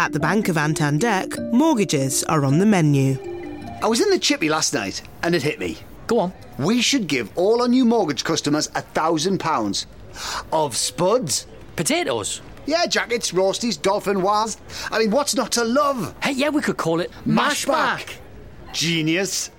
At 0.00 0.12
the 0.12 0.18
Bank 0.18 0.48
of 0.48 0.56
Antandek, 0.56 1.52
mortgages 1.52 2.24
are 2.24 2.46
on 2.46 2.58
the 2.58 2.64
menu. 2.64 3.18
I 3.82 3.86
was 3.86 4.00
in 4.00 4.08
the 4.08 4.18
chippy 4.18 4.48
last 4.48 4.72
night 4.72 5.02
and 5.22 5.34
it 5.34 5.42
hit 5.42 5.60
me. 5.60 5.76
Go 6.06 6.20
on. 6.20 6.32
We 6.58 6.80
should 6.80 7.06
give 7.06 7.30
all 7.36 7.60
our 7.60 7.68
new 7.68 7.84
mortgage 7.84 8.24
customers 8.24 8.70
a 8.74 8.80
thousand 8.80 9.40
pounds. 9.40 9.86
Of 10.54 10.74
spuds? 10.74 11.46
Potatoes. 11.76 12.40
Yeah, 12.64 12.86
jackets, 12.86 13.32
roasties, 13.32 13.78
dauphinoise. 13.78 14.56
I 14.90 15.00
mean, 15.00 15.10
what's 15.10 15.34
not 15.34 15.52
to 15.52 15.64
love? 15.64 16.14
Hey, 16.22 16.32
yeah, 16.32 16.48
we 16.48 16.62
could 16.62 16.78
call 16.78 17.00
it 17.00 17.12
Mashback. 17.26 18.14
Genius. 18.72 19.50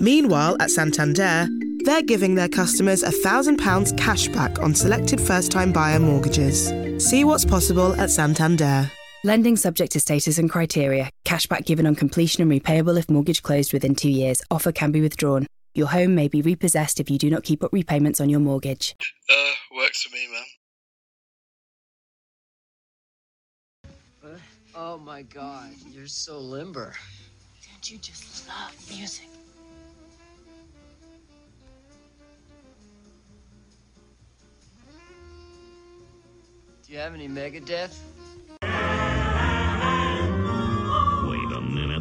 Meanwhile, 0.00 0.56
at 0.60 0.70
Santander, 0.70 1.46
they're 1.84 2.00
giving 2.00 2.36
their 2.36 2.48
customers 2.48 3.02
a 3.02 3.10
£1,000 3.10 3.98
cash 3.98 4.28
back 4.28 4.58
on 4.60 4.74
selected 4.74 5.20
first 5.20 5.52
time 5.52 5.74
buyer 5.74 5.98
mortgages. 5.98 6.72
See 7.06 7.24
what's 7.24 7.44
possible 7.44 7.94
at 8.00 8.08
Santander. 8.08 8.90
Lending 9.26 9.56
subject 9.56 9.92
to 9.92 10.00
status 10.00 10.36
and 10.36 10.50
criteria. 10.50 11.10
Cashback 11.24 11.64
given 11.64 11.86
on 11.86 11.94
completion 11.94 12.42
and 12.42 12.50
repayable 12.52 12.98
if 12.98 13.08
mortgage 13.08 13.42
closed 13.42 13.72
within 13.72 13.94
two 13.94 14.10
years. 14.10 14.42
Offer 14.50 14.70
can 14.70 14.92
be 14.92 15.00
withdrawn. 15.00 15.46
Your 15.72 15.86
home 15.86 16.14
may 16.14 16.28
be 16.28 16.42
repossessed 16.42 17.00
if 17.00 17.08
you 17.08 17.16
do 17.16 17.30
not 17.30 17.42
keep 17.42 17.64
up 17.64 17.72
repayments 17.72 18.20
on 18.20 18.28
your 18.28 18.40
mortgage. 18.40 18.94
Uh, 19.30 19.52
works 19.74 20.02
for 20.02 20.14
me, 20.14 20.28
man. 24.26 24.38
Oh 24.74 24.98
my 24.98 25.22
god, 25.22 25.70
you're 25.90 26.06
so 26.06 26.38
limber. 26.38 26.92
Don't 27.66 27.90
you 27.90 27.96
just 27.96 28.46
love 28.46 28.76
music? 28.94 29.28
Do 36.86 36.92
you 36.92 36.98
have 36.98 37.14
any 37.14 37.26
Megadeth? 37.26 37.96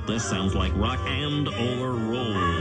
This 0.05 0.27
sounds 0.27 0.53
like 0.53 0.73
rock 0.75 0.99
and 1.07 1.47
or 1.47 1.91
roll. 1.91 2.52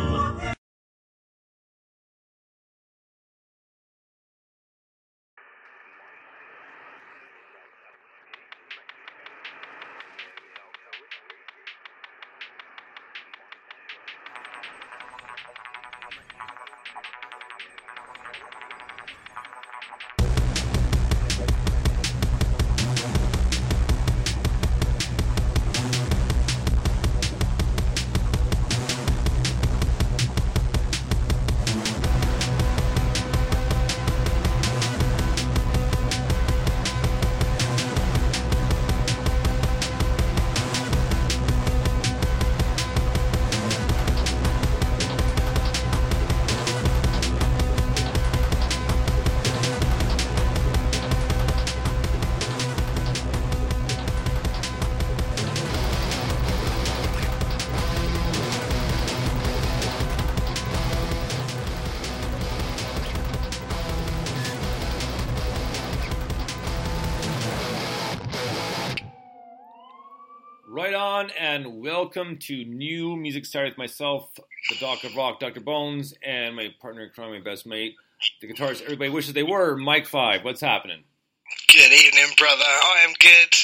On, 71.22 71.30
and 71.38 71.80
welcome 71.80 72.36
to 72.36 72.64
New 72.64 73.14
Music 73.14 73.46
Saturday 73.46 73.70
with 73.70 73.78
myself, 73.78 74.34
the 74.70 74.76
Doc 74.80 75.04
of 75.04 75.14
Rock, 75.14 75.38
Dr. 75.38 75.60
Bones, 75.60 76.14
and 76.20 76.56
my 76.56 76.74
partner 76.80 77.04
in 77.04 77.10
crime, 77.10 77.30
my 77.30 77.38
best 77.38 77.64
mate, 77.64 77.94
the 78.40 78.52
guitarist 78.52 78.82
everybody 78.82 79.08
wishes 79.08 79.32
they 79.32 79.44
were, 79.44 79.76
Mike 79.76 80.08
Five. 80.08 80.42
What's 80.42 80.60
happening? 80.60 81.04
Good 81.68 81.92
evening, 81.92 82.26
brother. 82.36 82.64
I 82.66 83.04
am 83.06 83.14
good. 83.20 83.54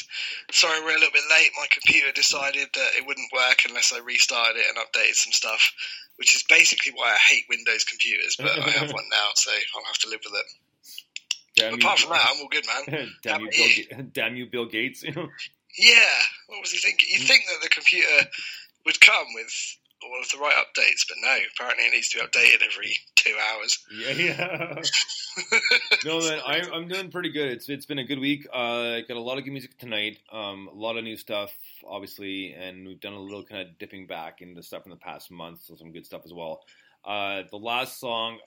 Sorry 0.52 0.80
we're 0.82 0.90
a 0.90 1.00
little 1.00 1.10
bit 1.12 1.24
late. 1.30 1.50
My 1.56 1.66
computer 1.68 2.12
decided 2.12 2.68
that 2.74 2.90
it 2.96 3.04
wouldn't 3.04 3.32
work 3.32 3.62
unless 3.68 3.92
I 3.92 3.98
restarted 4.02 4.62
it 4.62 4.66
and 4.68 4.78
updated 4.78 5.14
some 5.14 5.32
stuff, 5.32 5.72
which 6.14 6.36
is 6.36 6.44
basically 6.48 6.92
why 6.94 7.10
I 7.10 7.18
hate 7.28 7.46
Windows 7.48 7.82
computers, 7.82 8.36
but 8.38 8.56
I 8.56 8.70
have 8.70 8.92
one 8.92 9.08
now, 9.10 9.30
so 9.34 9.50
I'll 9.50 9.84
have 9.84 9.98
to 9.98 10.08
live 10.08 10.20
with 10.24 10.34
it. 10.38 10.46
Damn 11.56 11.74
Apart 11.74 11.98
you, 11.98 12.06
from 12.06 12.14
that, 12.14 12.28
I'm 12.30 12.40
all 12.40 12.48
good, 12.48 12.66
man. 12.66 13.10
damn, 13.24 13.40
you, 13.40 13.50
Bill, 13.50 14.06
damn 14.12 14.36
you, 14.36 14.46
Bill 14.46 14.66
Gates. 14.66 15.02
Yeah, 15.78 16.20
what 16.48 16.60
was 16.60 16.72
he 16.72 16.78
thinking? 16.78 17.08
You'd 17.10 17.26
think 17.26 17.44
that 17.46 17.62
the 17.62 17.68
computer 17.68 18.28
would 18.84 19.00
come 19.00 19.26
with 19.34 19.76
all 20.02 20.20
of 20.20 20.28
the 20.30 20.38
right 20.38 20.54
updates, 20.54 21.04
but 21.08 21.16
no, 21.22 21.36
apparently 21.54 21.86
it 21.86 21.92
needs 21.92 22.08
to 22.10 22.18
be 22.18 22.24
updated 22.24 22.62
every 22.64 22.94
two 23.14 23.34
hours. 23.50 23.78
Yeah, 23.92 24.12
yeah. 24.12 24.82
no, 26.04 26.20
man, 26.20 26.40
I, 26.46 26.62
I'm 26.72 26.88
doing 26.88 27.10
pretty 27.10 27.30
good. 27.30 27.50
It's 27.50 27.68
it's 27.68 27.86
been 27.86 27.98
a 27.98 28.04
good 28.04 28.18
week. 28.18 28.46
Uh, 28.52 29.00
got 29.06 29.16
a 29.16 29.20
lot 29.20 29.38
of 29.38 29.44
good 29.44 29.52
music 29.52 29.76
tonight. 29.78 30.18
Um, 30.32 30.68
a 30.72 30.76
lot 30.76 30.96
of 30.96 31.04
new 31.04 31.16
stuff, 31.16 31.52
obviously, 31.86 32.52
and 32.52 32.86
we've 32.86 33.00
done 33.00 33.14
a 33.14 33.20
little 33.20 33.44
kind 33.44 33.62
of 33.68 33.78
dipping 33.78 34.06
back 34.06 34.40
into 34.40 34.62
stuff 34.62 34.84
in 34.84 34.90
the 34.90 34.96
past 34.96 35.30
month, 35.30 35.62
so 35.62 35.74
some 35.74 35.92
good 35.92 36.06
stuff 36.06 36.22
as 36.24 36.32
well. 36.32 36.62
Uh, 37.04 37.42
the 37.50 37.56
last 37.56 37.98
song, 37.98 38.38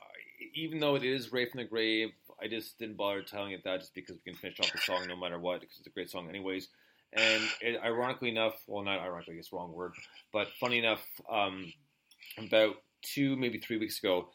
even 0.55 0.79
though 0.79 0.95
it 0.95 1.03
is 1.03 1.31
"Rave 1.31 1.49
from 1.49 1.59
the 1.59 1.65
Grave," 1.65 2.11
I 2.41 2.47
just 2.47 2.79
didn't 2.79 2.97
bother 2.97 3.21
telling 3.21 3.51
it 3.51 3.63
that 3.65 3.81
just 3.81 3.93
because 3.93 4.15
we 4.15 4.31
can 4.31 4.39
finish 4.39 4.59
off 4.59 4.71
the 4.71 4.79
song 4.79 5.05
no 5.07 5.15
matter 5.15 5.39
what, 5.39 5.61
because 5.61 5.77
it's 5.77 5.87
a 5.87 5.91
great 5.91 6.09
song 6.09 6.29
anyways. 6.29 6.69
And 7.13 7.43
it, 7.61 7.79
ironically 7.83 8.29
enough, 8.29 8.53
well, 8.67 8.83
not 8.83 8.99
ironically, 8.99 9.35
it's 9.35 9.51
wrong 9.51 9.73
word, 9.73 9.93
but 10.31 10.47
funny 10.59 10.79
enough, 10.79 11.01
um, 11.29 11.73
about 12.37 12.75
two, 13.01 13.35
maybe 13.35 13.59
three 13.59 13.77
weeks 13.77 13.99
ago, 13.99 14.29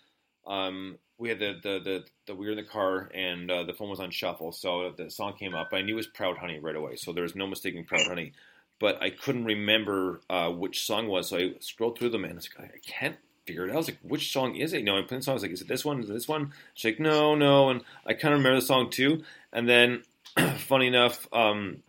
um, 0.46 0.98
we 1.18 1.30
had 1.30 1.38
the, 1.38 1.54
the, 1.62 1.80
the, 1.82 2.04
the 2.26 2.34
we 2.34 2.46
were 2.46 2.52
in 2.52 2.58
the 2.58 2.62
car 2.62 3.10
and 3.14 3.50
uh, 3.50 3.64
the 3.64 3.72
phone 3.72 3.88
was 3.88 4.00
on 4.00 4.10
shuffle, 4.10 4.52
so 4.52 4.92
the 4.96 5.10
song 5.10 5.34
came 5.38 5.54
up. 5.54 5.70
I 5.72 5.82
knew 5.82 5.94
it 5.94 5.96
was 5.96 6.06
Proud 6.06 6.36
Honey 6.36 6.58
right 6.58 6.76
away, 6.76 6.96
so 6.96 7.12
there 7.12 7.22
was 7.22 7.34
no 7.34 7.46
mistaking 7.46 7.84
Proud 7.84 8.06
Honey. 8.06 8.32
But 8.78 9.02
I 9.02 9.08
couldn't 9.08 9.46
remember 9.46 10.20
uh, 10.28 10.50
which 10.50 10.84
song 10.84 11.08
was, 11.08 11.30
so 11.30 11.38
I 11.38 11.54
scrolled 11.60 11.98
through 11.98 12.10
them 12.10 12.24
and 12.24 12.34
I 12.34 12.36
was 12.36 12.50
like, 12.58 12.74
I 12.74 12.78
can't 12.86 13.16
figure 13.46 13.64
it 13.64 13.70
out. 13.70 13.74
I 13.74 13.78
was 13.78 13.88
like, 13.88 13.98
which 14.02 14.32
song 14.32 14.56
is 14.56 14.74
it? 14.74 14.80
You 14.80 14.84
know, 14.84 14.96
I'm 14.96 15.06
playing 15.06 15.20
the 15.20 15.24
song. 15.24 15.32
I 15.32 15.36
was 15.36 15.42
like, 15.42 15.52
is 15.52 15.62
it 15.62 15.68
this 15.68 15.84
one? 15.84 16.00
Is 16.00 16.10
it 16.10 16.12
this 16.12 16.28
one? 16.28 16.52
She's 16.74 16.92
like, 16.92 17.00
no, 17.00 17.34
no. 17.34 17.70
And 17.70 17.80
I 18.04 18.12
kind 18.12 18.34
of 18.34 18.40
remember 18.40 18.60
the 18.60 18.66
song 18.66 18.90
too. 18.90 19.22
And 19.52 19.66
then, 19.66 20.02
funny 20.58 20.88
enough, 20.88 21.26
um, 21.32 21.82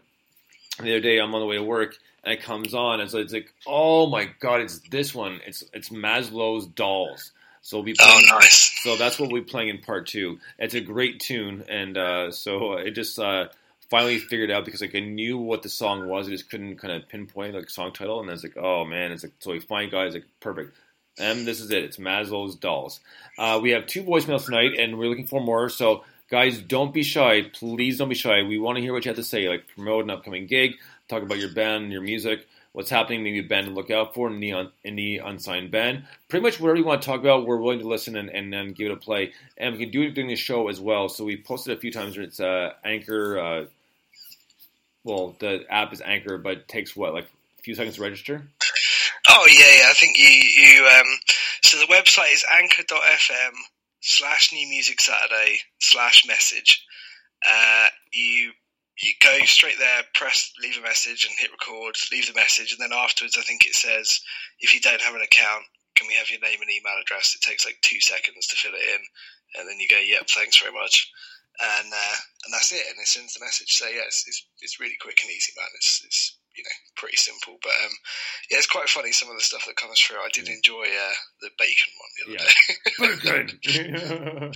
the 0.86 0.92
other 0.92 1.00
day 1.00 1.20
I'm 1.20 1.34
on 1.34 1.42
the 1.42 1.48
way 1.48 1.56
to 1.58 1.64
work 1.64 1.98
and 2.24 2.34
it 2.34 2.42
comes 2.44 2.74
on 2.74 3.00
and 3.02 3.10
so 3.10 3.18
it's 3.20 3.34
like, 3.34 3.54
oh 3.66 4.08
my 4.08 4.30
god, 4.40 4.62
it's 4.62 4.80
this 4.90 5.14
one. 5.16 5.40
It's 5.46 5.64
it's 5.74 5.90
Maslow's 5.90 6.68
Dolls. 6.68 7.32
So 7.62 7.78
we'll 7.78 7.84
be 7.84 7.96
playing, 7.96 8.24
Oh, 8.32 8.36
nice. 8.40 8.80
so 8.82 8.96
that's 8.96 9.20
what 9.20 9.30
we'll 9.32 9.42
be 9.42 9.50
playing 9.50 9.68
in 9.70 9.80
part 9.80 10.08
two. 10.08 10.40
It's 10.58 10.74
a 10.74 10.80
great 10.80 11.20
tune, 11.20 11.66
and 11.68 11.98
uh, 11.98 12.32
so 12.32 12.74
it 12.74 12.92
just 12.92 13.20
uh, 13.20 13.48
finally 13.90 14.20
figured 14.20 14.52
out 14.52 14.64
because 14.64 14.80
like 14.80 14.96
I 14.96 15.02
knew 15.02 15.38
what 15.38 15.64
the 15.64 15.70
song 15.70 16.08
was, 16.08 16.28
I 16.28 16.32
just 16.32 16.50
couldn't 16.50 16.78
kind 16.78 16.94
of 16.94 17.10
pinpoint 17.10 17.56
like 17.56 17.70
song 17.70 17.92
title, 17.92 18.22
and 18.22 18.30
I 18.30 18.34
was 18.34 18.44
like, 18.44 18.56
oh 18.56 18.86
man, 18.86 19.12
it's 19.12 19.24
like 19.24 19.34
so 19.40 19.52
we 19.52 19.60
it, 19.60 20.06
it's 20.06 20.16
like 20.16 20.26
perfect. 20.40 20.76
And 21.20 21.46
this 21.46 21.60
is 21.60 21.72
it. 21.72 21.84
It's 21.84 21.98
Maslow's 21.98 22.56
Dolls. 22.56 23.02
Uh, 23.38 23.60
we 23.62 23.72
have 23.72 23.86
two 23.88 24.04
voicemails 24.04 24.46
tonight, 24.46 24.78
and 24.80 24.98
we're 24.98 25.10
looking 25.10 25.28
for 25.28 25.42
more. 25.42 25.68
So 25.68 26.04
guys, 26.30 26.60
don't 26.60 26.94
be 26.94 27.04
shy. 27.04 27.44
Please 27.54 27.98
don't 27.98 28.10
be 28.10 28.16
shy. 28.16 28.44
We 28.44 28.60
want 28.60 28.78
to 28.78 28.82
hear 28.82 28.94
what 28.94 29.06
you 29.06 29.10
have 29.10 29.18
to 29.18 29.24
say, 29.24 29.48
like 29.48 29.68
promote 29.76 30.04
an 30.04 30.10
upcoming 30.12 30.48
gig, 30.48 30.76
talk 31.08 31.24
about 31.24 31.40
your 31.40 31.54
band, 31.54 31.92
your 31.92 32.02
music, 32.02 32.48
what's 32.74 32.90
happening, 32.90 33.24
maybe 33.24 33.40
a 33.40 33.44
band 33.44 33.68
to 33.68 33.74
look 33.74 33.90
out 33.90 34.14
for 34.14 34.30
in 34.30 34.40
the, 34.40 34.54
un, 34.54 34.72
in 34.84 35.00
unsigned 35.24 35.72
band. 35.72 36.04
Pretty 36.30 36.44
much 36.44 36.60
whatever 36.60 36.78
you 36.78 36.86
want 36.86 37.02
to 37.02 37.06
talk 37.06 37.20
about, 37.20 37.46
we're 37.46 37.58
willing 37.58 37.80
to 37.80 37.88
listen 37.88 38.16
and, 38.16 38.30
and, 38.30 38.54
and 38.54 38.76
give 38.76 38.92
it 38.92 38.94
a 38.94 38.98
play. 38.98 39.34
And 39.58 39.74
we 39.74 39.80
can 39.80 39.92
do 39.92 40.04
it 40.04 40.14
during 40.14 40.30
the 40.30 40.36
show 40.36 40.68
as 40.68 40.80
well. 40.80 41.10
So 41.10 41.26
we 41.26 41.38
posted 41.38 41.76
a 41.78 41.80
few 41.80 41.92
times 41.92 42.18
it's 42.18 42.40
uh, 42.40 42.74
Anchor. 42.84 43.40
Uh, 43.40 43.66
well, 45.04 45.36
the 45.40 45.64
app 45.70 45.94
is 45.94 46.02
Anchor, 46.02 46.38
but 46.38 46.58
it 46.58 46.68
takes 46.68 46.96
what, 46.96 47.14
like 47.14 47.26
a 47.60 47.62
few 47.62 47.76
seconds 47.76 47.96
to 47.96 48.02
register? 48.02 48.48
Oh 49.30 49.48
yeah, 49.50 49.60
yeah. 49.60 49.90
I 49.90 49.94
think 49.94 50.18
you 50.18 50.28
you 50.28 50.86
um. 50.86 51.20
So 51.64 51.78
the 51.80 51.86
website 51.86 52.32
is 52.34 52.46
anchor.fm 52.50 53.54
slash 54.08 54.54
New 54.54 54.68
Music 54.70 55.02
Saturday 55.02 55.60
slash 55.80 56.26
message. 56.26 56.86
Uh, 57.44 57.88
you 58.14 58.52
you 59.04 59.12
go 59.22 59.38
straight 59.46 59.78
there, 59.78 60.02
press 60.16 60.52
leave 60.64 60.80
a 60.80 60.82
message, 60.82 61.26
and 61.26 61.36
hit 61.38 61.52
record. 61.52 61.94
Leave 62.12 62.26
the 62.26 62.34
message, 62.34 62.72
and 62.72 62.82
then 62.82 62.98
afterwards, 62.98 63.38
I 63.38 63.44
think 63.44 63.66
it 63.66 63.76
says 63.76 64.20
if 64.60 64.74
you 64.74 64.80
don't 64.80 65.02
have 65.02 65.14
an 65.14 65.22
account, 65.22 65.66
can 65.94 66.08
we 66.08 66.16
have 66.16 66.32
your 66.32 66.40
name 66.40 66.62
and 66.62 66.72
email 66.72 66.98
address? 67.00 67.36
It 67.36 67.46
takes 67.46 67.66
like 67.66 67.78
two 67.84 68.00
seconds 68.00 68.48
to 68.48 68.56
fill 68.56 68.74
it 68.74 68.88
in, 68.96 69.02
and 69.60 69.70
then 69.70 69.80
you 69.80 69.88
go, 69.92 70.00
yep, 70.00 70.26
thanks 70.30 70.58
very 70.58 70.74
much. 70.74 71.12
And 71.60 71.92
uh, 71.92 72.18
and 72.46 72.54
that's 72.54 72.72
it, 72.72 72.86
and 72.90 72.98
it 72.98 73.08
sends 73.08 73.34
the 73.34 73.44
message. 73.44 73.76
So 73.76 73.86
yeah, 73.88 74.08
it's, 74.08 74.24
it's, 74.26 74.48
it's 74.62 74.80
really 74.80 74.98
quick 75.02 75.20
and 75.22 75.32
easy, 75.32 75.54
man. 75.58 75.68
It's, 75.76 76.02
it's 76.06 76.37
you 76.58 76.64
know 76.64 76.78
pretty 76.96 77.18
simple. 77.18 77.58
But 77.62 77.72
um, 77.86 77.92
yeah, 78.50 78.58
it's 78.58 78.68
quite 78.68 78.90
funny 78.90 79.12
some 79.12 79.30
of 79.30 79.38
the 79.38 79.44
stuff 79.44 79.64
that 79.68 79.76
comes 79.76 80.00
through. 80.00 80.18
I 80.18 80.30
did 80.34 80.48
enjoy 80.50 80.84
uh, 80.84 81.14
the 81.42 81.50
bacon 81.58 81.92
one 82.02 82.12
the 82.18 82.24
other 82.26 82.34
Yeah. 82.34 82.48
day. 82.48 83.44
Bacon. 83.58 84.52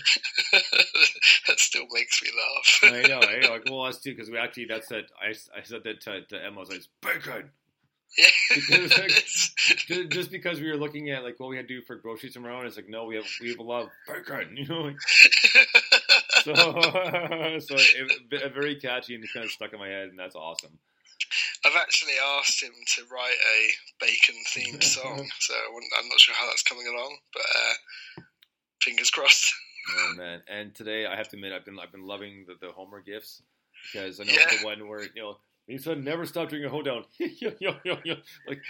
that 1.48 1.59
still 1.59 1.86
makes 1.94 2.21
me 2.21 2.30
laugh. 2.36 2.80
I 2.94 3.07
know. 3.07 3.19
I 3.21 3.39
know. 3.39 3.50
Like, 3.51 3.65
well, 3.69 3.81
us 3.83 4.00
too, 4.01 4.13
because 4.15 4.30
we 4.30 4.38
actually 4.38 4.65
that's 4.65 4.88
that. 4.89 5.06
I, 5.21 5.30
I 5.57 5.63
said 5.63 5.83
that 5.83 6.01
to, 6.01 6.25
to 6.25 6.44
Emma. 6.44 6.57
I 6.57 6.59
was 6.59 6.69
like, 6.69 6.81
bacon. 7.01 7.50
Yeah. 8.18 8.27
Because, 8.53 8.98
like, 8.98 10.09
just 10.09 10.31
because 10.31 10.59
we 10.59 10.69
were 10.69 10.75
looking 10.75 11.09
at 11.12 11.24
like 11.24 11.39
what 11.39 11.50
we 11.50 11.56
had 11.56 11.68
to 11.69 11.74
do 11.80 11.81
for 11.81 11.95
groceries 11.95 12.33
tomorrow, 12.33 12.57
and 12.57 12.68
it's 12.68 12.75
like 12.75 12.89
no, 12.89 13.06
we 13.06 13.15
have 13.15 13.24
we 13.39 13.50
have 13.51 13.59
a 13.59 13.63
lot 13.63 13.83
of 13.83 13.89
bacon, 14.07 14.57
you 14.57 14.68
know. 14.68 14.81
Like, 14.81 14.98
so 16.44 16.53
so 17.59 17.75
it, 17.77 18.53
very 18.53 18.75
catchy 18.75 19.15
and 19.15 19.24
it 19.24 19.30
kind 19.33 19.45
of 19.45 19.51
stuck 19.51 19.71
in 19.71 19.80
my 19.80 19.88
head, 19.88 20.09
and 20.09 20.19
that's 20.19 20.36
awesome. 20.36 20.77
I've 21.65 21.75
actually 21.75 22.13
asked 22.39 22.61
him 22.61 22.71
to 22.95 23.03
write 23.11 23.35
a 23.35 24.05
bacon 24.05 24.35
themed 24.53 24.83
song, 24.95 25.27
so 25.39 25.53
I 25.53 25.69
wouldn't- 25.73 25.91
I'm 25.99 26.07
not 26.09 26.19
sure 26.19 26.35
how 26.35 26.47
that's 26.47 26.63
coming 26.63 26.87
along, 26.87 27.17
but 27.33 27.43
uh, 27.43 28.21
fingers 28.81 29.09
crossed. 29.11 29.53
Oh 29.97 30.13
man! 30.15 30.41
And 30.47 30.73
today 30.75 31.05
I 31.07 31.15
have 31.15 31.27
to 31.29 31.35
admit 31.37 31.53
I've 31.53 31.65
been 31.65 31.79
I've 31.79 31.91
been 31.91 32.05
loving 32.05 32.45
the, 32.47 32.55
the 32.65 32.71
Homer 32.71 33.01
gifts 33.01 33.41
because 33.91 34.19
I 34.19 34.23
know 34.25 34.33
Yeah. 34.33 34.57
the 34.59 34.65
one 34.65 34.87
where 34.87 35.01
you 35.03 35.09
know 35.21 35.37
he 35.67 35.77
said 35.79 36.03
never 36.03 36.25
stop 36.27 36.49
doing 36.49 36.63
a 36.65 36.69
hold 36.69 36.85
down 36.85 37.03
like 38.47 38.61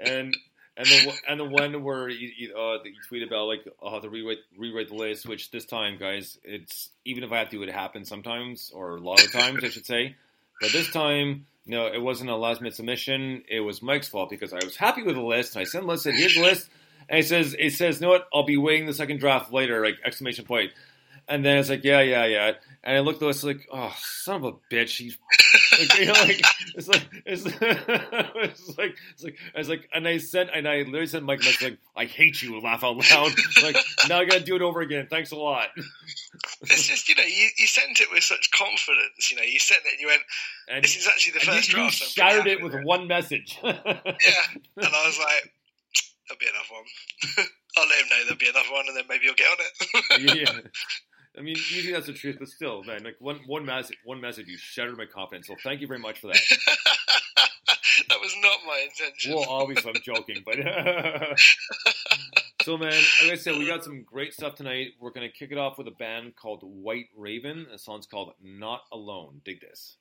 and 0.00 0.36
and 0.76 0.86
the 0.86 1.02
one- 1.06 1.16
and 1.28 1.40
the 1.40 1.44
one 1.44 1.82
where 1.82 2.08
you, 2.08 2.30
you, 2.36 2.54
uh, 2.56 2.78
you 2.84 2.94
tweet 3.08 3.22
about 3.26 3.46
like 3.46 3.64
I'll 3.82 3.92
have 3.94 4.02
to 4.02 4.08
rewrite 4.10 4.38
rewrite 4.56 4.88
the 4.88 4.94
list, 4.94 5.26
which 5.28 5.50
this 5.50 5.64
time, 5.66 5.98
guys, 5.98 6.38
it's 6.44 6.90
even 7.04 7.24
if 7.24 7.32
I 7.32 7.38
have 7.38 7.50
to, 7.50 7.62
it 7.62 7.70
happens 7.70 8.08
sometimes 8.08 8.70
or 8.74 8.96
a 8.96 9.00
lot 9.00 9.22
of 9.24 9.32
times, 9.32 9.62
I 9.64 9.68
should 9.68 9.86
say. 9.86 10.16
But 10.60 10.72
this 10.72 10.90
time, 10.90 11.46
no, 11.68 11.86
it 11.86 12.00
wasn't 12.02 12.30
a 12.30 12.36
last 12.36 12.60
minute 12.60 12.74
submission. 12.74 13.44
It 13.48 13.60
was 13.60 13.82
Mike's 13.82 14.08
fault 14.08 14.30
because 14.30 14.52
I 14.52 14.64
was 14.64 14.76
happy 14.76 15.02
with 15.02 15.14
the 15.14 15.22
list. 15.22 15.54
And 15.54 15.62
I 15.62 15.64
sent 15.64 15.86
list 15.86 16.04
said, 16.04 16.14
"Here's 16.14 16.34
the 16.34 16.42
list," 16.42 16.68
and 17.08 17.16
he 17.18 17.22
says, 17.22 17.54
"It 17.58 17.74
says, 17.74 18.00
you 18.00 18.06
know 18.06 18.12
what? 18.12 18.28
I'll 18.32 18.44
be 18.44 18.56
waiting 18.56 18.86
the 18.86 18.94
second 18.94 19.20
draft 19.20 19.52
later!" 19.52 19.84
Like 19.84 19.98
exclamation 20.04 20.44
point. 20.44 20.72
And 21.28 21.44
then 21.44 21.58
it's 21.58 21.68
like, 21.68 21.84
yeah, 21.84 22.00
yeah, 22.00 22.24
yeah. 22.24 22.52
And 22.82 22.96
I 22.96 23.00
looked 23.00 23.16
at 23.16 23.20
the 23.20 23.26
list 23.26 23.44
like, 23.44 23.68
oh, 23.70 23.94
son 23.98 24.36
of 24.36 24.44
a 24.44 24.52
bitch. 24.74 24.96
He's 24.96 25.18
like, 25.78 25.98
you 25.98 26.06
know, 26.06 26.12
like 26.12 26.42
it's 26.74 26.88
like 26.88 27.08
it's, 27.26 27.44
it's 27.60 28.78
like 28.78 28.96
it's 29.14 29.24
like 29.24 29.36
I 29.54 29.58
was 29.58 29.68
like, 29.68 29.88
and 29.94 30.06
I 30.06 30.18
sent 30.18 30.50
and 30.54 30.68
I 30.68 30.78
literally 30.78 31.06
sent 31.06 31.24
Mike 31.24 31.40
a 31.42 31.64
like, 31.64 31.78
I 31.96 32.04
hate 32.04 32.42
you, 32.42 32.60
laugh 32.60 32.84
out 32.84 32.96
loud. 32.96 33.32
like 33.62 33.76
now 34.08 34.18
I 34.18 34.24
gotta 34.24 34.44
do 34.44 34.56
it 34.56 34.62
over 34.62 34.80
again. 34.80 35.06
Thanks 35.10 35.30
a 35.32 35.36
lot. 35.36 35.68
It's 36.62 36.86
just, 36.86 37.08
you 37.08 37.14
know, 37.14 37.22
you, 37.22 37.48
you 37.56 37.66
sent 37.66 38.00
it 38.00 38.08
with 38.10 38.22
such 38.22 38.50
confidence. 38.50 39.30
You 39.30 39.36
know, 39.36 39.42
you 39.42 39.58
sent 39.58 39.80
it 39.84 39.92
and 39.92 40.00
you 40.00 40.06
went, 40.08 40.22
And 40.68 40.84
this 40.84 40.96
is 40.96 41.06
actually 41.06 41.32
the 41.32 41.40
first 41.40 41.72
you, 41.72 41.78
you 41.78 41.84
draft. 41.84 41.98
Pretty 41.98 42.12
shattered 42.12 42.46
it 42.46 42.62
with 42.62 42.74
one 42.84 43.06
message. 43.06 43.58
Yeah. 43.64 44.44
And 44.76 44.86
I 44.86 45.06
was 45.06 45.18
like, 45.18 45.52
there'll 46.28 46.38
be 46.38 46.46
another 46.46 46.72
one. 46.72 47.46
I'll 47.76 47.88
let 47.88 48.00
him 48.00 48.08
know 48.10 48.16
there'll 48.24 48.38
be 48.38 48.48
another 48.48 48.72
one 48.72 48.84
and 48.88 48.96
then 48.96 49.04
maybe 49.08 49.24
you'll 49.24 49.34
get 49.34 49.48
on 49.48 49.58
it. 49.60 50.38
yeah. 50.38 50.60
I 51.38 51.42
mean, 51.42 51.56
usually 51.56 51.92
that's 51.92 52.06
the 52.06 52.12
truth, 52.12 52.36
but 52.38 52.48
still, 52.48 52.82
man, 52.84 53.04
like 53.04 53.16
one 53.20 53.40
one 53.46 53.64
message, 53.64 53.96
one 54.04 54.20
message, 54.20 54.48
you 54.48 54.56
shattered 54.56 54.96
my 54.96 55.06
confidence. 55.06 55.46
So 55.46 55.54
thank 55.62 55.80
you 55.80 55.86
very 55.86 56.00
much 56.00 56.20
for 56.20 56.28
that. 56.28 56.36
that 58.08 58.20
was 58.20 58.34
not 58.42 58.58
my 58.66 58.86
intention. 58.88 59.34
Well, 59.34 59.46
obviously 59.48 59.92
I'm 59.94 60.02
joking, 60.02 60.42
but 60.44 60.56
so 62.62 62.76
man, 62.76 62.92
like 63.22 63.32
I 63.32 63.36
said, 63.36 63.56
we 63.56 63.66
got 63.66 63.84
some 63.84 64.02
great 64.02 64.32
stuff 64.32 64.56
tonight. 64.56 64.88
We're 65.00 65.12
gonna 65.12 65.30
kick 65.30 65.52
it 65.52 65.58
off 65.58 65.78
with 65.78 65.86
a 65.86 65.92
band 65.92 66.34
called 66.34 66.60
White 66.62 67.08
Raven. 67.16 67.66
The 67.70 67.78
song's 67.78 68.06
called 68.06 68.32
"Not 68.42 68.82
Alone." 68.92 69.40
Dig 69.44 69.60
this. 69.60 69.96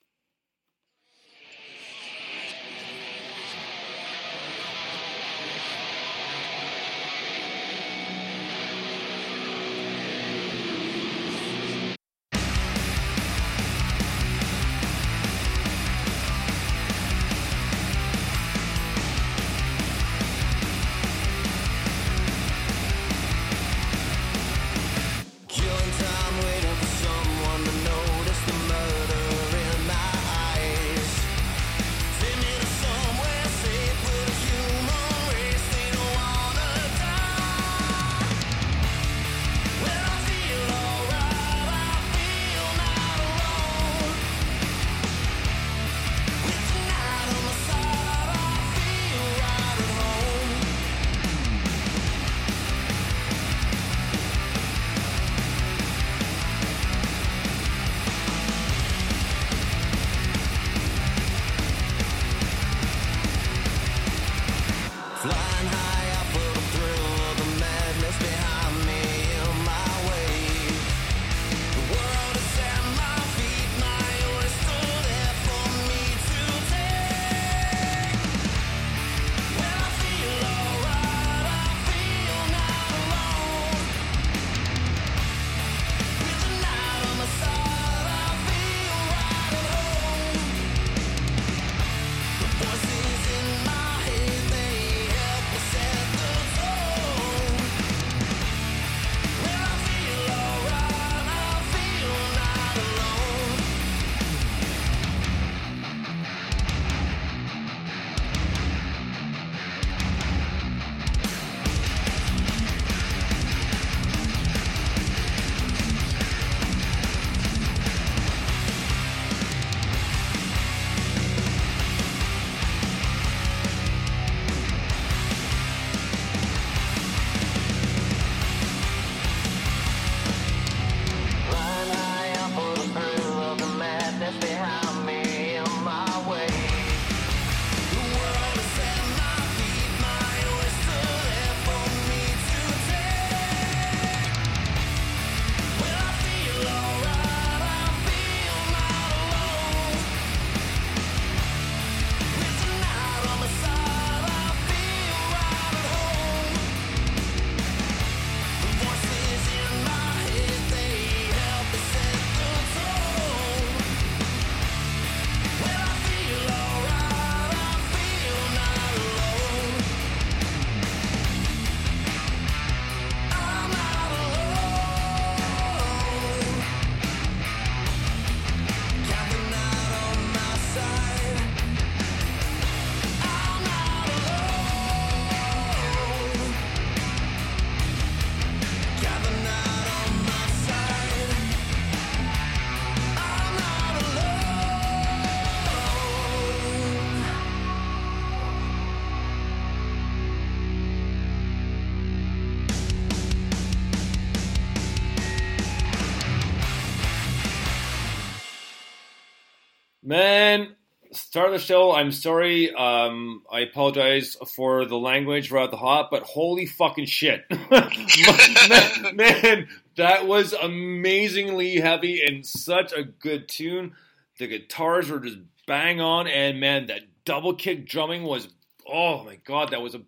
Start 211.38 211.54
of 211.54 211.62
the 211.62 211.68
show. 211.68 211.92
I'm 211.92 212.12
sorry. 212.12 212.74
Um, 212.74 213.44
I 213.52 213.60
apologize 213.60 214.36
for 214.56 214.86
the 214.86 214.98
language 214.98 215.52
right 215.52 215.70
the 215.70 215.78
hot, 215.78 216.08
but 216.10 216.24
holy 216.24 216.66
fucking 216.66 217.06
shit, 217.06 217.46
man, 217.70 219.16
man, 219.16 219.68
that 219.98 220.26
was 220.26 220.54
amazingly 220.54 221.76
heavy 221.76 222.24
and 222.26 222.44
such 222.44 222.92
a 222.92 223.04
good 223.04 223.48
tune. 223.48 223.94
The 224.40 224.48
guitars 224.48 225.12
were 225.12 225.20
just 225.20 225.38
bang 225.68 226.02
on, 226.02 226.26
and 226.26 226.60
man, 226.60 226.88
that 226.88 227.02
double 227.24 227.54
kick 227.54 227.88
drumming 227.88 228.24
was 228.24 228.48
oh 228.88 229.24
my 229.24 229.36
god, 229.46 229.70
that 229.70 229.82
was 229.84 229.94
a 229.94 230.02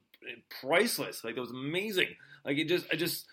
priceless. 0.62 1.24
Like 1.24 1.36
that 1.36 1.42
was 1.42 1.52
amazing. 1.52 2.08
Like 2.44 2.58
it 2.58 2.68
just, 2.68 2.88
I 2.92 2.96
just, 2.96 3.28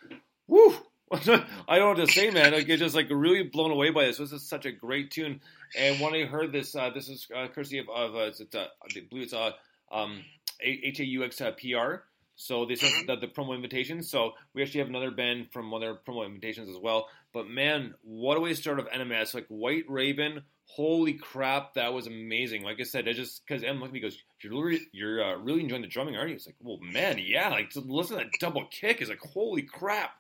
woo. 0.47 0.75
I 1.11 1.19
don't 1.19 1.47
know 1.69 1.89
what 1.89 1.97
to 1.97 2.09
say, 2.09 2.31
man. 2.31 2.53
Like 2.53 2.69
it's 2.69 2.83
just 2.83 2.95
like 2.95 3.07
really 3.09 3.45
blown 3.45 3.71
away 3.71 3.89
by 3.89 4.05
this. 4.05 4.19
This 4.19 4.33
is 4.33 4.47
such 4.47 4.67
a 4.67 4.73
great 4.73 5.11
tune. 5.11 5.41
And 5.77 6.01
when 6.01 6.15
I 6.15 6.25
heard 6.25 6.53
this, 6.53 6.75
uh, 6.75 6.91
this 6.91 7.09
is 7.09 7.27
uh, 7.35 7.49
courtesy 7.49 7.79
of, 7.79 7.89
of 7.89 8.15
uh, 8.15 8.19
it's, 8.19 8.41
uh, 8.41 8.67
I 8.83 9.01
believe 9.09 9.25
it's 9.25 9.33
uh, 9.33 9.53
um, 9.93 10.23
H 10.61 11.01
A 11.01 11.05
U 11.05 11.25
X 11.25 11.41
uh, 11.41 11.53
P 11.57 11.75
R. 11.75 12.05
So 12.37 12.67
this 12.67 12.83
is 12.83 12.93
the, 13.07 13.17
the 13.17 13.29
promo 13.29 13.55
invitation. 13.55 14.03
So 14.03 14.33
we 14.55 14.63
actually 14.63 14.81
have 14.81 14.89
another 14.89 15.11
band 15.11 15.49
from 15.53 15.71
one 15.71 15.83
of 15.83 15.89
their 15.89 15.97
promo 15.97 16.27
invitations 16.27 16.69
as 16.69 16.77
well. 16.77 17.09
But 17.33 17.49
man, 17.49 17.95
what 18.03 18.37
a 18.37 18.41
way 18.41 18.51
to 18.51 18.57
start 18.57 18.79
of 18.79 18.89
NMS! 18.89 19.35
Like 19.35 19.47
White 19.49 19.85
Raven, 19.89 20.43
holy 20.67 21.15
crap, 21.15 21.75
that 21.75 21.95
was 21.95 22.07
amazing. 22.07 22.63
Like 22.63 22.79
I 22.79 22.85
said, 22.85 23.09
I 23.09 23.13
just 23.13 23.43
because 23.47 23.63
M 23.63 23.77
looked 23.77 23.89
at 23.89 23.93
me 23.95 24.01
goes, 24.01 24.19
"You're 24.43 24.65
really, 24.65 24.87
you're 24.93 25.25
uh, 25.25 25.37
really 25.37 25.63
enjoying 25.63 25.83
the 25.83 25.89
drumming, 25.89 26.17
aren't 26.17 26.31
you?" 26.31 26.37
It's 26.37 26.47
like, 26.47 26.57
well, 26.61 26.79
man, 26.81 27.19
yeah. 27.19 27.49
Like 27.49 27.71
to 27.71 27.81
listen 27.81 28.19
to 28.19 28.25
that 28.25 28.33
double 28.39 28.67
kick 28.71 29.01
is 29.01 29.09
like, 29.09 29.21
holy 29.21 29.63
crap. 29.63 30.11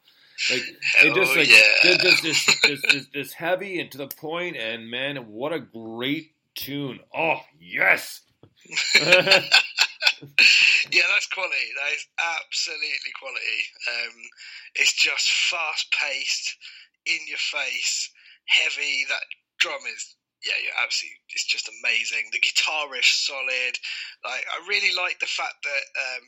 Like 0.50 0.60
it 1.04 1.14
just 1.14 1.32
Oh, 1.32 1.38
like 1.38 1.48
yeah. 1.48 1.62
just 1.82 2.00
just 2.02 2.22
just, 2.22 2.62
just, 2.64 2.84
just, 2.90 3.12
just 3.12 3.34
heavy 3.34 3.80
and 3.80 3.90
to 3.92 3.98
the 3.98 4.08
point, 4.08 4.56
and 4.56 4.90
man, 4.90 5.16
what 5.28 5.52
a 5.52 5.60
great 5.60 6.32
tune! 6.54 7.00
Oh 7.14 7.40
yes. 7.60 8.22
yeah, 8.96 9.42
that's 11.06 11.26
quality. 11.32 11.70
That 11.76 11.92
is 11.94 12.06
absolutely 12.18 13.12
quality. 13.18 13.60
Um, 13.88 14.14
it's 14.74 14.92
just 14.94 15.28
fast 15.50 15.86
paced, 15.92 16.56
in 17.06 17.18
your 17.28 17.38
face, 17.38 18.10
heavy. 18.46 19.04
That 19.08 19.22
drum 19.58 19.80
is. 19.94 20.16
Yeah, 20.44 20.52
you're 20.62 20.78
absolutely. 20.82 21.18
It's 21.30 21.46
just 21.46 21.70
amazing. 21.82 22.28
The 22.32 22.40
guitar 22.40 22.90
riff's 22.90 23.26
solid. 23.26 23.74
Like 24.24 24.44
I 24.46 24.66
really 24.68 24.94
like 24.94 25.18
the 25.18 25.26
fact 25.26 25.56
that, 25.64 25.84
um, 25.96 26.24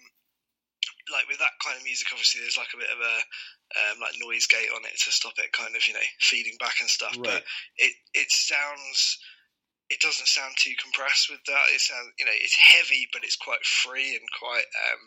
like 1.12 1.29
with 1.29 1.41
that 1.41 1.57
kind 1.65 1.77
of 1.77 1.85
music, 1.85 2.09
obviously 2.12 2.41
there's 2.41 2.61
like 2.61 2.73
a 2.75 2.81
bit 2.81 2.93
of 2.93 3.00
a 3.00 3.17
um, 3.77 3.97
like 4.00 4.17
noise 4.21 4.47
gate 4.47 4.73
on 4.73 4.85
it 4.85 4.97
to 4.97 5.11
stop 5.12 5.37
it 5.38 5.53
kind 5.53 5.77
of 5.77 5.83
you 5.87 5.95
know 5.95 6.09
feeding 6.21 6.57
back 6.59 6.81
and 6.81 6.88
stuff. 6.88 7.17
Right. 7.17 7.41
But 7.41 7.43
it 7.77 7.93
it 8.15 8.29
sounds 8.31 9.19
it 9.88 10.00
doesn't 10.00 10.29
sound 10.29 10.53
too 10.57 10.77
compressed 10.77 11.31
with 11.31 11.41
that. 11.49 11.73
It 11.73 11.81
sounds, 11.81 12.12
you 12.19 12.27
know, 12.27 12.37
it's 12.37 12.57
heavy, 12.57 13.09
but 13.12 13.25
it's 13.25 13.41
quite 13.41 13.65
free 13.65 14.12
and 14.12 14.29
quite, 14.37 14.69
um, 14.85 15.03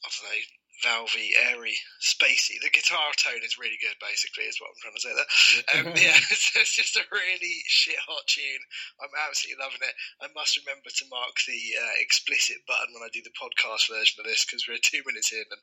I 0.00 0.08
don't 0.08 0.24
know, 0.32 0.40
valvey, 0.84 1.32
airy, 1.50 1.76
spacey. 2.02 2.60
The 2.60 2.72
guitar 2.72 3.12
tone 3.16 3.40
is 3.44 3.58
really 3.58 3.78
good, 3.80 3.96
basically, 4.00 4.44
is 4.44 4.60
what 4.60 4.72
I'm 4.72 4.80
trying 4.82 4.98
to 4.98 5.04
say 5.04 5.14
there. 5.14 5.30
Um, 5.72 5.86
yeah, 5.96 6.16
it's, 6.32 6.52
it's 6.56 6.74
just 6.76 6.96
a 6.96 7.04
really 7.12 7.56
shit 7.66 8.00
hot 8.02 8.24
tune. 8.26 8.62
I'm 9.00 9.14
absolutely 9.26 9.62
loving 9.62 9.84
it. 9.84 9.96
I 10.20 10.28
must 10.36 10.60
remember 10.60 10.88
to 10.90 11.12
mark 11.12 11.36
the 11.46 11.60
uh, 11.80 11.94
explicit 12.00 12.60
button 12.68 12.92
when 12.92 13.06
I 13.06 13.12
do 13.12 13.24
the 13.24 13.34
podcast 13.38 13.88
version 13.88 14.20
of 14.20 14.28
this 14.28 14.44
because 14.44 14.68
we're 14.68 14.82
two 14.82 15.04
minutes 15.06 15.32
in 15.32 15.44
and 15.44 15.62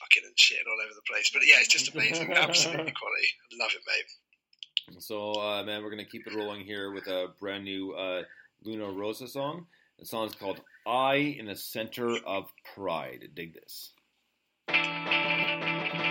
fucking 0.00 0.26
and 0.26 0.36
shitting 0.36 0.66
all 0.66 0.82
over 0.82 0.94
the 0.94 1.06
place. 1.06 1.30
But 1.30 1.46
yeah, 1.46 1.62
it's 1.62 1.72
just 1.72 1.92
amazing. 1.94 2.32
Absolutely 2.36 2.94
quality. 2.96 3.30
Love 3.58 3.74
it, 3.74 3.84
mate. 3.86 4.08
So, 4.98 5.38
uh, 5.38 5.62
man, 5.62 5.82
we're 5.82 5.90
gonna 5.90 6.04
keep 6.04 6.26
it 6.26 6.34
rolling 6.34 6.64
here 6.64 6.90
with 6.90 7.06
a 7.06 7.30
brand 7.38 7.64
new 7.64 7.92
uh, 7.92 8.22
Luna 8.64 8.90
Rosa 8.90 9.28
song. 9.28 9.66
The 9.98 10.06
song 10.06 10.26
is 10.26 10.34
called 10.34 10.60
"I 10.86 11.14
in 11.38 11.46
the 11.46 11.56
Center 11.56 12.18
of 12.26 12.50
Pride." 12.74 13.28
Dig 13.34 13.54
this. 13.54 13.92
あ! 14.68 16.01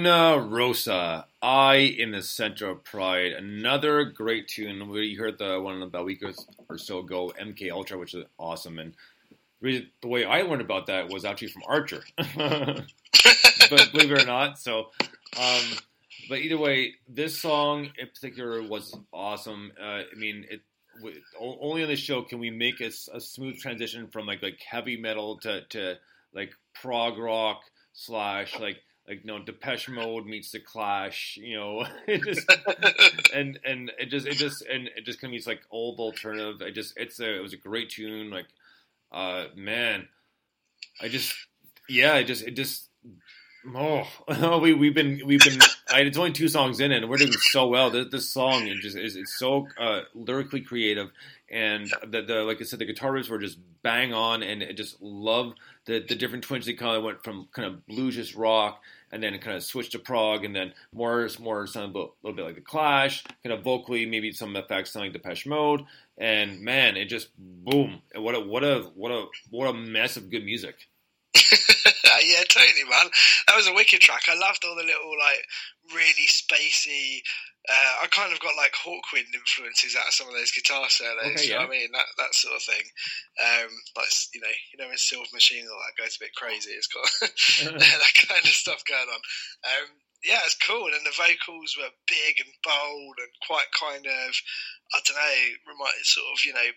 Luna 0.00 0.38
Rosa, 0.38 1.26
I 1.42 1.74
in 1.74 2.12
the 2.12 2.22
Center 2.22 2.70
of 2.70 2.84
Pride. 2.84 3.32
Another 3.32 4.04
great 4.04 4.48
tune. 4.48 4.88
We 4.88 5.14
heard 5.14 5.36
the 5.36 5.60
one 5.60 5.82
about 5.82 6.00
a 6.00 6.04
week 6.04 6.22
or- 6.70 6.78
so 6.78 7.00
ago, 7.00 7.34
MK 7.38 7.70
Ultra, 7.70 7.98
which 7.98 8.14
is 8.14 8.24
awesome. 8.38 8.78
And 8.78 8.94
really, 9.60 9.90
the 10.00 10.08
way 10.08 10.24
I 10.24 10.40
learned 10.40 10.62
about 10.62 10.86
that 10.86 11.10
was 11.10 11.26
actually 11.26 11.48
from 11.48 11.64
Archer. 11.68 12.02
but 12.16 12.88
believe 13.92 14.10
it 14.10 14.22
or 14.22 14.24
not, 14.24 14.58
so. 14.58 14.88
Um, 15.38 15.64
but 16.30 16.38
either 16.38 16.56
way, 16.56 16.94
this 17.06 17.38
song 17.38 17.90
in 17.98 18.06
particular 18.06 18.62
was 18.62 18.96
awesome. 19.12 19.70
Uh, 19.78 19.84
I 19.84 20.16
mean, 20.16 20.46
it 20.48 20.62
only 21.38 21.82
on 21.82 21.90
this 21.90 22.00
show 22.00 22.22
can 22.22 22.38
we 22.38 22.48
make 22.48 22.80
a 22.80 22.90
smooth 22.90 23.58
transition 23.58 24.08
from 24.08 24.24
like 24.24 24.42
like 24.42 24.60
heavy 24.66 24.96
metal 24.96 25.36
to, 25.40 25.60
to 25.68 25.96
like 26.32 26.52
prog 26.74 27.18
rock 27.18 27.60
slash 27.92 28.58
like 28.58 28.78
like 29.10 29.24
you 29.24 29.26
know 29.26 29.40
Depeche 29.40 29.88
Mode 29.90 30.24
meets 30.24 30.52
the 30.52 30.60
Clash. 30.60 31.38
You 31.42 31.56
know, 31.56 31.86
it 32.06 32.22
just 32.24 32.50
and 33.34 33.58
and 33.64 33.92
it 33.98 34.06
just 34.06 34.26
it 34.26 34.34
just 34.34 34.62
and 34.62 34.88
it 34.96 35.04
just 35.04 35.20
kind 35.20 35.30
of 35.30 35.32
meets 35.32 35.46
like 35.46 35.60
old 35.70 35.98
alternative. 35.98 36.62
It 36.62 36.72
just 36.72 36.94
it's 36.96 37.20
a 37.20 37.36
it 37.36 37.42
was 37.42 37.52
a 37.52 37.58
great 37.58 37.90
tune. 37.90 38.30
Like, 38.30 38.46
uh, 39.12 39.46
man, 39.56 40.08
I 41.02 41.08
just 41.08 41.34
yeah, 41.88 42.14
it 42.16 42.24
just 42.24 42.46
it 42.46 42.52
just 42.52 42.88
oh 43.74 44.58
we 44.62 44.72
we've 44.72 44.94
been 44.94 45.20
we've 45.26 45.40
been 45.40 45.58
I, 45.92 46.00
it's 46.00 46.16
only 46.16 46.32
two 46.32 46.48
songs 46.48 46.80
in 46.80 46.92
it 46.92 47.02
and 47.02 47.10
we're 47.10 47.18
doing 47.18 47.32
so 47.32 47.66
well. 47.66 47.90
This, 47.90 48.06
this 48.10 48.30
song 48.30 48.66
it 48.66 48.78
just 48.78 48.96
is 48.96 49.16
it's 49.16 49.38
so 49.38 49.66
uh, 49.78 50.02
lyrically 50.14 50.60
creative 50.60 51.10
and 51.50 51.92
the, 52.06 52.22
the 52.22 52.42
like 52.42 52.60
I 52.60 52.64
said 52.64 52.78
the 52.78 52.86
guitar 52.86 53.12
riffs 53.12 53.28
were 53.28 53.38
just 53.38 53.58
bang 53.82 54.14
on 54.14 54.42
and 54.42 54.62
I 54.62 54.72
just 54.72 55.02
love 55.02 55.54
the 55.84 55.98
the 56.00 56.14
different 56.14 56.44
twinges. 56.44 56.66
They 56.66 56.74
kind 56.74 56.96
of 56.96 57.02
went 57.02 57.22
from 57.22 57.48
kind 57.52 57.68
of 57.68 57.86
bluesish 57.86 58.34
rock 58.36 58.80
and 59.12 59.22
then 59.22 59.38
kind 59.38 59.56
of 59.56 59.62
switched 59.62 59.92
to 59.92 59.98
prog 59.98 60.44
and 60.44 60.54
then 60.54 60.72
more 60.92 61.28
more 61.38 61.66
sound 61.66 61.94
a 61.94 61.98
little, 61.98 62.16
little 62.22 62.36
bit 62.36 62.44
like 62.44 62.54
the 62.54 62.60
Clash, 62.60 63.24
kind 63.42 63.52
of 63.52 63.62
vocally 63.64 64.06
maybe 64.06 64.32
some 64.32 64.56
effects 64.56 64.92
sounding 64.92 65.12
Depeche 65.12 65.46
Mode 65.46 65.82
and 66.18 66.60
man 66.60 66.96
it 66.96 67.06
just 67.06 67.28
boom 67.38 68.02
and 68.14 68.22
what 68.22 68.34
a 68.34 68.40
what 68.40 68.62
a 68.62 68.90
what 68.94 69.10
a 69.10 69.26
what 69.50 69.66
a 69.68 69.72
mess 69.72 70.16
of 70.16 70.30
good 70.30 70.44
music. 70.44 70.88
yeah, 72.22 72.42
totally, 72.48 72.84
man. 72.88 73.10
That 73.46 73.56
was 73.56 73.68
a 73.68 73.74
wicked 73.74 74.00
track. 74.00 74.22
I 74.28 74.38
loved 74.38 74.64
all 74.64 74.74
the 74.74 74.84
little 74.84 75.14
like 75.18 75.44
really 75.94 76.26
spacey. 76.26 77.22
Uh, 77.68 78.04
I 78.04 78.06
kind 78.08 78.32
of 78.32 78.40
got 78.40 78.56
like 78.56 78.72
Hawkwind 78.72 79.36
influences 79.36 79.94
out 79.94 80.08
of 80.08 80.16
some 80.16 80.28
of 80.28 80.34
those 80.34 80.50
guitar 80.50 80.88
solos. 80.88 81.36
Okay, 81.36 81.44
you 81.44 81.54
know 81.54 81.60
yeah. 81.60 81.66
what 81.68 81.76
I 81.76 81.78
mean? 81.78 81.90
That 81.92 82.08
that 82.18 82.34
sort 82.34 82.56
of 82.56 82.62
thing. 82.64 82.86
Um, 83.36 83.70
like 83.96 84.10
you 84.34 84.40
know, 84.40 84.56
you 84.72 84.76
know, 84.80 84.88
when 84.88 84.96
Silver 84.96 85.28
Machine 85.32 85.68
all 85.68 85.78
that 85.84 86.00
goes 86.00 86.16
a 86.16 86.24
bit 86.24 86.34
crazy. 86.34 86.72
It's 86.72 86.88
got 86.88 87.04
that 87.76 88.14
kind 88.26 88.44
of 88.44 88.56
stuff 88.56 88.82
going 88.88 89.08
on. 89.12 89.22
Um, 89.68 89.88
yeah, 90.24 90.40
it's 90.44 90.56
cool. 90.56 90.88
And 90.88 91.04
the 91.04 91.16
vocals 91.16 91.76
were 91.76 91.92
big 92.08 92.40
and 92.40 92.52
bold 92.64 93.16
and 93.20 93.32
quite 93.44 93.68
kind 93.72 94.04
of, 94.04 94.30
I 94.92 94.98
don't 95.04 95.16
know, 95.16 95.40
reminded 95.68 96.08
sort 96.08 96.32
of 96.32 96.40
you 96.44 96.54
know 96.56 96.70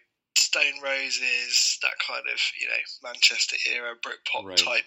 Stone 0.54 0.86
Roses, 0.86 1.80
that 1.82 1.98
kind 2.06 2.22
of 2.30 2.40
you 2.62 2.70
know 2.70 2.84
Manchester 3.02 3.58
era 3.74 3.98
Britpop 4.06 4.46
Right. 4.46 4.58
type 4.58 4.86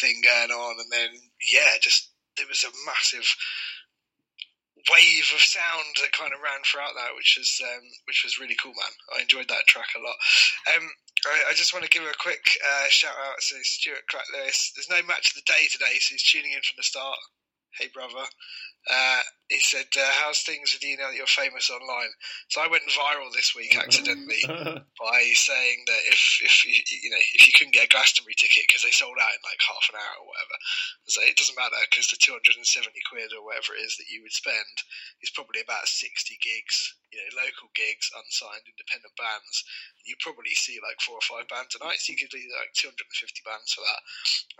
thing 0.00 0.16
going 0.24 0.50
on, 0.50 0.80
and 0.80 0.90
then 0.90 1.10
yeah, 1.52 1.76
just 1.80 2.08
there 2.38 2.48
was 2.48 2.64
a 2.64 2.72
massive 2.88 3.28
wave 4.90 5.28
of 5.32 5.40
sound 5.40 5.92
that 6.00 6.12
kind 6.16 6.32
of 6.32 6.40
ran 6.40 6.60
throughout 6.64 6.96
that, 6.96 7.12
which 7.16 7.36
was 7.36 7.60
um, 7.62 7.84
which 8.08 8.24
was 8.24 8.40
really 8.40 8.56
cool, 8.56 8.72
man. 8.72 8.94
I 9.16 9.22
enjoyed 9.22 9.48
that 9.48 9.68
track 9.68 9.92
a 9.96 10.00
lot. 10.00 10.16
Um, 10.72 10.88
I, 11.28 11.50
I 11.50 11.54
just 11.54 11.72
want 11.72 11.84
to 11.84 11.92
give 11.92 12.04
a 12.04 12.16
quick 12.20 12.42
uh, 12.64 12.88
shout 12.88 13.16
out 13.28 13.36
to 13.40 13.60
Stuart 13.62 14.08
Clark 14.10 14.26
Lewis. 14.32 14.72
There's 14.74 14.88
no 14.90 15.06
match 15.06 15.30
of 15.30 15.36
the 15.36 15.52
day 15.52 15.68
today, 15.70 16.00
so 16.00 16.16
he's 16.16 16.24
tuning 16.24 16.52
in 16.52 16.64
from 16.64 16.80
the 16.80 16.82
start. 16.88 17.16
Hey, 17.78 17.88
brother. 17.92 18.24
Uh, 18.90 19.20
he 19.48 19.60
said, 19.60 19.88
uh, 19.96 20.12
"How's 20.20 20.40
things 20.40 20.72
with 20.72 20.84
you 20.84 20.96
now 20.96 21.08
that 21.08 21.16
you're 21.16 21.28
famous 21.28 21.68
online?" 21.68 22.12
So 22.48 22.60
I 22.60 22.68
went 22.68 22.88
viral 22.88 23.32
this 23.32 23.54
week 23.54 23.76
accidentally 23.80 24.40
by 24.44 25.20
saying 25.36 25.84
that 25.86 26.02
if 26.08 26.20
if 26.40 26.64
you, 26.64 26.76
you 27.04 27.10
know 27.10 27.20
if 27.32 27.46
you 27.46 27.52
couldn't 27.56 27.76
get 27.76 27.88
a 27.88 27.92
Glastonbury 27.92 28.34
ticket 28.36 28.64
because 28.68 28.82
they 28.82 28.92
sold 28.92 29.16
out 29.20 29.36
in 29.36 29.44
like 29.44 29.60
half 29.60 29.88
an 29.92 30.00
hour 30.00 30.16
or 30.20 30.28
whatever, 30.28 30.56
so 31.08 31.20
it 31.20 31.36
doesn't 31.36 31.60
matter 31.60 31.76
because 31.88 32.08
the 32.08 32.20
270 32.20 32.64
quid 33.08 33.32
or 33.36 33.44
whatever 33.44 33.76
it 33.76 33.84
is 33.84 33.96
that 34.00 34.08
you 34.08 34.24
would 34.24 34.32
spend 34.32 34.76
is 35.20 35.32
probably 35.32 35.60
about 35.60 35.88
60 35.88 36.36
gigs, 36.40 36.96
you 37.12 37.20
know, 37.20 37.44
local 37.44 37.68
gigs, 37.76 38.08
unsigned 38.16 38.64
independent 38.64 39.12
bands. 39.16 39.64
You 40.04 40.16
probably 40.20 40.52
see 40.56 40.80
like 40.84 41.00
four 41.00 41.20
or 41.20 41.28
five 41.28 41.48
bands 41.48 41.76
a 41.76 41.84
night, 41.84 42.00
so 42.00 42.12
you 42.12 42.20
could 42.20 42.32
do 42.32 42.40
like 42.60 42.72
250 42.76 43.04
bands 43.44 43.72
for 43.72 43.84
that 43.84 44.00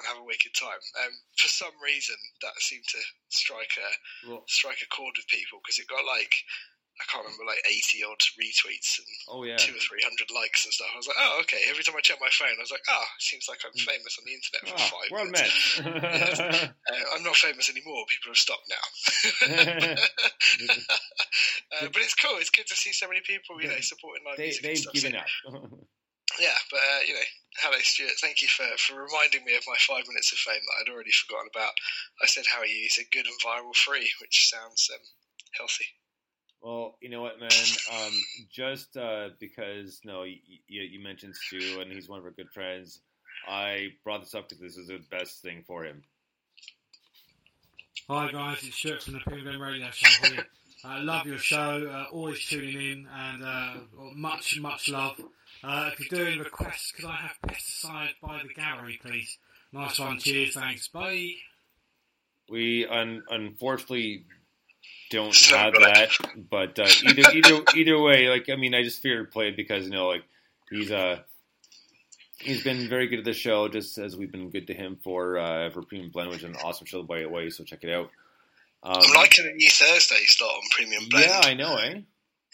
and 0.01 0.09
have 0.09 0.21
a 0.21 0.29
wicked 0.29 0.57
time. 0.57 0.81
Um, 1.05 1.13
for 1.37 1.49
some 1.49 1.77
reason, 1.85 2.17
that 2.41 2.57
seemed 2.61 2.89
to 2.89 3.01
strike 3.29 3.77
a 3.77 3.89
Well- 4.27 4.45
strike 4.49 4.81
a 4.83 4.87
chord 4.95 5.15
with 5.17 5.27
people 5.29 5.61
because 5.63 5.79
it 5.79 5.89
got 5.89 6.05
like 6.05 6.33
I 6.95 7.03
can't 7.11 7.25
remember 7.27 7.43
like 7.51 7.59
80 7.67 8.05
odd 8.07 8.23
retweets 8.39 9.03
and 9.03 9.11
Oh 9.27 9.43
yeah. 9.43 9.57
two 9.59 9.75
or 9.75 9.83
three 9.83 9.99
hundred 10.07 10.31
likes 10.31 10.63
and 10.65 10.71
stuff. 10.73 10.87
I 10.95 10.97
was 10.97 11.09
like, 11.11 11.19
oh, 11.19 11.39
okay. 11.43 11.59
Every 11.69 11.83
time 11.83 11.97
I 11.99 12.01
check 12.01 12.19
my 12.23 12.31
phone, 12.31 12.55
I 12.55 12.63
was 12.63 12.71
like, 12.71 12.87
oh, 12.89 13.05
seems 13.19 13.47
like 13.51 13.59
I'm 13.67 13.75
famous 13.75 14.15
on 14.15 14.23
the 14.23 14.39
internet 14.39 14.63
for 14.71 14.79
Ah, 14.79 14.91
five 14.95 15.11
world 15.11 15.31
minutes. 15.35 15.83
Uh, 16.87 17.05
I'm 17.17 17.25
not 17.25 17.35
famous 17.35 17.69
anymore. 17.69 18.05
People 18.07 18.31
have 18.31 18.37
stopped 18.39 18.69
now. 18.71 18.87
uh, 21.83 21.89
but 21.93 21.97
it's 22.03 22.15
cool. 22.15 22.37
It's 22.39 22.51
good 22.51 22.67
to 22.67 22.77
see 22.77 22.93
so 22.93 23.09
many 23.09 23.21
people, 23.27 23.61
you 23.61 23.69
know, 23.69 23.81
supporting 23.81 24.25
live 24.25 24.37
they, 24.37 24.45
music. 24.55 24.63
They've 24.63 24.93
given 24.93 25.13
So, 25.13 25.59
up. 25.59 25.71
Yeah, 26.41 26.59
but 26.71 26.79
uh, 26.79 27.01
you 27.07 27.15
know, 27.15 27.29
hello 27.59 27.79
Stuart. 27.81 28.13
Thank 28.21 28.43
you 28.43 28.49
for, 28.49 28.67
for 28.79 28.95
reminding 28.95 29.45
me 29.45 29.57
of 29.57 29.65
my 29.67 29.77
five 29.79 30.07
minutes 30.09 30.33
of 30.33 30.39
fame 30.39 30.61
that 30.61 30.77
I'd 30.81 30.93
already 30.93 31.11
forgotten 31.13 31.51
about. 31.55 31.73
I 32.23 32.27
said, 32.27 32.45
"How 32.51 32.61
are 32.61 32.67
you?" 32.67 32.75
He 32.75 32.89
said, 32.89 33.07
"Good 33.13 33.27
and 33.27 33.37
viral 33.45 33.75
free," 33.75 34.11
which 34.21 34.49
sounds 34.51 34.91
um, 34.93 35.01
healthy. 35.57 35.87
Well, 36.63 36.97
you 37.03 37.11
know 37.11 37.21
what, 37.21 37.39
man? 37.39 37.51
Um, 37.93 38.13
just 38.51 38.97
uh, 38.97 39.29
because 39.39 40.01
no, 40.05 40.23
you, 40.23 40.37
you, 40.67 40.83
you 40.83 41.03
mentioned 41.03 41.35
Stu, 41.37 41.81
and 41.81 41.93
he's 41.93 42.09
one 42.09 42.19
of 42.19 42.25
our 42.25 42.31
good 42.31 42.51
friends. 42.51 43.01
I 43.47 43.89
brought 44.03 44.23
this 44.23 44.35
up 44.35 44.49
because 44.49 44.63
this 44.63 44.77
is 44.77 44.89
the 44.89 45.01
best 45.11 45.43
thing 45.43 45.63
for 45.67 45.85
him. 45.85 46.03
Hi 48.09 48.31
guys, 48.31 48.59
it's 48.63 48.77
Stuart 48.77 49.03
from 49.03 49.15
the 49.15 49.21
Penguin 49.21 49.59
Radio 49.59 49.91
Show 49.91 50.29
here. 50.29 50.47
I 50.85 50.99
love 50.99 51.27
your 51.27 51.39
show, 51.39 51.89
uh, 51.91 52.15
always 52.15 52.45
tuning 52.45 52.75
in, 52.75 53.09
and 53.11 53.43
uh, 53.43 53.75
much, 54.15 54.61
much 54.61 54.91
love. 54.91 55.19
Uh, 55.67 55.91
if 55.93 56.11
you're 56.11 56.25
doing 56.25 56.39
requests, 56.41 56.93
could 56.93 57.07
I 57.07 57.17
have 57.17 57.39
pesticide 57.47 58.11
by 58.23 58.43
the 58.47 58.53
gallery, 58.53 59.01
please? 59.03 59.39
Nice 59.73 59.99
one, 59.99 60.19
cheers, 60.19 60.55
thanks, 60.55 60.89
bye. 60.89 61.31
We 62.51 62.87
un- 62.87 63.23
unfortunately 63.31 64.27
don't 65.11 65.35
Still 65.35 65.57
have 65.59 65.73
got 65.75 65.95
that, 65.95 66.11
but 66.51 66.79
uh, 66.79 66.87
either 67.09 67.31
either 67.35 67.63
either 67.75 67.99
way, 67.99 68.29
like 68.29 68.51
I 68.51 68.57
mean, 68.57 68.75
I 68.75 68.83
just 68.83 69.01
figured 69.01 69.27
to 69.27 69.33
play 69.33 69.49
it 69.49 69.57
because 69.57 69.85
you 69.87 69.91
know, 69.93 70.09
like 70.09 70.25
he's 70.69 70.91
uh 70.91 71.21
he's 72.39 72.63
been 72.63 72.89
very 72.89 73.07
good 73.07 73.21
at 73.21 73.25
the 73.25 73.33
show, 73.33 73.69
just 73.69 73.97
as 73.97 74.17
we've 74.17 74.31
been 74.31 74.51
good 74.51 74.67
to 74.67 74.75
him 74.75 74.99
for 75.03 75.39
uh, 75.39 75.71
for 75.71 75.83
Premium 75.83 76.11
Blend, 76.11 76.29
which 76.31 76.41
is 76.41 76.45
an 76.45 76.57
awesome 76.57 76.87
show 76.87 77.03
by 77.03 77.21
the 77.21 77.29
way. 77.29 77.49
So 77.49 77.65
check 77.65 77.83
it 77.83 77.91
out. 77.91 78.11
Um, 78.83 78.97
I'm 79.01 79.15
liking 79.15 79.47
the 79.47 79.53
new 79.53 79.71
Thursday 79.71 80.25
slot 80.27 80.51
on 80.51 80.63
Premium 80.73 81.09
Blend. 81.09 81.27
yeah, 81.27 81.41
I 81.43 81.55
know, 81.55 81.77
eh? 81.77 82.01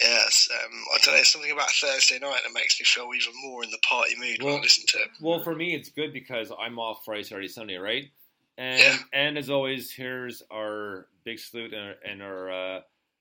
Yes, 0.02 0.48
um, 0.64 0.70
I 0.94 0.98
don't 1.04 1.14
know. 1.16 1.22
Something 1.22 1.50
about 1.52 1.70
Thursday 1.70 2.18
night 2.18 2.40
that 2.44 2.54
makes 2.54 2.80
me 2.80 2.84
feel 2.84 3.08
even 3.14 3.34
more 3.44 3.62
in 3.64 3.70
the 3.70 3.78
party 3.88 4.14
mood 4.18 4.42
when 4.42 4.48
I 4.48 4.54
Well- 4.54 4.62
listen 4.62 4.84
to 4.88 4.98
it. 4.98 5.10
Well, 5.20 5.42
for 5.42 5.54
me, 5.54 5.74
it's 5.74 5.90
good 5.90 6.12
because 6.12 6.50
I'm 6.58 6.78
off 6.78 7.04
Friday, 7.04 7.22
Saturday, 7.24 7.48
Sunday, 7.48 7.76
right? 7.76 8.10
And 8.58 8.78
Yeah. 8.78 8.98
and 9.12 9.38
as 9.38 9.50
always, 9.50 9.92
here's 9.92 10.42
our 10.50 11.06
big 11.24 11.38
salute 11.38 11.72
and 11.72 11.82
our, 11.88 11.96
and 12.04 12.22
our 12.22 12.50
uh, 12.50 12.80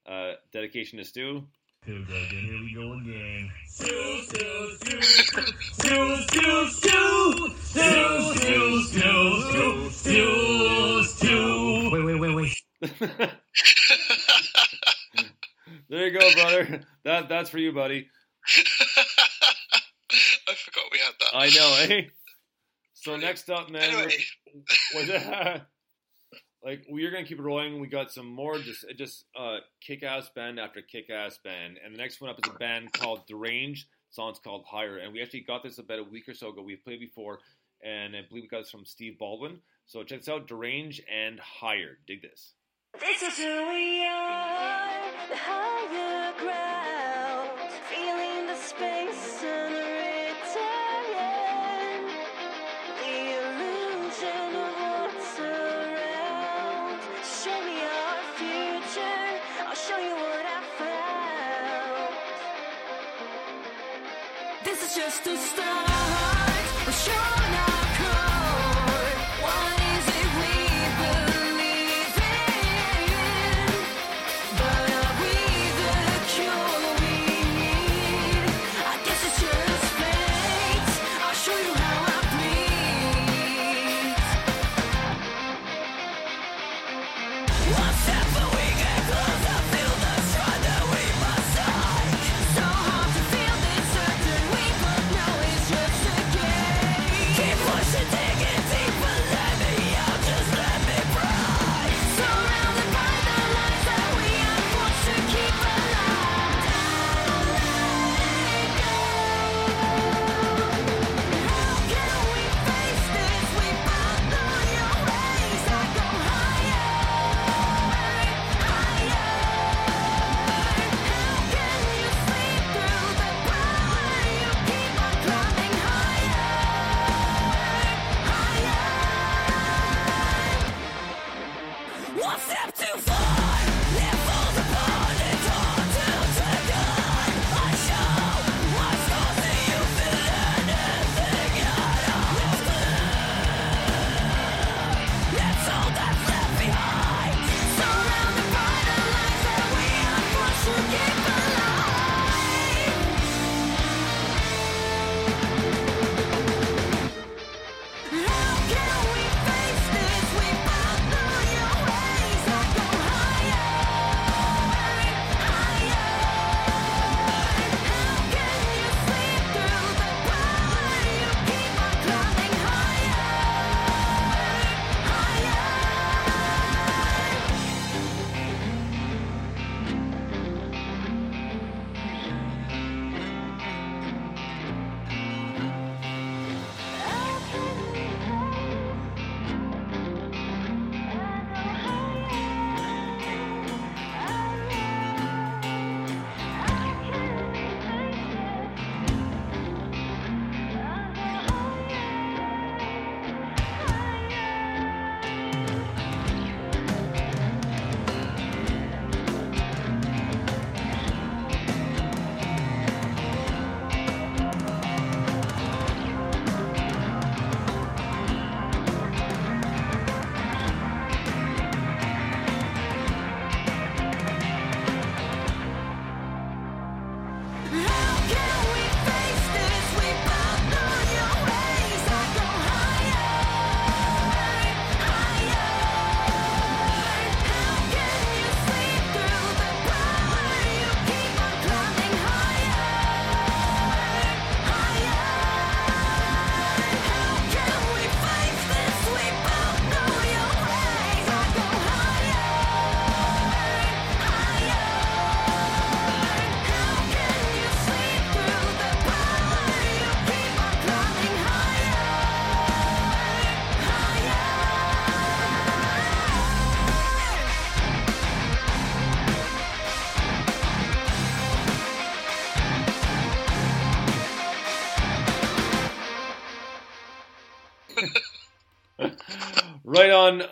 uh, 0.10 0.36
dedication 0.52 0.98
to 1.00 1.06
Stu. 1.06 1.48
Here 1.86 1.96
we 1.98 2.74
go 2.76 2.94
again. 2.94 3.52
Stew, 3.68 4.22
stew, 4.24 4.78
stew, 4.82 5.02
stew, 5.02 6.18
stew, 6.18 6.68
stew, 6.68 7.50
stew, 7.64 8.84
stew, 8.84 8.84
stew, 8.84 9.90
stew, 9.92 11.04
stew. 11.04 11.90
Wait, 11.92 12.04
wait, 12.04 12.20
wait, 12.20 12.36
wait. 12.36 13.32
There 15.90 16.08
you 16.08 16.20
go, 16.20 16.34
brother. 16.34 16.82
That 17.06 17.30
that's 17.30 17.50
for 17.50 17.60
you, 17.60 17.72
buddy. 17.72 18.08
I 20.48 20.54
forgot 20.54 20.84
we 20.92 21.00
had 21.00 21.14
that. 21.20 21.34
I 21.34 21.50
know, 21.50 21.96
eh? 21.96 22.10
So 22.94 23.16
next 23.16 23.50
up, 23.50 23.70
man, 23.70 23.84
Anyway, 23.84 24.14
was 24.94 25.08
that, 25.08 25.68
like 26.64 26.86
we're 26.90 27.10
gonna 27.12 27.26
keep 27.26 27.40
rolling. 27.40 27.80
We 27.80 27.88
got 27.88 28.12
some 28.12 28.28
more 28.28 28.60
just 28.60 28.86
just 28.98 29.26
uh, 29.38 29.60
kick 29.82 30.04
ass 30.04 30.30
band 30.36 30.60
after 30.60 30.82
kick 30.82 31.10
ass 31.10 31.40
band, 31.44 31.78
and 31.84 31.94
the 31.94 31.98
next 31.98 32.20
one 32.20 32.30
up 32.30 32.40
is 32.44 32.52
a 32.54 32.58
band 32.58 32.92
called 32.92 33.26
Derange. 33.28 33.86
Song's 34.10 34.40
called 34.40 34.66
Higher, 34.68 34.98
and 34.98 35.14
we 35.14 35.22
actually 35.22 35.42
got 35.42 35.64
this 35.64 35.78
about 35.78 36.00
a 36.00 36.04
week 36.04 36.28
or 36.28 36.34
so 36.34 36.50
ago. 36.50 36.62
We've 36.62 36.84
played 36.84 37.00
before, 37.00 37.40
and 37.84 38.16
I 38.16 38.22
believe 38.28 38.44
we 38.44 38.50
got 38.50 38.60
this 38.64 38.72
from 38.72 38.86
Steve 38.86 39.18
Baldwin. 39.18 39.60
So 39.86 40.04
check 40.04 40.20
this 40.20 40.30
out, 40.30 40.48
Derange 40.48 41.00
and 41.10 41.40
Higher. 41.40 41.98
Dig 42.08 42.22
this. 42.22 42.54
This 42.98 43.22
is 43.22 43.38
who 43.38 43.70
we 43.70 44.04
are, 44.04 44.90
the 45.30 45.36
higher 45.38 46.34
ground, 46.40 47.60
feeling 47.88 48.48
the 48.48 48.56
space 48.56 49.44
and 49.44 49.74
return, 50.04 51.14
the 53.00 53.16
illusion 53.38 54.56
of 54.66 54.74
what's 54.82 55.40
around. 55.40 57.00
Show 57.24 57.60
me 57.64 57.78
our 57.86 58.22
future, 58.36 59.40
I'll 59.68 59.76
show 59.76 60.00
you 60.00 60.16
what 60.16 60.46
I 60.46 60.62
found. 60.80 62.14
This 64.66 64.80
is 64.84 64.96
just 64.96 65.28
a 65.28 65.38
start. 65.38 65.89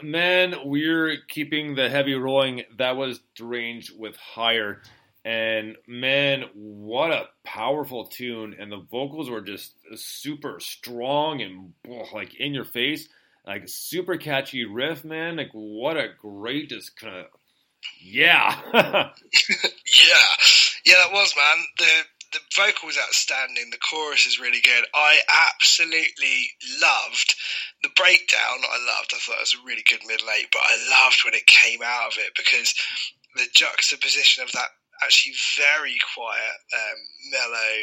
Man. 0.08 0.56
We're 0.64 1.18
keeping 1.28 1.76
the 1.76 1.90
heavy 1.90 2.16
rolling. 2.16 2.64
That 2.78 2.98
was 2.98 3.20
Deranged 3.36 3.92
with 3.98 4.16
Higher. 4.16 4.82
And 5.26 5.76
man, 5.88 6.46
what 6.54 7.12
a 7.12 7.28
powerful 7.44 8.08
tune. 8.08 8.56
And 8.60 8.72
the 8.72 8.86
vocals 8.90 9.30
were 9.30 9.42
just 9.42 9.74
super 9.96 10.60
strong 10.60 11.42
and 11.42 11.74
like 12.14 12.36
in 12.36 12.54
your 12.54 12.66
face. 12.66 13.10
Like 13.46 13.64
super 13.68 14.18
catchy 14.18 14.66
riff, 14.66 15.04
man. 15.04 15.38
Like 15.38 15.52
what 15.52 15.98
a 15.98 16.10
great 16.20 16.70
just 16.70 16.98
kind 16.98 17.16
of 17.16 17.26
yeah. 18.02 18.60
Yeah, 19.88 20.28
yeah, 20.86 20.96
that 21.04 21.12
was 21.14 21.34
man. 21.36 21.66
The 21.78 22.04
the 22.34 22.40
vocal 22.56 22.88
was 22.88 22.98
outstanding. 22.98 23.70
The 23.72 23.78
chorus 23.78 24.26
is 24.26 24.40
really 24.40 24.62
good. 24.62 24.84
I 24.94 25.20
absolutely 25.54 26.52
loved 26.82 27.36
the 27.84 27.94
breakdown. 27.96 28.64
I 28.66 28.80
loved. 28.86 29.14
I 29.14 29.20
thought 29.20 29.38
it 29.38 29.48
was 29.48 29.58
a 29.58 29.66
really 29.66 29.84
good 29.88 30.06
middle 30.08 30.30
eight, 30.32 30.50
but 30.52 30.64
I 30.64 30.76
loved 30.90 31.22
when 31.24 31.36
it 31.36 31.46
came 31.46 31.82
out 31.84 32.14
of 32.14 32.18
it 32.18 32.34
because 32.36 32.74
the 33.36 33.48
juxtaposition 33.54 34.44
of 34.44 34.52
that 34.54 34.70
actually 35.04 35.36
very 35.58 35.98
quiet, 36.16 36.58
um, 36.74 37.00
mellow, 37.30 37.74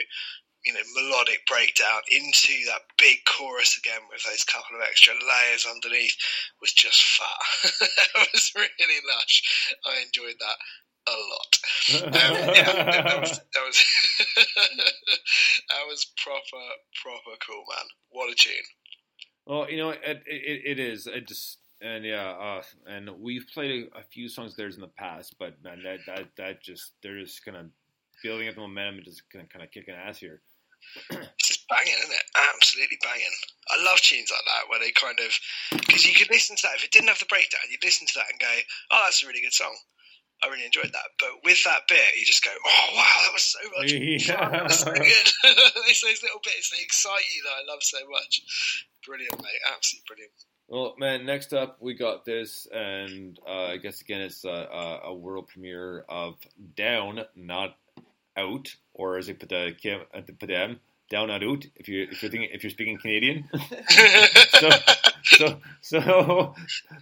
you 0.66 0.72
know, 0.72 0.82
melodic 0.94 1.46
breakdown 1.46 2.02
into 2.10 2.54
that 2.66 2.82
big 2.98 3.22
chorus 3.26 3.78
again 3.78 4.00
with 4.10 4.24
those 4.24 4.44
couple 4.44 4.76
of 4.76 4.82
extra 4.82 5.14
layers 5.14 5.66
underneath 5.66 6.16
was 6.60 6.72
just 6.72 7.00
fat. 7.02 7.80
it 7.80 8.28
was 8.32 8.52
really 8.56 9.00
lush. 9.06 9.76
I 9.86 10.02
enjoyed 10.02 10.38
that 10.40 10.58
a 11.06 11.12
lot. 11.12 11.52
Um, 11.94 12.12
yeah, 12.54 13.02
that, 13.04 13.20
was 13.20 13.40
that 13.52 13.64
was 13.66 13.84
that 15.68 15.84
was 15.86 16.06
proper 16.16 16.64
proper 17.02 17.36
cool, 17.46 17.64
man. 17.68 17.86
What 18.10 18.32
a 18.32 18.34
tune! 18.34 18.64
Well, 19.46 19.70
you 19.70 19.76
know, 19.76 19.90
it, 19.90 20.22
it, 20.26 20.62
it 20.64 20.78
is. 20.78 21.06
It 21.06 21.28
just 21.28 21.58
and 21.80 22.04
yeah, 22.04 22.30
uh, 22.30 22.62
and 22.86 23.10
we've 23.20 23.46
played 23.52 23.90
a, 23.92 23.98
a 23.98 24.02
few 24.02 24.28
songs 24.28 24.52
of 24.52 24.56
theirs 24.56 24.76
in 24.76 24.80
the 24.80 24.88
past, 24.88 25.36
but 25.38 25.62
man, 25.62 25.82
that 25.84 26.00
that 26.06 26.28
that 26.36 26.62
just 26.62 26.92
they're 27.02 27.20
just 27.20 27.44
kind 27.44 27.56
of 27.56 27.66
building 28.22 28.48
up 28.48 28.54
the 28.54 28.60
momentum 28.60 28.96
and 28.96 29.04
just 29.04 29.22
kind 29.30 29.44
of 29.44 29.50
kind 29.50 29.64
of 29.64 29.70
kicking 29.70 29.94
ass 29.94 30.18
here. 30.18 30.40
It's 31.10 31.48
just 31.48 31.68
banging, 31.68 31.96
isn't 31.98 32.12
it? 32.12 32.24
Absolutely 32.36 32.98
banging. 33.02 33.34
I 33.68 33.82
love 33.84 34.00
tunes 34.00 34.30
like 34.30 34.44
that 34.46 34.68
where 34.68 34.80
they 34.80 34.92
kind 34.92 35.18
of 35.20 35.32
because 35.80 36.06
you 36.06 36.14
could 36.14 36.30
listen 36.30 36.56
to 36.56 36.62
that 36.64 36.76
if 36.76 36.84
it 36.84 36.92
didn't 36.92 37.08
have 37.08 37.18
the 37.18 37.28
breakdown, 37.28 37.68
you'd 37.70 37.84
listen 37.84 38.06
to 38.06 38.14
that 38.16 38.30
and 38.30 38.40
go, 38.40 38.52
"Oh, 38.90 39.02
that's 39.04 39.22
a 39.22 39.26
really 39.26 39.40
good 39.40 39.52
song." 39.52 39.76
I 40.42 40.48
really 40.48 40.66
enjoyed 40.66 40.92
that. 40.92 41.08
But 41.18 41.44
with 41.44 41.62
that 41.64 41.88
bit, 41.88 42.18
you 42.18 42.24
just 42.24 42.44
go, 42.44 42.50
"Oh 42.50 42.88
wow, 42.94 43.22
that 43.24 43.32
was 43.32 43.44
so 43.44 43.58
much 43.76 43.90
fun! 44.26 44.52
That 44.52 44.64
was 44.64 44.78
so 44.78 44.92
good." 44.92 45.28
it's 45.88 46.02
those 46.02 46.22
little 46.22 46.40
bits 46.44 46.70
that 46.70 46.80
excite 46.80 47.24
you 47.34 47.42
that 47.44 47.62
I 47.62 47.72
love 47.72 47.82
so 47.82 47.98
much. 48.10 48.86
Brilliant, 49.06 49.38
mate! 49.38 49.60
Absolutely 49.74 50.04
brilliant. 50.08 50.44
Well, 50.68 50.94
man, 50.98 51.26
next 51.26 51.52
up 51.52 51.76
we 51.80 51.94
got 51.94 52.24
this, 52.24 52.66
and 52.72 53.38
uh, 53.46 53.66
I 53.66 53.76
guess 53.76 54.00
again 54.00 54.22
it's 54.22 54.44
a, 54.44 54.48
a, 54.48 55.00
a 55.04 55.14
world 55.14 55.48
premiere 55.48 56.04
of 56.08 56.36
Down, 56.74 57.20
Not 57.36 57.76
Out, 58.36 58.74
or 58.92 59.18
as 59.18 59.26
they 59.26 59.34
put 59.34 59.50
the 59.50 59.74
uh, 60.14 60.20
put 60.20 60.48
them 60.48 60.80
Down, 61.14 61.28
Not 61.28 61.44
Out. 61.44 61.64
If 61.76 61.88
you're 61.88 62.10
if 62.10 62.22
you're 62.24 62.30
thinking 62.32 62.50
if 62.52 62.64
you're 62.64 62.70
speaking 62.70 62.98
Canadian, 62.98 63.48
so 64.58 64.68
so 65.22 65.60
so 65.80 66.54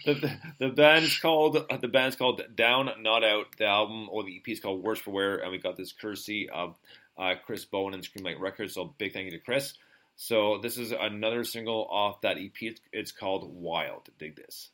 the, 0.05 0.39
the 0.59 0.69
band's 0.69 1.19
called 1.19 1.57
the 1.81 1.89
band's 1.89 2.17
called 2.17 2.43
Down, 2.55 2.91
Not 3.01 3.25
Out. 3.25 3.57
The 3.57 3.65
album 3.65 4.11
or 4.11 4.23
the 4.23 4.37
EP 4.37 4.47
is 4.53 4.61
called 4.61 4.83
Worse 4.83 4.99
for 4.99 5.13
Wear, 5.13 5.39
and 5.39 5.51
we 5.51 5.57
got 5.57 5.79
this 5.79 5.95
courtesy 5.95 6.51
of 6.51 6.79
uh, 7.17 7.37
Chris 7.47 7.65
Bowen 7.65 7.95
and 7.95 8.03
Screamlight 8.03 8.39
Records. 8.39 8.75
So 8.75 8.95
big 8.99 9.15
thank 9.15 9.25
you 9.25 9.31
to 9.31 9.39
Chris. 9.39 9.73
So 10.17 10.59
this 10.59 10.77
is 10.77 10.93
another 10.93 11.43
single 11.43 11.87
off 11.91 12.21
that 12.21 12.37
EP. 12.37 12.53
It's, 12.61 12.83
it's 12.93 13.13
called 13.13 13.51
Wild. 13.51 14.11
Dig 14.19 14.37
this. 14.37 14.73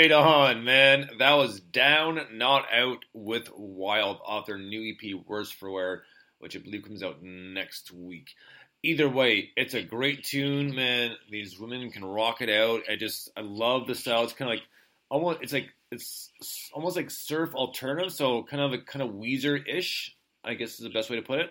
Right 0.00 0.12
on, 0.12 0.64
man. 0.64 1.10
That 1.18 1.34
was 1.34 1.60
Down, 1.60 2.20
Not 2.32 2.64
Out 2.72 3.04
with 3.12 3.50
Wild 3.54 4.16
off 4.24 4.46
their 4.46 4.56
new 4.56 4.94
EP, 4.94 5.14
Worse 5.26 5.50
for 5.50 5.70
Wear, 5.70 6.04
which 6.38 6.56
I 6.56 6.60
believe 6.60 6.84
comes 6.84 7.02
out 7.02 7.22
next 7.22 7.92
week. 7.92 8.30
Either 8.82 9.10
way, 9.10 9.50
it's 9.56 9.74
a 9.74 9.82
great 9.82 10.24
tune, 10.24 10.74
man. 10.74 11.16
These 11.30 11.60
women 11.60 11.90
can 11.90 12.02
rock 12.02 12.40
it 12.40 12.48
out. 12.48 12.80
I 12.90 12.96
just, 12.96 13.30
I 13.36 13.42
love 13.42 13.86
the 13.86 13.94
style. 13.94 14.24
It's 14.24 14.32
kind 14.32 14.50
of 14.50 14.56
like, 14.56 14.66
almost, 15.10 15.40
it's 15.42 15.52
like, 15.52 15.68
it's 15.90 16.30
almost 16.72 16.96
like 16.96 17.10
surf 17.10 17.54
alternative, 17.54 18.10
so 18.10 18.42
kind 18.44 18.62
of 18.62 18.72
a 18.72 18.78
kind 18.78 19.02
of 19.02 19.10
Weezer-ish, 19.10 20.16
I 20.42 20.54
guess 20.54 20.70
is 20.70 20.78
the 20.78 20.88
best 20.88 21.10
way 21.10 21.16
to 21.16 21.22
put 21.22 21.40
it. 21.40 21.50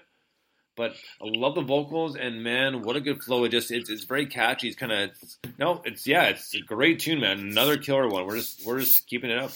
But 0.79 0.95
I 1.21 1.25
love 1.25 1.55
the 1.55 1.61
vocals, 1.61 2.15
and 2.15 2.41
man, 2.41 2.83
what 2.83 2.95
a 2.95 3.01
good 3.01 3.21
flow! 3.21 3.43
It 3.43 3.49
just 3.49 3.69
it's, 3.69 3.89
it's 3.89 4.05
very 4.05 4.25
catchy. 4.25 4.69
It's 4.69 4.77
kind 4.77 4.93
of 4.93 5.11
no, 5.57 5.81
it's 5.83 6.07
yeah, 6.07 6.29
it's 6.29 6.55
a 6.55 6.61
great 6.61 6.99
tune, 7.01 7.19
man. 7.19 7.39
Another 7.39 7.75
killer 7.75 8.07
one. 8.07 8.25
We're 8.25 8.37
just 8.37 8.65
we're 8.65 8.79
just 8.79 9.05
keeping 9.05 9.29
it 9.29 9.37
up. 9.37 9.51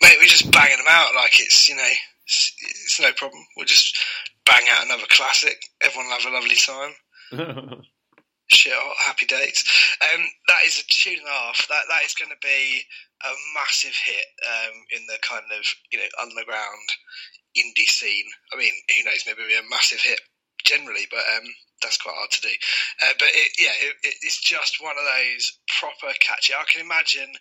Mate, 0.00 0.16
we're 0.18 0.32
just 0.32 0.50
banging 0.50 0.78
them 0.78 0.86
out 0.88 1.14
like 1.14 1.38
it's 1.38 1.68
you 1.68 1.76
know 1.76 1.90
it's, 2.24 2.54
it's 2.62 3.00
no 3.02 3.12
problem. 3.12 3.44
We'll 3.54 3.66
just 3.66 3.94
bang 4.46 4.64
out 4.70 4.86
another 4.86 5.04
classic. 5.10 5.60
Everyone 5.82 6.10
have 6.10 6.24
a 6.24 6.34
lovely 6.34 6.56
time. 6.56 7.82
Shit, 8.48 8.72
hot, 8.72 8.96
happy 9.04 9.26
dates. 9.26 9.62
Um, 10.00 10.22
that 10.48 10.64
is 10.66 10.78
a 10.80 10.84
tune 10.88 11.18
and 11.18 11.28
a 11.28 11.30
half. 11.30 11.68
That 11.68 11.84
that 11.90 12.04
is 12.06 12.14
going 12.14 12.30
to 12.30 12.40
be 12.40 12.80
a 13.24 13.32
massive 13.54 13.96
hit 14.02 14.24
um, 14.48 14.72
in 14.96 15.04
the 15.06 15.18
kind 15.20 15.44
of 15.52 15.66
you 15.92 15.98
know 15.98 16.08
underground 16.18 16.88
indie 17.56 17.88
scene. 17.88 18.26
I 18.52 18.56
mean, 18.56 18.72
who 18.88 19.04
knows? 19.04 19.22
Maybe 19.26 19.42
it'll 19.42 19.62
be 19.62 19.66
a 19.66 19.70
massive 19.70 20.00
hit 20.00 20.20
generally, 20.64 21.06
but 21.10 21.24
um, 21.36 21.48
that's 21.82 21.98
quite 21.98 22.14
hard 22.14 22.30
to 22.30 22.40
do. 22.40 22.54
Uh, 23.02 23.14
but 23.18 23.28
it, 23.34 23.50
yeah, 23.58 23.74
it, 23.82 23.94
it, 24.02 24.14
it's 24.22 24.40
just 24.40 24.80
one 24.80 24.94
of 24.96 25.04
those 25.04 25.58
proper 25.80 26.14
catchy. 26.20 26.54
I 26.54 26.64
can 26.70 26.80
imagine 26.80 27.32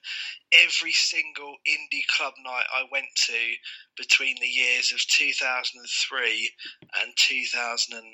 every 0.52 0.92
single 0.92 1.56
indie 1.68 2.06
club 2.18 2.34
night 2.44 2.66
I 2.74 2.90
went 2.92 3.14
to 3.28 3.42
between 3.98 4.36
the 4.42 4.48
years 4.50 4.92
of 4.92 5.00
2003 5.08 6.52
and 7.02 7.14
2000 7.16 7.94
and 7.94 8.06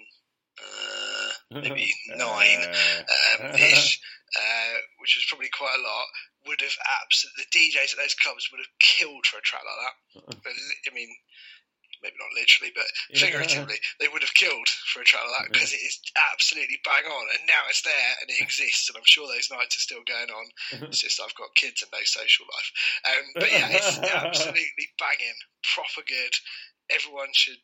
uh, 0.58 1.62
maybe 1.62 1.94
nine 2.18 2.62
um, 2.66 3.56
ish, 3.56 4.02
uh, 4.36 4.76
which 5.00 5.16
was 5.16 5.26
probably 5.30 5.50
quite 5.56 5.78
a 5.78 5.84
lot. 5.84 6.08
Would 6.48 6.62
have 6.62 6.78
absolutely 7.04 7.44
the 7.44 7.52
DJs 7.60 7.92
at 7.92 8.00
those 8.00 8.16
clubs 8.24 8.48
would 8.52 8.64
have 8.64 8.80
killed 8.80 9.26
for 9.26 9.38
a 9.38 9.42
track 9.42 9.64
like 9.64 9.82
that. 9.84 9.96
But, 10.44 10.54
I 10.92 10.96
mean, 10.96 11.12
maybe 12.02 12.16
not 12.20 12.34
literally, 12.36 12.72
but 12.76 12.86
Yeah. 13.10 13.20
figuratively, 13.20 13.80
they 14.00 14.08
would 14.08 14.22
have 14.22 14.34
killed 14.34 14.70
for 14.94 15.02
a 15.02 15.06
track 15.06 15.24
like 15.26 15.46
that 15.46 15.52
because 15.54 15.74
it 15.74 15.82
is 15.82 16.00
absolutely 16.34 16.80
bang 16.84 17.06
on. 17.06 17.26
And 17.36 17.48
now 17.48 17.64
it's 17.70 17.82
there 17.82 18.12
and 18.22 18.30
it 18.30 18.42
exists, 18.42 18.90
and 18.90 18.98
I'm 18.98 19.08
sure 19.08 19.28
those 19.28 19.52
nights 19.52 19.78
are 19.78 19.86
still 19.86 20.04
going 20.06 20.30
on. 20.32 20.46
It's 20.92 21.02
just 21.02 21.20
I've 21.22 21.36
got 21.36 21.56
kids 21.56 21.82
and 21.84 21.92
no 21.92 22.00
social 22.04 22.46
life. 22.48 22.70
Um, 23.06 23.26
but 23.36 23.52
yeah, 23.52 23.68
it's 23.72 23.98
absolutely 24.24 24.88
banging, 24.98 25.38
proper 25.76 26.04
good. 26.08 26.34
Everyone 26.90 27.30
should 27.34 27.60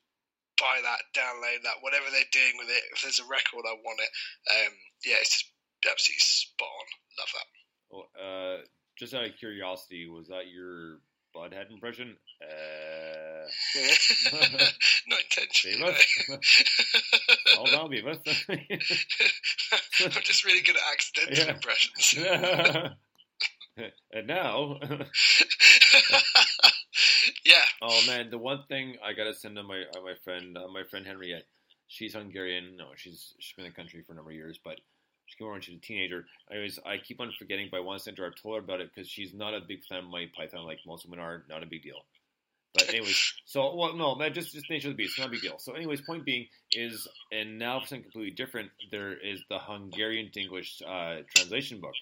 buy 0.60 0.82
that, 0.84 1.02
download 1.16 1.64
that, 1.64 1.82
whatever 1.82 2.06
they're 2.12 2.30
doing 2.32 2.58
with 2.58 2.70
it. 2.70 2.84
If 2.94 3.02
there's 3.02 3.20
a 3.20 3.26
record, 3.26 3.66
I 3.66 3.74
want 3.80 4.02
it. 4.02 4.12
Um, 4.52 4.74
yeah, 5.06 5.18
it's 5.22 5.32
just 5.32 5.52
absolutely 5.88 6.20
spot 6.20 6.68
on. 6.68 6.88
Love 7.20 7.32
that. 7.34 7.48
Well, 7.90 8.08
uh, 8.18 8.58
just 8.98 9.14
out 9.14 9.26
of 9.26 9.38
curiosity, 9.38 10.08
was 10.08 10.28
that 10.28 10.48
your 10.54 11.00
Butt-Head 11.34 11.68
impression? 11.72 12.16
Uh, 12.42 13.48
Not 15.08 15.20
intentionally. 15.20 15.78
Hold 17.56 17.74
on, 17.74 17.90
Beavis. 17.92 18.20
I'm 20.16 20.22
just 20.24 20.46
really 20.46 20.62
good 20.62 20.76
at 20.76 20.82
accidental 20.94 21.46
Yeah. 21.46 21.54
impressions. 21.54 22.96
and 24.14 24.28
now, 24.28 24.80
yeah. 27.46 27.64
oh 27.82 28.02
man, 28.08 28.30
the 28.30 28.38
one 28.38 28.64
thing 28.68 28.96
I 29.04 29.14
gotta 29.14 29.34
send 29.34 29.56
to 29.56 29.64
my 29.64 29.82
uh, 29.96 30.02
my 30.04 30.14
friend 30.24 30.58
uh, 30.58 30.68
my 30.72 30.84
friend 30.90 31.06
Henriette. 31.06 31.46
She's 31.88 32.14
Hungarian. 32.14 32.78
No, 32.78 32.86
she's 32.96 33.34
she's 33.40 33.56
been 33.56 33.66
in 33.66 33.72
the 33.72 33.76
country 33.76 34.02
for 34.06 34.14
a 34.14 34.16
number 34.16 34.32
of 34.32 34.36
years, 34.38 34.60
but 34.64 34.76
she 34.76 34.82
came 34.82 34.82
over 34.84 35.03
when 35.40 35.62
she 35.62 35.72
was 35.72 35.80
a 35.80 35.82
teenager. 35.82 36.26
I 36.52 36.60
was 36.60 36.80
I 36.86 36.98
keep 36.98 37.20
on 37.20 37.32
forgetting, 37.38 37.70
but 37.72 37.78
I 37.78 37.82
want 37.82 38.00
to 38.00 38.04
send 38.04 38.18
her. 38.18 38.26
I've 38.26 38.42
told 38.42 38.56
her 38.56 38.64
about 38.64 38.82
it 38.82 38.92
because 38.94 39.10
she's 39.10 39.34
not 39.34 39.54
a 39.54 39.62
big 39.62 39.84
fan 39.86 40.00
of 40.00 40.06
Monty 40.06 40.32
Python, 40.36 40.66
like 40.66 40.80
most 40.86 41.06
women 41.06 41.24
are. 41.24 41.44
Not 41.50 41.64
a 41.64 41.68
big 41.68 41.84
deal. 41.84 42.06
But 42.74 42.90
anyways, 42.90 43.34
so 43.46 43.76
well, 43.76 43.96
no, 43.96 44.16
man, 44.16 44.34
just 44.34 44.54
just 44.54 44.70
nature 44.70 44.90
of 44.90 44.98
the 44.98 45.04
beast, 45.04 45.18
not 45.20 45.28
a 45.28 45.32
big 45.32 45.42
deal. 45.42 45.60
So, 45.60 45.74
anyways, 45.74 46.02
point 46.02 46.26
being 46.26 46.48
is, 46.72 47.08
and 47.32 47.60
now 47.60 47.80
for 47.80 47.88
something 47.88 48.04
completely 48.04 48.32
different, 48.32 48.72
there 48.92 49.14
is 49.14 49.42
the 49.50 49.60
Hungarian 49.60 50.32
to 50.32 50.42
English 50.42 50.82
uh, 50.88 51.18
translation 51.36 51.80
book. 51.80 51.94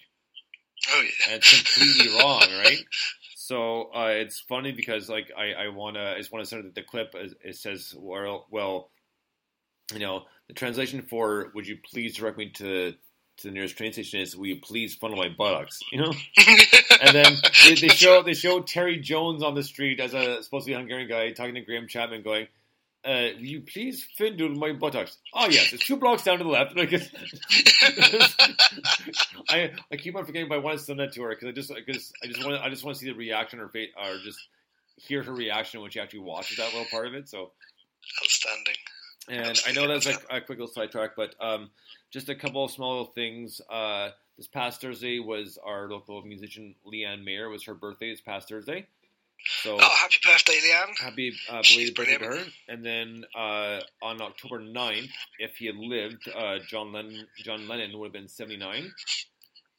Oh 0.90 1.00
yeah. 1.00 1.34
and 1.34 1.36
it's 1.36 1.74
completely 1.74 2.18
wrong, 2.18 2.42
right? 2.64 2.84
So 3.36 3.90
uh, 3.94 4.08
it's 4.08 4.40
funny 4.40 4.72
because 4.72 5.08
like 5.08 5.30
I, 5.36 5.64
I 5.64 5.68
wanna 5.68 6.12
I 6.14 6.18
just 6.18 6.32
want 6.32 6.44
to 6.44 6.48
send 6.48 6.74
the 6.74 6.82
clip. 6.82 7.14
It 7.14 7.34
it 7.44 7.56
says 7.56 7.94
well 7.96 8.46
well, 8.50 8.90
you 9.92 10.00
know 10.00 10.24
the 10.48 10.54
translation 10.54 11.02
for 11.02 11.50
"Would 11.54 11.66
you 11.66 11.78
please 11.90 12.16
direct 12.16 12.38
me 12.38 12.50
to 12.50 12.94
to 13.38 13.48
the 13.48 13.52
nearest 13.52 13.76
train 13.76 13.92
station?" 13.92 14.20
is 14.20 14.36
"Will 14.36 14.46
you 14.46 14.60
please 14.60 14.94
funnel 14.94 15.16
my 15.16 15.28
buttocks?" 15.28 15.80
You 15.92 16.02
know, 16.02 16.12
and 17.00 17.14
then 17.14 17.34
they, 17.64 17.74
they 17.74 17.88
show 17.88 18.22
they 18.22 18.34
show 18.34 18.60
Terry 18.60 18.98
Jones 18.98 19.42
on 19.42 19.54
the 19.54 19.62
street 19.62 20.00
as 20.00 20.14
a 20.14 20.42
supposed 20.42 20.66
to 20.66 20.72
be 20.72 20.76
Hungarian 20.76 21.08
guy 21.08 21.30
talking 21.32 21.54
to 21.54 21.60
Graham 21.62 21.88
Chapman, 21.88 22.22
going. 22.22 22.46
Uh, 23.04 23.30
will 23.34 23.44
you 23.44 23.60
please 23.62 24.06
findle 24.16 24.48
my 24.50 24.72
buttocks? 24.72 25.18
Oh 25.34 25.48
yes, 25.48 25.72
it's 25.72 25.84
two 25.84 25.96
blocks 25.96 26.22
down 26.22 26.38
to 26.38 26.44
the 26.44 26.50
left. 26.50 26.76
Like, 26.76 26.92
I 29.48 29.72
I 29.90 29.96
keep 29.96 30.14
on 30.16 30.24
forgetting, 30.24 30.48
but 30.48 30.56
I 30.56 30.58
want 30.58 30.78
to 30.78 30.84
send 30.84 31.00
that 31.00 31.12
to 31.14 31.22
her 31.22 31.30
because 31.30 31.48
I 31.48 31.52
just 31.52 31.74
because 31.74 32.12
I 32.22 32.26
just 32.28 32.44
want 32.44 32.62
I 32.62 32.68
just 32.70 32.84
want 32.84 32.96
to 32.96 33.00
see 33.04 33.10
the 33.10 33.16
reaction 33.16 33.58
or 33.60 33.68
face 33.68 33.90
or 34.00 34.18
just 34.24 34.38
hear 34.96 35.22
her 35.22 35.32
reaction 35.32 35.80
when 35.80 35.90
she 35.90 36.00
actually 36.00 36.20
watches 36.20 36.58
that 36.58 36.66
little 36.72 36.86
part 36.90 37.08
of 37.08 37.14
it. 37.14 37.28
So 37.28 37.50
Outstanding. 38.22 38.74
and 39.28 39.60
I 39.66 39.72
know 39.72 39.88
that's 39.92 40.06
like 40.06 40.22
a 40.30 40.40
quick 40.40 40.58
little 40.58 40.72
sidetrack, 40.72 41.16
but 41.16 41.34
um, 41.40 41.70
just 42.12 42.28
a 42.28 42.34
couple 42.34 42.64
of 42.64 42.70
small 42.70 42.90
little 42.98 43.12
things. 43.12 43.60
Uh, 43.70 44.10
this 44.36 44.46
past 44.48 44.80
Thursday 44.80 45.18
was 45.18 45.58
our 45.64 45.88
local 45.88 46.22
musician 46.22 46.74
Leanne 46.86 47.24
Mayer. 47.24 47.46
It 47.46 47.50
was 47.50 47.64
her 47.64 47.74
birthday 47.74 48.10
this 48.10 48.20
past 48.20 48.48
Thursday. 48.48 48.86
So 49.62 49.76
Oh, 49.80 49.96
happy 50.00 50.18
birthday, 50.24 50.52
Leanne. 50.64 50.98
happy 51.00 51.32
uh, 51.50 51.62
belated 51.68 51.94
birthday 51.96 52.18
to 52.18 52.24
her. 52.26 52.44
And 52.68 52.84
then 52.84 53.24
uh, 53.34 53.80
on 54.00 54.20
October 54.22 54.60
9th, 54.60 55.10
if 55.40 55.56
he 55.56 55.66
had 55.66 55.76
lived, 55.76 56.28
uh, 56.34 56.58
John 56.68 56.92
Lennon 56.92 57.26
John 57.38 57.66
Lennon 57.66 57.98
would 57.98 58.06
have 58.06 58.12
been 58.12 58.28
79. 58.28 58.90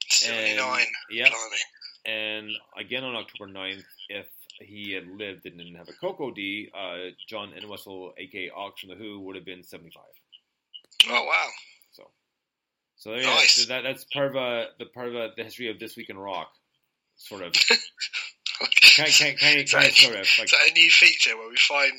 79. 0.10 0.86
Yep. 1.12 1.28
Blimey. 1.30 1.58
And 2.06 2.50
again 2.78 3.04
on 3.06 3.16
October 3.16 3.50
9th, 3.52 3.84
if 4.10 4.28
he 4.60 4.92
had 4.94 5.08
lived 5.08 5.46
and 5.46 5.58
didn't 5.58 5.76
have 5.76 5.88
a 5.90 5.94
Coco 5.94 6.32
D, 6.32 6.70
uh, 6.78 7.12
John 7.28 7.54
Entwistle, 7.58 8.14
aka 8.18 8.50
Ox 8.56 8.82
from 8.82 8.90
The 8.90 8.96
Who, 8.96 9.22
would 9.22 9.36
have 9.36 9.46
been 9.46 9.64
75. 9.64 10.04
Oh 11.10 11.24
wow. 11.26 11.48
So, 13.04 13.10
there 13.10 13.20
you 13.20 13.26
go. 13.26 13.38
So 13.48 13.68
that, 13.68 13.82
that's 13.84 14.06
part 14.06 14.28
of 14.28 14.36
uh, 14.38 14.66
the 14.80 14.86
part 14.86 15.10
of 15.10 15.16
uh, 15.16 15.28
the 15.36 15.44
history 15.44 15.70
of 15.70 15.78
this 15.78 15.98
week 15.98 16.10
in 16.10 16.18
rock, 16.18 16.50
sort 17.18 17.42
of. 17.44 17.54
Is 18.64 19.18
kind 19.20 19.38
that, 19.42 19.90
of, 19.90 19.98
sort 19.98 20.14
of. 20.16 20.28
Like, 20.40 20.46
is 20.46 20.52
that 20.52 20.70
a 20.70 20.74
new 20.74 20.90
feature 20.90 21.36
where 21.36 21.50
we 21.50 21.58
find 21.58 21.92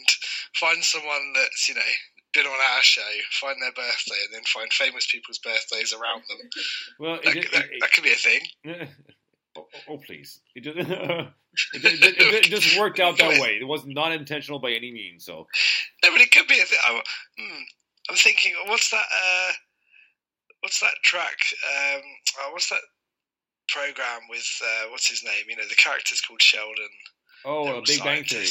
find 0.55 0.82
someone 0.82 1.34
that's 1.34 1.68
you 1.68 1.74
know 1.74 1.80
been 2.32 2.46
on 2.46 2.52
our 2.52 2.82
show, 2.82 3.02
find 3.32 3.57
their 3.61 3.72
birthday, 3.72 4.16
and 4.24 4.32
then 4.34 4.42
find 4.46 4.72
famous 4.72 5.07
people's 5.12 5.38
birthdays 5.40 5.92
around 5.92 6.22
them? 6.26 6.38
well, 6.98 7.14
it, 7.16 7.24
That, 7.24 7.36
it, 7.36 7.52
that, 7.52 7.64
it- 7.64 7.80
that 7.80 7.92
could 7.92 8.05
be 8.05 8.12
a 8.12 8.16
thing. 8.16 8.40
oh, 9.59 9.61
oh, 9.61 9.66
oh, 9.90 9.98
please! 9.98 10.40
It 10.55 10.61
just, 10.62 10.78
it, 10.78 10.88
it- 11.74 12.16
it- 12.18 12.44
just 12.44 12.78
worked 12.78 13.00
out 13.00 13.18
that 13.18 13.40
way. 13.42 13.59
It 13.61 13.68
was 13.68 13.84
not 13.84 14.12
intentional 14.12 14.59
by 14.59 14.70
any 14.70 14.90
means. 14.90 15.26
So, 15.26 15.46
No, 16.02 16.12
but 16.12 16.22
it 16.22 16.30
could 16.30 16.46
be 16.48 16.61
a 16.61 16.64
thing. 16.64 16.78
I'm, 16.88 17.02
hmm, 17.38 17.62
I'm 18.09 18.16
thinking, 18.16 18.55
what's 18.68 18.90
that? 18.90 19.05
Uh, 19.05 19.52
what's 20.65 20.81
that 20.81 20.97
track? 21.05 21.37
Um, 21.69 22.01
oh, 22.41 22.51
what's 22.53 22.71
that 22.71 22.81
program 23.69 24.21
with 24.31 24.49
uh, 24.65 24.89
what's 24.91 25.09
his 25.09 25.23
name? 25.23 25.45
You 25.49 25.57
know, 25.57 25.69
the 25.69 25.77
character's 25.77 26.21
called 26.23 26.41
Sheldon. 26.43 26.89
oh, 27.45 27.69
uh, 27.79 27.83
Big 27.87 28.03
Bang 28.03 28.25
Theory. 28.25 28.49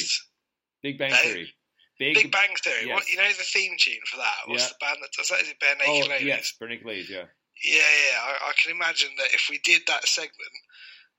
Big 0.84 0.98
Bang. 1.00 1.12
Theory. 1.12 1.50
Big, 1.98 2.32
Bang 2.32 2.54
Theory. 2.64 2.88
yes. 2.88 2.94
What 2.94 3.10
you 3.10 3.18
know 3.18 3.28
the 3.30 3.44
theme 3.44 3.74
tune 3.80 4.04
for 4.06 4.18
that? 4.18 4.46
What's 4.46 4.64
Yeah. 4.64 4.70
the 4.70 4.86
band 4.86 4.98
that 5.02 5.12
does 5.18 5.28
that? 5.30 5.42
Is 5.42 5.50
it 5.50 5.60
Bare 5.60 5.76
Oh 5.88 5.94
Naked 5.94 6.10
Ladies? 6.10 6.28
yes, 6.28 6.54
Bernie 6.60 6.78
Glaze. 6.78 7.10
Yeah. 7.10 7.26
Yeah, 7.64 7.80
yeah. 7.82 8.20
I, 8.22 8.50
I 8.50 8.54
can 8.62 8.72
imagine 8.76 9.10
that 9.18 9.34
if 9.34 9.48
we 9.50 9.60
did 9.64 9.82
that 9.88 10.06
segment, 10.08 10.54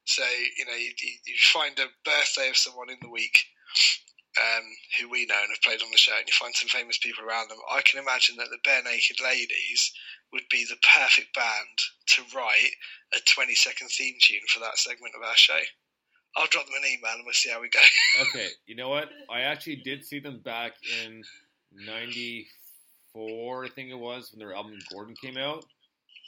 so 0.05 0.23
you 0.59 0.65
know, 0.67 0.75
you, 0.75 0.93
you, 1.01 1.13
you 1.27 1.35
find 1.53 1.79
a 1.79 1.87
birthday 2.05 2.51
of 2.51 2.57
someone 2.57 2.91
in 2.91 2.99
the 3.01 3.09
week 3.09 3.39
um, 4.37 4.65
who 5.01 5.09
we 5.09 5.27
know 5.27 5.41
and 5.41 5.49
have 5.51 5.63
played 5.63 5.81
on 5.83 5.91
the 5.91 5.97
show, 5.97 6.13
and 6.19 6.27
you 6.27 6.35
find 6.35 6.55
some 6.55 6.69
famous 6.69 6.99
people 6.99 7.25
around 7.25 7.49
them. 7.49 7.59
I 7.73 7.81
can 7.83 8.01
imagine 8.03 8.37
that 8.37 8.49
the 8.51 8.59
Barenaked 8.69 9.23
Ladies 9.25 9.93
would 10.35 10.45
be 10.51 10.67
the 10.69 10.77
perfect 10.95 11.35
band 11.35 11.79
to 12.07 12.23
write 12.37 12.73
a 13.15 13.19
20 13.35 13.55
second 13.55 13.89
theme 13.89 14.17
tune 14.21 14.41
for 14.53 14.59
that 14.61 14.77
segment 14.77 15.15
of 15.17 15.23
our 15.23 15.37
show. 15.37 15.61
I'll 16.37 16.49
drop 16.49 16.67
them 16.67 16.75
an 16.83 16.91
email 16.91 17.13
and 17.15 17.23
we'll 17.25 17.33
see 17.33 17.51
how 17.51 17.61
we 17.63 17.69
go. 17.71 17.81
Okay, 18.21 18.49
you 18.67 18.75
know 18.77 18.89
what? 18.89 19.09
I 19.31 19.41
actually 19.43 19.77
did 19.77 20.05
see 20.05 20.21
them 20.21 20.41
back 20.45 20.73
in 20.89 21.23
'94, 21.73 23.65
I 23.65 23.69
think 23.71 23.91
it 23.91 23.99
was, 23.99 24.31
when 24.31 24.39
their 24.39 24.55
album 24.55 24.79
Gordon 24.91 25.15
came 25.21 25.37
out. 25.37 25.65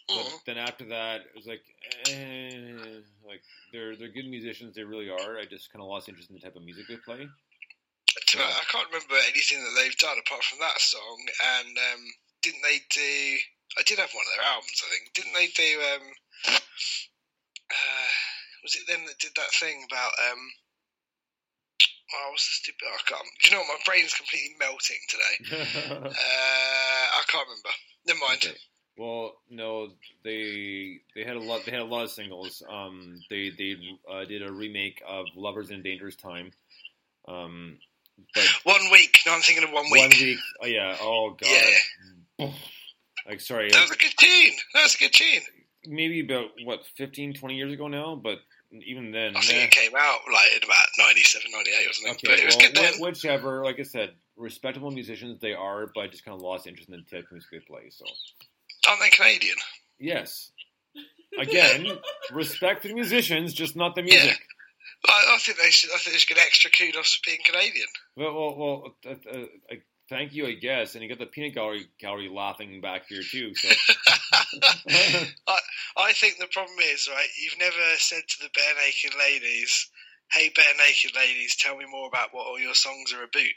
But 0.08 0.26
Mhm. 0.26 0.44
then 0.46 0.58
after 0.58 0.84
that, 0.86 1.22
it 1.22 1.34
was 1.34 1.46
like, 1.46 1.62
eh, 2.08 3.00
like 3.24 3.42
they're 3.72 3.96
they're 3.96 4.08
good 4.08 4.26
musicians, 4.26 4.74
they 4.74 4.84
really 4.84 5.10
are. 5.10 5.38
I 5.38 5.44
just 5.44 5.72
kind 5.72 5.82
of 5.82 5.88
lost 5.88 6.08
interest 6.08 6.30
in 6.30 6.36
the 6.36 6.42
type 6.42 6.56
of 6.56 6.62
music 6.62 6.86
they 6.88 6.96
play. 6.96 7.28
I 8.18 8.64
can't 8.70 8.86
remember 8.88 9.14
anything 9.28 9.62
that 9.62 9.74
they've 9.76 9.96
done 9.98 10.18
apart 10.18 10.44
from 10.44 10.58
that 10.60 10.80
song. 10.80 11.26
And 11.58 11.78
um, 11.78 12.14
didn't 12.42 12.62
they 12.62 12.80
do? 12.90 13.38
I 13.78 13.82
did 13.82 13.98
have 13.98 14.12
one 14.12 14.24
of 14.24 14.32
their 14.36 14.46
albums. 14.52 14.82
I 14.84 14.88
think 14.90 15.12
didn't 15.14 15.34
they 15.34 15.48
do? 15.52 15.70
Um, 15.94 16.04
uh, 17.70 18.10
was 18.62 18.74
it 18.74 18.86
them 18.86 19.04
that 19.06 19.18
did 19.18 19.32
that 19.36 19.52
thing 19.52 19.84
about? 19.90 20.12
Um, 20.30 20.40
oh, 22.14 22.30
what's 22.30 22.48
the 22.48 22.54
stupid? 22.62 22.88
Oh, 22.88 22.96
I 22.96 23.02
can't. 23.08 23.28
Do 23.42 23.50
you 23.50 23.54
know 23.54 23.62
what? 23.62 23.78
My 23.78 23.84
brain's 23.84 24.14
completely 24.14 24.56
melting 24.58 25.02
today. 25.08 25.36
Uh, 26.16 27.06
I 27.18 27.22
can't 27.28 27.46
remember. 27.46 27.68
Never 28.06 28.20
mind. 28.20 28.38
Okay. 28.44 28.56
Well, 28.98 29.34
no, 29.50 29.88
they 30.24 31.00
they 31.14 31.24
had 31.24 31.36
a 31.36 31.40
lot. 31.40 31.64
They 31.66 31.72
had 31.72 31.80
a 31.80 31.84
lot 31.84 32.04
of 32.04 32.10
singles. 32.10 32.62
Um, 32.68 33.20
they 33.28 33.50
they 33.50 33.76
uh, 34.10 34.24
did 34.24 34.42
a 34.42 34.50
remake 34.52 35.02
of 35.06 35.26
"Lovers 35.36 35.70
in 35.70 35.80
a 35.80 35.82
Dangerous 35.82 36.16
Time." 36.16 36.52
Um, 37.28 37.78
but 38.34 38.44
One 38.64 38.90
week. 38.90 39.18
No, 39.26 39.34
I'm 39.34 39.42
thinking 39.42 39.64
of 39.64 39.72
one 39.72 39.84
week. 39.90 40.00
one 40.00 40.10
week. 40.10 40.38
Oh 40.62 40.66
yeah. 40.66 40.96
Oh 41.00 41.36
god. 42.38 42.50
Like 43.28 43.40
sorry. 43.40 43.70
That 43.70 43.82
was 43.82 43.90
a 43.90 43.96
good 43.96 44.14
tune. 44.16 44.52
That 44.74 44.82
was 44.82 44.94
a 44.94 44.98
good 44.98 45.12
tune. 45.12 45.42
maybe 45.86 46.20
about 46.20 46.50
what 46.64 46.86
15, 46.96 47.34
20 47.34 47.54
years 47.54 47.72
ago 47.72 47.88
now. 47.88 48.16
But 48.16 48.38
even 48.72 49.10
then, 49.12 49.36
I 49.36 49.40
think 49.40 49.58
eh. 49.58 49.64
it 49.64 49.70
came 49.70 49.92
out 49.96 50.20
like 50.32 50.50
in 50.56 50.64
about 50.64 50.86
97, 50.98 51.50
98 51.50 51.88
or 51.88 51.92
something. 51.92 52.12
Okay, 52.12 52.26
but 52.28 52.38
it 52.38 52.46
was 52.46 52.56
well, 52.56 52.66
good 52.66 52.76
then. 52.76 53.00
whichever. 53.00 53.64
Like 53.64 53.80
I 53.80 53.84
said, 53.84 54.10
respectable 54.36 54.90
musicians 54.90 55.40
they 55.40 55.54
are, 55.54 55.90
but 55.94 56.02
I 56.02 56.06
just 56.08 56.24
kind 56.24 56.34
of 56.34 56.42
lost 56.42 56.66
interest 56.66 56.88
in 56.88 56.96
the 56.96 57.16
type 57.16 57.26
of 57.26 57.32
music 57.32 57.50
they 57.50 57.58
play. 57.60 57.90
So 57.90 58.04
Aren't 58.88 59.00
they 59.00 59.10
Canadian? 59.10 59.56
yes, 59.98 60.52
again, 61.38 61.98
respect 62.32 62.82
the 62.82 62.94
musicians, 62.94 63.52
just 63.52 63.76
not 63.76 63.94
the 63.94 64.02
music. 64.02 64.38
I, 65.08 65.34
I 65.34 65.38
think 65.38 65.58
they 65.58 65.70
should. 65.70 65.90
I 65.90 65.98
think 65.98 66.14
they 66.14 66.18
should 66.18 66.34
get 66.34 66.44
extra 66.44 66.70
kudos 66.70 67.14
for 67.14 67.20
being 67.26 67.38
Canadian. 67.44 67.86
Well, 68.16 68.34
well, 68.34 68.56
well 68.56 68.96
uh, 69.06 69.10
uh, 69.10 69.76
thank 70.08 70.34
you, 70.34 70.46
I 70.46 70.54
guess. 70.54 70.94
And 70.94 71.02
you 71.02 71.08
got 71.08 71.18
the 71.18 71.26
peanut 71.26 71.54
gallery 71.54 71.86
gallery 71.98 72.28
laughing 72.28 72.80
back 72.80 73.06
here 73.08 73.22
too. 73.22 73.54
So 73.54 73.68
I, 75.48 75.58
I 75.96 76.12
think 76.12 76.38
the 76.38 76.48
problem 76.52 76.76
is 76.80 77.08
right. 77.10 77.28
You've 77.42 77.58
never 77.58 77.96
said 77.98 78.22
to 78.26 78.42
the 78.42 78.50
bare 78.54 78.74
naked 78.84 79.18
ladies, 79.18 79.90
"Hey, 80.32 80.50
bare 80.54 80.64
naked 80.78 81.14
ladies, 81.16 81.56
tell 81.56 81.76
me 81.76 81.84
more 81.90 82.08
about 82.08 82.32
what 82.32 82.46
all 82.46 82.58
your 82.58 82.74
songs 82.74 83.12
are 83.12 83.24
about." 83.24 83.54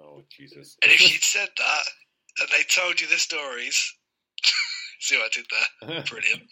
oh 0.00 0.22
Jesus. 0.30 0.76
And 0.82 0.92
if 0.92 1.00
you'd 1.00 1.22
said 1.22 1.48
that, 1.56 1.82
and 2.40 2.48
they 2.50 2.64
told 2.64 3.00
you 3.00 3.06
the 3.08 3.18
stories, 3.18 3.94
see 5.00 5.16
what 5.16 5.26
I 5.26 5.34
did 5.34 5.46
there? 5.50 6.04
Brilliant. 6.08 6.42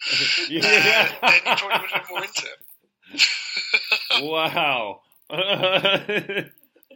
Yeah. 0.49 1.11
Uh, 1.21 1.29
then 1.29 1.41
you 1.45 1.55
probably 1.55 1.79
would 1.81 1.91
have 1.91 2.03
been 2.03 2.15
more 2.15 2.23
into 2.23 2.47
it. 2.47 2.59
wow. 4.23 5.01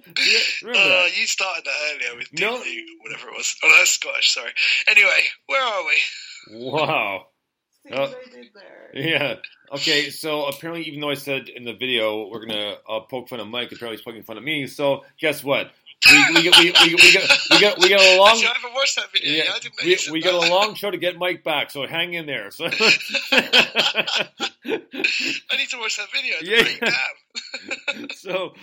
remember 0.63 0.79
Oh, 0.79 1.07
you 1.17 1.27
started 1.27 1.65
that 1.65 1.95
earlier 1.95 2.17
with 2.17 2.29
No. 2.33 2.57
Doogaloo, 2.57 2.81
whatever 3.01 3.27
it 3.29 3.33
was. 3.37 3.55
Oh, 3.63 3.73
that's 3.77 3.91
Scottish. 3.91 4.31
Sorry. 4.33 4.51
Anyway, 4.87 5.23
where 5.47 5.61
are 5.63 5.83
we? 5.85 6.61
Wow. 6.71 7.27
Uh, 7.91 8.07
yeah. 8.93 9.35
Okay. 9.71 10.09
So 10.09 10.45
apparently, 10.45 10.85
even 10.87 11.01
though 11.01 11.11
I 11.11 11.15
said 11.15 11.49
in 11.49 11.65
the 11.65 11.73
video 11.73 12.27
we're 12.29 12.45
gonna 12.45 12.75
uh, 12.89 13.01
poke 13.01 13.29
fun 13.29 13.39
at 13.39 13.47
Mike, 13.47 13.71
apparently 13.71 13.97
he's 13.97 14.03
poking 14.03 14.23
fun 14.23 14.37
at 14.37 14.43
me. 14.43 14.65
So 14.67 15.03
guess 15.19 15.43
what? 15.43 15.71
We 16.11 16.35
we 16.35 16.43
got 16.49 16.59
we, 16.59 16.71
we, 16.71 16.95
we 16.95 17.13
got 17.13 17.29
we 17.49 17.59
got 17.59 17.79
we 17.79 17.89
got 17.89 18.01
a 18.01 18.17
long. 18.17 18.29
Actually, 18.31 18.47
I 18.47 18.53
haven't 18.55 18.73
watched 18.73 18.95
that 18.97 19.11
video. 19.11 19.43
Yeah, 19.43 19.53
didn't 19.61 20.07
we, 20.07 20.11
we 20.11 20.21
got 20.21 20.33
a 20.35 20.49
long 20.49 20.75
show 20.75 20.91
to 20.91 20.97
get 20.97 21.17
Mike 21.17 21.43
back, 21.43 21.71
so 21.71 21.87
hang 21.87 22.13
in 22.13 22.25
there. 22.25 22.51
So 22.51 22.65
I 22.71 22.71
need 25.57 25.69
to 25.69 25.77
watch 25.79 25.97
that 25.97 26.09
video. 26.13 26.35
Yeah. 26.41 26.67
Yeah. 26.81 28.05
So 28.15 28.53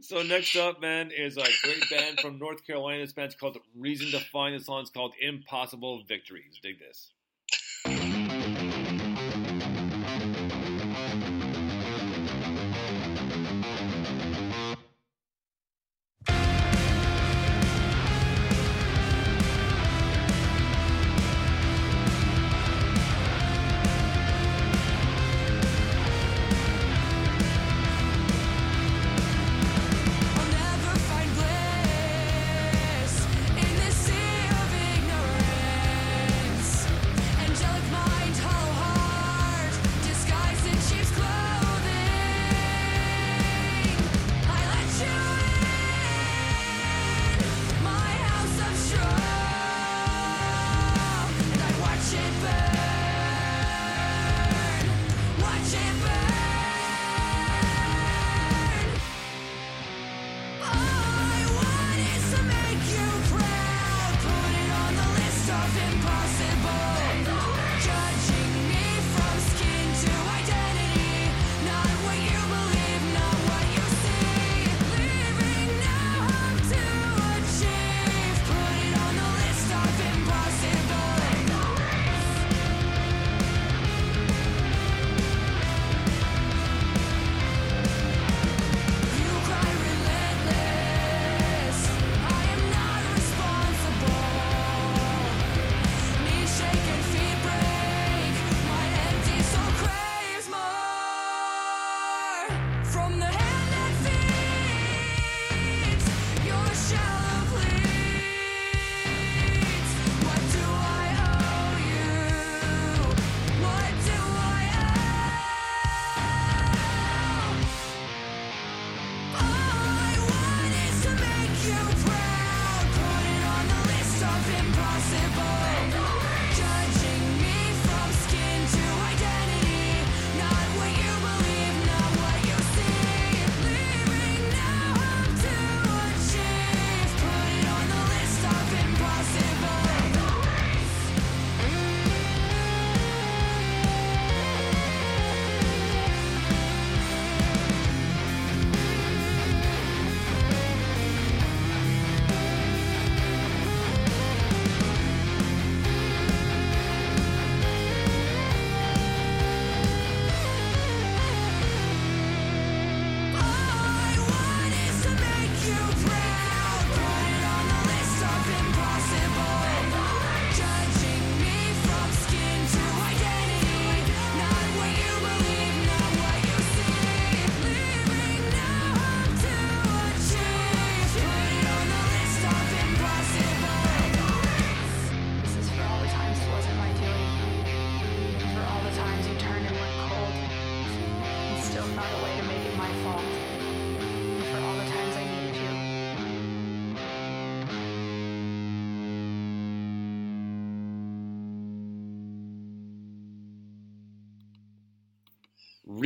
so 0.00 0.22
next 0.22 0.54
up, 0.56 0.80
man, 0.80 1.10
is 1.10 1.36
a 1.36 1.44
great 1.62 1.90
band 1.90 2.20
from 2.20 2.38
North 2.38 2.66
Carolina. 2.66 3.02
This 3.02 3.12
band's 3.12 3.34
called 3.34 3.58
Reason 3.76 4.10
to 4.12 4.20
Find. 4.26 4.54
The 4.58 4.64
song's 4.64 4.90
called 4.90 5.14
Impossible 5.20 6.02
Victories. 6.06 6.58
Dig 6.62 6.78
this. 6.78 7.10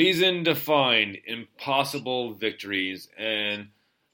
Reason 0.09 0.45
to 0.45 0.55
find 0.55 1.19
impossible 1.27 2.33
victories. 2.33 3.11
And 3.19 3.69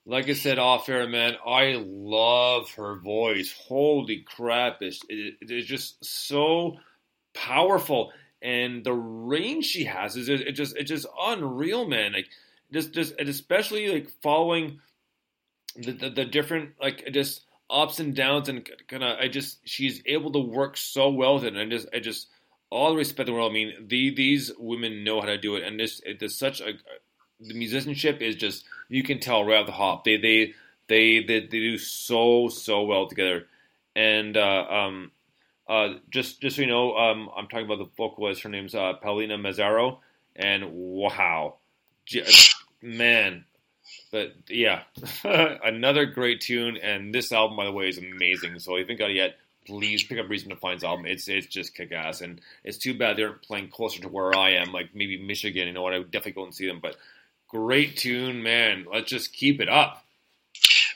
like 0.04 0.28
I 0.28 0.32
said 0.32 0.58
off 0.58 0.88
air, 0.88 1.08
man, 1.08 1.36
I 1.46 1.80
love 1.86 2.68
her 2.72 2.96
voice. 2.96 3.54
Holy 3.68 4.24
crap. 4.26 4.78
It's, 4.80 5.02
it, 5.08 5.36
it 5.40 5.50
is 5.52 5.66
just 5.66 6.04
so 6.04 6.78
powerful. 7.32 8.10
And 8.42 8.82
the 8.82 8.92
range 8.92 9.66
she 9.66 9.84
has 9.84 10.16
is 10.16 10.28
it 10.28 10.50
just 10.54 10.76
it's 10.76 10.90
just 10.90 11.06
unreal, 11.16 11.86
man. 11.86 12.12
Like 12.12 12.26
just 12.72 12.92
just 12.92 13.14
especially 13.20 13.86
like 13.86 14.10
following 14.20 14.80
the, 15.76 15.92
the, 15.92 16.10
the 16.10 16.24
different 16.24 16.70
like 16.80 17.08
just 17.12 17.42
ups 17.70 18.00
and 18.00 18.16
downs 18.16 18.48
and 18.48 18.68
kind 18.88 19.04
of 19.04 19.16
I 19.20 19.28
just 19.28 19.60
she's 19.62 20.02
able 20.06 20.32
to 20.32 20.40
work 20.40 20.76
so 20.76 21.10
well 21.10 21.36
with 21.36 21.44
it 21.44 21.54
and 21.54 21.60
I 21.60 21.66
just 21.66 21.86
I 21.94 22.00
just 22.00 22.26
all 22.74 22.96
respect 22.96 23.28
in 23.28 23.34
the 23.34 23.38
world. 23.38 23.52
I 23.52 23.54
mean 23.54 23.72
the, 23.86 24.12
these 24.14 24.50
women 24.58 25.04
know 25.04 25.20
how 25.20 25.28
to 25.28 25.38
do 25.38 25.54
it. 25.54 25.62
And 25.62 25.78
this 25.78 26.00
it 26.04 26.20
is 26.20 26.36
such 26.36 26.60
a 26.60 26.72
the 27.40 27.54
musicianship 27.54 28.20
is 28.20 28.34
just 28.34 28.64
you 28.88 29.04
can 29.04 29.20
tell 29.20 29.44
right 29.44 29.60
off 29.60 29.66
the 29.66 29.72
hop. 29.72 30.04
They 30.04 30.16
they 30.16 30.54
they 30.88 31.20
they, 31.20 31.40
they 31.40 31.46
do 31.46 31.78
so 31.78 32.48
so 32.48 32.82
well 32.82 33.06
together. 33.06 33.46
And 33.94 34.36
uh, 34.36 34.64
um 34.68 35.12
uh 35.68 35.94
just 36.10 36.40
just 36.40 36.56
so 36.56 36.62
you 36.62 36.68
know 36.68 36.96
um 36.96 37.30
I'm 37.36 37.46
talking 37.46 37.66
about 37.66 37.78
the 37.78 37.90
vocalist. 37.96 38.42
Her 38.42 38.48
name's 38.48 38.74
uh, 38.74 38.94
Paulina 38.94 39.38
Mazzaro. 39.38 39.98
And 40.34 40.72
wow. 40.72 41.58
Man. 42.82 43.44
But 44.10 44.34
yeah, 44.48 44.82
another 45.24 46.06
great 46.06 46.40
tune, 46.40 46.76
and 46.78 47.14
this 47.14 47.32
album, 47.32 47.56
by 47.56 47.64
the 47.66 47.72
way, 47.72 47.88
is 47.88 47.98
amazing. 47.98 48.58
So 48.58 48.72
if 48.76 48.78
you 48.78 48.84
haven't 48.84 48.98
got 48.98 49.10
it 49.10 49.16
yet, 49.16 49.36
Please 49.66 50.04
pick 50.04 50.18
up 50.18 50.28
Reason 50.28 50.50
to 50.50 50.56
Find's 50.56 50.84
album. 50.84 51.06
It's 51.06 51.28
it's 51.28 51.46
just 51.46 51.74
kick 51.74 51.92
ass, 51.92 52.20
and 52.20 52.40
it's 52.64 52.78
too 52.78 52.94
bad 52.96 53.16
they're 53.16 53.32
playing 53.32 53.68
closer 53.68 54.02
to 54.02 54.08
where 54.08 54.36
I 54.36 54.50
am, 54.50 54.72
like 54.72 54.94
maybe 54.94 55.22
Michigan. 55.22 55.66
You 55.66 55.72
know 55.72 55.82
what? 55.82 55.94
I 55.94 55.98
would 55.98 56.10
definitely 56.10 56.32
go 56.40 56.44
and 56.44 56.54
see 56.54 56.66
them. 56.66 56.80
But 56.82 56.96
great 57.48 57.96
tune, 57.96 58.42
man. 58.42 58.86
Let's 58.92 59.10
just 59.10 59.32
keep 59.32 59.60
it 59.60 59.68
up, 59.68 60.04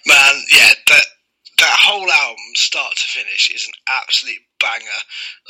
man. 0.06 0.42
Yeah, 0.52 0.70
that 0.88 1.02
that 1.58 1.76
whole 1.78 2.10
album, 2.10 2.44
start 2.54 2.94
to 2.96 3.08
finish, 3.08 3.50
is 3.54 3.66
an 3.66 3.72
absolute 4.02 4.42
banger. 4.60 4.84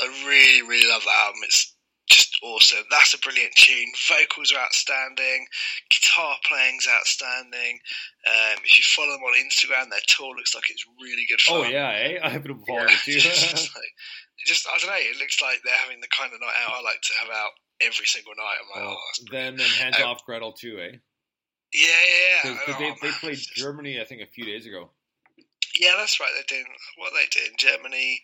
I 0.00 0.26
really 0.28 0.68
really 0.68 0.88
love 0.88 1.02
that 1.04 1.24
album. 1.26 1.40
It's 1.44 1.74
just 2.08 2.38
awesome. 2.42 2.84
That's 2.90 3.14
a 3.14 3.18
brilliant 3.18 3.54
tune. 3.56 3.88
Vocals 4.08 4.52
are 4.52 4.60
outstanding. 4.60 5.46
Guitar 5.90 6.36
playing's 6.48 6.86
outstanding. 6.88 7.80
Um, 8.26 8.58
if 8.64 8.78
you 8.78 8.84
follow 8.96 9.12
them 9.12 9.22
on 9.22 9.34
Instagram, 9.36 9.90
their 9.90 10.00
tour 10.08 10.34
looks 10.36 10.54
like 10.54 10.70
it's 10.70 10.84
really 11.00 11.24
good 11.28 11.40
fun. 11.40 11.56
Oh 11.58 11.68
yeah, 11.68 11.90
eh? 11.90 12.18
I've 12.22 12.42
been 12.42 12.58
following 12.66 12.88
Yeah, 13.06 13.16
it's 13.22 13.50
just 13.52 13.76
like, 13.76 13.92
just 14.46 14.66
I 14.66 14.78
don't 14.78 14.90
know. 14.90 14.96
It 14.96 15.18
looks 15.18 15.40
like 15.42 15.60
they're 15.64 15.82
having 15.84 16.00
the 16.00 16.08
kind 16.16 16.32
of 16.32 16.40
night 16.40 16.56
out 16.64 16.74
I 16.78 16.82
like 16.82 17.00
to 17.02 17.12
have 17.20 17.30
out 17.30 17.52
every 17.80 18.06
single 18.06 18.32
night. 18.36 18.56
I'm 18.62 18.68
like, 18.82 18.90
Oh, 18.90 18.96
oh, 18.98 19.24
then 19.30 19.56
then 19.56 19.68
hands 19.70 19.96
Um, 19.98 20.04
off 20.10 20.24
Gretel 20.24 20.52
too, 20.52 20.78
eh? 20.80 20.96
yeah, 21.74 21.86
yeah, 21.86 22.50
yeah. 22.50 22.54
Because 22.54 22.74
Oh, 22.74 22.78
they, 22.78 23.08
they 23.08 23.12
played 23.20 23.38
Germany, 23.54 24.00
I 24.00 24.04
think, 24.04 24.22
a 24.22 24.26
few 24.26 24.44
days 24.44 24.66
ago. 24.66 24.90
Yeah, 25.78 25.94
that's 25.96 26.18
right. 26.18 26.30
They're 26.34 26.58
doing 26.58 26.66
what 26.96 27.12
they 27.14 27.26
did 27.30 27.50
in 27.50 27.54
Germany, 27.58 28.22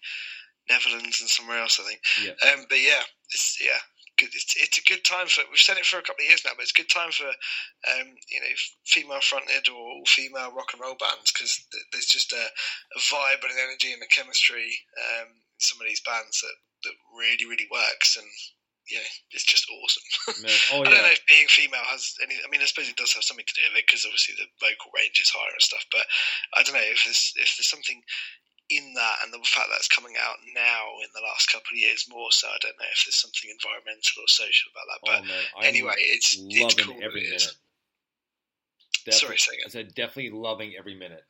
Netherlands, 0.68 1.20
and 1.20 1.30
somewhere 1.30 1.60
else. 1.60 1.80
I 1.80 1.88
think. 1.88 2.00
Yeah. 2.22 2.52
Um, 2.52 2.66
but 2.68 2.78
yeah, 2.80 3.02
it's 3.32 3.58
yeah, 3.60 3.80
good. 4.18 4.30
It's, 4.34 4.54
it's 4.56 4.78
a 4.78 4.88
good 4.88 5.04
time 5.04 5.26
for. 5.26 5.42
We've 5.50 5.58
said 5.58 5.76
it 5.76 5.86
for 5.86 5.98
a 5.98 6.06
couple 6.06 6.22
of 6.22 6.28
years 6.28 6.42
now, 6.44 6.52
but 6.56 6.62
it's 6.62 6.74
a 6.74 6.80
good 6.80 6.90
time 6.90 7.10
for, 7.10 7.26
um, 7.26 8.08
you 8.30 8.40
know, 8.40 8.54
female 8.86 9.22
fronted 9.22 9.68
or 9.68 9.78
all 9.78 10.06
female 10.06 10.54
rock 10.54 10.72
and 10.72 10.80
roll 10.80 10.98
bands 10.98 11.32
because 11.32 11.58
th- 11.70 11.88
there's 11.92 12.10
just 12.10 12.32
a, 12.32 12.44
a 12.44 13.00
vibe 13.10 13.42
and 13.42 13.52
an 13.52 13.62
energy 13.62 13.92
and 13.92 14.02
a 14.02 14.14
chemistry 14.14 14.74
um, 14.98 15.28
in 15.30 15.60
some 15.60 15.80
of 15.80 15.86
these 15.86 16.02
bands 16.02 16.40
that 16.40 16.56
that 16.84 16.96
really 17.16 17.46
really 17.46 17.68
works 17.70 18.16
and. 18.16 18.28
Yeah, 18.84 19.08
it's 19.32 19.48
just 19.48 19.64
awesome. 19.72 20.44
Oh 20.76 20.84
I 20.84 20.84
don't 20.84 20.92
yeah. 20.92 21.08
know 21.08 21.16
if 21.16 21.24
being 21.24 21.48
female 21.48 21.88
has 21.88 22.12
any. 22.20 22.36
I 22.36 22.52
mean, 22.52 22.60
I 22.60 22.68
suppose 22.68 22.84
it 22.84 23.00
does 23.00 23.16
have 23.16 23.24
something 23.24 23.48
to 23.48 23.56
do 23.56 23.64
with 23.72 23.80
it 23.80 23.88
because 23.88 24.04
obviously 24.04 24.36
the 24.36 24.44
vocal 24.60 24.92
range 24.92 25.16
is 25.16 25.32
higher 25.32 25.56
and 25.56 25.64
stuff. 25.64 25.88
But 25.88 26.04
I 26.52 26.60
don't 26.60 26.76
know 26.76 26.84
if 26.84 27.00
there's 27.00 27.32
if 27.40 27.56
there's 27.56 27.72
something 27.72 28.04
in 28.70 28.94
that 28.94 29.16
and 29.22 29.32
the 29.32 29.38
fact 29.44 29.68
that 29.70 29.76
it's 29.76 29.88
coming 29.88 30.14
out 30.20 30.36
now 30.54 31.00
in 31.02 31.08
the 31.14 31.20
last 31.20 31.52
couple 31.52 31.74
of 31.74 31.78
years 31.78 32.06
more 32.10 32.30
so. 32.30 32.48
I 32.48 32.58
don't 32.60 32.78
know 32.78 32.86
if 32.92 33.04
there's 33.04 33.20
something 33.20 33.50
environmental 33.50 34.22
or 34.22 34.28
social 34.28 34.70
about 34.72 34.88
that. 34.88 35.00
But 35.04 35.20
oh 35.20 35.60
man, 35.60 35.68
anyway, 35.68 35.94
it's 35.98 36.36
it's 36.40 36.74
cool. 36.74 36.96
every 37.02 37.22
minute. 37.22 37.54
Definitely- 39.04 39.36
Sorry. 39.36 39.58
I 39.66 39.68
said 39.68 39.94
definitely 39.94 40.30
loving 40.30 40.74
every 40.78 40.94
minute. 40.94 41.24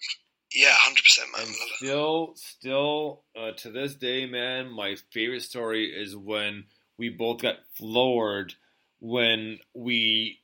Yeah, 0.54 0.70
hundred 0.72 1.02
percent, 1.02 1.28
man. 1.36 1.48
It. 1.48 1.76
still, 1.76 2.34
still 2.36 3.22
uh, 3.36 3.52
to 3.52 3.70
this 3.72 3.96
day, 3.96 4.26
man, 4.26 4.70
my 4.70 4.94
favorite 5.10 5.42
story 5.42 5.86
is 5.86 6.14
when 6.14 6.66
we 6.96 7.08
both 7.08 7.42
got 7.42 7.56
floored 7.76 8.54
when 9.00 9.58
we 9.74 10.40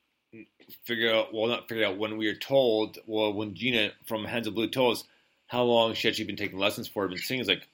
figure 0.84 1.12
out, 1.14 1.32
well, 1.32 1.46
not 1.46 1.66
figure 1.68 1.86
out, 1.86 1.96
when 1.96 2.18
we 2.18 2.26
were 2.26 2.34
told, 2.34 2.98
well, 3.06 3.32
when 3.32 3.54
Gina 3.54 3.92
from 4.06 4.24
Hands 4.24 4.46
of 4.46 4.54
Blue 4.54 4.68
told 4.68 4.98
us 4.98 5.04
how 5.50 5.64
long 5.64 5.94
she 5.94 6.08
had 6.08 6.14
she 6.14 6.24
been 6.24 6.36
taking 6.36 6.58
lessons 6.58 6.88
for, 6.88 7.08
been 7.08 7.18
singing, 7.18 7.40
it's 7.40 7.48
like, 7.48 7.66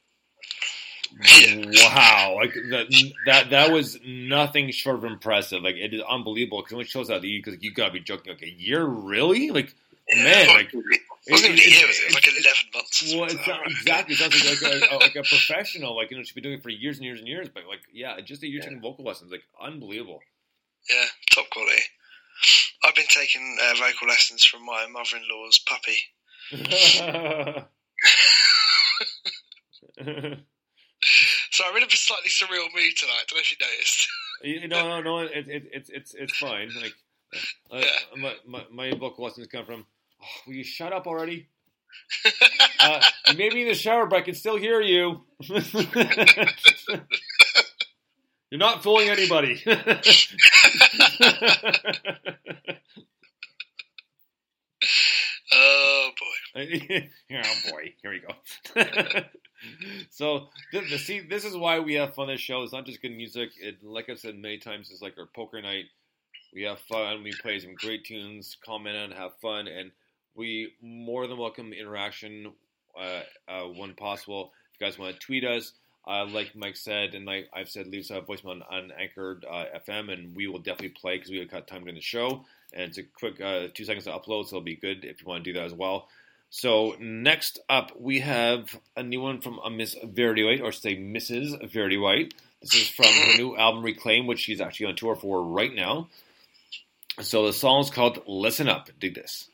wow, 1.95 2.35
like 2.41 2.55
that, 2.70 2.87
that, 3.27 3.51
that 3.51 3.70
was 3.70 3.99
nothing 4.05 4.70
short 4.70 4.97
of 4.97 5.05
impressive. 5.05 5.62
Like 5.62 5.77
it 5.77 5.95
is 5.95 6.03
unbelievable 6.09 6.62
because 6.62 6.72
when 6.72 6.85
it 6.85 6.89
shows 6.89 7.11
out 7.11 7.20
that 7.20 7.43
because 7.45 7.62
you 7.62 7.72
gotta 7.72 7.93
be 7.93 8.01
joking, 8.01 8.33
like 8.33 8.43
a 8.43 8.51
year, 8.51 8.85
really? 8.85 9.51
Like, 9.51 9.74
man, 10.14 10.49
like. 10.49 10.72
It 11.29 11.43
a 11.43 11.49
year, 11.49 11.87
was 11.89 11.99
it? 11.99 12.11
It 12.11 12.14
like 12.14 12.29
eleven 12.29 12.70
months. 12.72 13.12
Well, 13.12 13.24
it's 13.24 13.49
not, 13.49 13.66
exactly. 13.66 14.14
It 14.14 14.18
sounds 14.18 14.62
like, 14.62 14.62
like, 14.81 14.93
a, 14.93 14.95
like 14.95 15.16
a 15.16 15.22
professional. 15.27 15.97
Like 15.97 16.12
you 16.12 16.16
know, 16.16 16.22
she's 16.22 16.33
been 16.33 16.45
doing 16.45 16.59
it 16.59 16.62
for 16.62 16.68
years 16.68 16.99
and 16.99 17.05
years 17.05 17.18
and 17.18 17.27
years. 17.27 17.49
But 17.53 17.64
like, 17.68 17.81
yeah, 17.93 18.20
just 18.20 18.43
that 18.43 18.49
you're 18.49 18.62
taking 18.62 18.81
vocal 18.81 19.05
lessons, 19.05 19.33
like 19.33 19.43
unbelievable. 19.61 20.20
Yeah, 20.89 21.07
top 21.33 21.51
quality. 21.51 21.83
I've 22.85 22.95
been 22.95 23.07
taking 23.09 23.59
uh, 23.61 23.74
vocal 23.74 24.07
lessons 24.07 24.45
from 24.45 24.64
my 24.64 24.87
mother-in-law's 24.87 25.59
puppy. 25.66 25.99
So 31.51 31.64
I'm 31.68 31.76
in 31.76 31.82
a 31.84 31.90
slightly 31.90 32.28
surreal 32.28 32.66
mood 32.74 32.97
tonight. 32.97 33.12
I 33.14 33.24
don't 33.28 33.36
know 33.36 33.40
if 33.40 33.51
you 33.51 33.57
noticed. 33.61 34.09
You- 34.42 34.68
no, 34.68 34.88
no, 34.88 35.01
no. 35.03 35.18
It, 35.20 35.49
it, 35.49 35.68
it's 35.72 35.90
it's 35.90 36.14
it's 36.14 36.36
fine. 36.36 36.70
Like, 36.80 36.94
uh, 37.70 37.82
my, 38.16 38.34
my 38.47 38.64
my 38.70 38.90
vocal 38.99 39.24
lessons 39.24 39.47
come 39.49 39.64
from. 39.64 39.86
Oh, 40.22 40.26
will 40.47 40.55
you 40.55 40.64
shut 40.64 40.92
up 40.92 41.07
already? 41.07 41.49
uh, 42.80 43.01
you 43.30 43.36
may 43.38 43.49
be 43.51 43.62
in 43.62 43.68
the 43.68 43.74
shower, 43.74 44.07
but 44.07 44.16
I 44.18 44.22
can 44.22 44.34
still 44.34 44.57
hear 44.57 44.80
you. 44.80 45.24
You're 48.51 48.61
not 48.61 48.82
fooling 48.82 49.09
anybody. 49.09 49.62
Oh 55.57 56.11
boy. 56.55 56.63
oh 57.33 57.71
boy, 57.71 57.95
here 58.03 58.11
we 58.11 58.21
go. 58.21 58.35
so 60.11 60.49
the, 60.73 60.81
the 60.91 60.99
see, 60.99 61.21
this 61.21 61.45
is 61.45 61.57
why 61.57 61.79
we 61.79 61.95
have 61.95 62.15
fun. 62.15 62.29
This 62.29 62.41
show 62.41 62.63
It's 62.63 62.73
not 62.73 62.87
just 62.87 63.01
good 63.03 63.17
music. 63.17 63.51
It, 63.61 63.83
like 63.83 64.09
I've 64.11 64.19
said 64.19 64.37
many 64.37 64.59
times, 64.59 64.91
it's 64.91 65.03
like 65.03 65.15
our 65.19 65.27
poker 65.27 65.61
night. 65.63 65.87
We 66.55 66.63
have 66.63 66.79
fun. 66.81 67.23
We 67.23 67.33
play 67.41 67.59
some 67.59 67.75
great 67.75 68.05
tunes, 68.05 68.57
comment 68.65 68.97
on, 68.97 69.11
have 69.13 69.33
fun, 69.41 69.69
and 69.69 69.91
we 70.35 70.73
more 70.83 71.27
than 71.27 71.39
welcome 71.39 71.73
interaction 71.73 72.53
uh, 72.99 73.23
uh, 73.49 73.63
when 73.63 73.95
possible. 73.95 74.53
If 74.75 74.81
you 74.81 74.87
guys 74.87 74.99
want 74.99 75.15
to 75.15 75.21
tweet 75.27 75.45
us, 75.45 75.73
uh, 76.07 76.27
like 76.27 76.55
Mike 76.55 76.77
said, 76.77 77.15
and 77.15 77.27
like 77.27 77.49
I've 77.53 77.69
said, 77.69 77.89
leave 77.89 78.03
us 78.03 78.11
a 78.11 78.21
voicemail 78.21 78.51
on, 78.51 78.63
on 78.71 78.93
Anchor 78.99 79.41
uh, 79.51 79.65
FM, 79.89 80.13
and 80.13 80.37
we 80.37 80.47
will 80.47 80.61
definitely 80.61 80.91
play 81.01 81.17
because 81.17 81.31
we 81.31 81.39
have 81.39 81.51
got 81.51 81.67
time 81.67 81.81
during 81.81 81.97
the 81.97 82.01
show, 82.01 82.45
and 82.73 82.89
it's 82.89 82.99
a 82.99 83.03
quick 83.03 83.41
uh, 83.41 83.69
two 83.75 83.85
seconds 83.85 84.05
to 84.05 84.11
upload, 84.11 84.47
so 84.47 84.57
it'll 84.57 84.62
be 84.62 84.77
good 84.77 85.05
if 85.05 85.21
you 85.21 85.27
want 85.27 85.45
to 85.45 85.53
do 85.53 85.59
that 85.59 85.67
as 85.67 85.75
well. 85.75 86.09
So 86.51 86.97
next 87.01 87.59
up, 87.69 87.93
we 87.99 88.21
have 88.21 88.79
a 88.97 89.03
new 89.03 89.21
one 89.21 89.41
from 89.41 89.59
a 89.64 89.71
Miss 89.71 89.97
Verity 90.03 90.45
White, 90.45 90.61
or 90.61 90.73
say 90.73 90.97
Mrs. 90.97 91.71
Verity 91.71 91.99
White. 91.99 92.35
This 92.62 92.75
is 92.75 92.89
from 92.89 93.07
her 93.07 93.37
new 93.37 93.57
album 93.57 93.83
Reclaim, 93.83 94.27
which 94.27 94.41
she's 94.41 94.61
actually 94.61 94.87
on 94.87 94.97
tour 94.97 95.17
for 95.17 95.43
right 95.43 95.75
now. 95.75 96.09
So 97.21 97.47
the 97.47 97.53
song 97.53 97.81
is 97.81 97.91
called 97.91 98.23
"Listen 98.27 98.69
Up." 98.69 98.91
Dig 98.99 99.14
this. 99.14 99.49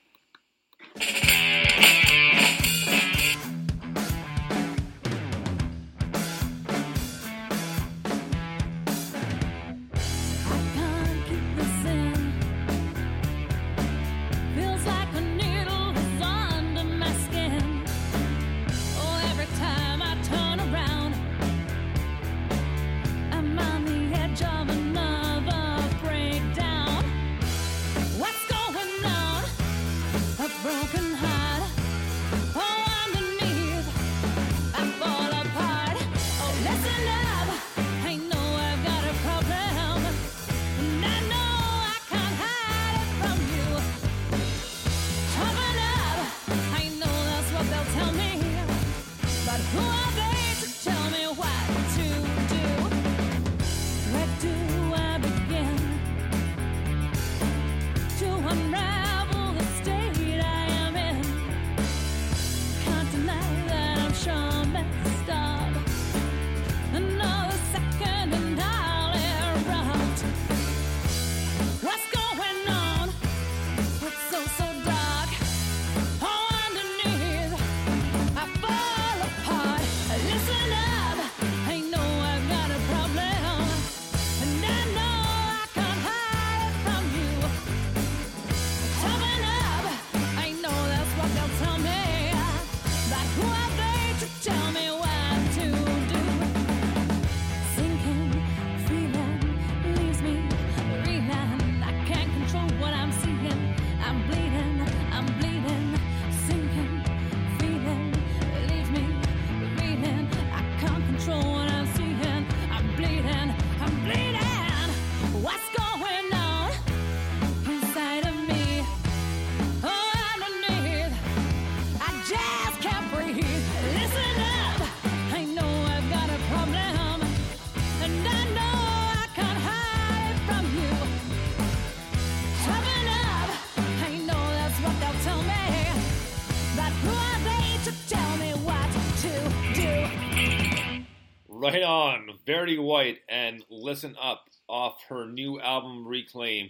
Verity 142.53 142.79
White 142.79 143.21
and 143.31 143.65
Listen 143.71 144.15
Up 144.21 144.45
off 144.69 145.03
her 145.09 145.25
new 145.25 145.59
album 145.59 146.07
Reclaim. 146.07 146.69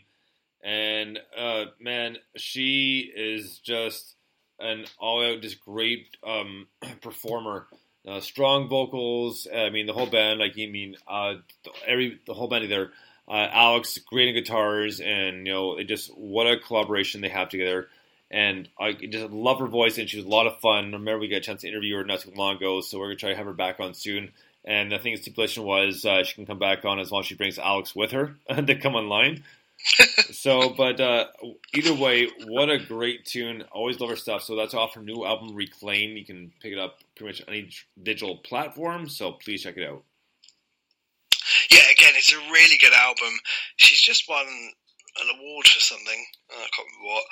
And 0.62 1.18
uh, 1.37 1.64
man, 1.80 2.18
she 2.37 3.12
is 3.12 3.59
just 3.59 4.14
an 4.61 4.85
all 5.01 5.24
out, 5.24 5.43
just 5.43 5.59
great 5.59 6.07
um, 6.24 6.68
performer. 7.01 7.66
Uh, 8.07 8.20
strong 8.20 8.68
vocals. 8.68 9.49
I 9.53 9.70
mean, 9.70 9.87
the 9.87 9.93
whole 9.93 10.07
band. 10.07 10.39
Like, 10.39 10.57
you 10.57 10.68
mean, 10.68 10.95
uh, 11.09 11.35
every 11.85 12.20
the 12.28 12.35
whole 12.35 12.47
band 12.47 12.70
there. 12.70 12.93
Uh, 13.26 13.49
Alex, 13.51 13.99
great 13.99 14.33
guitars, 14.35 15.01
and 15.01 15.49
you 15.49 15.53
know, 15.53 15.78
it 15.78 15.89
just 15.89 16.16
what 16.16 16.47
a 16.47 16.61
collaboration 16.61 17.22
they 17.22 17.28
have 17.28 17.49
together. 17.49 17.89
And 18.30 18.68
I 18.78 18.93
just 18.93 19.33
love 19.33 19.59
her 19.59 19.66
voice, 19.66 19.99
and 19.99 20.09
she 20.09 20.18
was 20.18 20.26
a 20.26 20.28
lot 20.28 20.47
of 20.47 20.61
fun. 20.61 20.93
Remember, 20.93 21.18
we 21.18 21.26
got 21.26 21.39
a 21.39 21.41
chance 21.41 21.62
to 21.62 21.68
interview 21.68 21.97
her 21.97 22.05
not 22.05 22.20
too 22.20 22.30
long 22.37 22.55
ago, 22.55 22.83
so 22.83 23.01
we're 23.01 23.07
gonna 23.07 23.16
try 23.16 23.30
to 23.30 23.37
have 23.37 23.47
her 23.47 23.53
back 23.53 23.80
on 23.80 23.95
soon. 23.95 24.30
And 24.64 24.92
the 24.92 24.98
thing, 24.98 25.16
stipulation 25.16 25.64
was 25.64 26.04
uh, 26.04 26.22
she 26.22 26.34
can 26.34 26.46
come 26.46 26.58
back 26.58 26.84
on 26.84 27.00
as 27.00 27.10
long 27.10 27.20
as 27.20 27.26
she 27.26 27.34
brings 27.34 27.58
Alex 27.58 27.96
with 27.96 28.12
her 28.12 28.36
to 28.48 28.74
come 28.76 28.94
online. 28.94 29.42
so, 30.30 30.70
but 30.76 31.00
uh, 31.00 31.26
either 31.74 31.92
way, 31.94 32.28
what 32.46 32.70
a 32.70 32.78
great 32.78 33.24
tune! 33.24 33.64
Always 33.72 33.98
love 33.98 34.10
her 34.10 34.16
stuff. 34.16 34.42
So 34.42 34.54
that's 34.54 34.74
off 34.74 34.94
her 34.94 35.02
new 35.02 35.24
album 35.24 35.56
Reclaim. 35.56 36.16
You 36.16 36.24
can 36.24 36.52
pick 36.60 36.72
it 36.72 36.78
up 36.78 36.98
pretty 37.16 37.32
much 37.32 37.48
any 37.48 37.70
digital 38.00 38.36
platform. 38.36 39.08
So 39.08 39.32
please 39.32 39.62
check 39.64 39.76
it 39.76 39.88
out. 39.88 40.04
Yeah, 41.70 41.82
again, 41.90 42.12
it's 42.14 42.32
a 42.32 42.38
really 42.52 42.78
good 42.78 42.92
album. 42.92 43.32
She's 43.76 44.00
just 44.00 44.28
won 44.28 44.46
an 44.46 45.38
award 45.38 45.66
for 45.66 45.80
something. 45.80 46.26
Uh, 46.50 46.60
I 46.60 46.68
can't 46.74 46.88
remember 46.88 47.14
what. 47.14 47.24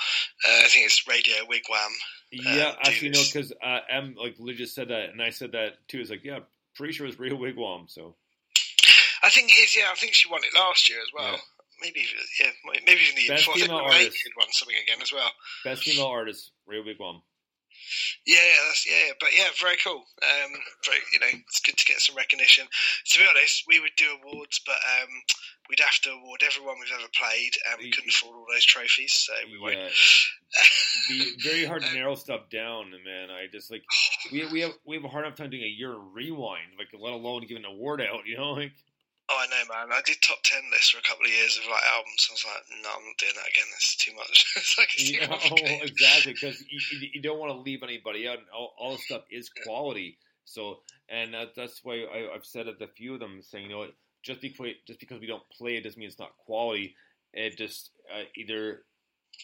Uh, 0.49 0.65
I 0.65 0.69
think 0.69 0.87
it's 0.87 1.07
Radio 1.07 1.35
Wigwam. 1.49 1.93
Yeah, 2.33 2.69
um, 2.69 2.77
actually, 2.85 3.11
no, 3.11 3.23
because 3.23 3.53
uh, 3.63 3.81
M 3.89 4.15
like 4.19 4.37
Lou 4.39 4.55
just 4.55 4.75
said 4.75 4.89
that, 4.89 5.11
and 5.11 5.23
I 5.23 5.31
said 5.31 5.53
that 5.53 5.87
too. 5.89 6.01
It's 6.01 6.11
like, 6.11 6.25
yeah, 6.25 6.41
pretty 6.75 6.93
sure 6.93 7.07
it's 7.07 7.19
Real 7.19 7.39
Wigwam. 7.39 7.89
So 7.89 8.17
I 9.23 9.31
think 9.31 9.51
it 9.51 9.61
is. 9.61 9.77
Yeah, 9.77 9.91
I 9.91 9.95
think 9.97 10.15
she 10.15 10.31
won 10.31 10.41
it 10.45 10.55
last 10.59 10.89
year 10.89 10.99
as 11.01 11.09
well. 11.17 11.33
Yeah. 11.33 11.39
Maybe, 11.83 12.05
yeah, 12.39 12.51
maybe 12.85 13.01
even 13.01 13.15
the 13.17 13.23
year 13.23 13.31
Best 13.31 13.47
before. 13.47 13.55
I 13.55 13.59
think 13.59 13.71
female 13.71 13.85
artist. 13.87 14.19
won 14.37 14.47
something 14.51 14.77
again 14.85 15.01
as 15.01 15.13
well. 15.13 15.31
best 15.65 15.83
female 15.83 16.07
artist, 16.09 16.53
Real 16.67 16.85
Wigwam. 16.85 17.23
Yeah, 18.27 18.37
yeah, 18.37 18.63
that's 18.67 18.87
yeah, 18.87 19.07
yeah, 19.07 19.13
but 19.19 19.31
yeah, 19.37 19.49
very 19.61 19.77
cool. 19.85 20.05
Um, 20.23 20.53
very, 20.85 21.01
you 21.13 21.21
know, 21.21 21.33
it's 21.49 21.61
good 21.61 21.77
to 21.77 21.85
get 21.85 22.01
some 22.01 22.17
recognition. 22.17 22.67
To 22.67 23.19
be 23.19 23.25
honest, 23.29 23.65
we 23.69 23.81
would 23.81 23.97
do 23.97 24.07
awards, 24.23 24.61
but 24.65 24.77
um, 24.77 25.11
we'd 25.69 25.81
have 25.81 26.01
to 26.03 26.11
award 26.11 26.43
everyone 26.45 26.77
we've 26.81 26.93
ever 26.95 27.11
played, 27.15 27.53
and 27.71 27.79
we 27.79 27.91
couldn't 27.91 28.11
afford 28.11 28.37
all 28.37 28.47
those 28.53 28.65
trophies, 28.65 29.13
so 29.13 29.33
we 29.51 29.59
won't. 29.59 29.79
Yeah, 29.79 29.89
be 31.09 31.33
very 31.43 31.65
hard 31.65 31.83
to 31.83 31.95
narrow 31.95 32.15
stuff 32.15 32.51
down, 32.51 32.91
man. 33.05 33.31
I 33.31 33.47
just 33.51 33.71
like 33.71 33.83
we 34.33 34.47
we 34.53 34.61
have 34.61 34.73
we 34.87 34.97
have 34.97 35.05
a 35.05 35.09
hard 35.09 35.25
enough 35.25 35.37
time 35.37 35.51
doing 35.51 35.63
a 35.63 35.67
year 35.67 35.95
rewind, 35.95 36.75
like 36.79 36.89
let 36.99 37.13
alone 37.13 37.47
giving 37.47 37.65
an 37.65 37.71
award 37.71 38.01
out. 38.01 38.27
You 38.27 38.39
know, 38.39 38.53
like 38.53 38.73
Oh, 39.31 39.39
I 39.39 39.47
know, 39.47 39.63
man. 39.71 39.97
I 39.97 40.03
did 40.05 40.17
top 40.23 40.43
ten 40.43 40.63
lists 40.73 40.91
for 40.91 40.99
a 40.99 41.03
couple 41.03 41.25
of 41.25 41.31
years 41.31 41.57
of 41.57 41.71
like 41.71 41.83
albums. 41.95 42.27
I 42.29 42.35
was 42.35 42.45
like, 42.45 42.83
no, 42.83 42.89
I'm 42.91 43.07
not 43.07 43.19
doing 43.19 43.33
that 43.37 43.47
again. 43.47 43.71
This 43.71 43.95
is 43.95 43.97
too 43.97 44.15
much. 44.17 44.47
it's 44.57 44.77
like 44.77 44.89
it's 44.95 45.11
too 45.11 45.21
complicated. 45.23 45.89
exactly 45.89 46.33
because 46.33 46.65
you, 46.69 47.09
you, 47.15 47.23
don't 47.23 47.39
want 47.39 47.53
to 47.53 47.61
leave 47.61 47.85
anybody 47.85 48.27
out, 48.27 48.39
all, 48.53 48.75
all 48.77 48.93
the 48.93 48.99
stuff 48.99 49.23
is 49.31 49.49
quality. 49.65 50.19
So, 50.45 50.81
and 51.09 51.33
that, 51.35 51.55
that's 51.55 51.85
why 51.85 52.07
I, 52.13 52.35
I've 52.35 52.45
said 52.45 52.67
it. 52.67 52.83
A 52.83 52.89
few 52.89 53.15
of 53.15 53.21
them 53.21 53.41
saying, 53.41 53.67
you 53.67 53.71
know, 53.71 53.79
what, 53.79 53.95
just 54.23 54.41
because 54.41 54.75
just 54.87 54.99
because 54.99 55.21
we 55.21 55.27
don't 55.27 55.49
play 55.57 55.77
it 55.77 55.85
doesn't 55.85 55.99
mean 55.99 56.09
it's 56.09 56.19
not 56.19 56.37
quality. 56.45 56.97
It 57.33 57.57
just 57.57 57.91
uh, 58.13 58.25
either 58.37 58.83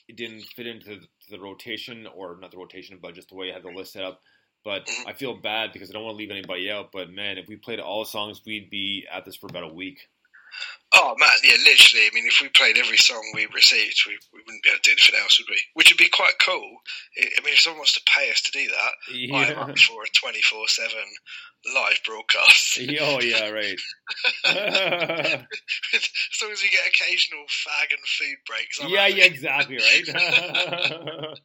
it 0.08 0.16
didn't 0.16 0.42
fit 0.42 0.66
into 0.66 0.96
the, 0.96 1.06
the 1.30 1.40
rotation 1.40 2.06
or 2.06 2.36
not 2.40 2.50
the 2.50 2.58
rotation, 2.58 2.98
but 3.00 3.14
just 3.14 3.28
the 3.28 3.36
way 3.36 3.50
I 3.50 3.54
had 3.54 3.62
the 3.62 3.70
list 3.70 3.92
set 3.92 4.02
up. 4.02 4.20
But 4.66 4.90
I 5.06 5.12
feel 5.12 5.36
bad 5.36 5.72
because 5.72 5.90
I 5.90 5.92
don't 5.92 6.02
want 6.02 6.14
to 6.14 6.18
leave 6.18 6.32
anybody 6.32 6.68
out. 6.72 6.90
But 6.92 7.08
man, 7.08 7.38
if 7.38 7.46
we 7.46 7.54
played 7.54 7.78
all 7.78 8.02
the 8.02 8.10
songs, 8.10 8.42
we'd 8.44 8.68
be 8.68 9.06
at 9.08 9.24
this 9.24 9.36
for 9.36 9.46
about 9.46 9.62
a 9.62 9.72
week. 9.72 10.00
Oh 10.92 11.14
man, 11.18 11.28
yeah, 11.44 11.54
literally. 11.62 12.06
I 12.06 12.10
mean, 12.12 12.26
if 12.26 12.40
we 12.42 12.48
played 12.48 12.76
every 12.76 12.96
song 12.96 13.22
we 13.32 13.46
received, 13.54 14.02
we, 14.08 14.18
we 14.34 14.40
wouldn't 14.44 14.64
be 14.64 14.70
able 14.70 14.78
to 14.82 14.90
do 14.90 14.90
anything 14.90 15.20
else, 15.22 15.38
would 15.38 15.48
we? 15.48 15.60
Which 15.74 15.92
would 15.92 15.98
be 15.98 16.08
quite 16.08 16.34
cool. 16.44 16.78
I 17.16 17.44
mean, 17.44 17.54
if 17.54 17.60
someone 17.60 17.78
wants 17.78 17.94
to 17.94 18.10
pay 18.10 18.28
us 18.30 18.40
to 18.42 18.50
do 18.50 18.66
that, 18.66 18.92
I'm 19.34 19.70
up 19.70 19.78
for 19.78 20.02
a 20.02 20.06
twenty 20.18 20.42
four 20.42 20.66
seven 20.66 21.06
live 21.72 22.00
broadcast. 22.04 22.78
oh 23.00 23.20
yeah, 23.20 23.50
right. 23.50 23.78
as 24.46 25.38
long 26.42 26.50
as 26.50 26.62
we 26.62 26.70
get 26.70 26.86
occasional 26.88 27.44
fag 27.46 27.94
and 27.94 28.02
food 28.04 28.38
breaks. 28.46 28.80
I'm 28.82 28.90
yeah, 28.90 29.02
happy. 29.02 29.14
yeah, 29.14 29.26
exactly, 29.26 29.78
right. 29.78 30.08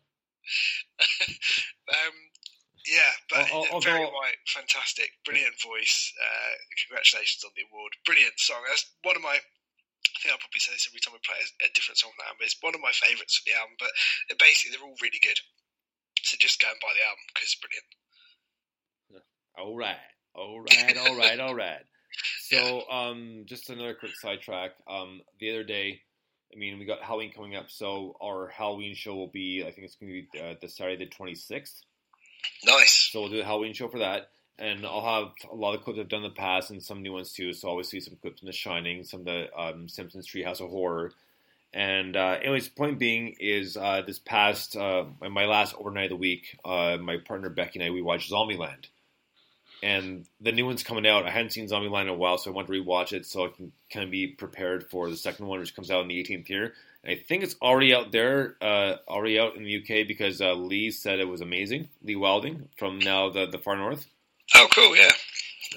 um, 1.91 2.30
yeah, 2.87 3.13
but 3.29 3.45
Verity 3.83 4.09
White, 4.09 4.41
fantastic, 4.49 5.13
brilliant 5.25 5.53
voice. 5.61 6.13
Uh, 6.17 6.53
congratulations 6.85 7.45
on 7.45 7.53
the 7.53 7.65
award, 7.69 7.93
brilliant 8.05 8.37
song. 8.37 8.61
That's 8.67 8.89
one 9.03 9.15
of 9.15 9.21
my. 9.21 9.37
I 9.37 10.17
think 10.21 10.33
I'll 10.33 10.41
probably 10.41 10.61
say 10.61 10.73
this 10.73 10.89
every 10.89 11.01
time 11.01 11.13
we 11.13 11.21
play 11.21 11.37
a, 11.37 11.69
a 11.69 11.73
different 11.77 11.97
song 12.01 12.13
on 12.13 12.19
the 12.19 12.27
album. 12.29 12.41
It's 12.45 12.57
one 12.61 12.73
of 12.73 12.81
my 12.81 12.93
favourites 12.93 13.37
from 13.37 13.53
the 13.53 13.57
album. 13.57 13.75
But 13.77 13.93
basically, 14.41 14.73
they're 14.73 14.85
all 14.85 14.97
really 15.01 15.21
good. 15.21 15.37
So 16.21 16.37
just 16.41 16.61
go 16.61 16.69
and 16.69 16.81
buy 16.81 16.93
the 16.93 17.05
album 17.05 17.25
because 17.33 17.53
it's 17.53 17.61
brilliant. 17.61 17.89
all 19.57 19.77
right, 19.77 20.01
all 20.33 20.61
right, 20.61 20.97
all 20.97 21.17
right, 21.17 21.39
all 21.39 21.55
right. 21.55 21.85
So, 22.51 22.83
um, 22.91 23.45
just 23.45 23.69
another 23.69 23.93
quick 23.93 24.11
sidetrack. 24.19 24.71
Um, 24.85 25.21
the 25.39 25.49
other 25.49 25.63
day, 25.63 26.01
I 26.53 26.59
mean, 26.59 26.77
we 26.77 26.83
got 26.83 27.01
Halloween 27.01 27.31
coming 27.31 27.55
up, 27.55 27.69
so 27.69 28.17
our 28.21 28.49
Halloween 28.49 28.95
show 28.95 29.15
will 29.15 29.31
be, 29.31 29.63
I 29.65 29.71
think 29.71 29.85
it's 29.85 29.95
going 29.95 30.11
to 30.11 30.21
be 30.21 30.39
uh, 30.39 30.55
the 30.61 30.67
Saturday 30.67 31.05
the 31.05 31.09
twenty 31.09 31.35
sixth. 31.35 31.81
Nice. 32.65 33.09
So 33.11 33.21
we'll 33.21 33.29
do 33.29 33.41
a 33.41 33.45
Halloween 33.45 33.73
show 33.73 33.87
for 33.87 33.99
that, 33.99 34.29
and 34.59 34.85
I'll 34.85 35.23
have 35.23 35.33
a 35.51 35.55
lot 35.55 35.75
of 35.75 35.83
clips 35.83 35.99
I've 35.99 36.09
done 36.09 36.23
in 36.23 36.29
the 36.29 36.35
past 36.35 36.69
and 36.69 36.81
some 36.81 37.01
new 37.01 37.13
ones 37.13 37.33
too. 37.33 37.53
So 37.53 37.69
obviously 37.69 37.99
some 37.99 38.17
clips 38.21 38.39
from 38.39 38.47
The 38.47 38.53
Shining, 38.53 39.03
some 39.03 39.21
of 39.21 39.25
the 39.25 39.47
um, 39.59 39.89
Simpsons 39.89 40.27
Treehouse 40.27 40.61
of 40.61 40.69
Horror, 40.69 41.11
and 41.73 42.17
uh, 42.17 42.37
anyways, 42.41 42.67
point 42.67 42.99
being 42.99 43.35
is 43.39 43.77
uh, 43.77 44.01
this 44.05 44.19
past 44.19 44.75
uh, 44.75 45.05
my 45.21 45.45
last 45.45 45.73
overnight 45.77 46.05
of 46.05 46.09
the 46.11 46.15
week, 46.17 46.57
uh, 46.65 46.97
my 46.99 47.17
partner 47.17 47.49
Becky 47.49 47.79
and 47.79 47.87
I 47.87 47.91
we 47.91 48.01
watched 48.01 48.31
Zombieland, 48.31 48.87
and 49.83 50.25
the 50.39 50.51
new 50.51 50.65
one's 50.65 50.83
coming 50.83 51.07
out. 51.07 51.25
I 51.25 51.31
hadn't 51.31 51.51
seen 51.51 51.67
Zombieland 51.67 52.03
in 52.03 52.09
a 52.09 52.13
while, 52.13 52.37
so 52.37 52.51
I 52.51 52.53
wanted 52.53 52.67
to 52.67 52.83
rewatch 52.83 53.13
it 53.13 53.25
so 53.25 53.45
I 53.45 53.49
can 53.49 53.71
kind 53.91 54.03
of 54.03 54.11
be 54.11 54.27
prepared 54.27 54.89
for 54.89 55.09
the 55.09 55.17
second 55.17 55.47
one, 55.47 55.59
which 55.59 55.75
comes 55.75 55.89
out 55.89 56.01
in 56.01 56.07
the 56.07 56.23
18th 56.23 56.49
year. 56.49 56.73
And 57.03 57.11
I 57.11 57.15
think 57.15 57.43
it's 57.43 57.55
already 57.61 57.93
out 57.93 58.11
there, 58.11 58.57
uh, 58.61 58.97
already 59.07 59.39
out 59.39 59.55
in 59.55 59.63
the 59.63 59.77
UK 59.77 60.07
because 60.07 60.39
uh, 60.39 60.53
Lee 60.53 60.91
said 60.91 61.19
it 61.19 61.27
was 61.27 61.41
amazing. 61.41 61.89
Lee 62.03 62.15
Wilding 62.15 62.69
from 62.77 62.99
now 62.99 63.29
the 63.31 63.47
the 63.47 63.57
Far 63.57 63.75
North. 63.75 64.07
Oh, 64.55 64.67
cool, 64.75 64.95
yeah. 64.95 65.11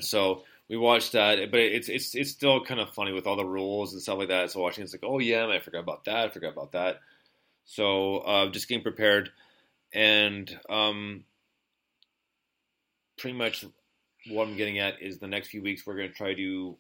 So 0.01 0.43
we 0.69 0.77
watched 0.77 1.13
that, 1.13 1.51
but 1.51 1.61
it's 1.61 1.89
it's 1.89 2.15
it's 2.15 2.31
still 2.31 2.63
kind 2.63 2.81
of 2.81 2.91
funny 2.91 3.13
with 3.13 3.27
all 3.27 3.37
the 3.37 3.45
rules 3.45 3.93
and 3.93 4.03
stuff 4.03 4.19
like 4.19 4.29
that. 4.29 4.51
So 4.51 4.61
watching 4.61 4.85
it's 4.85 4.93
like, 4.93 5.05
oh 5.05 5.19
yeah, 5.19 5.47
I 5.47 5.61
forgot 5.61 5.81
about 5.81 6.05
that. 6.05 6.17
I 6.17 6.29
forgot 6.29 6.53
about 6.53 6.73
that. 6.73 7.01
So 7.65 8.19
uh, 8.19 8.51
just 8.51 8.69
getting 8.69 8.83
prepared, 8.83 9.31
and 9.95 10.59
um, 10.69 11.25
pretty 13.17 13.37
much 13.37 13.65
what 14.29 14.49
I'm 14.49 14.57
getting 14.57 14.79
at 14.79 15.03
is 15.03 15.19
the 15.19 15.27
next 15.27 15.49
few 15.49 15.63
weeks 15.63 15.87
we're 15.87 15.97
going 15.97 16.09
to 16.09 16.15
try 16.15 16.35
to 16.35 16.77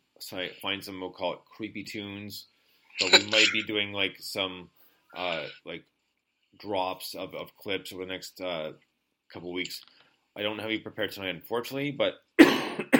find 0.62 0.82
some 0.82 1.00
we'll 1.00 1.10
call 1.10 1.34
it 1.34 1.38
creepy 1.44 1.84
tunes, 1.84 2.46
but 3.00 3.12
we 3.12 3.30
might 3.30 3.48
be 3.52 3.62
doing 3.62 3.92
like 3.92 4.16
some 4.18 4.70
uh, 5.16 5.44
like 5.64 5.84
drops 6.58 7.14
of, 7.14 7.34
of 7.34 7.56
clips 7.56 7.92
over 7.92 8.04
the 8.04 8.12
next 8.12 8.40
uh, 8.40 8.72
couple 9.32 9.52
weeks. 9.52 9.82
I 10.36 10.42
don't 10.42 10.58
have 10.58 10.70
you 10.70 10.80
prepared 10.80 11.12
tonight, 11.12 11.34
unfortunately, 11.34 11.92
but 11.92 12.14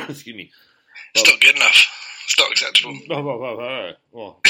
excuse 0.09 0.37
me. 0.37 0.51
It's 1.15 1.29
not 1.29 1.41
good 1.41 1.57
enough. 1.57 1.91
It's 2.25 2.39
not 2.39 2.53
acceptable. 2.53 2.99
Well, 3.09 3.23
well, 3.23 3.39
well, 3.39 3.57
well, 4.13 4.41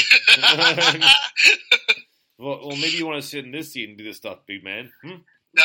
well, 2.37 2.67
well, 2.67 2.77
maybe 2.77 2.97
you 2.97 3.07
want 3.07 3.21
to 3.21 3.27
sit 3.27 3.45
in 3.45 3.51
this 3.51 3.73
seat 3.73 3.89
and 3.89 3.97
do 3.97 4.03
this 4.03 4.17
stuff, 4.17 4.39
big 4.45 4.63
man. 4.63 4.91
Hmm? 5.03 5.15
No, 5.55 5.63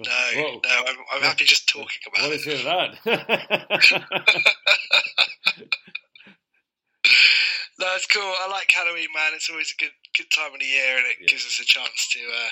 no, 0.00 0.10
Whoa. 0.34 0.60
no. 0.62 0.70
I'm, 0.86 0.96
I'm 1.14 1.22
happy 1.22 1.44
just 1.44 1.68
talking 1.68 2.02
about 2.06 2.22
What 2.28 2.32
it. 2.32 2.40
is 2.40 2.46
it 2.46 2.64
that? 2.64 4.44
No, 7.80 7.88
it's 7.96 8.04
cool. 8.12 8.20
I 8.44 8.44
like 8.52 8.68
Halloween, 8.68 9.08
man. 9.16 9.32
It's 9.32 9.48
always 9.48 9.72
a 9.72 9.80
good 9.80 9.96
good 10.14 10.28
time 10.36 10.52
of 10.52 10.60
the 10.60 10.66
year, 10.68 10.98
and 11.00 11.06
it 11.08 11.24
gives 11.26 11.46
us 11.48 11.56
a 11.60 11.64
chance 11.64 12.12
to 12.12 12.20
uh, 12.20 12.50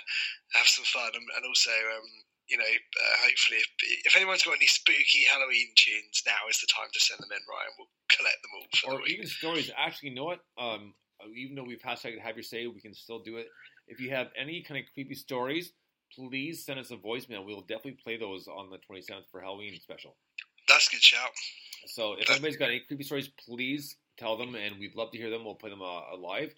have 0.57 0.64
some 0.66 0.86
fun, 0.89 1.11
and, 1.12 1.26
and 1.36 1.45
also, 1.45 1.68
um, 1.68 2.09
you 2.49 2.57
know, 2.57 2.64
uh, 2.64 3.14
hopefully, 3.28 3.61
if, 3.61 3.68
if 4.09 4.16
anyone's 4.16 4.43
got 4.43 4.57
any 4.57 4.64
spooky 4.66 5.28
Halloween 5.28 5.68
tunes, 5.76 6.22
now 6.24 6.49
is 6.49 6.61
the 6.64 6.66
time 6.72 6.89
to 6.95 7.01
send 7.01 7.20
them 7.20 7.28
in, 7.28 7.45
Ryan. 7.45 7.76
We'll 7.76 7.93
collect 8.09 8.41
them 8.41 8.53
all. 8.57 8.66
For 8.72 9.05
or 9.05 9.07
even 9.07 9.26
stories. 9.28 9.70
Actually, 9.76 10.11
you 10.11 10.14
know 10.16 10.24
what? 10.32 10.41
Um, 10.57 10.95
even 11.36 11.57
though 11.57 11.68
we've 11.68 11.82
hashtag 11.84 12.16
have 12.24 12.36
your 12.36 12.43
say, 12.43 12.66
we 12.66 12.80
can 12.80 12.95
still 12.95 13.20
do 13.20 13.36
it. 13.36 13.49
If 13.86 14.01
you 14.01 14.09
have 14.16 14.28
any 14.32 14.64
kind 14.64 14.80
of 14.80 14.89
creepy 14.95 15.14
stories, 15.14 15.72
please 16.14 16.64
send 16.64 16.78
us 16.78 16.90
a 16.90 16.96
voicemail. 16.96 17.44
We'll 17.44 17.61
definitely 17.61 17.98
play 18.02 18.16
those 18.16 18.48
on 18.48 18.70
the 18.70 18.78
27th 18.78 19.30
for 19.30 19.40
Halloween 19.40 19.78
special. 19.80 20.16
That's 20.68 20.88
a 20.88 20.90
good 20.92 21.02
shout. 21.02 21.30
So 21.86 22.14
if 22.18 22.30
anybody's 22.30 22.56
got 22.56 22.68
any 22.68 22.80
creepy 22.80 23.04
stories, 23.04 23.28
please 23.46 23.96
tell 24.18 24.36
them, 24.36 24.54
and 24.54 24.78
we'd 24.78 24.94
love 24.94 25.11
to 25.12 25.18
hear 25.18 25.30
them. 25.30 25.44
We'll 25.44 25.54
play 25.54 25.70
them 25.70 25.82
uh, 25.82 26.16
live. 26.16 26.52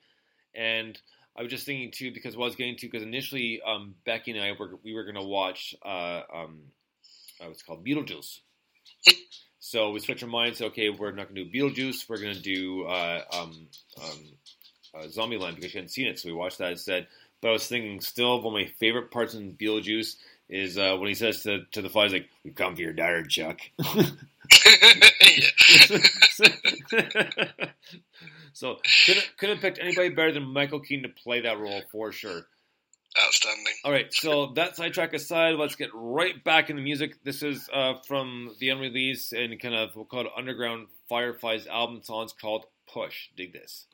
And 0.54 0.98
I 1.36 1.42
was 1.42 1.50
just 1.50 1.66
thinking 1.66 1.92
too, 1.92 2.12
because 2.12 2.36
what 2.36 2.44
I 2.44 2.48
was 2.48 2.56
getting 2.56 2.76
to, 2.76 2.86
because 2.86 3.02
initially 3.02 3.60
um, 3.64 3.94
Becky 4.04 4.32
and 4.32 4.40
I 4.40 4.52
were 4.58 4.78
we 4.82 4.94
were 4.94 5.04
going 5.04 5.14
to 5.14 5.22
watch 5.22 5.74
uh, 5.84 6.22
um, 6.34 6.60
uh, 7.40 7.46
what's 7.46 7.62
called 7.62 7.84
Beetlejuice. 7.86 8.40
So 9.60 9.90
we 9.90 10.00
switched 10.00 10.22
our 10.22 10.28
minds. 10.28 10.60
Okay, 10.60 10.88
we're 10.90 11.12
not 11.12 11.32
going 11.32 11.36
to 11.36 11.44
do 11.44 11.50
Beetlejuice. 11.50 12.08
We're 12.08 12.20
going 12.20 12.34
to 12.34 12.40
do 12.40 12.84
uh, 12.84 13.22
um, 13.32 13.68
um, 14.02 14.32
uh, 14.94 15.04
Zombieland 15.04 15.56
because 15.56 15.70
she 15.70 15.78
hadn't 15.78 15.90
seen 15.90 16.08
it. 16.08 16.18
So 16.18 16.28
we 16.28 16.34
watched 16.34 16.58
that 16.58 16.72
instead. 16.72 17.06
But 17.40 17.48
I 17.48 17.52
was 17.52 17.66
thinking, 17.66 18.00
still, 18.00 18.42
one 18.42 18.54
of 18.54 18.66
my 18.66 18.66
favorite 18.78 19.10
parts 19.10 19.34
in 19.34 19.54
Beetlejuice 19.54 20.16
is 20.48 20.76
uh, 20.76 20.96
when 20.98 21.08
he 21.08 21.14
says 21.14 21.42
to, 21.44 21.64
to 21.72 21.82
the 21.82 21.88
flies, 21.88 22.12
like, 22.12 22.28
"We've 22.44 22.54
come 22.54 22.74
for 22.76 22.82
your 22.82 22.92
daughter, 22.92 23.24
Chuck." 23.24 23.60
so 28.52 28.78
couldn't 29.06 29.30
couldn't 29.38 29.56
have 29.56 29.62
picked 29.62 29.78
anybody 29.80 30.10
better 30.10 30.32
than 30.32 30.42
Michael 30.52 30.80
Keaton 30.80 31.04
to 31.04 31.22
play 31.22 31.40
that 31.42 31.58
role 31.58 31.82
for 31.92 32.12
sure. 32.12 32.46
Outstanding. 33.20 33.74
All 33.84 33.90
right, 33.90 34.12
so 34.12 34.52
that 34.54 34.76
sidetrack 34.76 35.12
aside, 35.14 35.56
let's 35.56 35.74
get 35.74 35.90
right 35.92 36.44
back 36.44 36.70
into 36.70 36.80
music. 36.80 37.24
This 37.24 37.42
is 37.42 37.68
uh, 37.72 37.94
from 38.06 38.54
the 38.60 38.68
unreleased 38.68 39.32
and 39.32 39.58
kind 39.60 39.74
of 39.74 39.96
we'll 39.96 40.04
call 40.04 40.20
it 40.20 40.28
Underground 40.36 40.86
Fireflies 41.08 41.66
album 41.66 42.02
songs 42.02 42.32
called 42.32 42.66
Push. 42.92 43.30
Dig 43.36 43.52
this. 43.52 43.86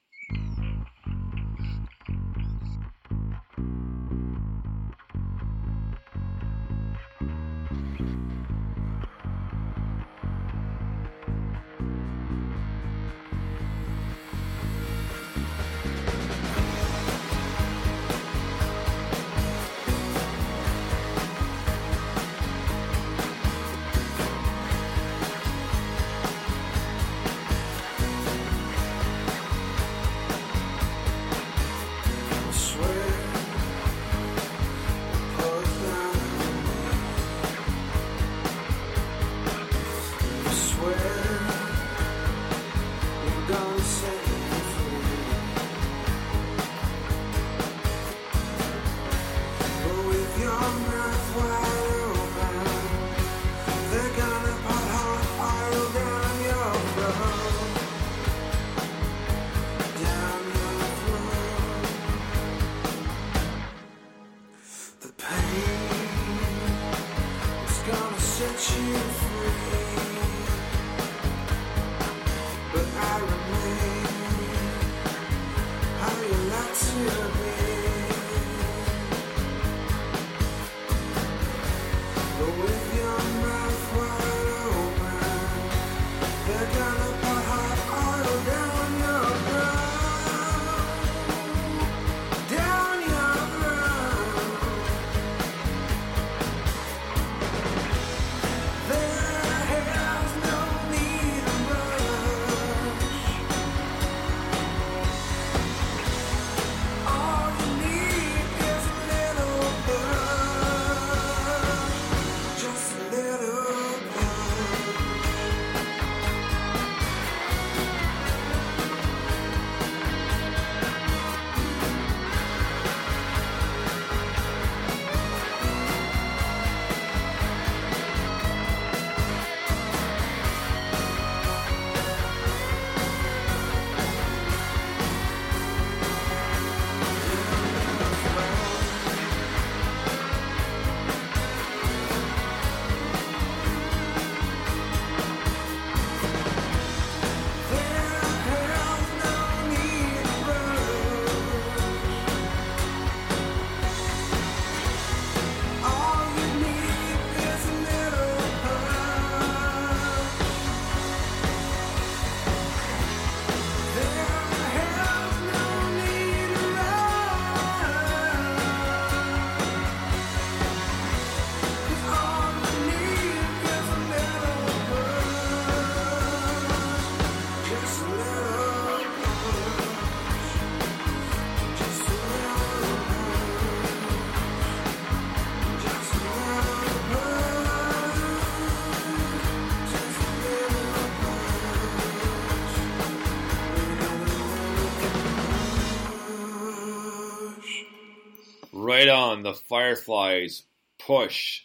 The 199.47 199.55
Fireflies 199.55 200.65
push, 200.99 201.63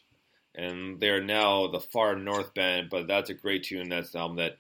and 0.53 0.99
they're 0.99 1.23
now 1.23 1.67
the 1.67 1.79
Far 1.79 2.15
North 2.15 2.53
Band. 2.53 2.89
But 2.91 3.07
that's 3.07 3.31
a 3.31 3.33
great 3.33 3.63
tune. 3.63 3.89
That's 3.89 4.13
an 4.13 4.21
album 4.21 4.37
that 4.37 4.57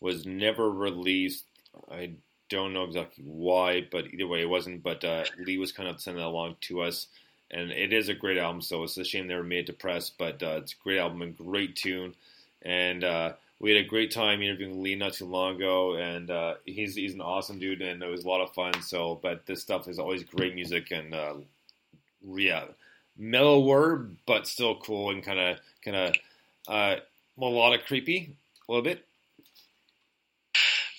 was 0.00 0.26
never 0.26 0.68
released. 0.68 1.44
I 1.88 2.14
don't 2.48 2.72
know 2.72 2.82
exactly 2.82 3.22
why, 3.24 3.86
but 3.90 4.06
either 4.12 4.26
way, 4.26 4.42
it 4.42 4.48
wasn't. 4.48 4.82
But 4.82 5.04
uh, 5.04 5.24
Lee 5.38 5.58
was 5.58 5.70
kind 5.70 5.88
of 5.88 6.00
sending 6.00 6.20
that 6.20 6.28
along 6.28 6.56
to 6.62 6.82
us, 6.82 7.06
and 7.48 7.70
it 7.70 7.92
is 7.92 8.08
a 8.08 8.14
great 8.14 8.38
album. 8.38 8.60
So 8.60 8.82
it's 8.82 8.96
a 8.96 9.04
shame 9.04 9.28
they 9.28 9.36
were 9.36 9.44
made 9.44 9.66
to 9.68 9.72
press, 9.72 10.10
but 10.10 10.42
uh, 10.42 10.58
it's 10.62 10.72
a 10.72 10.82
great 10.82 10.98
album 10.98 11.22
and 11.22 11.36
great 11.36 11.76
tune. 11.76 12.14
And 12.62 13.04
uh, 13.04 13.34
we 13.60 13.70
had 13.72 13.84
a 13.84 13.88
great 13.88 14.10
time 14.10 14.42
interviewing 14.42 14.82
Lee 14.82 14.96
not 14.96 15.12
too 15.12 15.26
long 15.26 15.54
ago, 15.54 15.94
and 15.94 16.28
uh, 16.28 16.54
he's 16.64 16.96
he's 16.96 17.14
an 17.14 17.20
awesome 17.20 17.60
dude, 17.60 17.82
and 17.82 18.02
it 18.02 18.10
was 18.10 18.24
a 18.24 18.28
lot 18.28 18.40
of 18.40 18.52
fun. 18.52 18.82
So, 18.82 19.20
but 19.22 19.46
this 19.46 19.62
stuff 19.62 19.86
is 19.86 20.00
always 20.00 20.24
great 20.24 20.56
music, 20.56 20.90
and 20.90 21.14
uh, 21.14 21.34
yeah, 22.36 22.64
mellower 23.16 24.08
but 24.26 24.46
still 24.46 24.76
cool 24.76 25.10
and 25.10 25.22
kind 25.22 25.38
of 25.38 25.58
kind 25.84 25.96
of 25.96 26.14
uh, 26.68 26.96
melodic, 27.38 27.86
creepy 27.86 28.34
a 28.68 28.72
little 28.72 28.84
bit. 28.84 29.04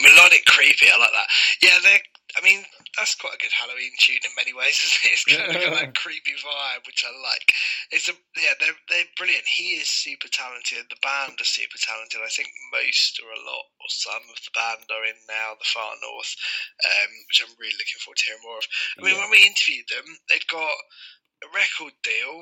Melodic 0.01 0.43
creepy, 0.45 0.87
I 0.91 0.99
like 0.99 1.11
that. 1.15 1.27
Yeah, 1.61 1.77
they're. 1.83 2.03
I 2.35 2.43
mean, 2.43 2.67
that's 2.99 3.15
quite 3.15 3.31
a 3.31 3.39
good 3.39 3.55
Halloween 3.55 3.95
tune 3.95 4.19
in 4.19 4.35
many 4.35 4.51
ways. 4.51 4.75
Isn't 4.83 5.07
it? 5.07 5.15
It's 5.15 5.23
kind 5.23 5.55
of 5.55 5.55
got 5.55 5.79
that 5.79 5.95
creepy 6.03 6.35
vibe, 6.35 6.83
which 6.83 7.07
I 7.07 7.15
like. 7.23 7.47
It's 7.95 8.11
a 8.11 8.15
yeah, 8.35 8.51
they're 8.59 8.75
they're 8.91 9.07
brilliant. 9.15 9.47
He 9.47 9.79
is 9.79 9.87
super 9.87 10.27
talented. 10.27 10.83
The 10.91 10.99
band 10.99 11.39
are 11.39 11.47
super 11.47 11.79
talented. 11.79 12.19
I 12.19 12.27
think 12.27 12.51
most 12.75 13.23
or 13.23 13.31
a 13.31 13.39
lot 13.39 13.71
or 13.79 13.87
some 13.87 14.19
of 14.27 14.35
the 14.43 14.51
band 14.51 14.83
are 14.91 15.07
in 15.07 15.15
now, 15.31 15.55
the 15.55 15.71
Far 15.71 15.95
North, 16.03 16.35
um, 16.83 17.11
which 17.31 17.39
I'm 17.39 17.55
really 17.55 17.79
looking 17.79 18.03
forward 18.03 18.19
to 18.19 18.27
hearing 18.27 18.43
more 18.43 18.59
of. 18.59 18.67
I 18.67 18.99
mean, 18.99 19.15
Yeah. 19.15 19.23
when 19.23 19.31
we 19.31 19.47
interviewed 19.47 19.87
them, 19.87 20.03
they've 20.27 20.51
got 20.51 20.75
a 21.45 21.53
record 21.53 21.93
deal. 22.03 22.35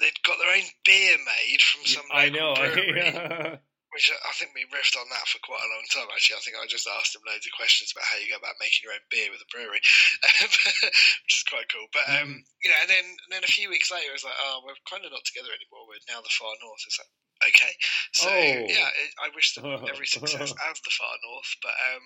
They'd 0.00 0.22
got 0.22 0.38
their 0.38 0.54
own 0.54 0.66
beer 0.86 1.18
made 1.18 1.60
from 1.62 1.82
some 1.86 2.06
I 2.10 2.30
know. 2.30 2.54
brewery. 2.54 3.58
which 3.92 4.08
I 4.08 4.32
think 4.40 4.56
we 4.56 4.64
riffed 4.72 4.96
on 4.96 5.04
that 5.12 5.28
for 5.28 5.36
quite 5.44 5.60
a 5.60 5.68
long 5.68 5.84
time. 5.92 6.08
Actually, 6.08 6.40
I 6.40 6.44
think 6.48 6.56
I 6.56 6.64
just 6.64 6.88
asked 6.88 7.12
him 7.12 7.20
loads 7.28 7.44
of 7.44 7.52
questions 7.52 7.92
about 7.92 8.08
how 8.08 8.16
you 8.16 8.32
go 8.32 8.40
about 8.40 8.56
making 8.56 8.88
your 8.88 8.96
own 8.96 9.04
beer 9.12 9.28
with 9.28 9.44
a 9.44 9.48
brewery, 9.52 9.84
which 10.40 11.36
is 11.36 11.44
quite 11.44 11.68
cool. 11.68 11.84
But 11.92 12.08
um, 12.08 12.40
you 12.64 12.72
know, 12.72 12.78
and 12.80 12.88
then 12.88 13.04
and 13.04 13.30
then 13.30 13.44
a 13.44 13.52
few 13.52 13.68
weeks 13.68 13.92
later, 13.92 14.08
it 14.08 14.16
was 14.16 14.24
like, 14.24 14.38
oh, 14.48 14.64
we're 14.64 14.80
kind 14.88 15.04
of 15.04 15.12
not 15.12 15.28
together 15.28 15.52
anymore. 15.52 15.84
We're 15.84 16.00
now 16.08 16.24
the 16.24 16.32
far 16.32 16.56
north. 16.64 16.80
It's 16.88 16.96
like, 16.96 17.12
okay, 17.52 17.72
so 18.16 18.32
Oh. 18.32 18.64
yeah, 18.64 18.88
I 19.20 19.28
wish 19.36 19.52
them 19.54 19.68
every 19.92 20.08
success 20.08 20.56
as 20.56 20.78
the 20.80 20.92
far 20.96 21.12
north. 21.20 21.52
But 21.60 21.76
um, 21.92 22.04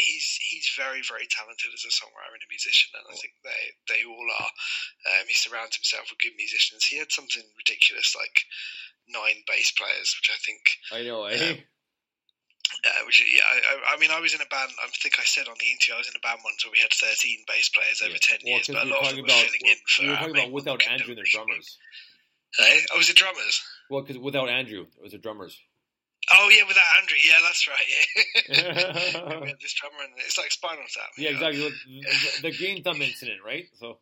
he's 0.00 0.26
he's 0.48 0.68
very 0.76 1.04
very 1.04 1.28
talented 1.28 1.70
as 1.76 1.84
a 1.84 1.92
songwriter 1.92 2.32
and 2.32 2.42
a 2.42 2.48
musician, 2.50 2.90
and 2.96 3.04
I 3.06 3.16
think 3.20 3.36
they 3.44 3.62
they 3.92 4.00
all 4.08 4.28
are. 4.40 4.52
Um, 5.12 5.28
he 5.28 5.36
surrounds 5.36 5.76
himself 5.76 6.08
with 6.08 6.18
good 6.24 6.34
musicians. 6.40 6.88
He 6.88 6.96
had 6.98 7.12
something 7.12 7.44
ridiculous 7.60 8.16
like 8.16 8.48
nine 9.08 9.44
bass 9.46 9.70
players, 9.76 10.16
which 10.16 10.30
I 10.32 10.38
think 10.40 10.62
I 10.90 11.00
know, 11.04 11.24
eh? 11.28 11.36
uh, 12.86 13.02
which 13.06 13.18
yeah, 13.26 13.42
I, 13.44 13.56
I- 13.58 13.94
I 13.94 14.00
mean, 14.00 14.10
I 14.10 14.20
was 14.20 14.34
in 14.34 14.40
a 14.40 14.50
band. 14.50 14.70
I 14.82 14.86
think 15.02 15.18
I 15.18 15.24
said 15.26 15.48
on 15.48 15.58
the 15.58 15.70
interview, 15.70 15.94
I 15.94 16.02
was 16.02 16.08
in 16.08 16.16
a 16.16 16.24
band 16.24 16.40
once 16.44 16.64
where 16.64 16.72
we 16.72 16.80
had 16.82 16.92
thirteen 16.94 17.42
bass 17.46 17.68
players 17.70 18.00
over 18.02 18.18
ten 18.20 18.38
Well, 18.44 18.54
years, 18.62 18.68
but 18.70 18.82
a 18.82 18.84
we 18.86 18.90
were 18.90 18.96
lot 18.96 19.10
of 19.10 19.16
them 19.16 19.24
were 19.24 19.30
about 19.30 19.44
filling 19.46 19.66
in 19.66 19.78
for. 19.86 20.02
we 20.02 20.08
were 20.08 20.16
talking 20.16 20.36
about 20.38 20.52
without 20.52 20.80
Andrew 20.86 21.12
and 21.14 21.18
their 21.18 21.30
drummers. 21.30 21.78
Hey, 22.58 22.80
oh, 22.92 22.98
was 22.98 23.10
it 23.10 23.16
drummers? 23.16 23.62
Well, 23.90 24.02
because 24.02 24.18
without 24.18 24.48
Andrew, 24.48 24.82
it 24.98 25.02
was 25.02 25.12
the 25.12 25.18
drummers. 25.18 25.54
Oh 26.32 26.48
yeah, 26.48 26.62
without 26.66 26.84
Andrew, 27.00 27.16
yeah, 27.26 27.38
that's 27.42 27.66
right. 27.66 27.84
Yeah, 28.48 29.40
we 29.40 29.48
had 29.48 29.60
this 29.60 29.74
drummer, 29.74 30.04
and 30.04 30.12
it's 30.18 30.38
like 30.38 30.52
Spinal 30.52 30.84
Tap. 30.88 31.10
Yeah, 31.18 31.30
exactly. 31.30 31.60
The, 31.60 32.42
the 32.42 32.56
Green 32.56 32.82
Thumb 32.84 33.02
incident, 33.02 33.40
right? 33.44 33.66
So, 33.80 33.98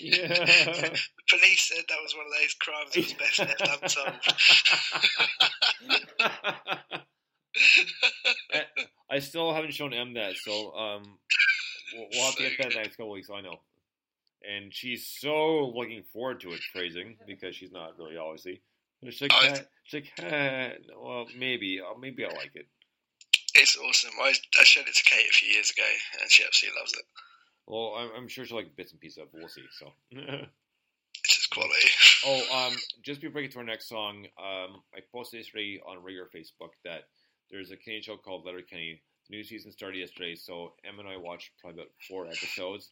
yeah. 0.00 0.28
the 0.28 1.00
police 1.30 1.62
said 1.62 1.84
that 1.88 1.98
was 2.02 2.14
one 2.14 2.26
of 2.26 2.32
those 2.40 2.54
crimes 2.54 2.92
that 2.92 3.04
was 3.04 3.14
best 3.14 3.38
left 3.38 3.62
unsolved. 3.82 4.34
I, 8.52 8.62
I 9.16 9.18
still 9.20 9.54
haven't 9.54 9.72
shown 9.72 9.94
M 9.94 10.12
that, 10.14 10.36
so 10.36 10.74
um, 10.74 11.18
we'll, 11.94 12.06
we'll 12.12 12.26
have 12.26 12.36
to 12.36 12.42
get 12.42 12.58
that 12.58 12.74
next 12.74 12.96
couple 12.96 13.12
weeks. 13.12 13.30
I 13.32 13.40
know, 13.40 13.60
and 14.46 14.74
she's 14.74 15.06
so 15.06 15.72
looking 15.74 16.02
forward 16.12 16.40
to 16.42 16.52
it, 16.52 16.60
praising 16.74 17.16
because 17.26 17.56
she's 17.56 17.72
not 17.72 17.98
really 17.98 18.18
obviously. 18.18 18.60
She's 19.04 19.22
like, 19.22 19.32
Oh, 19.34 19.48
"Ah," 19.50 19.58
she's 19.84 20.02
like, 20.02 20.12
"Ah, 20.32 20.68
well, 21.00 21.26
maybe, 21.36 21.80
uh, 21.80 21.98
maybe 21.98 22.24
I 22.24 22.28
like 22.28 22.52
it. 22.54 22.66
it's 23.54 23.76
awesome. 23.76 24.12
I, 24.22 24.32
I 24.60 24.64
showed 24.64 24.86
it 24.86 24.94
to 24.94 25.04
Kate 25.04 25.28
a 25.28 25.32
few 25.32 25.48
years 25.52 25.70
ago, 25.70 25.82
and 26.20 26.30
she 26.30 26.44
absolutely 26.44 26.78
loves 26.80 26.92
it. 26.94 27.04
Well, 27.66 27.94
I'm, 27.98 28.10
I'm 28.16 28.28
sure 28.28 28.44
she'll 28.44 28.56
like 28.56 28.76
bits 28.76 28.92
and 28.92 29.00
pieces 29.00 29.18
of. 29.18 29.24
it, 29.24 29.32
but 29.32 29.38
We'll 29.40 29.48
see. 29.48 29.62
So. 29.78 29.92
It's 31.24 31.36
just 31.36 31.50
quality. 31.50 31.88
Oh, 32.24 32.66
um, 32.68 32.76
just 33.04 33.20
before 33.20 33.36
we 33.40 33.42
get 33.42 33.52
to 33.52 33.58
our 33.58 33.64
next 33.64 33.88
song, 33.88 34.26
um, 34.38 34.82
I 34.94 35.00
posted 35.12 35.38
yesterday 35.40 35.80
on 35.84 36.02
regular 36.04 36.28
Facebook 36.34 36.70
that 36.84 37.08
there's 37.50 37.72
a 37.72 37.76
Canadian 37.76 38.02
show 38.04 38.16
called 38.16 38.44
Letterkenny. 38.46 39.02
The 39.28 39.36
new 39.36 39.42
season 39.44 39.72
started 39.72 39.98
yesterday, 39.98 40.36
so 40.36 40.74
Em 40.84 41.00
and 41.00 41.08
I 41.08 41.16
watched 41.16 41.50
probably 41.60 41.80
about 41.82 41.92
four 42.08 42.26
episodes. 42.26 42.90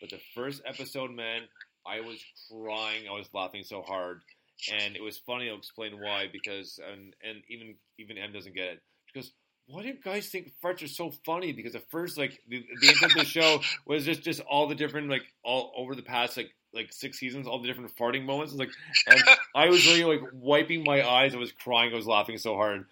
But 0.00 0.08
the 0.10 0.20
first 0.34 0.62
episode, 0.64 1.10
man, 1.10 1.42
I 1.86 2.00
was 2.00 2.18
crying. 2.50 3.06
I 3.06 3.12
was 3.12 3.28
laughing 3.34 3.64
so 3.64 3.82
hard, 3.82 4.22
and 4.68 4.96
it 4.96 5.02
was 5.02 5.18
funny. 5.18 5.48
I'll 5.48 5.56
explain 5.56 6.00
why. 6.00 6.26
Because 6.32 6.78
and 6.90 7.14
and 7.22 7.42
even 7.48 7.76
even 7.98 8.18
Em 8.18 8.32
doesn't 8.32 8.54
get 8.54 8.68
it. 8.68 8.82
She 9.06 9.20
goes, 9.20 9.32
"Why 9.66 9.82
do 9.82 9.88
you 9.88 9.98
guys 10.02 10.28
think 10.28 10.52
farts 10.62 10.82
are 10.82 10.88
so 10.88 11.12
funny?" 11.24 11.52
Because 11.52 11.74
at 11.74 11.88
first, 11.90 12.18
like 12.18 12.40
the, 12.48 12.64
the 12.80 12.88
intent 12.88 13.12
of 13.12 13.18
the 13.18 13.24
show 13.24 13.60
was 13.86 14.04
just 14.04 14.22
just 14.22 14.40
all 14.40 14.68
the 14.68 14.74
different 14.74 15.08
like 15.08 15.24
all 15.44 15.72
over 15.76 15.94
the 15.94 16.02
past 16.02 16.36
like 16.36 16.50
like 16.72 16.92
six 16.92 17.18
seasons, 17.18 17.46
all 17.46 17.60
the 17.60 17.68
different 17.68 17.94
farting 17.96 18.24
moments. 18.24 18.54
Like, 18.54 18.70
and 19.06 19.20
I 19.54 19.68
was 19.68 19.86
really 19.86 20.04
like 20.04 20.28
wiping 20.32 20.84
my 20.84 21.06
eyes. 21.08 21.34
I 21.34 21.38
was 21.38 21.52
crying. 21.52 21.92
I 21.92 21.96
was 21.96 22.06
laughing 22.06 22.38
so 22.38 22.54
hard. 22.54 22.86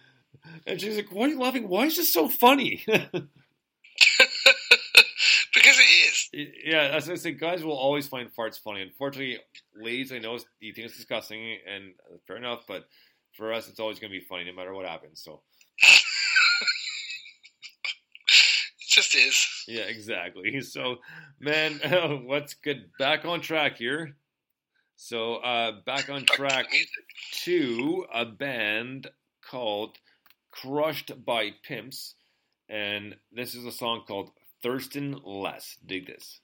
And 0.66 0.80
she's 0.80 0.96
like, 0.96 1.12
"Why 1.12 1.26
are 1.26 1.28
you 1.28 1.38
laughing? 1.38 1.68
Why 1.68 1.86
is 1.86 1.96
this 1.96 2.12
so 2.12 2.28
funny?" 2.28 2.84
because 6.38 6.56
it 6.56 6.58
is. 6.58 6.64
yeah, 6.64 6.82
as 6.96 7.08
I 7.10 7.14
said, 7.16 7.38
guys 7.40 7.64
will 7.64 7.76
always 7.76 8.08
find 8.08 8.30
farts 8.34 8.58
funny. 8.60 8.82
Unfortunately, 8.82 9.38
ladies, 9.76 10.12
I 10.12 10.18
know 10.18 10.38
you 10.60 10.72
think 10.72 10.86
it's 10.88 10.96
disgusting, 10.96 11.58
and 11.66 11.94
fair 12.26 12.36
enough. 12.36 12.64
But 12.66 12.86
for 13.36 13.52
us, 13.52 13.68
it's 13.68 13.80
always 13.80 13.98
going 13.98 14.12
to 14.12 14.18
be 14.18 14.24
funny, 14.24 14.44
no 14.44 14.52
matter 14.52 14.74
what 14.74 14.86
happens. 14.86 15.22
So, 15.22 15.42
It 18.80 18.88
just 18.88 19.14
is. 19.14 19.46
yeah, 19.68 19.82
exactly. 19.82 20.60
So, 20.62 20.96
man, 21.40 21.80
what's 22.26 22.54
good? 22.54 22.90
Back 22.98 23.24
on 23.24 23.40
track 23.40 23.76
here. 23.76 24.16
So, 24.96 25.36
uh, 25.36 25.72
back 25.86 26.10
on 26.10 26.24
track 26.24 26.66
to 27.44 28.06
a 28.12 28.24
band 28.24 29.08
called 29.48 29.98
Crushed 30.50 31.24
by 31.24 31.52
Pimps, 31.62 32.14
and 32.68 33.16
this 33.32 33.54
is 33.54 33.64
a 33.64 33.72
song 33.72 34.02
called 34.06 34.30
Thurston 34.62 35.16
Less. 35.24 35.76
Dig 35.84 36.06
this. 36.06 36.40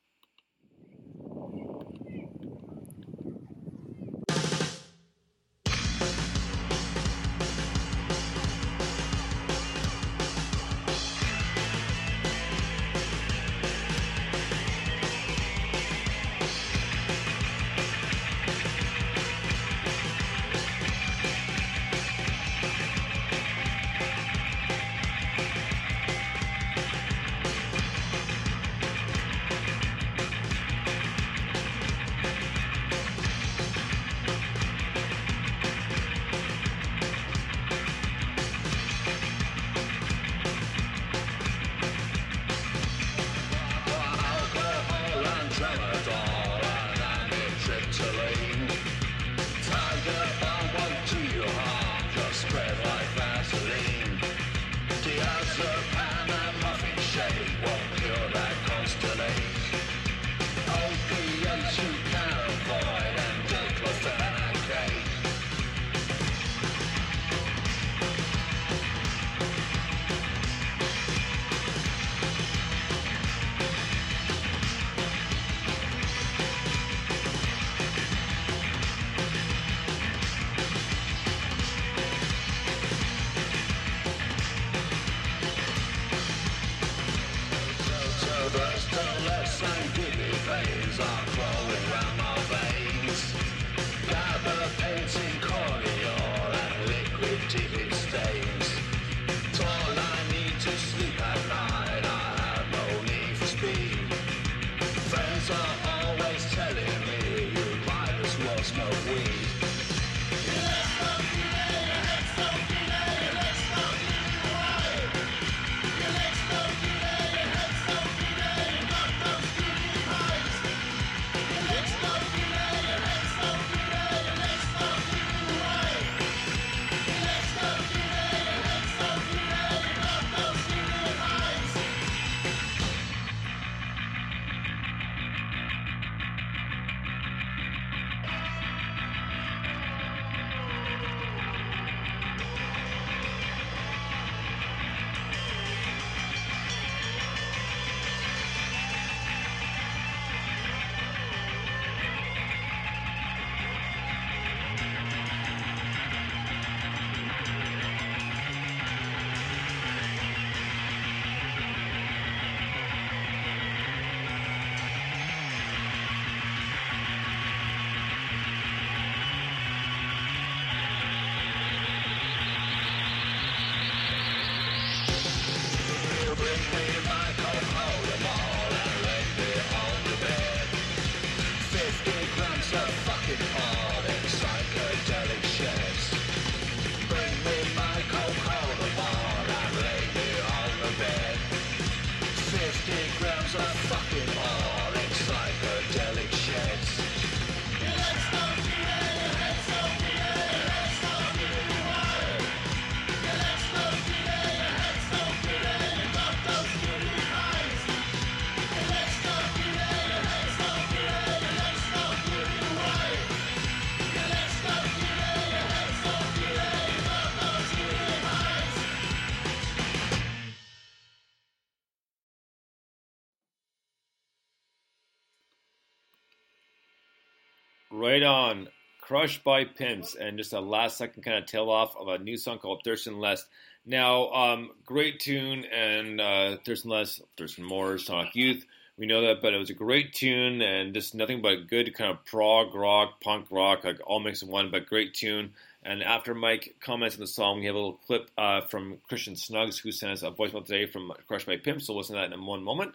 Crushed 229.07 229.45
by 229.45 229.65
Pimps, 229.67 230.15
and 230.15 230.39
just 230.39 230.55
a 230.55 230.61
last 230.61 230.97
second 230.97 231.25
kind 231.25 231.37
of 231.37 231.45
tail 231.45 231.69
off 231.69 231.95
of 231.95 232.09
a 232.09 232.17
new 232.17 232.39
song 232.39 232.59
called 232.59 232.81
Thurston 232.85 233.19
Less. 233.19 233.45
Now, 233.85 234.31
um, 234.31 234.71
great 234.87 235.21
tune, 235.21 235.67
and 235.67 236.19
uh, 236.19 236.57
Thurston 236.65 236.91
Less, 236.91 237.21
Thurston 237.37 237.65
Moore, 237.65 237.99
Sonic 237.99 238.35
Youth. 238.35 238.65
We 238.97 239.05
know 239.05 239.21
that, 239.27 239.43
but 239.43 239.53
it 239.53 239.59
was 239.59 239.69
a 239.69 239.75
great 239.75 240.15
tune, 240.15 240.63
and 240.63 240.95
just 240.95 241.15
nothing 241.15 241.43
but 241.43 241.69
good 241.69 241.95
kind 241.95 242.13
of 242.13 242.25
prog 242.25 242.75
rock, 242.75 243.21
punk 243.21 243.49
rock, 243.51 243.85
like 243.85 244.01
all 244.07 244.21
mixed 244.21 244.43
in 244.43 244.49
one, 244.49 244.71
but 244.71 244.87
great 244.87 245.13
tune. 245.13 245.53
And 245.83 246.03
after 246.03 246.35
Mike 246.35 246.77
comments 246.81 247.17
on 247.17 247.21
the 247.21 247.27
song, 247.27 247.61
we 247.61 247.67
have 247.67 247.75
a 247.75 247.79
little 247.79 248.01
clip 248.07 248.31
uh, 248.39 248.63
from 248.63 248.97
Christian 249.07 249.35
Snugs, 249.35 249.79
who 249.79 249.93
sent 249.93 250.13
us 250.13 250.23
a 250.23 250.31
voicemail 250.31 250.65
today 250.65 250.87
from 250.87 251.13
Crushed 251.29 251.47
by 251.47 251.59
Pimps. 251.59 251.89
So 251.89 251.95
listen 251.95 252.17
to 252.17 252.23
that 252.23 252.33
in 252.33 252.47
one 252.47 252.65
moment. 252.65 252.95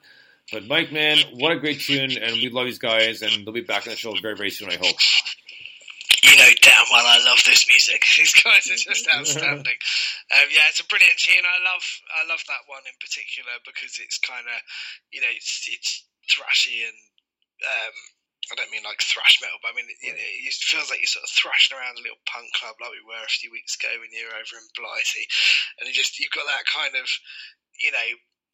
But 0.52 0.66
Mike, 0.66 0.92
man, 0.92 1.20
what 1.36 1.52
a 1.52 1.60
great 1.60 1.82
tune, 1.82 2.18
and 2.18 2.34
we 2.34 2.50
love 2.50 2.66
these 2.66 2.80
guys, 2.80 3.22
and 3.22 3.46
they'll 3.46 3.54
be 3.54 3.62
back 3.62 3.86
on 3.86 3.92
the 3.92 3.96
show 3.96 4.16
very, 4.20 4.36
very 4.36 4.50
soon, 4.50 4.72
I 4.72 4.78
hope. 4.78 4.96
You 6.20 6.36
know 6.36 6.52
damn 6.60 6.90
well 6.92 7.08
I 7.08 7.24
love 7.24 7.40
this 7.48 7.64
music. 7.68 8.04
These 8.18 8.36
guys 8.44 8.68
are 8.68 8.80
just 8.80 9.08
outstanding. 9.08 9.80
um, 10.36 10.48
yeah, 10.52 10.68
it's 10.68 10.84
a 10.84 10.88
brilliant 10.92 11.16
tune. 11.16 11.46
I 11.48 11.60
love 11.64 11.86
I 12.12 12.28
love 12.28 12.44
that 12.48 12.68
one 12.68 12.84
in 12.84 12.98
particular 13.00 13.56
because 13.64 14.00
it's 14.04 14.20
kind 14.20 14.44
of 14.44 14.58
you 15.12 15.22
know 15.22 15.32
it's 15.32 15.68
it's 15.72 16.04
thrashy 16.28 16.86
and 16.86 16.98
um, 17.66 17.96
I 18.52 18.58
don't 18.58 18.72
mean 18.74 18.88
like 18.88 19.00
thrash 19.04 19.38
metal, 19.44 19.62
but 19.62 19.72
I 19.72 19.78
mean 19.78 19.88
it, 19.88 20.00
you 20.02 20.12
know, 20.12 20.20
it 20.20 20.56
feels 20.58 20.90
like 20.90 21.04
you're 21.04 21.12
sort 21.12 21.28
of 21.28 21.34
thrashing 21.36 21.78
around 21.78 22.00
a 22.00 22.06
little 22.06 22.22
punk 22.26 22.50
club 22.58 22.80
like 22.82 22.96
we 22.96 23.06
were 23.06 23.22
a 23.22 23.30
few 23.30 23.54
weeks 23.54 23.78
ago 23.78 23.92
when 24.00 24.10
you 24.10 24.26
were 24.26 24.38
over 24.38 24.56
in 24.58 24.68
Blighty, 24.74 25.24
and 25.80 25.86
you 25.86 25.94
just 25.94 26.18
you've 26.18 26.34
got 26.34 26.50
that 26.50 26.66
kind 26.66 26.98
of 26.98 27.06
you 27.80 27.92
know 27.94 28.10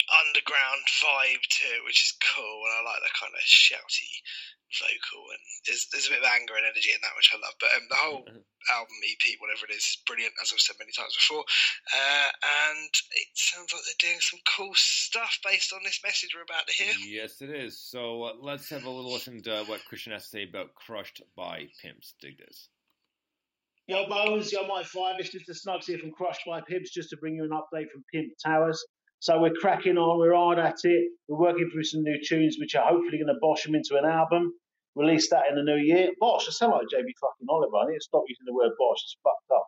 underground 0.06 0.84
vibe 1.02 1.46
to 1.46 1.66
it, 1.80 1.86
which 1.86 2.04
is 2.04 2.18
cool, 2.22 2.62
and 2.66 2.74
I 2.78 2.82
like 2.86 3.02
that 3.02 3.20
kind 3.20 3.34
of 3.34 3.44
shouty 3.44 4.12
vocal, 4.74 5.24
and 5.32 5.44
there's 5.66 5.88
there's 5.92 6.08
a 6.08 6.14
bit 6.14 6.24
of 6.26 6.30
anger 6.36 6.58
and 6.58 6.68
energy 6.68 6.92
in 6.92 7.02
that, 7.02 7.16
which 7.16 7.32
I 7.34 7.38
love. 7.40 7.56
But 7.60 7.74
um, 7.74 7.86
the 7.90 8.02
whole 8.02 8.24
album, 8.74 8.98
EP, 9.06 9.24
whatever 9.40 9.70
it 9.70 9.76
is, 9.76 9.86
is 9.86 10.04
brilliant, 10.06 10.34
as 10.42 10.52
I've 10.52 10.62
said 10.62 10.78
many 10.80 10.92
times 10.92 11.16
before. 11.16 11.46
Uh, 11.94 12.30
and 12.70 12.92
it 12.92 13.30
sounds 13.34 13.72
like 13.72 13.86
they're 13.86 14.10
doing 14.10 14.22
some 14.22 14.42
cool 14.46 14.74
stuff 14.76 15.40
based 15.46 15.74
on 15.74 15.82
this 15.84 16.02
message 16.04 16.34
we're 16.34 16.48
about 16.48 16.68
to 16.68 16.76
hear. 16.76 16.94
Yes, 17.06 17.42
it 17.42 17.52
is. 17.54 17.78
So 17.78 18.24
uh, 18.24 18.38
let's 18.42 18.70
have 18.70 18.86
a 18.86 18.90
little 18.90 19.14
listen 19.14 19.42
to 19.44 19.66
what 19.66 19.86
Christian 19.86 20.14
has 20.14 20.28
to 20.28 20.30
say 20.30 20.44
about 20.46 20.76
Crushed 20.76 21.22
by 21.36 21.70
Pimps. 21.82 22.14
Dig 22.20 22.38
this. 22.38 22.70
Yo, 23.88 24.10
Bones, 24.10 24.52
yo, 24.52 24.66
my 24.66 24.82
five. 24.84 25.16
It's 25.20 25.30
just 25.30 25.50
a 25.50 25.54
Snugs 25.54 25.86
here 25.86 26.00
from 26.00 26.12
Crushed 26.12 26.42
by 26.48 26.62
Pimps, 26.62 26.92
just 26.92 27.12
to 27.12 27.18
bring 27.18 27.36
you 27.36 27.44
an 27.44 27.52
update 27.52 27.90
from 27.94 28.04
Pimp 28.12 28.34
Towers. 28.44 28.84
So 29.26 29.42
we're 29.42 29.58
cracking 29.60 29.98
on, 29.98 30.20
we're 30.20 30.36
hard 30.36 30.60
at 30.60 30.76
it. 30.84 31.10
We're 31.28 31.40
working 31.40 31.68
through 31.74 31.86
some 31.86 32.04
new 32.04 32.20
tunes, 32.24 32.58
which 32.60 32.76
are 32.76 32.88
hopefully 32.88 33.18
going 33.18 33.34
to 33.34 33.42
bosh 33.42 33.64
them 33.64 33.74
into 33.74 33.98
an 33.98 34.06
album. 34.06 34.54
Release 34.94 35.32
that 35.32 35.50
in 35.50 35.56
the 35.56 35.64
new 35.64 35.82
year. 35.82 36.10
Bosh, 36.20 36.48
I 36.48 36.52
sound 36.52 36.74
like 36.74 36.90
Jamie 36.92 37.16
fucking 37.20 37.48
Oliver. 37.50 37.76
I 37.76 37.90
need 37.90 37.98
to 37.98 38.06
stop 38.06 38.22
using 38.28 38.46
the 38.46 38.54
word 38.54 38.74
bosh. 38.78 39.02
It's 39.02 39.18
fucked 39.24 39.50
up. 39.52 39.66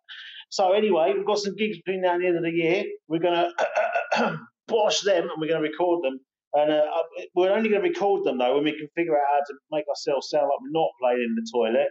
So 0.50 0.74
anyway, 0.74 1.12
we've 1.16 1.26
got 1.26 1.40
some 1.40 1.56
gigs 1.56 1.78
between 1.78 2.02
now 2.04 2.14
and 2.14 2.22
the 2.22 2.28
end 2.28 2.38
of 2.38 2.44
the 2.44 2.52
year. 2.52 2.84
We're 3.08 3.18
going 3.18 3.34
to 3.34 4.40
bosh 4.68 5.02
them 5.02 5.24
and 5.24 5.42
we're 5.42 5.50
going 5.50 5.64
to 5.64 5.68
record 5.68 6.04
them. 6.04 6.20
And 6.54 6.72
uh, 6.72 6.86
we're 7.34 7.52
only 7.52 7.70
going 7.70 7.82
to 7.82 7.90
record 7.90 8.26
them 8.26 8.38
though 8.38 8.54
when 8.54 8.64
we 8.64 8.78
can 8.78 8.88
figure 8.94 9.16
out 9.16 9.26
how 9.26 9.40
to 9.40 9.54
make 9.72 9.86
ourselves 9.90 10.30
sound 10.30 10.44
like 10.54 10.62
we're 10.62 10.70
not 10.70 10.92
playing 11.02 11.26
in 11.26 11.34
the 11.34 11.50
toilet. 11.50 11.90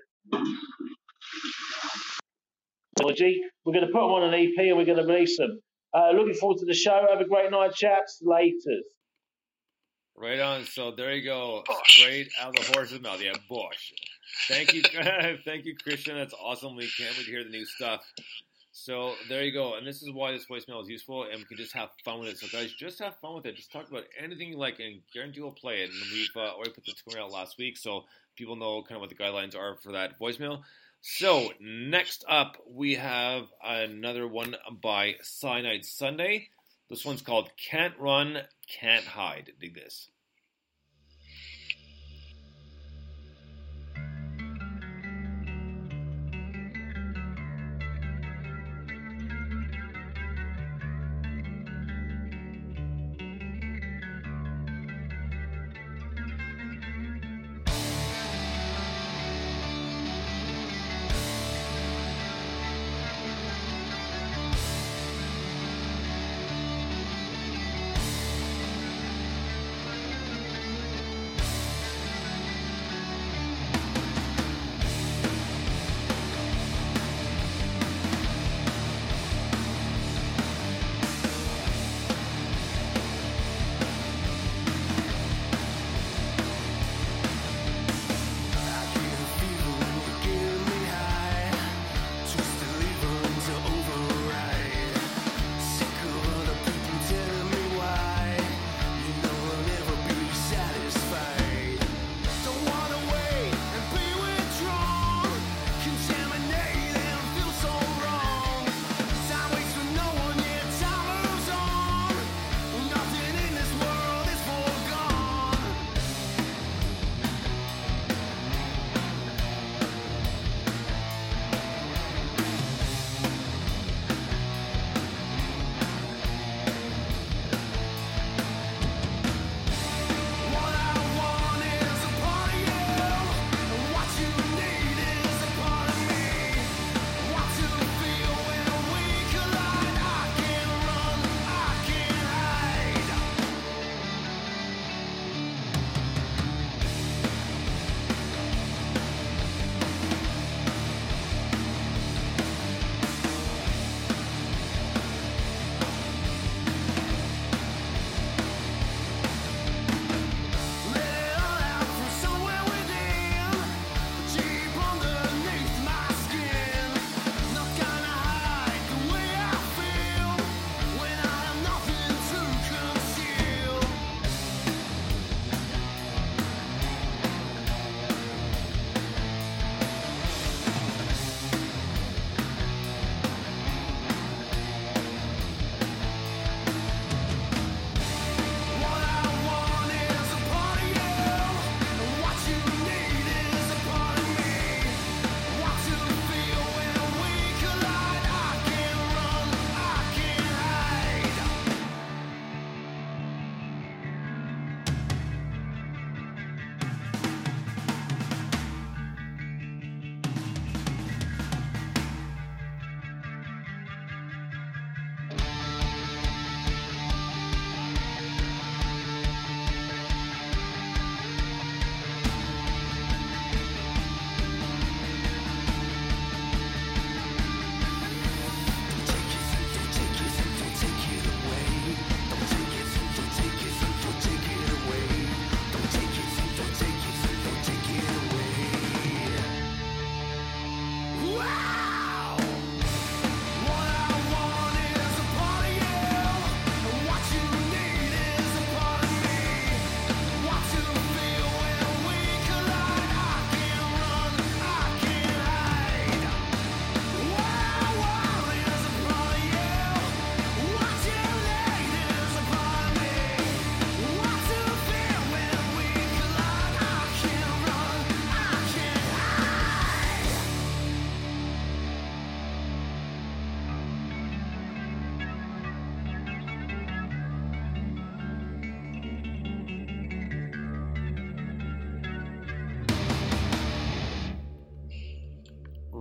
We're 3.65 3.75
going 3.75 3.89
to 3.89 3.93
put 3.93 4.07
them 4.07 4.15
on 4.15 4.23
an 4.23 4.35
EP 4.35 4.55
and 4.57 4.77
we're 4.77 4.87
going 4.87 5.03
to 5.03 5.05
release 5.05 5.37
them. 5.37 5.59
Uh, 5.97 6.11
looking 6.11 6.35
forward 6.35 6.59
to 6.59 6.67
the 6.67 6.75
show. 6.75 7.07
Have 7.11 7.21
a 7.21 7.29
great 7.29 7.51
night, 7.51 7.75
chaps. 7.75 8.21
Later. 8.23 8.83
Right 10.15 10.41
on. 10.41 10.65
So 10.65 10.91
there 10.91 11.15
you 11.15 11.25
go. 11.25 11.63
Straight 11.85 12.29
out 12.41 12.59
of 12.59 12.67
the 12.67 12.73
horse's 12.73 13.01
mouth. 13.01 13.21
Yeah, 13.23 13.33
Bosch. 13.49 13.93
Thank 14.49 14.75
you, 14.75 14.83
thank 15.45 15.65
you, 15.65 15.75
Christian. 15.83 16.17
That's 16.17 16.35
awesome. 16.35 16.77
We 16.77 16.89
can't 16.99 17.17
wait 17.17 17.25
to 17.25 17.31
hear 17.31 17.45
the 17.45 17.51
new 17.51 17.65
stuff. 17.65 18.03
So 18.73 19.15
there 19.31 19.43
you 19.43 19.53
go. 19.53 19.77
And 19.77 19.87
this 19.87 20.03
is 20.03 20.13
why 20.13 20.33
this 20.33 20.45
voicemail 20.51 20.83
is 20.83 20.89
useful, 20.89 21.23
and 21.25 21.39
we 21.39 21.45
can 21.45 21.57
just 21.57 21.73
have 21.73 21.89
fun 22.05 22.21
with 22.21 22.29
it. 22.29 22.39
So 22.39 22.47
guys, 22.53 22.73
just 22.73 22.99
have 22.99 23.17
fun 23.23 23.35
with 23.35 23.47
it. 23.47 23.57
Just 23.57 23.73
talk 23.73 23.89
about 23.89 24.05
anything 24.23 24.51
you 24.51 24.59
like, 24.59 24.79
and 24.81 25.01
guarantee 25.15 25.41
we'll 25.41 25.53
play 25.53 25.81
it. 25.83 25.91
And 25.91 25.99
we've 26.13 26.29
uh, 26.37 26.53
already 26.55 26.73
put 26.73 26.85
the 26.85 26.93
tour 27.09 27.23
out 27.23 27.33
last 27.33 27.57
week, 27.59 27.79
so 27.79 28.05
people 28.37 28.55
know 28.55 28.83
kind 28.83 28.97
of 28.97 29.01
what 29.01 29.09
the 29.09 29.17
guidelines 29.17 29.57
are 29.57 29.77
for 29.77 29.93
that 29.93 30.21
voicemail. 30.21 30.61
So 31.09 31.53
next 31.61 32.25
up, 32.29 32.57
we 32.69 32.97
have 32.97 33.45
another 33.63 34.27
one 34.27 34.57
by 34.83 35.15
Cyanide 35.23 35.85
Sunday. 35.85 36.49
This 36.91 37.05
one's 37.05 37.23
called 37.23 37.53
"Can't 37.57 37.97
Run, 37.97 38.39
Can't 38.81 39.05
Hide." 39.05 39.53
Dig 39.61 39.77
this. 39.77 40.11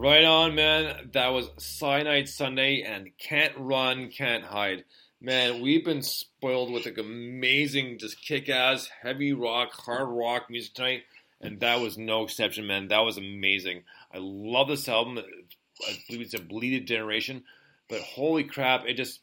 Right 0.06 0.24
on, 0.24 0.54
man. 0.54 1.10
That 1.14 1.30
was 1.30 1.50
Cyanide 1.58 2.30
Sunday 2.30 2.84
and 2.84 3.10
Can't 3.18 3.54
Run, 3.58 4.12
Can't 4.12 4.44
Hide. 4.44 4.84
Man, 5.20 5.62
we've 5.64 5.84
been 5.84 6.04
spoiled 6.04 6.72
with 6.72 6.86
like 6.86 7.00
amazing, 7.00 7.98
just 7.98 8.22
kick 8.22 8.48
ass, 8.48 8.88
heavy 9.02 9.34
rock, 9.34 9.72
hard 9.72 10.08
rock 10.08 10.44
music 10.48 10.76
tonight, 10.76 11.02
and 11.42 11.60
that 11.62 11.82
was 11.82 11.98
no 11.98 12.24
exception, 12.24 12.68
man. 12.68 12.90
That 12.90 13.00
was 13.00 13.18
amazing. 13.18 13.82
I 14.14 14.20
love 14.20 14.68
this 14.68 14.88
album. 14.88 15.18
I 15.18 15.98
believe 16.08 16.22
it's 16.22 16.36
a 16.36 16.40
bleeded 16.40 16.86
generation, 16.86 17.44
but 17.90 18.02
holy 18.02 18.44
crap, 18.44 18.86
it 18.86 18.98
just, 18.98 19.22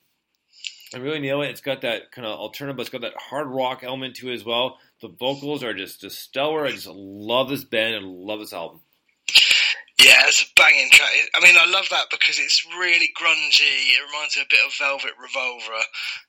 I 0.93 0.99
really 0.99 1.21
nail 1.21 1.43
it. 1.43 1.51
It's 1.51 1.61
got 1.61 1.83
that 1.83 2.11
kind 2.11 2.27
of 2.27 2.37
alternative, 2.37 2.77
but 2.77 2.83
it's 2.83 2.91
got 2.91 3.03
that 3.03 3.15
hard 3.17 3.47
rock 3.47 3.85
element 3.85 4.17
to 4.17 4.31
it 4.31 4.35
as 4.35 4.45
well. 4.45 4.79
The 5.01 5.07
vocals 5.07 5.63
are 5.63 5.75
just, 5.75 6.01
just 6.01 6.19
stellar. 6.19 6.67
I 6.67 6.73
just 6.73 6.89
love 6.89 7.49
this 7.49 7.63
band 7.63 7.95
and 7.95 8.05
love 8.05 8.41
this 8.41 8.53
album. 8.53 8.81
Yeah, 10.01 10.25
it's 10.27 10.43
a 10.43 10.49
banging 10.57 10.91
track. 10.91 11.13
I 11.37 11.45
mean, 11.45 11.55
I 11.61 11.69
love 11.69 11.87
that 11.93 12.09
because 12.11 12.39
it's 12.41 12.65
really 12.81 13.13
grungy. 13.15 13.93
It 13.93 14.01
reminds 14.09 14.35
me 14.37 14.43
a 14.43 14.51
bit 14.51 14.65
of 14.65 14.73
Velvet 14.75 15.15
Revolver. 15.21 15.81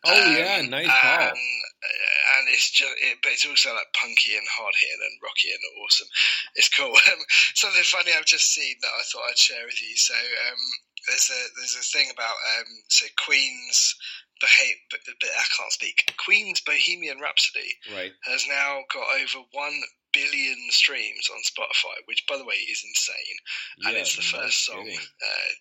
Oh 0.06 0.14
Um, 0.14 0.35
yeah, 0.35 0.61
nice 0.68 0.91
and, 0.91 1.40
and 1.40 2.44
it's 2.52 2.69
just, 2.69 2.91
it, 3.02 3.18
but 3.23 3.31
it's 3.31 3.48
also 3.48 3.73
like 3.73 3.88
punky 3.95 4.35
and 4.35 4.45
hard 4.52 4.76
hitting 4.77 5.02
and 5.02 5.18
rocky 5.23 5.49
and 5.56 5.64
awesome. 5.81 6.07
It's 6.56 6.69
cool. 6.69 6.94
Um, 7.14 7.22
something 7.56 7.84
funny 7.88 8.11
I've 8.14 8.26
just 8.30 8.52
seen 8.53 8.76
that 8.81 8.94
I 8.94 9.03
thought 9.10 9.27
I'd 9.31 9.38
share 9.38 9.65
with 9.65 9.80
you. 9.81 9.95
So 9.95 10.14
um, 10.15 10.61
there's 11.07 11.30
a 11.31 11.41
there's 11.57 11.77
a 11.80 11.85
thing 11.98 12.11
about 12.14 12.35
um, 12.60 12.69
so 12.90 13.06
Queen's. 13.26 13.95
Beha- 14.41 14.81
but, 14.91 14.99
but 15.22 15.30
I 15.30 15.45
can't 15.56 15.72
speak. 15.72 16.03
Queen's 16.18 16.60
Bohemian 16.60 17.22
Rhapsody 17.22 17.77
Right. 17.95 18.11
has 18.26 18.44
now 18.49 18.81
got 18.91 19.07
over 19.22 19.45
one 19.53 19.80
billion 20.14 20.57
streams 20.69 21.27
on 21.31 21.40
Spotify, 21.41 21.98
which, 22.06 22.23
by 22.30 22.38
the 22.38 22.45
way, 22.45 22.56
is 22.56 22.84
insane. 22.85 23.38
and 23.85 23.94
Yeah, 23.94 24.02
it's 24.02 24.15
the 24.15 24.22
first 24.22 24.65
song 24.65 24.88
uh, 24.90 25.52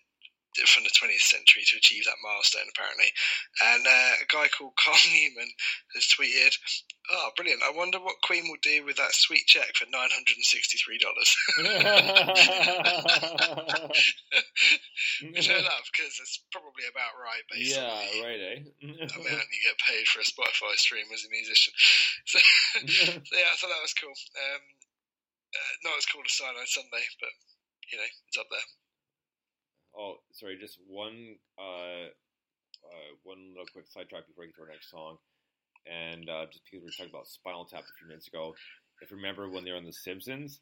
from 0.67 0.83
the 0.83 0.93
20th 0.93 1.25
century 1.25 1.63
to 1.65 1.77
achieve 1.77 2.05
that 2.05 2.21
milestone, 2.21 2.69
apparently. 2.69 3.09
And 3.63 3.85
uh, 3.87 4.13
a 4.21 4.27
guy 4.29 4.47
called 4.49 4.77
Carl 4.77 4.97
Newman 5.13 5.49
has 5.95 6.07
tweeted, 6.13 6.53
"Oh, 7.11 7.31
brilliant! 7.35 7.63
I 7.63 7.71
wonder 7.75 7.99
what 7.99 8.21
Queen 8.23 8.45
will 8.47 8.61
do 8.61 8.85
with 8.85 8.97
that 8.97 9.13
sweet 9.13 9.45
check 9.47 9.75
for 9.75 9.89
nine 9.89 10.09
hundred 10.13 10.37
and 10.37 10.45
sixty-three 10.45 10.99
dollars." 11.01 11.29
Which 15.23 15.49
I 15.49 15.59
love 15.61 15.85
because 15.91 16.13
it's 16.21 16.39
probably 16.51 16.85
about 16.89 17.17
right, 17.17 17.45
on 17.51 17.57
Yeah, 17.57 18.23
right, 18.23 18.41
eh? 18.41 18.59
amount 18.83 19.53
you 19.53 19.61
get 19.65 19.77
paid 19.81 20.05
for 20.07 20.19
a 20.21 20.27
Spotify 20.27 20.75
stream 20.77 21.05
as 21.13 21.25
a 21.25 21.29
musician. 21.31 21.73
So, 22.25 22.39
so 22.87 23.35
yeah, 23.35 23.51
I 23.51 23.55
thought 23.59 23.67
that 23.67 23.83
was 23.83 23.93
cool. 23.99 24.15
Um, 24.15 24.63
uh, 25.53 25.73
not 25.83 25.97
as 25.97 26.05
cool 26.07 26.23
as 26.25 26.33
Cyanide 26.33 26.71
Sunday, 26.71 27.03
but 27.19 27.33
you 27.91 27.97
know, 27.97 28.09
it's 28.27 28.37
up 28.37 28.47
there. 28.49 28.63
Oh, 29.97 30.15
sorry, 30.31 30.57
just 30.59 30.79
one 30.87 31.35
uh, 31.59 32.07
uh, 32.83 33.09
one 33.23 33.49
little 33.51 33.67
quick 33.73 33.85
sidetrack 33.87 34.27
before 34.27 34.43
we 34.43 34.47
get 34.47 34.55
to 34.55 34.61
our 34.63 34.67
next 34.69 34.89
song. 34.91 35.17
And 35.85 36.29
uh, 36.29 36.45
just 36.51 36.63
because 36.65 36.79
we 36.81 36.85
were 36.85 36.91
talking 36.91 37.11
about 37.13 37.27
Spinal 37.27 37.65
Tap 37.65 37.81
a 37.81 37.93
few 37.99 38.07
minutes 38.07 38.27
ago, 38.27 38.55
if 39.01 39.11
you 39.11 39.17
remember 39.17 39.49
when 39.49 39.65
they 39.65 39.71
were 39.71 39.77
on 39.77 39.85
The 39.85 39.91
Simpsons, 39.91 40.59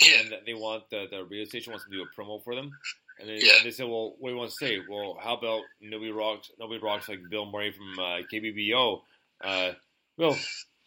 yeah. 0.00 0.20
and 0.20 0.30
that 0.32 0.46
they 0.46 0.54
want 0.54 0.84
the, 0.90 1.06
the 1.10 1.24
radio 1.24 1.44
station 1.44 1.72
wants 1.72 1.84
to 1.86 1.90
do 1.90 2.02
a 2.02 2.06
promo 2.20 2.42
for 2.44 2.54
them, 2.54 2.70
and 3.18 3.28
they, 3.28 3.40
Yeah. 3.44 3.56
and 3.56 3.66
they 3.66 3.70
said, 3.72 3.86
"Well, 3.88 4.14
what 4.18 4.28
do 4.28 4.34
you 4.34 4.38
want 4.38 4.50
to 4.50 4.56
say? 4.56 4.78
Well, 4.88 5.18
how 5.22 5.36
about 5.36 5.62
nobody 5.80 6.12
rocks? 6.12 6.50
Nobody 6.58 6.80
rocks 6.80 7.08
like 7.08 7.18
Bill 7.28 7.50
Murray 7.50 7.72
from 7.72 7.98
uh, 7.98 8.18
KBBL." 8.32 9.00
Uh, 9.42 9.72
well, 10.16 10.38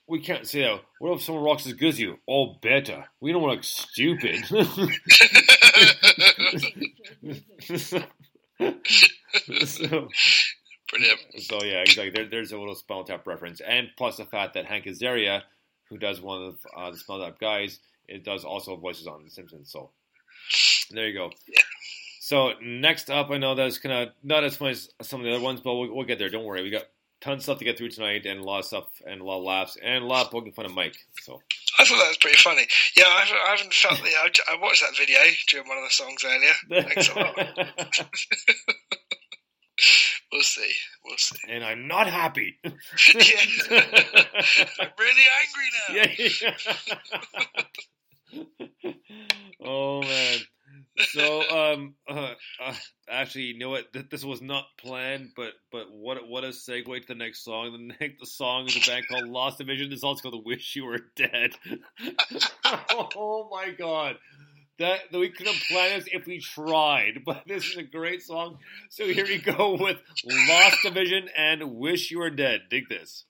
we 0.07 0.19
can't 0.19 0.47
say 0.47 0.61
that. 0.61 0.81
What 0.99 1.15
if 1.15 1.21
someone 1.21 1.43
rocks 1.43 1.65
as 1.65 1.73
good 1.73 1.89
as 1.89 1.99
you? 1.99 2.17
Oh, 2.27 2.55
better. 2.61 3.05
We 3.21 3.31
don't 3.31 3.41
want 3.41 3.51
to 3.51 3.55
look 3.55 3.63
stupid. 3.63 4.43
so, 9.65 10.07
Brilliant. 10.89 11.19
so 11.39 11.63
yeah, 11.63 11.81
exactly. 11.81 12.09
There, 12.09 12.29
there's 12.29 12.51
a 12.51 12.57
little 12.57 12.75
Spinal 12.75 13.05
Tap 13.05 13.25
reference, 13.25 13.61
and 13.61 13.89
plus 13.97 14.17
the 14.17 14.25
fact 14.25 14.53
that 14.55 14.65
Hank 14.65 14.85
Azaria, 14.85 15.41
who 15.89 15.97
does 15.97 16.21
one 16.21 16.43
of 16.43 16.55
uh, 16.75 16.91
the 16.91 16.97
Spinal 16.97 17.25
Tap 17.25 17.39
guys, 17.39 17.79
it 18.07 18.23
does 18.23 18.43
also 18.43 18.75
voices 18.75 19.07
on 19.07 19.23
The 19.23 19.29
Simpsons. 19.29 19.71
So 19.71 19.91
there 20.91 21.07
you 21.07 21.17
go. 21.17 21.31
So 22.19 22.53
next 22.61 23.09
up, 23.09 23.31
I 23.31 23.37
know 23.37 23.55
that's 23.55 23.79
kind 23.79 24.07
of 24.07 24.13
not 24.23 24.43
as 24.43 24.59
much 24.59 24.77
as 24.99 25.01
some 25.01 25.21
of 25.21 25.25
the 25.25 25.33
other 25.33 25.43
ones, 25.43 25.61
but 25.61 25.75
we'll, 25.75 25.93
we'll 25.93 26.05
get 26.05 26.19
there. 26.19 26.29
Don't 26.29 26.45
worry. 26.45 26.63
We 26.63 26.69
got 26.69 26.83
tons 27.23 27.39
of 27.39 27.43
stuff 27.43 27.59
to 27.59 27.65
get 27.65 27.77
through 27.77 27.89
tonight, 27.89 28.25
and 28.25 28.39
a 28.39 28.43
lot 28.43 28.59
of 28.59 28.65
stuff, 28.65 28.85
and 29.07 29.21
a 29.21 29.23
lot 29.23 29.37
of 29.37 29.43
laughs, 29.43 29.77
and 29.81 30.03
a 30.03 30.07
lot 30.07 30.25
of 30.25 30.31
poking 30.31 30.51
fun 30.51 30.65
at 30.65 30.71
Mike. 30.71 30.97
So 31.21 31.41
I 31.79 31.85
thought 31.85 31.97
that 31.97 32.09
was 32.09 32.17
pretty 32.17 32.37
funny. 32.37 32.67
Yeah, 32.97 33.05
I 33.07 33.21
haven't, 33.21 33.37
I 33.47 33.49
haven't 33.51 33.73
felt 33.73 33.99
the. 33.99 34.09
I, 34.09 34.29
I 34.53 34.61
watched 34.61 34.81
that 34.81 34.97
video 34.97 35.19
during 35.49 35.67
one 35.67 35.77
of 35.77 35.85
the 35.85 35.91
songs 35.91 36.23
earlier. 36.25 36.53
Thanks 36.83 37.09
a 37.09 37.15
lot. 37.15 37.35
we'll 40.31 40.41
see. 40.41 40.71
We'll 41.05 41.17
see. 41.17 41.37
and 41.49 41.63
I'm 41.63 41.87
not 41.87 42.07
happy. 42.07 42.57
I'm 42.65 42.73
really 44.99 45.25
angry 45.39 45.69
now. 45.79 45.93
Yeah. 45.93 46.53
oh 49.63 50.01
man. 50.01 50.39
So 50.99 51.41
um 51.49 51.95
uh, 52.07 52.33
uh, 52.63 52.73
actually 53.09 53.45
you 53.45 53.57
know 53.57 53.71
what? 53.71 53.91
Th- 53.93 54.09
this 54.09 54.23
was 54.23 54.41
not 54.41 54.65
planned 54.77 55.29
but 55.35 55.53
but 55.71 55.91
what 55.91 56.27
what 56.27 56.43
a 56.43 56.49
segue 56.49 56.85
to 57.01 57.07
the 57.07 57.15
next 57.15 57.43
song. 57.43 57.71
The 57.71 57.95
next 57.99 58.19
the 58.19 58.27
song 58.27 58.67
is 58.67 58.77
a 58.77 58.89
band 58.89 59.07
called 59.09 59.27
Lost 59.27 59.57
Division. 59.57 59.89
This 59.89 60.03
also 60.03 60.29
called 60.29 60.45
Wish 60.45 60.75
You 60.75 60.85
Were 60.85 60.99
Dead. 61.15 61.51
Oh 63.15 63.47
my 63.51 63.71
god. 63.71 64.17
That, 64.79 65.01
that 65.11 65.19
we 65.19 65.29
could 65.29 65.45
have 65.45 65.61
planned 65.69 66.01
this 66.01 66.09
if 66.11 66.25
we 66.25 66.39
tried 66.39 67.21
but 67.25 67.43
this 67.47 67.65
is 67.65 67.77
a 67.77 67.83
great 67.83 68.21
song. 68.21 68.57
So 68.89 69.05
here 69.05 69.25
we 69.25 69.37
go 69.37 69.77
with 69.79 69.97
Lost 70.25 70.77
Division 70.83 71.29
and 71.37 71.75
Wish 71.75 72.11
You 72.11 72.19
Were 72.19 72.29
Dead. 72.29 72.61
Dig 72.69 72.89
this 72.89 73.25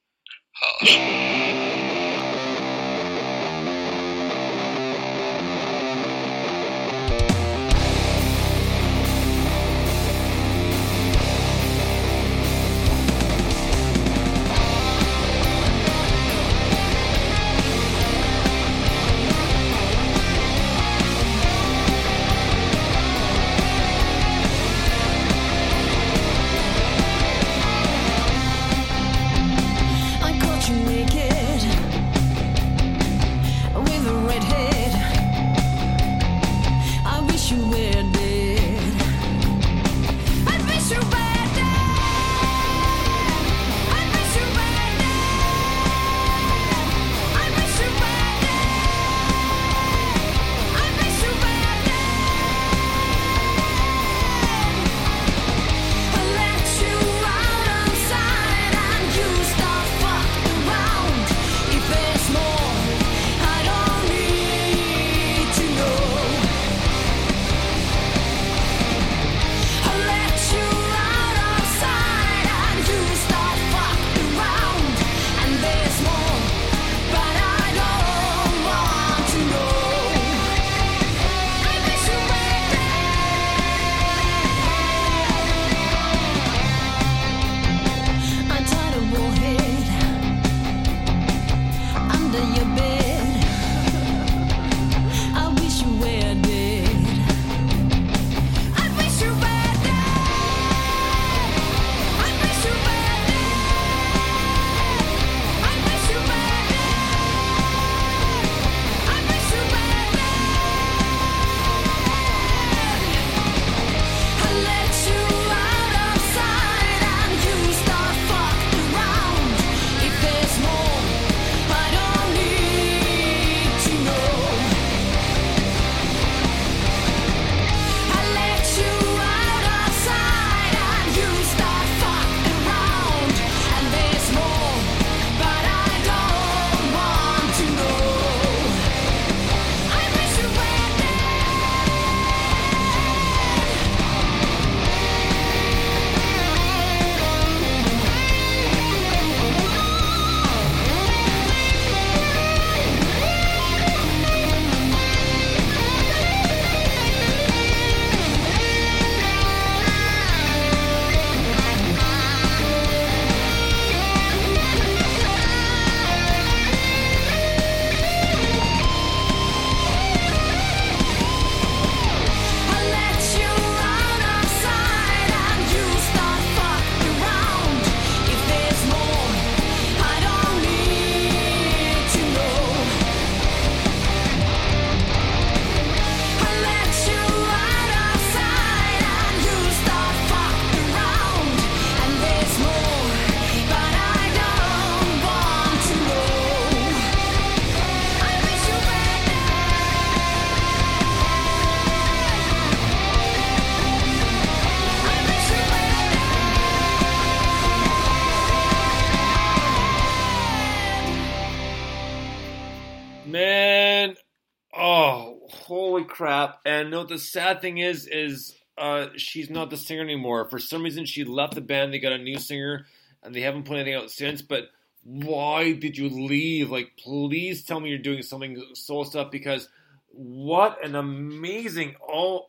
And 216.84 216.91
no, 216.91 217.05
the 217.05 217.18
sad 217.18 217.61
thing 217.61 217.77
is, 217.77 218.07
is 218.07 218.57
uh, 218.77 219.07
she's 219.15 219.49
not 219.49 219.69
the 219.69 219.77
singer 219.77 220.01
anymore. 220.01 220.49
For 220.49 220.60
some 220.60 220.84
reason, 220.84 221.05
she 221.05 221.23
left 221.23 221.55
the 221.55 221.61
band. 221.61 221.93
They 221.93 221.99
got 221.99 222.11
a 222.11 222.18
new 222.18 222.38
singer, 222.38 222.88
and 223.23 223.34
they 223.34 223.39
haven't 223.39 223.64
put 223.64 223.76
anything 223.77 223.95
out 223.95 224.11
since. 224.11 224.41
But 224.41 224.65
why 225.01 225.72
did 225.72 225.97
you 225.97 226.10
leave? 226.10 226.69
Like, 226.69 226.97
please 226.97 227.64
tell 227.64 227.80
me 227.80 227.89
you're 227.89 227.99
doing 227.99 228.22
something 228.22 228.61
soul 228.73 229.05
stuff 229.05 229.31
because 229.31 229.69
what 230.10 230.84
an 230.84 230.95
amazing 230.95 231.95
oh, 232.05 232.47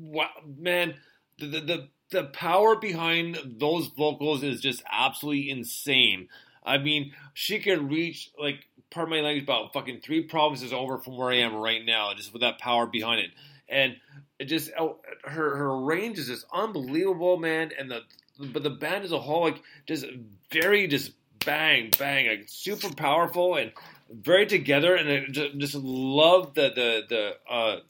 wow, 0.00 0.30
man, 0.56 0.94
the 1.38 1.46
the. 1.46 1.60
the 1.60 1.88
the 2.10 2.24
power 2.24 2.74
behind 2.74 3.38
those 3.44 3.86
vocals 3.86 4.42
is 4.42 4.60
just 4.60 4.82
absolutely 4.90 5.48
insane. 5.48 6.28
I 6.64 6.78
mean, 6.78 7.12
she 7.34 7.60
could 7.60 7.88
reach 7.88 8.32
like 8.36 8.66
pardon 8.90 9.10
my 9.10 9.20
language 9.20 9.44
about 9.44 9.72
fucking 9.72 10.00
three 10.00 10.22
provinces 10.22 10.72
over 10.72 10.98
from 10.98 11.16
where 11.16 11.30
I 11.30 11.36
am 11.36 11.54
right 11.54 11.84
now, 11.84 12.12
just 12.14 12.32
with 12.32 12.42
that 12.42 12.58
power 12.58 12.86
behind 12.86 13.20
it. 13.20 13.30
And 13.68 13.96
it 14.38 14.46
just 14.46 14.70
oh, 14.78 14.98
her 15.24 15.56
her 15.56 15.80
range 15.80 16.18
is 16.18 16.26
just 16.26 16.46
unbelievable, 16.52 17.36
man. 17.36 17.70
And 17.78 17.90
the 17.90 18.02
but 18.38 18.62
the 18.62 18.70
band 18.70 19.04
as 19.04 19.12
a 19.12 19.18
whole, 19.18 19.42
like 19.42 19.62
just 19.86 20.06
very 20.50 20.86
just 20.88 21.12
bang 21.44 21.90
bang, 21.98 22.28
like 22.28 22.44
super 22.48 22.92
powerful 22.94 23.56
and 23.56 23.72
very 24.10 24.46
together. 24.46 24.94
And 24.96 25.08
I 25.08 25.26
just, 25.30 25.58
just 25.58 25.74
love 25.74 26.54
the 26.54 26.70
the 26.74 27.02
the 27.08 27.52
uh 27.52 27.80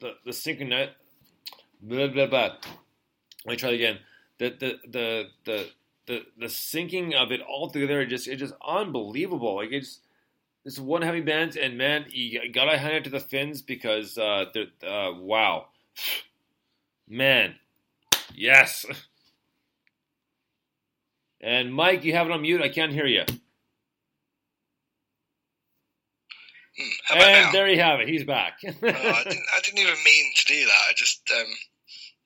the 0.00 0.14
the 0.24 0.32
synchronized 0.32 0.92
blah 1.82 2.08
blah 2.08 2.26
blah. 2.26 2.56
Let 3.44 3.52
me 3.52 3.56
try 3.56 3.70
again. 3.70 3.98
The 4.38 4.50
the 4.50 4.78
the 4.88 5.24
the 5.44 5.66
the 6.06 6.26
the 6.38 7.14
of 7.16 7.32
it 7.32 7.40
all 7.42 7.70
together, 7.70 8.00
it 8.00 8.06
just 8.06 8.28
it's 8.28 8.40
just 8.40 8.54
unbelievable. 8.66 9.56
Like 9.56 9.72
it's 9.72 10.00
it's 10.68 10.78
one 10.78 11.00
heavy 11.00 11.22
band, 11.22 11.56
and 11.56 11.78
man, 11.78 12.04
you 12.10 12.52
gotta 12.52 12.76
hand 12.76 12.94
it 12.94 13.04
to 13.04 13.10
the 13.10 13.20
Finns 13.20 13.62
because 13.62 14.18
uh, 14.18 14.44
they're 14.52 14.66
uh, 14.86 15.14
wow, 15.14 15.68
man, 17.08 17.54
yes. 18.34 18.84
And 21.40 21.72
Mike, 21.72 22.04
you 22.04 22.12
have 22.12 22.26
it 22.26 22.32
on 22.32 22.42
mute. 22.42 22.60
I 22.60 22.68
can't 22.68 22.92
hear 22.92 23.06
you. 23.06 23.22
Hmm, 26.78 27.18
and 27.18 27.54
there 27.54 27.68
you 27.68 27.80
have 27.80 28.00
it. 28.00 28.08
He's 28.08 28.24
back. 28.24 28.58
Oh, 28.64 28.68
I, 28.68 28.72
didn't, 28.82 29.46
I 29.56 29.60
didn't 29.62 29.78
even 29.78 29.94
mean 30.04 30.32
to 30.36 30.44
do 30.44 30.66
that. 30.66 30.82
I 30.90 30.92
just 30.96 31.22
um, 31.34 31.46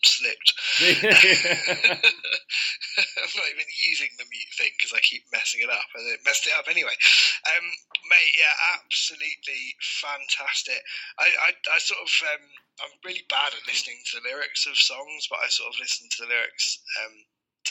slipped. 0.06 0.52
I'm 3.22 3.32
not 3.34 3.52
even 3.52 3.68
using 3.72 4.12
the 4.18 4.28
mute 4.28 4.52
thing 4.56 4.72
because 4.76 4.92
I 4.92 5.00
keep 5.00 5.24
messing 5.32 5.64
it 5.64 5.72
up, 5.72 5.88
and 5.94 6.04
it 6.12 6.20
messed 6.24 6.46
it 6.46 6.56
up 6.58 6.68
anyway. 6.68 6.94
Um, 7.48 7.66
mate, 8.08 8.36
yeah, 8.36 8.52
absolutely 8.76 9.74
fantastic. 9.80 10.80
I, 11.18 11.32
I, 11.48 11.50
I 11.72 11.78
sort 11.78 12.04
of, 12.04 12.12
um, 12.36 12.44
I'm 12.84 12.94
really 13.04 13.24
bad 13.30 13.56
at 13.56 13.66
listening 13.66 14.00
to 14.12 14.20
the 14.20 14.28
lyrics 14.28 14.66
of 14.66 14.76
songs, 14.76 15.26
but 15.30 15.40
I 15.40 15.48
sort 15.48 15.72
of 15.72 15.80
listen 15.80 16.08
to 16.08 16.22
the 16.22 16.30
lyrics. 16.30 16.78
Um, 17.02 17.14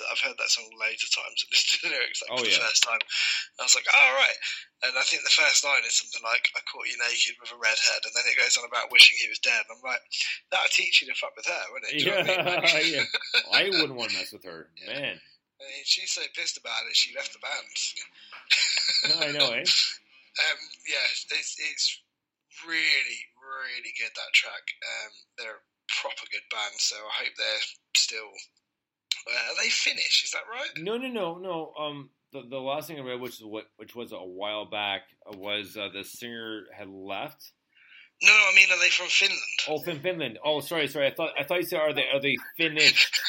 I've 0.07 0.23
heard 0.23 0.37
that 0.39 0.51
song 0.53 0.67
loads 0.79 1.03
of 1.03 1.11
times. 1.11 1.39
I 1.43 1.45
listened 1.51 1.71
to 1.71 1.79
the 1.83 1.91
lyrics 1.95 2.19
like 2.23 2.31
Oh, 2.31 2.39
for 2.39 2.47
yeah. 2.47 2.57
the 2.59 2.65
first 2.69 2.83
time. 2.87 3.03
I 3.59 3.63
was 3.67 3.75
like, 3.75 3.89
oh, 3.91 4.09
right. 4.15 4.39
And 4.87 4.93
I 4.97 5.03
think 5.05 5.21
the 5.21 5.33
first 5.35 5.61
line 5.67 5.83
is 5.85 5.99
something 5.99 6.23
like, 6.23 6.47
I 6.55 6.61
caught 6.65 6.87
you 6.89 6.97
naked 6.97 7.37
with 7.37 7.51
a 7.53 7.59
redhead. 7.59 8.01
And 8.07 8.13
then 8.15 8.25
it 8.29 8.39
goes 8.39 8.55
on 8.57 8.65
about 8.65 8.89
wishing 8.89 9.19
he 9.19 9.29
was 9.29 9.43
dead. 9.43 9.61
And 9.67 9.77
I'm 9.77 9.83
like, 9.83 10.01
that'll 10.49 10.71
teach 10.73 11.03
you 11.03 11.11
to 11.11 11.17
fuck 11.19 11.35
with 11.35 11.45
her, 11.51 11.63
wouldn't 11.75 11.91
it? 11.91 12.07
Know 12.07 12.17
I 12.17 12.65
mean? 12.71 13.01
Yeah, 13.01 13.05
I 13.53 13.61
wouldn't 13.69 13.99
want 13.99 14.15
to 14.15 14.17
mess 14.21 14.31
with 14.33 14.47
her, 14.47 14.71
man. 14.87 15.19
I 15.61 15.63
mean, 15.69 15.85
she's 15.85 16.09
so 16.15 16.25
pissed 16.33 16.57
about 16.57 16.89
it, 16.89 16.97
she 16.97 17.13
left 17.13 17.35
the 17.37 17.43
band. 17.43 17.69
no, 19.05 19.15
I 19.21 19.29
know, 19.35 19.51
eh? 19.53 19.65
Um, 20.31 20.59
yeah, 20.87 21.03
it's, 21.11 21.27
it's 21.59 21.87
really, 22.63 23.19
really 23.35 23.91
good, 23.99 24.15
that 24.15 24.31
track. 24.31 24.63
Um, 24.79 25.11
they're 25.37 25.59
a 25.59 25.67
proper 25.91 26.23
good 26.31 26.47
band, 26.47 26.79
so 26.79 26.95
I 26.95 27.27
hope 27.27 27.35
they're 27.35 27.67
still. 27.99 28.31
Uh, 29.27 29.51
are 29.51 29.63
they 29.63 29.69
Finnish? 29.69 30.23
Is 30.25 30.31
that 30.31 30.43
right? 30.51 30.69
No, 30.77 30.97
no, 30.97 31.07
no, 31.07 31.37
no. 31.37 31.73
Um, 31.79 32.09
the, 32.33 32.43
the 32.49 32.57
last 32.57 32.87
thing 32.87 32.99
I 32.99 33.03
read, 33.03 33.19
which 33.19 33.35
is 33.35 33.43
what, 33.43 33.65
which 33.77 33.95
was 33.95 34.11
a 34.11 34.17
while 34.17 34.65
back, 34.65 35.01
was 35.25 35.77
uh, 35.77 35.89
the 35.93 36.03
singer 36.03 36.63
had 36.77 36.89
left. 36.89 37.51
No, 38.23 38.29
no, 38.31 38.43
I 38.51 38.55
mean, 38.55 38.67
are 38.71 38.79
they 38.79 38.89
from 38.89 39.07
Finland? 39.07 39.41
Oh, 39.67 39.81
from 39.81 39.99
Finland. 39.99 40.37
Oh, 40.45 40.59
sorry, 40.59 40.87
sorry. 40.87 41.07
I 41.07 41.13
thought 41.13 41.31
I 41.39 41.43
thought 41.43 41.57
you 41.57 41.65
said 41.65 41.79
are 41.79 41.91
they 41.91 42.05
are 42.13 42.21
they 42.21 42.37
Finnish? 42.57 43.09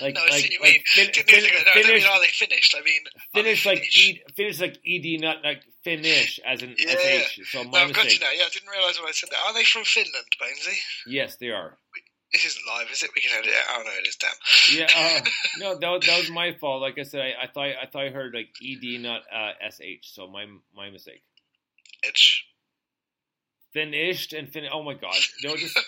Like 0.00 0.14
no, 0.14 0.20
I 0.20 0.30
like 0.30 0.44
see 0.44 0.56
what 0.60 0.70
you 0.70 0.78
like 0.94 0.96
mean. 0.96 1.12
fin, 1.12 1.24
fin, 1.24 1.40
go- 1.40 1.58
no, 1.64 1.72
I 1.74 1.82
don't 1.82 1.94
mean 1.94 2.04
are 2.04 2.20
they 2.20 2.28
finished? 2.28 2.76
I 2.78 2.84
mean, 2.84 3.00
Finnish 3.34 3.66
like 3.66 3.82
e, 3.98 4.20
Finnish 4.36 4.60
like 4.60 4.78
ed, 4.86 5.20
not 5.20 5.42
like 5.42 5.62
Finnish 5.82 6.38
as 6.46 6.62
in 6.62 6.76
yeah. 6.78 6.94
sh. 7.26 7.40
So 7.50 7.62
no, 7.62 7.70
I've 7.70 7.92
got 7.92 8.04
you 8.04 8.04
mistake. 8.04 8.20
now. 8.20 8.28
Yeah, 8.36 8.44
I 8.44 8.50
didn't 8.50 8.68
realise 8.68 9.00
when 9.00 9.08
I 9.08 9.12
said 9.12 9.30
that. 9.30 9.38
Are 9.46 9.54
they 9.54 9.64
from 9.64 9.84
Finland, 9.84 10.26
Bainesy? 10.40 10.76
Yes, 11.06 11.36
they 11.40 11.48
are. 11.48 11.78
This 12.32 12.44
isn't 12.44 12.62
live, 12.66 12.88
is 12.92 13.02
it? 13.02 13.10
We 13.14 13.22
can 13.22 13.38
edit 13.38 13.50
it. 13.50 13.64
Oh, 13.70 13.82
no, 13.84 13.90
it 13.90 14.06
is, 14.06 14.16
damn. 14.16 14.30
Yeah. 14.76 14.86
Uh, 14.94 15.20
no, 15.58 15.78
that 15.78 15.88
was, 15.88 16.06
that 16.06 16.18
was 16.18 16.30
my 16.30 16.52
fault. 16.60 16.82
Like 16.82 16.98
I 16.98 17.04
said, 17.04 17.20
I, 17.20 17.44
I 17.44 17.46
thought 17.46 17.68
I 17.82 17.86
thought 17.86 18.04
I 18.04 18.10
heard 18.10 18.34
like 18.34 18.48
ed, 18.62 19.00
not 19.00 19.22
uh, 19.34 19.52
sh. 19.70 20.12
So 20.12 20.26
my 20.28 20.46
my 20.74 20.90
mistake. 20.90 21.22
It's 22.02 22.42
Finished 23.72 24.32
and 24.32 24.48
fin. 24.48 24.64
Oh 24.72 24.82
my 24.82 24.94
god. 24.94 25.14
No, 25.44 25.56
just 25.56 25.78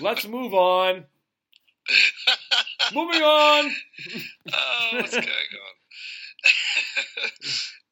let's 0.00 0.26
move 0.26 0.54
on. 0.54 1.04
Moving 2.94 3.22
on. 3.22 3.70
oh, 4.52 4.88
what's 4.92 5.12
going 5.12 5.26
on? 5.26 5.74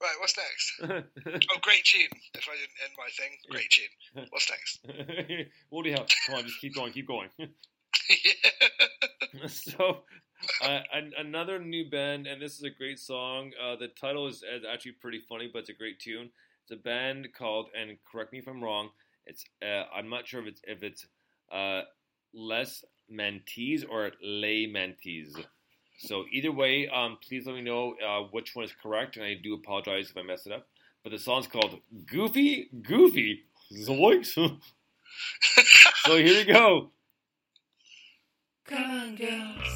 right, 0.02 0.16
what's 0.20 0.36
next? 0.36 0.72
Oh, 0.82 1.58
great 1.62 1.84
tune. 1.84 2.08
If 2.34 2.48
I 2.48 2.54
didn't 2.54 2.78
end 2.84 2.92
my 2.96 3.08
thing, 3.16 3.30
great 3.50 3.70
tune. 3.70 4.26
What's 4.30 4.50
next? 4.50 4.80
what 5.70 5.84
do 5.84 5.90
you 5.90 5.96
have? 5.96 6.06
Come 6.26 6.36
on, 6.36 6.44
just 6.44 6.60
keep 6.60 6.74
going, 6.74 6.92
keep 6.92 7.08
going. 7.08 7.30
so, 9.48 10.02
uh, 10.62 10.80
an, 10.92 11.12
another 11.18 11.58
new 11.58 11.88
band, 11.90 12.26
and 12.26 12.40
this 12.40 12.56
is 12.56 12.62
a 12.62 12.70
great 12.70 12.98
song. 12.98 13.52
Uh, 13.62 13.76
the 13.76 13.88
title 13.88 14.26
is, 14.26 14.36
is 14.36 14.64
actually 14.70 14.92
pretty 14.92 15.20
funny, 15.28 15.50
but 15.52 15.60
it's 15.60 15.70
a 15.70 15.74
great 15.74 15.98
tune. 15.98 16.30
It's 16.62 16.72
a 16.72 16.82
band 16.82 17.28
called, 17.36 17.68
and 17.78 17.96
correct 18.10 18.32
me 18.32 18.38
if 18.38 18.48
I'm 18.48 18.62
wrong. 18.62 18.90
It's 19.26 19.44
uh, 19.62 19.84
I'm 19.94 20.08
not 20.08 20.26
sure 20.26 20.40
if 20.40 20.46
it's 20.46 20.60
if 20.64 20.82
it's 20.82 21.06
uh, 21.52 21.82
Les 22.32 22.84
Mentees 23.12 23.84
or 23.88 24.12
Les 24.22 24.66
Mentees. 24.66 25.34
So 25.98 26.24
either 26.32 26.52
way, 26.52 26.88
um, 26.88 27.18
please 27.26 27.46
let 27.46 27.54
me 27.54 27.62
know 27.62 27.94
uh, 28.06 28.28
which 28.30 28.54
one 28.54 28.64
is 28.64 28.72
correct, 28.82 29.16
and 29.16 29.24
I 29.24 29.34
do 29.42 29.54
apologize 29.54 30.10
if 30.10 30.16
I 30.16 30.22
mess 30.22 30.46
it 30.46 30.52
up. 30.52 30.66
But 31.02 31.10
the 31.12 31.18
song's 31.18 31.46
called 31.46 31.80
Goofy 32.06 32.68
Goofy 32.82 33.44
Zoinks. 33.72 34.34
so 36.06 36.16
here 36.16 36.34
we 36.34 36.44
go. 36.44 36.90
Come 38.74 38.90
on, 38.90 39.14
girls. 39.14 39.73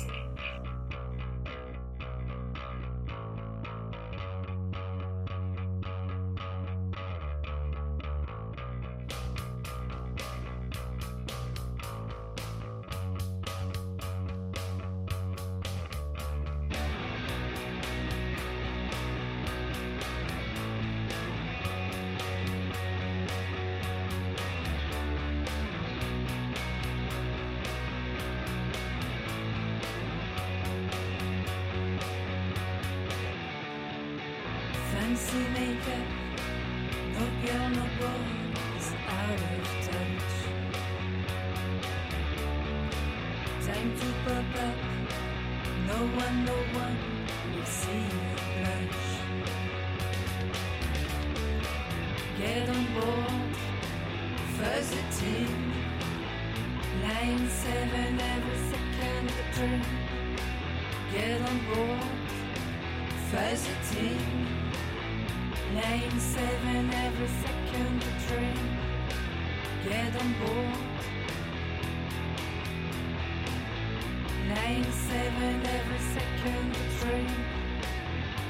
Lane 74.48 74.92
7 74.92 75.66
every 75.76 75.98
second 76.16 76.74
train 77.00 77.36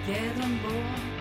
Get 0.07 0.45
on 0.45 0.59
board 0.59 1.18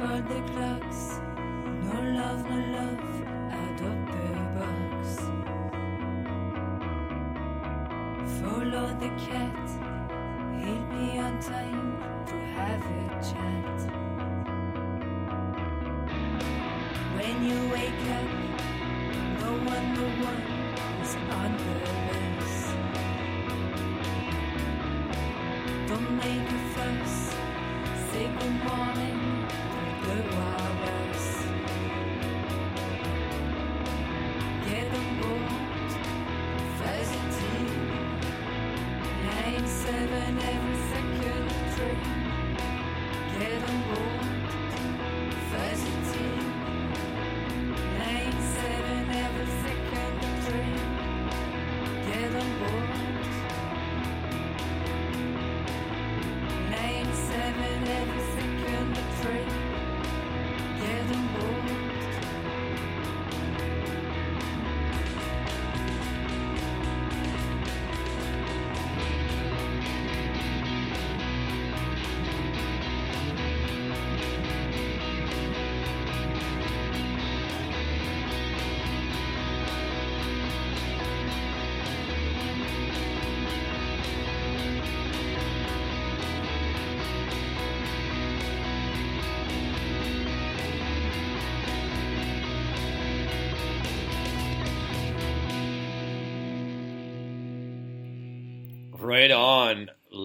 Stop 0.00 0.28
the 0.28 0.40
clocks. 0.52 1.02
No 1.84 1.98
love, 2.18 2.42
no 2.48 2.58
love. 2.74 3.04
Out 3.52 3.80
of 3.88 3.96
the 4.12 4.28
box. 4.56 5.04
Follow 8.40 8.86
the 8.98 9.10
cat. 9.26 9.59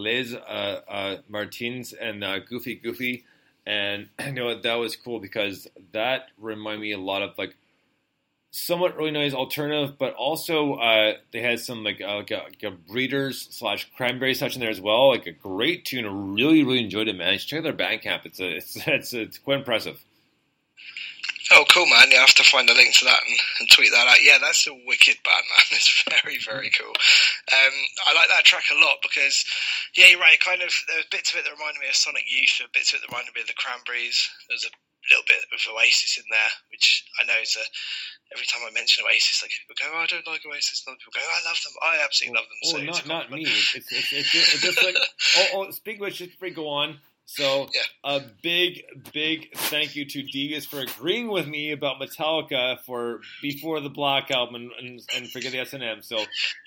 Liz 0.05 0.33
uh, 0.33 0.81
uh, 0.87 1.17
Martins 1.27 1.91
and 1.93 2.23
uh, 2.23 2.39
Goofy 2.39 2.75
Goofy, 2.75 3.25
and 3.65 4.09
I 4.19 4.31
know 4.31 4.59
that 4.61 4.75
was 4.75 4.95
cool 4.95 5.19
because 5.19 5.67
that 5.91 6.27
reminded 6.37 6.81
me 6.81 6.91
a 6.93 6.99
lot 6.99 7.23
of 7.23 7.37
like 7.37 7.55
somewhat 8.51 8.95
really 8.95 9.11
nice 9.11 9.33
alternative, 9.33 9.97
but 9.97 10.13
also 10.13 10.75
uh, 10.75 11.15
they 11.33 11.41
had 11.41 11.59
some 11.59 11.83
like, 11.83 11.99
uh, 12.01 12.15
like, 12.15 12.31
a, 12.31 12.43
like 12.43 12.63
a 12.63 12.71
Breeders 12.71 13.47
slash 13.51 13.91
Cranberry 13.97 14.33
section 14.33 14.61
there 14.61 14.69
as 14.69 14.79
well. 14.79 15.09
Like 15.09 15.27
a 15.27 15.31
great 15.31 15.83
tune. 15.83 16.05
I 16.05 16.09
really 16.09 16.63
really 16.63 16.83
enjoyed 16.83 17.07
it, 17.07 17.17
man. 17.17 17.37
Check 17.37 17.59
out 17.59 17.63
their 17.63 17.73
Bandcamp. 17.73 18.25
It's 18.25 18.39
a, 18.39 18.55
it's 18.55 18.77
it's 18.87 19.13
it's 19.13 19.37
quite 19.37 19.57
impressive. 19.57 20.03
Oh, 21.53 21.65
cool, 21.69 21.85
man. 21.85 22.09
Yeah, 22.09 22.25
I 22.25 22.25
have 22.25 22.41
to 22.41 22.47
find 22.49 22.65
a 22.69 22.73
link 22.73 22.97
to 22.97 23.05
that 23.05 23.21
and, 23.21 23.37
and 23.61 23.69
tweet 23.69 23.93
that 23.93 24.09
out. 24.09 24.23
Yeah, 24.25 24.41
that's 24.41 24.65
a 24.65 24.73
wicked 24.73 25.21
band, 25.21 25.45
man. 25.45 25.65
It's 25.77 26.03
very, 26.09 26.41
very 26.41 26.71
cool. 26.73 26.89
Um, 26.89 27.75
I 28.09 28.17
like 28.17 28.29
that 28.33 28.49
track 28.49 28.65
a 28.73 28.81
lot 28.81 28.97
because, 29.05 29.45
yeah, 29.93 30.09
you're 30.09 30.19
right. 30.19 30.33
It 30.33 30.41
kind 30.41 30.65
of, 30.65 30.73
there 30.89 30.97
were 30.97 31.13
bits 31.13 31.33
of 31.33 31.39
it 31.39 31.45
that 31.45 31.53
reminded 31.53 31.85
me 31.85 31.89
of 31.89 31.95
Sonic 31.95 32.25
Youth, 32.25 32.57
there 32.57 32.65
were 32.65 32.73
bits 32.73 32.93
of 32.93 32.97
it 32.97 33.05
that 33.05 33.13
reminded 33.13 33.37
me 33.37 33.45
of 33.45 33.51
the 33.51 33.61
Cranberries. 33.61 34.17
There's 34.49 34.65
a 34.65 34.73
little 35.13 35.27
bit 35.29 35.45
of 35.53 35.61
Oasis 35.69 36.17
in 36.17 36.25
there, 36.33 36.53
which 36.73 37.05
I 37.21 37.29
know 37.29 37.37
is 37.37 37.53
a, 37.53 37.65
every 38.33 38.49
time 38.49 38.65
I 38.65 38.73
mention 38.73 39.05
Oasis, 39.05 39.45
like 39.45 39.53
people 39.53 39.77
go, 39.77 39.93
oh, 39.93 40.01
I 40.01 40.09
don't 40.09 40.25
like 40.25 40.41
Oasis. 40.49 40.81
And 40.81 40.93
other 40.93 41.01
people 41.01 41.13
go, 41.13 41.21
oh, 41.21 41.37
I 41.37 41.41
love 41.45 41.59
them. 41.61 41.75
I 41.77 41.93
absolutely 42.01 42.41
love 42.41 42.49
them. 42.49 42.61
Oh, 42.65 42.69
so 42.73 42.77
it's 42.81 43.05
not 43.05 43.29
not 43.29 43.29
me. 43.29 43.45
It's 43.45 43.77
it's, 43.77 43.91
it's, 43.93 44.33
it's, 44.33 44.61
just 44.65 44.81
like 44.81 44.97
oh, 45.37 45.47
oh 45.53 45.71
speak 45.71 46.01
which 46.01 46.25
just 46.25 46.33
before 46.33 46.49
we 46.49 46.57
go 46.57 46.69
on. 46.73 46.97
So 47.25 47.67
a 48.03 48.21
big 48.43 48.83
big 49.13 49.55
thank 49.55 49.95
you 49.95 50.05
to 50.05 50.23
Degas 50.23 50.65
for 50.65 50.79
agreeing 50.79 51.27
with 51.27 51.47
me 51.47 51.71
about 51.71 51.99
Metallica 51.99 52.79
for 52.85 53.21
before 53.41 53.81
the 53.81 53.89
Black 53.89 54.31
album 54.31 54.55
and, 54.55 54.71
and, 54.79 55.01
and 55.15 55.29
forget 55.29 55.51
the 55.51 55.59
S 55.59 55.73
and 55.73 55.83
M. 55.83 56.01
So 56.01 56.23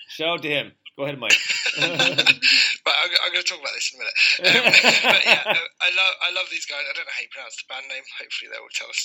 shout 0.09 0.27
out 0.27 0.41
to 0.43 0.49
him. 0.49 0.73
Go 0.99 1.07
ahead, 1.07 1.15
Mike. 1.15 1.39
But 2.83 2.95
I'm, 3.05 3.11
I'm 3.23 3.31
going 3.31 3.43
to 3.43 3.47
talk 3.47 3.63
about 3.63 3.71
this 3.71 3.87
in 3.95 3.95
a 3.95 4.03
minute. 4.03 4.17
Um, 4.49 4.65
but 5.13 5.23
yeah, 5.23 5.43
I 5.79 5.89
love 5.95 6.13
I 6.25 6.29
love 6.35 6.47
these 6.51 6.65
guys. 6.67 6.83
I 6.83 6.91
don't 6.91 7.07
know 7.07 7.15
how 7.15 7.23
you 7.23 7.31
pronounce 7.31 7.55
the 7.59 7.69
band 7.71 7.87
name. 7.87 8.03
Hopefully 8.19 8.49
they 8.51 8.59
will 8.59 8.73
tell 8.75 8.89
us. 8.91 9.03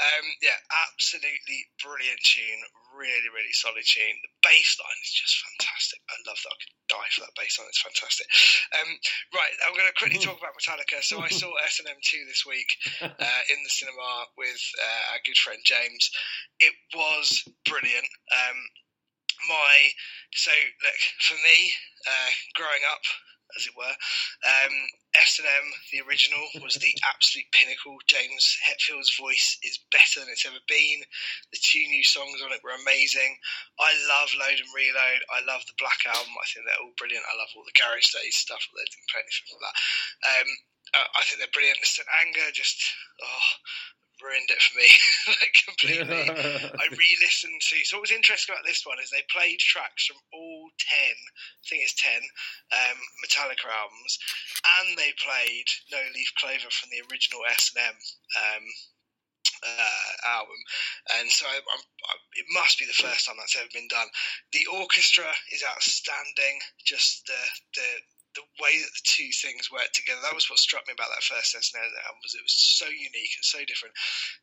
Um, 0.00 0.24
yeah, 0.40 0.56
absolutely 0.86 1.68
brilliant 1.82 2.20
tune. 2.24 2.62
Really, 2.96 3.28
really 3.28 3.52
solid 3.52 3.84
tune. 3.84 4.16
The 4.22 4.32
bass 4.40 4.78
line 4.80 5.00
is 5.02 5.12
just 5.12 5.36
fantastic. 5.40 6.00
I 6.08 6.16
love 6.24 6.40
that. 6.46 6.54
I 6.54 6.58
could 6.62 6.74
die 6.88 7.10
for 7.12 7.20
that 7.26 7.36
bass 7.36 7.58
line. 7.58 7.68
It's 7.68 7.82
fantastic. 7.82 8.28
Um, 8.76 8.88
right, 9.34 9.54
I'm 9.66 9.74
going 9.74 9.88
to 9.90 9.98
quickly 9.98 10.20
talk 10.22 10.38
about 10.38 10.54
Metallica. 10.56 11.02
So 11.02 11.20
I 11.20 11.28
saw 11.28 11.50
S&M 11.68 11.90
2 11.90 12.24
this 12.30 12.46
week 12.46 12.70
uh, 13.02 13.42
in 13.50 13.58
the 13.60 13.72
cinema 13.72 14.30
with 14.38 14.62
uh, 14.78 15.12
our 15.16 15.20
good 15.26 15.40
friend 15.40 15.60
James. 15.66 16.08
It 16.62 16.76
was 16.94 17.44
brilliant. 17.66 18.08
My 19.48 19.90
so 20.32 20.52
look 20.82 21.00
for 21.20 21.38
me 21.44 21.72
uh, 22.06 22.30
growing 22.54 22.84
up 22.90 23.04
as 23.56 23.66
it 23.66 23.76
were 23.76 23.94
um, 24.44 24.74
S&M 25.14 25.66
the 25.92 26.02
original 26.02 26.42
was 26.58 26.74
the 26.74 26.90
absolute 27.12 27.46
pinnacle. 27.54 27.96
James 28.10 28.58
Hetfield's 28.66 29.14
voice 29.14 29.58
is 29.62 29.78
better 29.94 30.20
than 30.20 30.32
it's 30.32 30.46
ever 30.46 30.60
been. 30.66 31.06
The 31.54 31.62
two 31.62 31.84
new 31.86 32.02
songs 32.02 32.42
on 32.42 32.50
it 32.50 32.64
were 32.66 32.74
amazing. 32.74 33.38
I 33.78 33.94
love 34.10 34.34
Load 34.34 34.58
and 34.58 34.74
Reload. 34.74 35.20
I 35.30 35.40
love 35.46 35.62
the 35.70 35.78
Black 35.78 36.02
Album. 36.08 36.34
I 36.34 36.46
think 36.50 36.66
they're 36.66 36.82
all 36.82 36.98
brilliant. 36.98 37.24
I 37.30 37.38
love 37.38 37.52
all 37.54 37.64
the 37.64 37.78
Garage 37.78 38.10
Days 38.10 38.36
stuff 38.36 38.64
they 38.74 38.84
didn't 38.90 39.10
play 39.12 39.22
anything 39.22 39.48
like 39.54 39.64
that. 39.64 39.76
Um, 40.34 40.48
uh, 40.94 41.08
I 41.14 41.20
think 41.24 41.38
they're 41.38 41.56
brilliant. 41.56 41.80
St. 41.82 42.06
Anger 42.22 42.48
just 42.52 42.78
oh 43.22 43.48
ruined 44.24 44.48
it 44.48 44.62
for 44.64 44.74
me, 44.80 44.88
like 45.40 45.54
completely. 45.68 46.24
I 46.82 46.88
re-listened 46.88 47.60
to. 47.60 47.76
So 47.84 48.00
what 48.00 48.08
was 48.08 48.16
interesting 48.16 48.56
about 48.56 48.64
this 48.64 48.82
one 48.88 48.96
is 48.98 49.12
they 49.12 49.24
played 49.28 49.60
tracks 49.60 50.08
from 50.08 50.16
all 50.32 50.72
ten, 50.80 51.16
I 51.16 51.62
think 51.68 51.84
it's 51.84 52.00
ten, 52.00 52.22
um, 52.72 52.98
Metallica 53.20 53.68
albums, 53.68 54.16
and 54.80 54.96
they 54.96 55.12
played 55.20 55.68
No 55.92 56.00
Leaf 56.16 56.32
Clover 56.40 56.72
from 56.72 56.88
the 56.88 57.04
original 57.12 57.44
S 57.52 57.70
and 57.76 57.84
M. 57.84 57.96
Um, 58.40 58.64
uh, 59.64 60.12
album, 60.40 60.60
and 61.20 61.30
so 61.30 61.46
I, 61.46 61.56
I'm, 61.56 61.84
I, 62.04 62.14
it 62.36 62.44
must 62.52 62.78
be 62.78 62.84
the 62.84 63.00
first 63.00 63.24
time 63.24 63.36
that's 63.38 63.56
ever 63.56 63.68
been 63.72 63.88
done. 63.88 64.08
The 64.52 64.66
orchestra 64.76 65.24
is 65.52 65.64
outstanding. 65.64 66.60
Just 66.84 67.24
the 67.26 67.42
the 67.74 67.88
the 68.34 68.46
way 68.58 68.74
that 68.78 68.94
the 68.94 69.06
two 69.06 69.30
things 69.30 69.70
work 69.70 69.90
together. 69.94 70.20
That 70.22 70.34
was 70.34 70.50
what 70.50 70.58
struck 70.58 70.86
me 70.86 70.94
about 70.94 71.10
that 71.14 71.22
first 71.22 71.54
S&M 71.54 71.78
album 71.78 72.20
was 72.22 72.34
it 72.34 72.42
was 72.42 72.54
so 72.54 72.86
unique 72.90 73.34
and 73.38 73.46
so 73.46 73.62
different. 73.64 73.94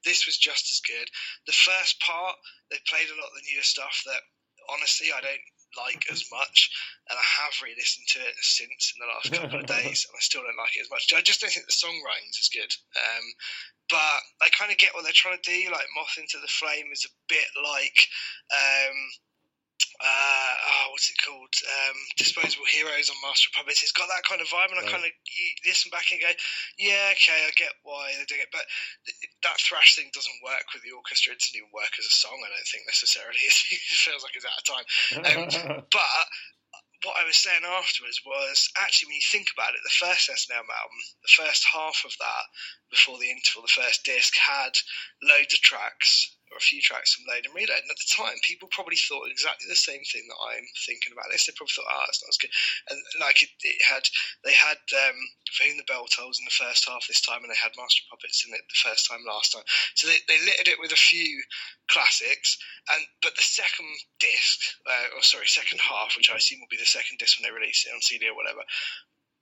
This 0.03 0.25
was 0.25 0.39
just 0.39 0.71
as 0.71 0.81
good. 0.83 1.07
The 1.47 1.55
first 1.55 1.99
part 1.99 2.35
they 2.71 2.79
played 2.87 3.11
a 3.11 3.19
lot 3.19 3.31
of 3.31 3.37
the 3.37 3.47
newer 3.51 3.67
stuff 3.67 4.03
that 4.07 4.23
honestly 4.71 5.11
I 5.11 5.19
don't 5.19 5.47
like 5.79 6.03
as 6.11 6.27
much, 6.31 6.71
and 7.07 7.15
I 7.15 7.25
have 7.43 7.55
re-listened 7.63 8.07
to 8.15 8.19
it 8.19 8.35
since 8.43 8.91
in 8.91 8.99
the 8.99 9.11
last 9.11 9.31
couple 9.31 9.63
of 9.63 9.71
days, 9.79 10.03
and 10.03 10.15
I 10.15 10.21
still 10.23 10.43
don't 10.43 10.59
like 10.59 10.75
it 10.75 10.87
as 10.87 10.91
much. 10.91 11.07
I 11.15 11.23
just 11.23 11.39
don't 11.39 11.51
think 11.51 11.67
the 11.67 11.75
songwriting's 11.75 12.39
as 12.39 12.51
good. 12.51 12.71
Um, 12.95 13.25
but 13.87 14.19
I 14.43 14.47
kind 14.51 14.71
of 14.71 14.79
get 14.79 14.95
what 14.95 15.03
they're 15.03 15.15
trying 15.15 15.39
to 15.39 15.47
do. 15.47 15.71
Like 15.71 15.87
Moth 15.95 16.19
into 16.19 16.39
the 16.39 16.51
Flame 16.51 16.91
is 16.91 17.07
a 17.07 17.15
bit 17.27 17.47
like. 17.59 17.99
Um, 18.51 18.97
uh, 20.01 20.53
oh, 20.65 20.85
what's 20.91 21.09
it 21.09 21.21
called? 21.21 21.53
Um, 21.63 21.97
Disposable 22.17 22.65
Heroes 22.67 23.09
on 23.09 23.17
Master 23.21 23.49
of 23.49 23.57
Puppets. 23.57 23.83
It's 23.83 23.95
got 23.95 24.09
that 24.09 24.27
kind 24.27 24.41
of 24.41 24.49
vibe, 24.49 24.73
and 24.73 24.81
I 24.81 24.89
kind 24.89 25.05
of 25.05 25.11
listen 25.65 25.93
back 25.93 26.09
and 26.11 26.21
go, 26.21 26.31
"Yeah, 26.77 27.13
okay, 27.17 27.45
I 27.45 27.51
get 27.55 27.73
why 27.83 28.13
they're 28.15 28.29
doing 28.29 28.45
it." 28.45 28.53
But 28.53 28.65
th- 29.05 29.17
that 29.45 29.61
thrash 29.61 29.95
thing 29.95 30.09
doesn't 30.13 30.43
work 30.43 30.65
with 30.73 30.83
the 30.83 30.95
orchestra. 30.95 31.33
It 31.33 31.41
doesn't 31.41 31.57
even 31.57 31.73
work 31.73 31.93
as 31.97 32.07
a 32.09 32.15
song. 32.15 32.37
I 32.41 32.49
don't 32.49 32.69
think 32.69 32.85
necessarily. 32.89 33.41
it 33.45 33.97
feels 34.01 34.23
like 34.25 34.35
it's 34.35 34.49
out 34.49 34.61
of 34.61 34.67
time. 34.67 34.87
Um, 35.21 35.85
but 35.95 36.25
what 37.03 37.17
I 37.17 37.25
was 37.25 37.37
saying 37.37 37.65
afterwards 37.65 38.21
was 38.25 38.69
actually 38.77 39.09
when 39.09 39.21
you 39.21 39.29
think 39.31 39.49
about 39.53 39.73
it, 39.73 39.81
the 39.81 40.01
first 40.01 40.29
S&M 40.29 40.53
album, 40.53 40.99
the 41.25 41.33
first 41.33 41.65
half 41.73 42.05
of 42.05 42.13
that 42.21 42.45
before 42.93 43.17
the 43.17 43.31
interval, 43.31 43.65
the 43.65 43.73
first 43.81 44.05
disc 44.05 44.37
had 44.37 44.77
loads 45.21 45.53
of 45.53 45.61
tracks 45.61 46.37
or 46.51 46.59
a 46.59 46.63
few 46.63 46.83
tracks 46.83 47.15
from 47.15 47.25
Load 47.25 47.47
and 47.47 47.55
Reload. 47.55 47.81
And 47.81 47.91
at 47.91 47.97
the 47.99 48.11
time, 48.11 48.35
people 48.43 48.67
probably 48.71 48.99
thought 48.99 49.31
exactly 49.31 49.65
the 49.71 49.79
same 49.79 50.03
thing 50.03 50.27
that 50.27 50.43
I'm 50.51 50.67
thinking 50.83 51.15
about 51.15 51.31
this. 51.31 51.47
They 51.47 51.55
probably 51.55 51.73
thought, 51.73 51.89
"Ah, 51.89 52.05
it's 52.07 52.21
not 52.21 52.35
as 52.35 52.41
good." 52.41 52.53
And 52.91 52.99
like 53.23 53.41
it, 53.41 53.51
it 53.63 53.79
had, 53.87 54.03
they 54.43 54.53
had 54.53 54.79
um, 55.07 55.17
For 55.55 55.63
Whom 55.63 55.79
the 55.79 55.87
Bell 55.87 56.05
Tolls 56.11 56.39
in 56.39 56.45
the 56.45 56.59
first 56.59 56.83
half 56.87 57.07
this 57.07 57.23
time, 57.23 57.41
and 57.41 57.51
they 57.51 57.59
had 57.59 57.75
Master 57.79 58.03
Puppets 58.11 58.43
in 58.43 58.53
it 58.53 58.61
the 58.67 58.83
first 58.83 59.07
time 59.07 59.23
last 59.23 59.55
time. 59.55 59.65
So 59.95 60.07
they, 60.11 60.19
they 60.27 60.39
littered 60.43 60.67
it 60.67 60.79
with 60.79 60.91
a 60.91 60.99
few 60.99 61.41
classics. 61.87 62.57
And 62.91 63.03
but 63.21 63.35
the 63.35 63.45
second 63.45 63.91
disc, 64.19 64.59
uh, 64.87 65.15
or 65.15 65.23
sorry, 65.23 65.47
second 65.47 65.79
half, 65.79 66.17
which 66.17 66.31
I 66.31 66.35
assume 66.35 66.59
will 66.59 66.71
be 66.71 66.81
the 66.81 66.85
second 66.85 67.19
disc 67.19 67.39
when 67.39 67.47
they 67.47 67.55
release 67.55 67.85
it 67.85 67.93
on 67.93 68.01
CD 68.01 68.27
or 68.27 68.35
whatever, 68.35 68.63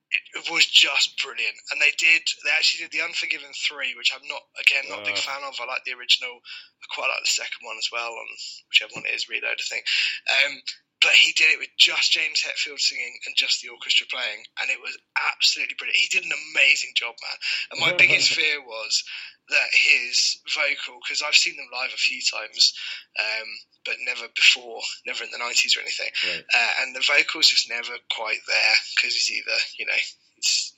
it 0.10 0.49
was 0.49 0.65
just 0.65 1.22
brilliant. 1.22 1.56
And 1.72 1.81
they 1.81 1.94
did, 1.98 2.22
they 2.44 2.49
actually 2.52 2.86
did 2.86 2.94
the 2.94 3.06
Unforgiven 3.06 3.53
three, 3.53 3.94
which 3.95 4.11
I'm 4.14 4.26
not, 4.27 4.41
again, 4.60 4.90
not 4.90 5.06
a 5.06 5.06
big 5.06 5.18
Uh. 5.18 5.22
fan 5.22 5.44
of. 5.45 5.57
I 5.61 5.65
like 5.65 5.84
the 5.86 5.94
original. 5.94 6.34
I 6.81 6.86
quite 6.94 7.10
like 7.14 7.22
the 7.22 7.38
second 7.38 7.61
one 7.61 7.77
as 7.77 7.90
well, 7.91 8.14
on 8.14 8.27
whichever 8.69 8.94
one 8.98 9.06
it 9.06 9.14
is, 9.14 9.30
Reload, 9.30 9.60
I 9.60 9.68
think. 9.69 9.86
Um, 10.30 10.61
but 11.02 11.11
he 11.15 11.31
did 11.31 11.53
it 11.53 11.60
with 11.60 11.69
just 11.77 12.11
James 12.11 12.44
Hetfield 12.44 12.80
singing 12.80 13.15
and 13.26 13.36
just 13.36 13.61
the 13.61 13.69
orchestra 13.69 14.07
playing, 14.11 14.44
and 14.60 14.69
it 14.69 14.81
was 14.81 14.98
absolutely 15.15 15.76
brilliant. 15.80 15.95
He 16.02 16.10
did 16.11 16.26
an 16.26 16.36
amazing 16.52 16.91
job, 16.95 17.15
man. 17.22 17.38
And 17.72 17.80
my 17.80 17.94
biggest 18.02 18.34
fear 18.34 18.60
was 18.61 19.03
that 19.50 19.70
his 19.74 20.40
vocal, 20.54 21.00
because 21.02 21.22
I've 21.22 21.36
seen 21.36 21.56
them 21.58 21.70
live 21.74 21.92
a 21.94 21.98
few 21.98 22.22
times, 22.22 22.74
um, 23.20 23.48
but 23.86 23.96
never 24.06 24.28
before, 24.36 24.82
never 25.06 25.24
in 25.24 25.32
the 25.32 25.42
90s 25.42 25.78
or 25.78 25.82
anything. 25.82 26.12
Right. 26.26 26.46
Uh, 26.46 26.74
and 26.82 26.96
the 26.96 27.06
vocal's 27.06 27.50
just 27.50 27.70
never 27.70 27.94
quite 28.14 28.42
there 28.48 28.76
because 28.96 29.16
he's 29.16 29.32
either, 29.32 29.60
you 29.78 29.86
know, 29.86 30.00
he's, 30.36 30.74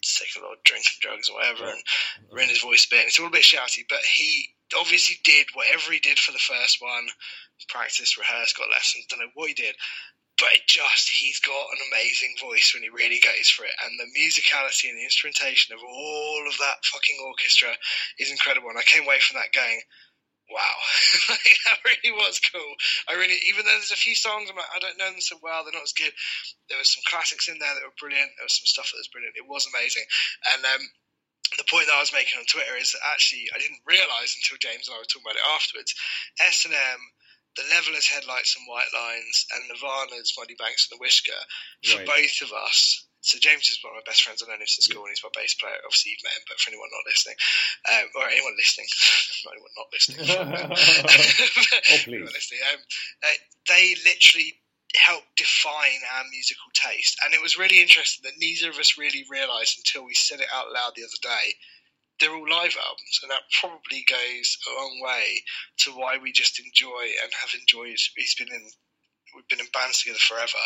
he's 0.00 0.16
taken 0.16 0.42
a 0.42 0.46
lot 0.46 0.56
of 0.56 0.64
drink 0.64 0.84
and 0.86 1.00
drugs 1.02 1.28
or 1.28 1.36
whatever 1.36 1.68
and 1.68 1.82
ruined 2.30 2.50
his 2.50 2.64
voice 2.64 2.86
a 2.86 2.94
bit. 2.94 3.06
It's 3.06 3.20
all 3.20 3.28
a 3.28 3.34
bit 3.34 3.44
shouty, 3.44 3.84
but 3.88 4.00
he 4.04 4.50
obviously 4.78 5.16
did 5.24 5.46
whatever 5.54 5.92
he 5.92 6.00
did 6.00 6.18
for 6.18 6.32
the 6.32 6.42
first 6.42 6.80
one 6.80 7.06
practiced, 7.68 8.18
rehearsed, 8.18 8.56
got 8.56 8.70
lessons, 8.70 9.06
don't 9.08 9.20
know 9.20 9.32
what 9.34 9.48
he 9.48 9.54
did. 9.54 9.74
But 10.36 10.52
it 10.52 10.68
just, 10.68 11.08
he's 11.08 11.40
got 11.40 11.72
an 11.72 11.80
amazing 11.88 12.36
voice 12.36 12.72
when 12.74 12.84
he 12.84 12.92
really 12.92 13.20
goes 13.24 13.48
for 13.48 13.64
it. 13.64 13.72
And 13.80 13.96
the 13.96 14.12
musicality 14.12 14.92
and 14.92 14.98
the 15.00 15.08
instrumentation 15.08 15.72
of 15.72 15.80
all 15.80 16.44
of 16.44 16.56
that 16.60 16.84
fucking 16.84 17.16
orchestra 17.24 17.72
is 18.20 18.30
incredible. 18.30 18.68
And 18.68 18.78
I 18.78 18.84
came 18.84 19.08
away 19.08 19.16
from 19.20 19.40
that 19.40 19.56
going, 19.56 19.80
wow, 20.52 20.76
like, 21.32 21.56
that 21.66 21.82
really 21.82 22.12
was 22.14 22.38
cool. 22.52 22.72
I 23.08 23.16
really, 23.16 23.38
even 23.48 23.64
though 23.64 23.74
there's 23.80 23.96
a 23.96 23.98
few 23.98 24.14
songs, 24.14 24.50
I'm 24.50 24.60
like, 24.60 24.76
I 24.76 24.78
don't 24.78 24.98
know 24.98 25.10
them 25.10 25.24
so 25.24 25.40
well, 25.42 25.64
they're 25.64 25.74
not 25.74 25.88
as 25.88 25.96
good. 25.96 26.12
There 26.68 26.78
was 26.78 26.92
some 26.92 27.06
classics 27.08 27.48
in 27.48 27.58
there 27.58 27.72
that 27.72 27.82
were 27.82 27.96
brilliant. 27.98 28.30
There 28.36 28.46
was 28.46 28.60
some 28.60 28.68
stuff 28.68 28.92
that 28.92 29.00
was 29.00 29.10
brilliant. 29.10 29.40
It 29.40 29.48
was 29.48 29.66
amazing. 29.66 30.06
And 30.52 30.60
um, 30.62 30.84
the 31.58 31.70
point 31.70 31.86
that 31.86 31.98
I 31.98 32.02
was 32.02 32.14
making 32.14 32.38
on 32.38 32.46
Twitter 32.50 32.74
is 32.74 32.90
that 32.94 33.06
actually 33.06 33.46
I 33.54 33.58
didn't 33.62 33.86
realise 33.86 34.34
until 34.34 34.58
James 34.58 34.86
and 34.86 34.94
I 34.94 35.02
were 35.02 35.08
talking 35.08 35.26
about 35.26 35.38
it 35.38 35.54
afterwards. 35.54 35.94
S 36.42 36.66
and 36.66 36.74
M, 36.74 37.00
the 37.56 37.64
Levellers 37.74 38.06
Headlights 38.08 38.56
and 38.56 38.66
White 38.68 38.92
Lines, 38.94 39.46
and 39.54 39.64
Nirvana's 39.68 40.32
Muddy 40.38 40.54
Banks 40.58 40.88
and 40.90 40.98
the 40.98 41.02
Wishkah 41.04 41.42
for 41.84 41.96
Right. 41.98 42.06
both 42.06 42.42
of 42.42 42.52
us. 42.52 43.04
So 43.22 43.38
James 43.42 43.66
is 43.66 43.82
one 43.82 43.90
of 43.90 44.04
my 44.04 44.06
best 44.06 44.22
friends. 44.22 44.38
I've 44.42 44.48
known 44.48 44.60
him 44.62 44.70
since 44.70 44.86
school, 44.86 45.02
and 45.02 45.10
he's 45.10 45.24
my 45.24 45.34
bass 45.34 45.54
player. 45.58 45.74
Obviously, 45.82 46.14
you've 46.14 46.22
met 46.22 46.36
him, 46.38 46.46
but 46.46 46.60
for 46.62 46.70
anyone 46.70 46.86
not 46.94 47.08
listening, 47.10 47.38
um, 47.90 48.06
or 48.14 48.24
anyone 48.30 48.54
listening, 48.54 48.86
not 49.42 49.54
anyone 49.56 49.74
not 49.74 49.90
listening, 49.90 50.18
Oh, 51.90 51.98
please. 52.06 52.06
Anyone 52.06 52.30
listening, 52.30 52.62
um, 52.70 52.80
uh, 53.24 53.38
they 53.66 53.96
literally 54.06 54.54
helped 54.94 55.26
define 55.34 56.00
our 56.14 56.24
musical 56.30 56.70
taste, 56.72 57.18
and 57.24 57.34
it 57.34 57.42
was 57.42 57.58
really 57.58 57.82
interesting 57.82 58.22
that 58.30 58.38
neither 58.38 58.70
of 58.70 58.78
us 58.78 58.94
really 58.96 59.26
realised 59.28 59.74
until 59.82 60.06
we 60.06 60.14
said 60.14 60.38
it 60.38 60.46
out 60.54 60.70
loud 60.70 60.92
the 60.94 61.02
other 61.02 61.18
day. 61.20 61.56
They're 62.20 62.34
all 62.34 62.48
live 62.48 62.76
albums, 62.76 63.20
and 63.22 63.30
that 63.30 63.42
probably 63.60 64.04
goes 64.08 64.58
a 64.68 64.72
long 64.72 65.00
way 65.02 65.42
to 65.80 65.92
why 65.92 66.18
we 66.18 66.32
just 66.32 66.58
enjoy 66.58 67.10
and 67.22 67.32
have 67.40 67.50
enjoyed. 67.58 67.96
He's 68.16 68.34
been 68.34 68.48
in, 68.48 68.70
we've 69.36 69.46
been 69.52 69.60
in 69.60 69.68
bands 69.76 70.00
together 70.00 70.20
forever. 70.24 70.62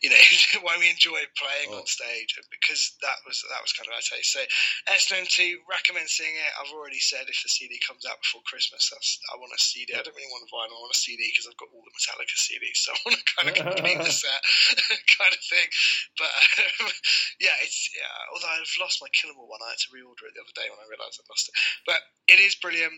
You 0.00 0.14
know 0.14 0.22
why 0.64 0.78
we 0.78 0.86
enjoy 0.86 1.18
playing 1.34 1.74
on 1.74 1.84
stage 1.90 2.38
because 2.54 2.94
that 3.02 3.18
was 3.26 3.42
that 3.50 3.58
was 3.58 3.74
kind 3.74 3.90
of 3.90 3.98
our 3.98 4.06
taste. 4.06 4.30
So 4.30 4.42
S&M 4.86 5.26
two 5.26 5.58
recommend 5.66 6.06
seeing 6.06 6.32
it. 6.32 6.52
I've 6.56 6.70
already 6.70 7.02
said 7.02 7.26
if 7.26 7.42
the 7.42 7.50
CD 7.50 7.82
comes 7.82 8.06
out 8.06 8.22
before 8.22 8.46
Christmas, 8.46 8.86
that's 8.86 9.18
I 9.28 9.36
want 9.42 9.52
a 9.52 9.60
CD. 9.60 9.92
I 9.92 10.06
don't 10.06 10.14
really 10.14 10.30
want 10.30 10.46
a 10.46 10.50
vinyl. 10.54 10.78
I 10.78 10.82
want 10.86 10.94
a 10.94 11.02
CD 11.02 11.26
because 11.28 11.50
I've 11.50 11.58
got 11.58 11.74
all 11.74 11.82
the 11.82 11.92
Metallica 11.92 12.38
CDs, 12.38 12.78
so 12.86 12.92
I 12.96 12.98
want 13.02 13.18
to 13.18 13.26
kind 13.34 13.48
of 13.50 13.54
complete 13.58 13.98
the 13.98 14.14
set 14.14 14.42
kind 15.18 15.34
of 15.34 15.42
thing. 15.42 15.68
But 16.16 16.30
um, 16.30 16.94
yeah, 17.42 17.58
it's 17.66 17.90
yeah. 17.92 18.14
Although 18.30 18.54
I've 18.54 18.78
lost 18.78 19.02
my 19.02 19.10
Kill 19.10 19.34
'Em 19.34 19.42
All 19.42 19.50
one, 19.50 19.60
I 19.66 19.74
had 19.74 19.82
to 19.88 19.92
reorder 19.92 20.30
it 20.30 20.38
the 20.38 20.44
other 20.46 20.56
day 20.56 20.70
when 20.70 20.78
I 20.78 20.86
realised 20.86 21.18
I'd 21.18 21.26
lost 21.26 21.50
it. 21.50 21.56
But 21.84 22.00
it 22.30 22.38
is 22.38 22.54
brilliant. 22.56 22.94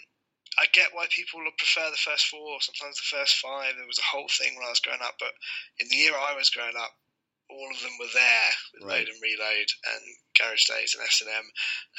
I 0.58 0.66
get 0.72 0.94
why 0.94 1.06
people 1.10 1.40
would 1.42 1.56
prefer 1.58 1.90
the 1.90 1.96
first 2.00 2.26
four, 2.26 2.60
sometimes 2.60 2.96
the 2.96 3.16
first 3.16 3.36
five. 3.36 3.74
There 3.76 3.86
was 3.86 3.98
a 3.98 4.10
whole 4.10 4.28
thing 4.28 4.54
when 4.54 4.66
I 4.66 4.70
was 4.74 4.80
growing 4.80 5.02
up, 5.02 5.16
but 5.18 5.32
in 5.78 5.88
the 5.88 5.96
year 5.96 6.14
I 6.14 6.34
was 6.36 6.50
growing 6.50 6.76
up, 6.78 6.92
all 7.52 7.68
of 7.68 7.80
them 7.84 7.92
were 8.00 8.08
there 8.08 8.50
with 8.72 8.88
Right. 8.88 9.04
Load 9.04 9.08
and 9.12 9.20
Reload 9.20 9.68
and 9.92 10.02
Garage 10.32 10.64
Days 10.64 10.96
and 10.96 11.04
S 11.04 11.20
and 11.20 11.28
M, 11.28 11.44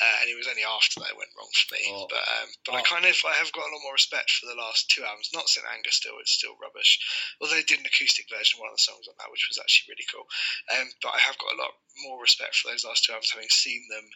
uh, 0.02 0.16
and 0.22 0.28
it 0.28 0.36
was 0.36 0.50
only 0.50 0.66
after 0.66 1.00
that 1.00 1.14
it 1.14 1.20
went 1.22 1.30
wrong 1.38 1.54
for 1.54 1.70
me. 1.78 1.86
Oh. 1.94 2.08
But 2.10 2.26
um, 2.26 2.50
but 2.66 2.74
I 2.76 2.82
Oh. 2.82 2.90
kind 2.90 3.06
of 3.06 3.16
I 3.24 3.38
have 3.38 3.54
got 3.54 3.70
a 3.70 3.72
lot 3.72 3.86
more 3.86 3.94
respect 3.94 4.32
for 4.32 4.48
the 4.50 4.58
last 4.58 4.90
two 4.90 5.06
albums. 5.06 5.30
Not 5.38 5.48
St 5.48 5.64
Anger 5.70 5.92
still, 5.94 6.18
it's 6.20 6.34
still 6.34 6.58
rubbish. 6.58 6.98
Although 7.40 7.56
they 7.62 7.64
did 7.70 7.80
an 7.80 7.86
acoustic 7.86 8.26
version 8.28 8.58
of 8.58 8.66
one 8.66 8.74
of 8.74 8.78
the 8.82 8.90
songs 8.90 9.06
on 9.08 9.16
that, 9.22 9.30
which 9.32 9.46
was 9.48 9.62
actually 9.62 9.94
really 9.94 10.10
cool. 10.10 10.26
Um, 10.74 10.90
but 11.06 11.14
I 11.14 11.20
have 11.22 11.38
got 11.38 11.54
a 11.54 11.62
lot 11.62 11.78
more 12.10 12.20
respect 12.20 12.56
for 12.58 12.74
those 12.74 12.84
last 12.84 13.06
two 13.06 13.14
albums, 13.14 13.30
having 13.32 13.50
seen 13.54 13.86
them 13.94 14.10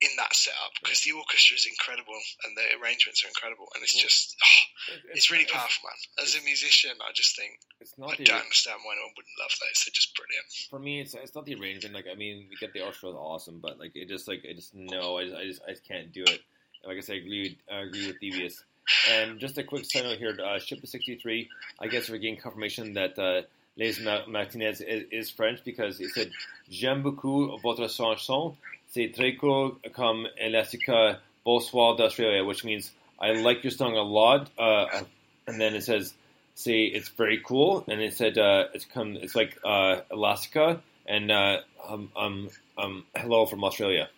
in 0.00 0.12
that 0.18 0.34
setup 0.36 0.76
because 0.82 1.00
the 1.02 1.12
orchestra 1.12 1.56
is 1.56 1.64
incredible 1.64 2.20
and 2.44 2.52
the 2.56 2.66
arrangements 2.80 3.24
are 3.24 3.32
incredible 3.32 3.64
and 3.74 3.80
it's 3.82 3.96
just 3.96 4.36
oh, 4.36 4.92
it's 5.16 5.30
really 5.30 5.48
powerful 5.48 5.88
man 5.88 5.96
as 6.20 6.36
a 6.36 6.42
musician 6.44 6.92
i 7.00 7.12
just 7.16 7.32
think 7.36 7.56
It's 7.80 7.96
not 7.96 8.12
i 8.12 8.22
don't 8.22 8.44
understand 8.44 8.84
why 8.84 8.92
no 8.92 9.08
one 9.08 9.16
wouldn't 9.16 9.40
love 9.40 9.56
those 9.56 9.88
they're 9.88 9.96
just 9.96 10.12
brilliant 10.12 10.66
for 10.68 10.78
me, 10.78 11.00
it's 11.00 11.14
it's 11.14 11.34
not 11.34 11.46
the 11.46 11.54
arrangement. 11.54 11.94
Like 11.94 12.06
I 12.10 12.14
mean, 12.14 12.46
we 12.50 12.56
get 12.56 12.72
the 12.72 12.82
orchestra 12.82 13.10
is 13.10 13.16
awesome, 13.16 13.60
but 13.60 13.78
like 13.78 13.92
it 13.94 14.08
just 14.08 14.28
like 14.28 14.44
I 14.48 14.52
just 14.52 14.74
no, 14.74 15.18
I 15.18 15.24
just 15.24 15.36
I 15.36 15.44
just, 15.44 15.62
I 15.66 15.70
just 15.70 15.84
can't 15.84 16.12
do 16.12 16.22
it. 16.22 16.40
And 16.82 16.88
like 16.88 16.98
I 16.98 17.00
said, 17.00 17.14
I 17.14 17.18
agree 17.18 17.42
with, 17.42 17.74
I 17.74 17.80
agree 17.80 18.06
with 18.08 18.20
Devious. 18.20 18.62
And 19.10 19.40
just 19.40 19.58
a 19.58 19.64
quick 19.64 19.84
side 19.84 20.04
note 20.04 20.18
here: 20.18 20.36
uh, 20.38 20.58
Shippa 20.58 20.86
sixty 20.86 21.16
three. 21.16 21.48
I 21.80 21.88
guess 21.88 22.08
we're 22.08 22.18
getting 22.18 22.36
confirmation 22.36 22.94
that 22.94 23.18
uh, 23.18 23.42
Les 23.76 23.98
Martinez 24.28 24.80
is, 24.80 25.04
is 25.10 25.30
French 25.30 25.60
because 25.64 25.98
he 25.98 26.08
said 26.08 26.30
"J'aime 26.70 27.02
beaucoup 27.02 27.60
votre 27.60 27.88
chanson. 27.88 28.56
Très 29.04 29.38
cool 29.38 29.78
comme 29.92 30.26
Elastica 30.38 31.20
Bonsoir 31.44 31.96
d'Australia," 31.96 32.44
which 32.44 32.64
means 32.64 32.92
I 33.20 33.32
like 33.32 33.62
your 33.62 33.70
song 33.70 33.96
a 33.96 34.02
lot. 34.02 34.50
Uh, 34.58 35.02
and 35.46 35.60
then 35.60 35.74
it 35.74 35.84
says 35.84 36.14
say 36.54 36.84
it's 36.84 37.08
very 37.10 37.40
cool, 37.44 37.84
and 37.88 38.00
it 38.00 38.14
said 38.14 38.38
uh, 38.38 38.64
it's 38.74 38.84
come 38.84 39.16
it's 39.16 39.34
like 39.34 39.58
uh, 39.64 40.00
Elastica 40.10 40.80
and 41.06 41.30
uh, 41.30 41.58
um, 41.88 42.10
um, 42.16 42.50
um, 42.78 43.04
hello 43.14 43.46
from 43.46 43.62
Australia. 43.64 44.08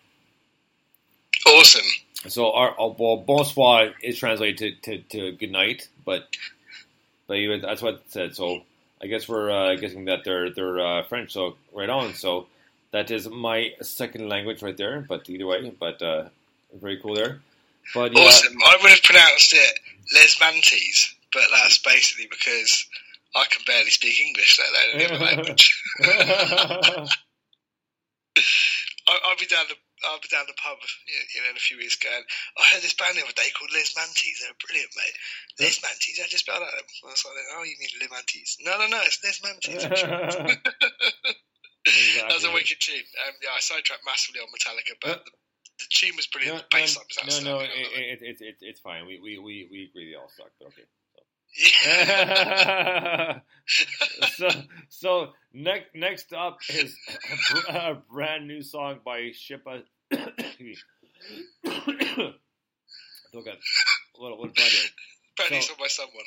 awesome 1.45 1.85
So 2.27 2.51
our, 2.51 2.77
our 2.79 2.95
well, 2.97 3.17
bonsoir 3.17 3.93
is 4.01 4.17
translated 4.17 4.81
to, 4.83 4.97
to, 4.97 5.03
to 5.09 5.31
good 5.33 5.51
night, 5.51 5.87
but 6.05 6.27
but 7.27 7.35
you, 7.35 7.59
that's 7.59 7.81
what 7.81 7.95
it 7.95 8.03
said. 8.07 8.35
So 8.35 8.63
I 9.01 9.07
guess 9.07 9.27
we're 9.27 9.51
uh, 9.51 9.75
guessing 9.75 10.05
that 10.05 10.23
they're 10.25 10.51
they're 10.53 10.79
uh, 10.79 11.03
French. 11.03 11.31
So 11.31 11.57
right 11.73 11.89
on. 11.89 12.13
So 12.15 12.47
that 12.91 13.11
is 13.11 13.29
my 13.29 13.73
second 13.81 14.29
language 14.29 14.61
right 14.61 14.77
there. 14.77 15.05
But 15.07 15.29
either 15.29 15.45
way, 15.45 15.71
but 15.79 16.01
uh, 16.01 16.29
very 16.73 16.99
cool 16.99 17.15
there. 17.15 17.41
But 17.93 18.13
yeah, 18.13 18.23
Awesome. 18.23 18.57
I 18.65 18.77
would 18.81 18.91
have 18.91 19.03
pronounced 19.03 19.53
it 19.53 19.79
Les 20.13 20.39
Mantes, 20.39 21.15
but 21.33 21.43
that's 21.51 21.79
basically 21.79 22.27
because 22.29 22.87
I 23.35 23.45
can 23.49 23.63
barely 23.65 23.89
speak 23.89 24.19
English, 24.19 24.59
let 24.59 24.69
alone 24.69 24.93
any 24.95 25.05
other 25.05 25.25
language. 25.25 25.83
I'll 29.09 29.37
be 29.39 29.47
down 29.47 29.65
the 29.69 29.75
I'll 30.05 30.21
be 30.21 30.29
down 30.31 30.45
the 30.47 30.55
pub, 30.55 30.77
you 31.35 31.41
know, 31.41 31.49
in 31.49 31.57
a 31.57 31.59
few 31.59 31.77
weeks 31.77 31.97
going. 31.97 32.23
I 32.57 32.63
heard 32.71 32.81
this 32.81 32.93
band 32.93 33.17
the 33.17 33.23
other 33.23 33.35
day 33.35 33.51
called 33.51 33.73
Les 33.73 33.91
Mantes. 33.97 34.39
They're 34.39 34.55
brilliant, 34.63 34.95
mate. 34.95 35.17
Les 35.59 35.75
Mantes. 35.83 36.19
I 36.23 36.27
just 36.29 36.45
spelled 36.47 36.63
out 36.63 36.71
them. 36.71 36.87
I 37.03 37.11
was 37.11 37.25
like, 37.25 37.35
oh, 37.51 37.63
you 37.67 37.75
mean 37.79 37.89
Les 37.99 38.07
Mantes? 38.07 38.57
No, 38.63 38.79
no, 38.79 38.87
no, 38.87 39.01
it's 39.03 39.19
Les 39.19 39.43
Mantes. 39.43 39.83
I'm. 41.87 42.27
That 42.27 42.33
was 42.35 42.43
a 42.45 42.51
wicked 42.51 42.77
tune. 42.79 43.03
Um, 43.27 43.33
yeah, 43.43 43.49
I 43.55 43.59
sidetracked 43.59 44.03
massively 44.05 44.41
on 44.41 44.47
Metallica, 44.47 44.95
but 45.01 45.25
the, 45.25 45.31
the 45.79 45.85
tune 45.89 46.15
was 46.15 46.27
brilliant. 46.27 46.59
the 46.59 46.65
bass 46.77 46.97
line 46.97 47.05
was 47.25 47.43
no, 47.43 47.57
no, 47.57 47.59
it, 47.63 47.69
it, 47.73 48.21
it, 48.21 48.41
it, 48.41 48.55
it's 48.61 48.79
fine. 48.81 49.05
We, 49.07 49.19
we, 49.19 49.37
we, 49.39 49.67
we 49.71 49.83
agree 49.89 50.11
they 50.11 50.15
all 50.17 50.29
suck, 50.29 50.51
but 50.59 50.67
okay. 50.67 50.83
so, 54.37 54.49
so 54.89 55.33
next 55.51 55.95
next 55.95 56.31
up 56.31 56.59
is 56.69 56.95
a, 57.09 57.35
br- 57.53 57.77
a 57.77 57.95
brand 58.11 58.47
new 58.47 58.61
song 58.61 58.99
by 59.03 59.31
Shippa. 59.31 59.81
Excuse 60.11 60.83
me. 61.63 61.71
Still 63.29 63.43
got 63.43 63.55
a 63.55 64.21
little, 64.21 64.39
little 64.41 64.53
here. 64.55 64.89
Apparently 65.37 65.61
So- 65.61 65.73
by 65.79 65.87
someone. 65.87 66.25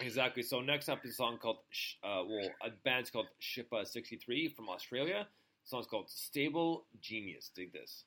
Exactly. 0.00 0.42
So 0.42 0.60
next 0.60 0.88
up 0.88 1.04
is 1.04 1.12
a 1.12 1.14
song 1.14 1.38
called, 1.38 1.58
uh, 2.02 2.22
well, 2.26 2.50
a 2.62 2.70
band's 2.84 3.10
called 3.10 3.28
Shippa 3.40 3.86
63 3.86 4.48
from 4.48 4.68
Australia. 4.68 5.26
The 5.64 5.68
song's 5.68 5.86
called 5.86 6.10
Stable 6.10 6.86
Genius. 7.00 7.50
Dig 7.54 7.72
this. 7.72 8.04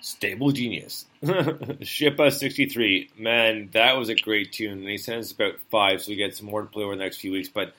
Stable 0.00 0.52
Genius. 0.52 1.06
Shippa 1.22 2.32
63. 2.32 3.10
Man, 3.18 3.68
that 3.72 3.96
was 3.96 4.08
a 4.08 4.14
great 4.14 4.52
tune. 4.52 4.78
And 4.78 4.88
he 4.88 4.98
sent 4.98 5.20
us 5.20 5.32
about 5.32 5.58
five, 5.70 6.02
so 6.02 6.10
we 6.10 6.16
get 6.16 6.36
some 6.36 6.46
more 6.46 6.62
to 6.62 6.68
play 6.68 6.84
over 6.84 6.96
the 6.96 7.02
next 7.02 7.18
few 7.18 7.32
weeks. 7.32 7.48
But 7.48 7.74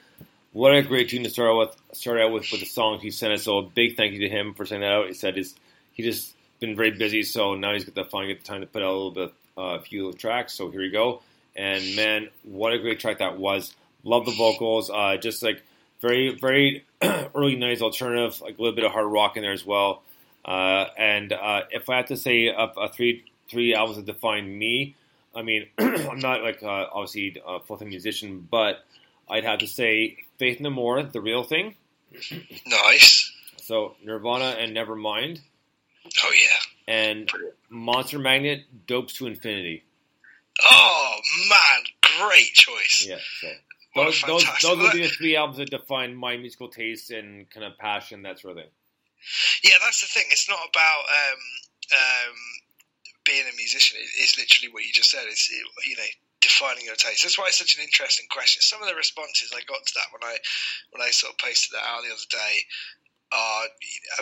what 0.51 0.75
a 0.75 0.81
great 0.81 1.09
tune 1.09 1.23
to 1.23 1.29
start 1.29 1.49
out 1.49 1.57
with, 1.57 1.97
start 1.97 2.19
out 2.19 2.31
with, 2.31 2.51
with 2.51 2.59
the 2.59 2.65
song 2.65 2.99
he 2.99 3.11
sent 3.11 3.33
us. 3.33 3.43
So 3.43 3.59
a 3.59 3.63
big 3.63 3.95
thank 3.95 4.13
you 4.13 4.19
to 4.19 4.29
him 4.29 4.53
for 4.53 4.65
sending 4.65 4.87
that 4.87 4.95
out. 4.95 5.07
He 5.07 5.13
said 5.13 5.37
his, 5.37 5.55
he 5.93 6.03
just 6.03 6.35
been 6.59 6.75
very 6.75 6.91
busy, 6.91 7.23
so 7.23 7.55
now 7.55 7.73
he's 7.73 7.85
got 7.85 7.95
the 7.95 8.03
finally 8.03 8.33
get 8.33 8.43
the 8.43 8.47
time 8.47 8.61
to 8.61 8.67
put 8.67 8.81
out 8.81 8.89
a 8.89 8.91
little 8.91 9.11
bit, 9.11 9.33
uh, 9.57 9.61
a 9.61 9.81
few 9.81 10.11
tracks. 10.13 10.53
So 10.53 10.69
here 10.69 10.81
we 10.81 10.89
go. 10.89 11.21
And 11.55 11.95
man, 11.95 12.29
what 12.43 12.73
a 12.73 12.79
great 12.79 12.99
track 12.99 13.19
that 13.19 13.37
was. 13.37 13.73
Love 14.03 14.25
the 14.25 14.35
vocals. 14.35 14.89
Uh, 14.89 15.17
just 15.17 15.43
like 15.43 15.61
very, 15.99 16.35
very 16.35 16.85
early 17.01 17.55
'90s 17.55 17.81
alternative, 17.81 18.39
like 18.41 18.57
a 18.57 18.61
little 18.61 18.75
bit 18.75 18.85
of 18.85 18.91
hard 18.91 19.07
rock 19.07 19.35
in 19.35 19.43
there 19.43 19.51
as 19.51 19.65
well. 19.65 20.03
Uh, 20.49 20.87
and 20.97 21.31
uh, 21.31 21.61
if 21.69 21.89
I 21.89 21.97
had 21.97 22.07
to 22.07 22.17
say 22.17 22.47
a, 22.47 22.63
a 22.77 22.89
three 22.89 23.23
three 23.49 23.75
albums 23.75 23.97
that 23.97 24.05
define 24.05 24.57
me, 24.57 24.95
I 25.35 25.43
mean, 25.43 25.67
I'm 25.77 26.19
not 26.19 26.41
like 26.41 26.63
uh, 26.63 26.87
obviously 26.91 27.39
a 27.45 27.59
full 27.59 27.77
time 27.77 27.89
musician, 27.89 28.47
but 28.49 28.83
I'd 29.29 29.43
have 29.43 29.59
to 29.59 29.67
say 29.67 30.17
Faith 30.39 30.59
No 30.59 30.69
More, 30.71 31.03
the 31.03 31.21
real 31.21 31.43
thing. 31.43 31.75
Nice. 32.65 33.31
So 33.57 33.95
Nirvana 34.03 34.55
and 34.59 34.75
Nevermind, 34.75 35.39
Oh 36.23 36.31
yeah. 36.31 36.93
and 36.93 37.29
Monster 37.69 38.17
Magnet, 38.17 38.61
Dopes 38.87 39.13
to 39.13 39.27
Infinity. 39.27 39.83
Oh 40.63 41.15
man, 41.47 42.27
great 42.27 42.53
choice. 42.53 43.05
Yeah. 43.07 43.17
So 43.39 43.47
those 43.95 44.21
those, 44.23 44.45
those 44.63 44.77
would 44.79 44.91
be 44.93 45.03
the 45.03 45.09
three 45.09 45.35
albums 45.35 45.57
that 45.59 45.69
define 45.69 46.15
my 46.15 46.37
musical 46.37 46.69
taste 46.69 47.11
and 47.11 47.47
kind 47.51 47.65
of 47.65 47.77
passion, 47.77 48.23
that 48.23 48.39
sort 48.39 48.57
of 48.57 48.63
thing. 48.63 48.71
Yeah, 49.63 49.77
that's 49.83 50.01
the 50.01 50.07
thing. 50.07 50.27
It's 50.31 50.49
not 50.49 50.59
about 50.63 51.03
um, 51.07 51.41
um, 51.93 52.37
being 53.25 53.45
a 53.45 53.55
musician. 53.55 53.97
It's 54.19 54.37
literally 54.37 54.73
what 54.73 54.85
you 54.85 54.93
just 54.93 55.11
said. 55.11 55.25
It's 55.27 55.49
you 55.49 55.95
know 55.97 56.11
defining 56.41 56.85
your 56.85 56.95
taste. 56.95 57.23
That's 57.23 57.37
why 57.37 57.47
it's 57.47 57.59
such 57.59 57.75
an 57.77 57.83
interesting 57.83 58.27
question. 58.31 58.61
Some 58.61 58.81
of 58.81 58.87
the 58.87 58.95
responses 58.95 59.51
I 59.51 59.61
got 59.67 59.83
to 59.83 59.93
that 59.99 60.11
when 60.11 60.23
I 60.23 60.37
when 60.91 61.01
I 61.03 61.11
sort 61.11 61.33
of 61.33 61.39
posted 61.39 61.75
that 61.75 61.85
out 61.85 62.03
the 62.03 62.15
other 62.15 62.31
day 62.31 62.53
are 63.31 63.65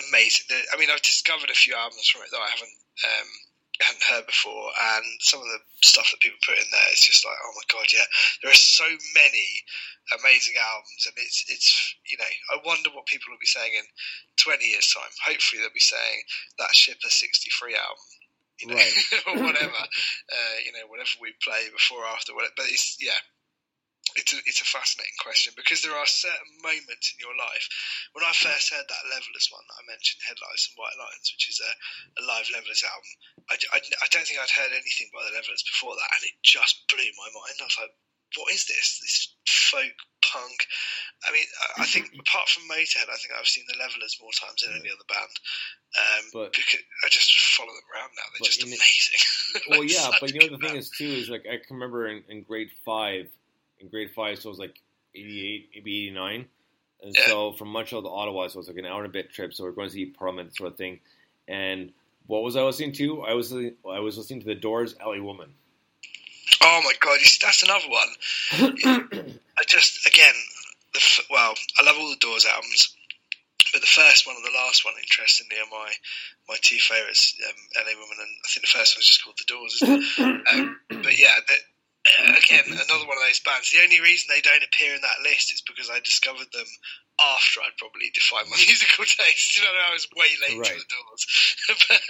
amazing. 0.10 0.50
I 0.74 0.76
mean, 0.78 0.90
I've 0.92 1.06
discovered 1.06 1.50
a 1.50 1.58
few 1.58 1.76
albums 1.76 2.10
from 2.10 2.24
it 2.24 2.32
that 2.32 2.44
I 2.44 2.50
haven't 2.50 2.78
um, 3.06 3.30
hadn't 3.82 4.04
heard 4.10 4.26
before, 4.26 4.70
and 4.98 5.06
some 5.22 5.40
of 5.42 5.48
the 5.48 5.62
stuff 5.86 6.10
that 6.12 6.20
people 6.20 6.40
put 6.46 6.58
in 6.58 6.66
there 6.72 6.90
is 6.94 7.02
just 7.02 7.26
like, 7.26 7.38
oh 7.38 7.54
my 7.56 7.66
god, 7.70 7.88
yeah. 7.94 8.08
There 8.42 8.52
are 8.52 8.58
so 8.58 8.88
many 9.14 9.48
amazing 10.18 10.56
albums, 10.58 11.04
and 11.06 11.16
it's 11.18 11.46
it's 11.48 11.70
you 12.10 12.18
know, 12.18 12.32
I 12.54 12.58
wonder 12.66 12.90
what 12.94 13.06
people 13.06 13.30
will 13.32 13.42
be 13.42 13.50
saying 13.50 13.74
in 13.76 13.86
twenty 14.38 14.72
years' 14.74 14.94
time. 14.94 15.12
Hopefully, 15.26 15.62
they'll 15.62 15.74
be 15.76 15.84
saying 15.84 16.20
that 16.60 16.74
Shippa 16.74 17.10
sixty 17.12 17.50
three 17.54 17.76
album. 17.76 18.10
You 18.60 18.68
know, 18.74 18.76
Right. 18.82 18.98
or 19.30 19.36
whatever, 19.46 19.82
uh, 19.86 20.56
you 20.66 20.74
know, 20.74 20.90
whatever 20.90 21.14
we 21.22 21.34
play 21.46 21.70
before 21.70 22.02
or 22.02 22.10
after, 22.10 22.34
whatever. 22.34 22.58
but 22.58 22.66
it's 22.74 22.98
yeah, 23.00 23.22
it's 24.16 24.32
a, 24.32 24.40
it's 24.48 24.62
a 24.64 24.70
fascinating 24.70 25.18
question 25.20 25.52
because 25.58 25.82
there 25.84 25.98
are 25.98 26.08
certain 26.08 26.52
moments 26.64 27.12
in 27.12 27.20
your 27.20 27.36
life. 27.36 27.66
When 28.16 28.24
I 28.24 28.32
first 28.32 28.72
heard 28.72 28.88
that 28.88 29.08
Levellers 29.12 29.50
one 29.52 29.66
that 29.68 29.82
I 29.82 29.90
mentioned, 29.92 30.24
Headlights 30.24 30.72
and 30.72 30.80
White 30.80 30.96
Lines, 30.96 31.28
which 31.34 31.50
is 31.52 31.60
a, 31.60 31.72
a 32.20 32.24
live 32.24 32.48
Levellers 32.54 32.86
album, 32.88 33.12
I, 33.52 33.56
I, 33.76 33.80
I 34.06 34.08
don't 34.14 34.24
think 34.24 34.40
I'd 34.40 34.54
heard 34.54 34.72
anything 34.72 35.12
by 35.12 35.26
the 35.28 35.36
Levellers 35.36 35.66
before 35.68 35.98
that, 35.98 36.12
and 36.18 36.24
it 36.32 36.36
just 36.46 36.88
blew 36.88 37.10
my 37.20 37.30
mind. 37.36 37.60
I 37.60 37.68
was 37.68 37.80
like, 37.82 37.94
what 38.36 38.52
is 38.54 38.68
this? 38.68 39.00
This 39.02 39.18
folk 39.48 39.98
punk. 40.24 40.60
I 41.24 41.32
mean, 41.32 41.48
I, 41.78 41.84
I 41.84 41.86
think 41.88 42.12
apart 42.20 42.50
from 42.50 42.68
Motorhead, 42.68 43.08
I 43.08 43.18
think 43.20 43.32
I've 43.36 43.48
seen 43.48 43.64
the 43.68 43.80
Levellers 43.80 44.20
more 44.22 44.32
times 44.36 44.62
than 44.64 44.76
any 44.76 44.92
other 44.92 45.08
band. 45.08 45.34
Um, 45.96 46.24
But- 46.34 46.54
because 46.54 46.84
I 47.04 47.10
just 47.10 47.32
follow 47.56 47.72
them 47.72 47.88
around 47.96 48.12
now. 48.16 48.28
They're 48.36 48.46
just 48.46 48.64
in 48.64 48.72
it- 48.72 48.80
amazing. 48.80 49.22
Well, 49.70 49.84
yeah, 49.84 50.12
but 50.20 50.34
you 50.34 50.40
know 50.42 50.58
the 50.58 50.68
thing 50.68 50.76
is 50.76 50.90
too 50.92 51.08
is 51.08 51.30
like 51.30 51.46
I 51.48 51.58
can 51.58 51.80
remember 51.80 52.06
in, 52.08 52.22
in 52.28 52.44
grade 52.44 52.70
five, 52.86 53.28
in 53.80 53.90
grade 53.90 54.12
five, 54.12 54.40
so 54.40 54.50
it 54.50 54.52
was 54.52 54.60
like 54.60 54.82
eighty 55.16 55.54
eight, 55.54 55.70
maybe 55.74 56.04
eighty 56.04 56.12
nine, 56.12 56.46
and 57.02 57.16
so 57.16 57.52
from 57.54 57.70
Montreal 57.70 58.04
to 58.04 58.10
Ottawa, 58.10 58.48
so 58.48 58.56
it 58.56 58.58
was 58.58 58.68
like 58.68 58.78
an 58.78 58.86
hour 58.86 59.04
and 59.04 59.10
a 59.10 59.12
bit 59.12 59.32
trip. 59.32 59.54
So 59.54 59.64
we're 59.64 59.72
going 59.72 59.90
to 59.90 59.94
see 59.94 60.06
Parliament 60.06 60.56
sort 60.56 60.72
of 60.72 60.78
thing, 60.78 61.00
and 61.48 61.92
what 62.28 62.44
was 62.44 62.56
I 62.56 62.62
listening 62.62 62.92
to? 62.94 63.24
I 63.24 63.34
was 63.34 63.52
listening, 63.52 63.76
I 63.90 64.00
was 64.00 64.18
listening 64.18 64.42
to 64.42 64.46
the 64.46 64.56
Doors, 64.56 64.96
"LA 65.04 65.22
Woman." 65.22 65.54
Oh 66.62 66.82
my 66.84 66.94
god, 67.00 67.20
that's 67.42 67.64
another 67.64 67.88
one. 67.90 69.34
I 69.58 69.64
just 69.68 70.06
again, 70.08 70.36
the 70.94 71.00
f- 71.00 71.26
well, 71.30 71.54
I 71.78 71.84
love 71.84 71.96
all 72.00 72.10
the 72.10 72.18
Doors 72.18 72.46
albums, 72.46 72.96
but 73.72 73.82
the 73.82 73.88
first 73.88 74.28
one 74.28 74.36
and 74.36 74.46
the 74.46 74.58
last 74.58 74.86
one, 74.86 74.94
interestingly, 75.02 75.58
are 75.58 75.72
my 75.72 75.92
my 76.50 76.56
two 76.62 76.78
favourites. 76.78 77.36
Um, 77.48 77.56
LA 77.76 78.00
Woman 78.00 78.18
and 78.20 78.34
I 78.44 78.48
think 78.50 78.66
the 78.66 78.78
first 78.78 78.98
one's 78.98 79.08
just 79.08 79.24
called 79.24 79.38
The 79.38 79.46
Doors. 79.48 79.80
Isn't 79.82 80.04
it? 80.18 80.48
um, 80.54 80.80
but 80.90 81.20
yeah, 81.20 81.36
again, 82.38 82.66
another 82.68 83.08
one 83.08 83.18
of 83.18 83.26
those 83.28 83.42
bands. 83.42 83.72
The 83.72 83.84
only 83.84 84.02
reason 84.02 84.30
they 84.30 84.42
don't 84.42 84.64
appear 84.64 84.96
in 84.96 85.02
that 85.02 85.24
list 85.24 85.54
is 85.54 85.64
because 85.66 85.90
I 85.90 86.00
discovered 86.00 86.48
them 86.54 86.70
after 87.18 87.66
I'd 87.66 87.78
probably 87.78 88.14
defined 88.14 88.50
my 88.50 88.58
musical 88.68 89.06
taste. 89.06 89.58
You 89.58 89.64
know, 89.64 89.74
I 89.74 89.94
was 89.94 90.08
way 90.14 90.32
late 90.48 90.64
to 90.64 90.76
the 90.78 90.88
Doors. 90.88 91.24
but 91.88 92.02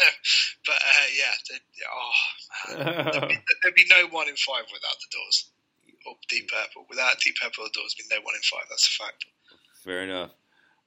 but 0.66 0.80
uh, 0.80 1.08
yeah, 1.16 1.34
oh 1.88 2.14
man, 2.78 3.12
there'd, 3.12 3.30
be, 3.30 3.40
there'd 3.64 3.80
be 3.80 3.88
no 3.90 4.08
one 4.12 4.28
in 4.28 4.36
five 4.36 4.68
without 4.72 4.98
the 5.00 5.12
Doors 5.12 5.50
or 6.06 6.16
Deep 6.30 6.50
Purple. 6.50 6.86
Without 6.90 7.20
Deep 7.20 7.36
Purple 7.42 7.66
or 7.66 7.72
Doors, 7.74 7.96
there'd 7.96 8.10
be 8.10 8.16
no 8.16 8.22
one 8.24 8.36
in 8.36 8.44
five. 8.44 8.68
That's 8.70 8.88
a 8.88 9.04
fact. 9.04 9.26
Fair 9.84 10.04
enough. 10.04 10.32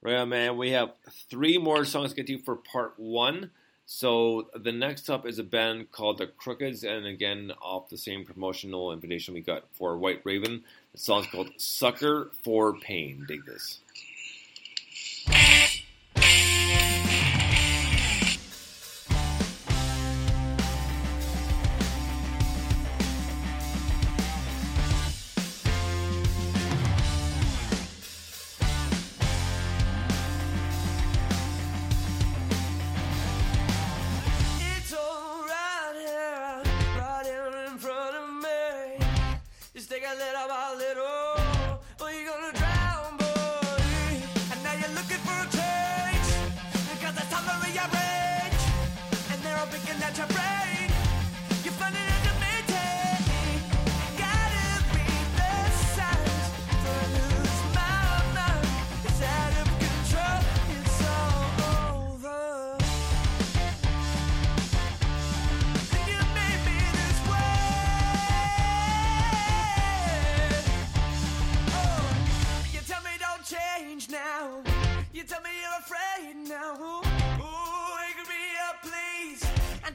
Right 0.01 0.15
on, 0.15 0.29
man. 0.29 0.57
We 0.57 0.71
have 0.71 0.93
three 1.29 1.57
more 1.57 1.85
songs 1.85 2.11
to 2.11 2.15
get 2.15 2.27
to 2.27 2.39
for 2.39 2.55
part 2.55 2.93
one. 2.97 3.51
So 3.93 4.47
the 4.55 4.71
next 4.71 5.09
up 5.09 5.25
is 5.25 5.37
a 5.37 5.43
band 5.43 5.91
called 5.91 6.19
the 6.19 6.27
Crookeds, 6.27 6.85
and 6.85 7.05
again, 7.05 7.51
off 7.61 7.89
the 7.89 7.97
same 7.97 8.23
promotional 8.23 8.93
invitation 8.93 9.33
we 9.33 9.41
got 9.41 9.65
for 9.73 9.97
White 9.97 10.21
Raven. 10.23 10.63
The 10.93 10.97
song's 10.97 11.27
called 11.27 11.51
"Sucker 11.57 12.31
for 12.41 12.73
Pain." 12.79 13.25
Dig 13.27 13.45
this. 13.45 13.79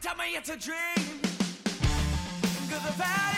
Tell 0.06 0.14
me 0.14 0.36
it's 0.36 0.48
a 0.50 0.56
dream. 0.56 1.20
I've 2.70 3.00
had 3.00 3.35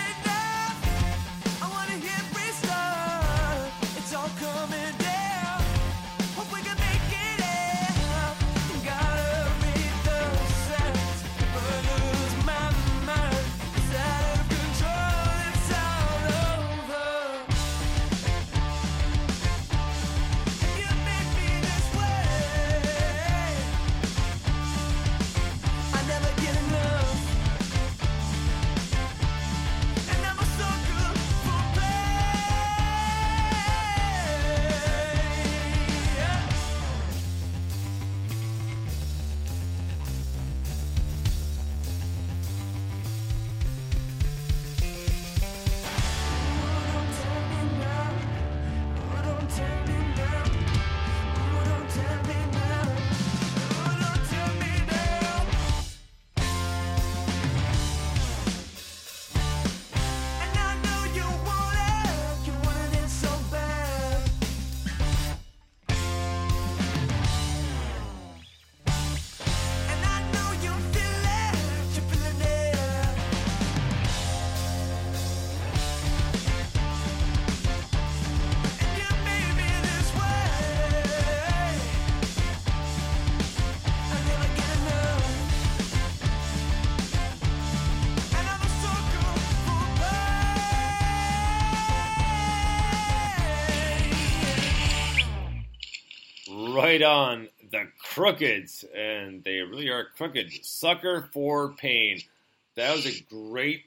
the 98.18 98.22
Crookeds, 98.22 98.84
and 98.94 99.44
they 99.44 99.60
really 99.60 99.88
are 99.90 100.04
crooked. 100.16 100.52
Sucker 100.64 101.28
for 101.32 101.72
Pain. 101.72 102.20
That 102.76 102.94
was 102.94 103.06
a 103.06 103.22
great, 103.22 103.84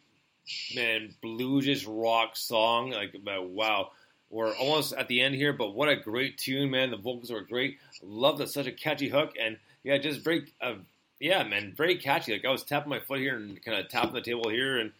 man, 0.75 1.13
blues 1.21 1.65
just 1.65 1.85
rock 1.87 2.35
song. 2.35 2.91
Like, 2.91 3.15
wow. 3.25 3.91
We're 4.29 4.55
almost 4.55 4.93
at 4.93 5.09
the 5.09 5.19
end 5.21 5.35
here, 5.35 5.51
but 5.51 5.75
what 5.75 5.89
a 5.89 5.97
great 5.97 6.37
tune, 6.37 6.71
man. 6.71 6.89
The 6.89 6.97
vocals 6.97 7.31
were 7.31 7.41
great. 7.41 7.79
Love 8.01 8.37
that 8.37 8.49
such 8.49 8.65
a 8.65 8.71
catchy 8.71 9.09
hook, 9.09 9.33
and 9.39 9.57
yeah, 9.83 9.97
just 9.97 10.21
very, 10.21 10.45
uh, 10.61 10.75
yeah, 11.19 11.43
man, 11.43 11.73
very 11.75 11.97
catchy. 11.97 12.31
Like 12.31 12.45
I 12.45 12.49
was 12.49 12.63
tapping 12.63 12.89
my 12.89 13.01
foot 13.01 13.19
here 13.19 13.35
and 13.35 13.61
kind 13.61 13.77
of 13.77 13.89
tapping 13.89 14.13
the 14.13 14.21
table 14.21 14.49
here, 14.49 14.79
and 14.79 14.91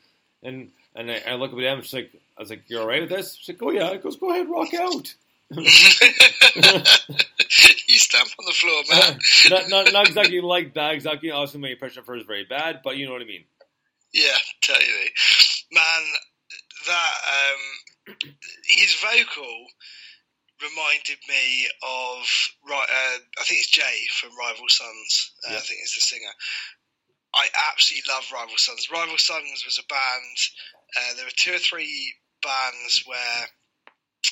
and 0.43 0.71
and 0.95 1.09
I, 1.09 1.21
I 1.25 1.35
look 1.35 1.53
at 1.53 1.57
them. 1.57 1.81
She's 1.81 1.93
like, 1.93 2.11
I 2.37 2.41
was 2.41 2.49
like, 2.49 2.63
"You're 2.67 2.81
all 2.81 2.87
right 2.87 3.01
with 3.01 3.09
this?" 3.09 3.35
She's 3.35 3.55
like, 3.55 3.63
"Oh 3.63 3.71
yeah." 3.71 3.91
It 3.91 4.03
goes, 4.03 4.17
"Go 4.17 4.31
ahead, 4.31 4.49
rock 4.49 4.73
out." 4.73 5.15
you 5.57 5.65
stamp 7.99 8.29
on 8.39 8.45
the 8.45 8.53
floor, 8.53 8.83
man. 8.89 9.19
not, 9.49 9.69
not, 9.69 9.91
not 9.93 10.07
exactly 10.07 10.39
like 10.39 10.73
that. 10.75 10.93
Exactly. 10.93 11.29
Obviously, 11.29 11.59
my 11.59 11.69
impression 11.69 11.99
of 11.99 12.07
her 12.07 12.15
is 12.15 12.25
very 12.25 12.45
bad, 12.45 12.79
but 12.83 12.95
you 12.95 13.05
know 13.05 13.11
what 13.11 13.21
I 13.21 13.25
mean. 13.25 13.43
Yeah, 14.13 14.37
totally. 14.61 15.11
Man, 15.71 16.03
that 16.87 17.13
um, 17.27 18.15
his 18.63 18.95
vocal 19.01 19.65
reminded 20.61 21.17
me 21.27 21.67
of 21.83 22.23
right. 22.69 22.87
Uh, 22.87 23.19
I 23.39 23.43
think 23.43 23.59
it's 23.59 23.71
Jay 23.71 24.07
from 24.19 24.37
Rival 24.37 24.69
Sons. 24.69 25.33
Uh, 25.47 25.55
I 25.55 25.59
think 25.59 25.79
it's 25.81 25.95
the 25.95 26.01
singer. 26.01 26.31
I 27.33 27.47
absolutely 27.71 28.07
love 28.07 28.23
Rival 28.31 28.57
Sons. 28.57 28.87
Rival 28.91 29.17
Sons 29.17 29.63
was 29.65 29.79
a 29.79 29.87
band. 29.87 30.37
Uh, 30.95 31.15
there 31.15 31.25
were 31.25 31.35
two 31.35 31.53
or 31.55 31.59
three 31.59 32.13
bands 32.43 33.03
where 33.05 33.47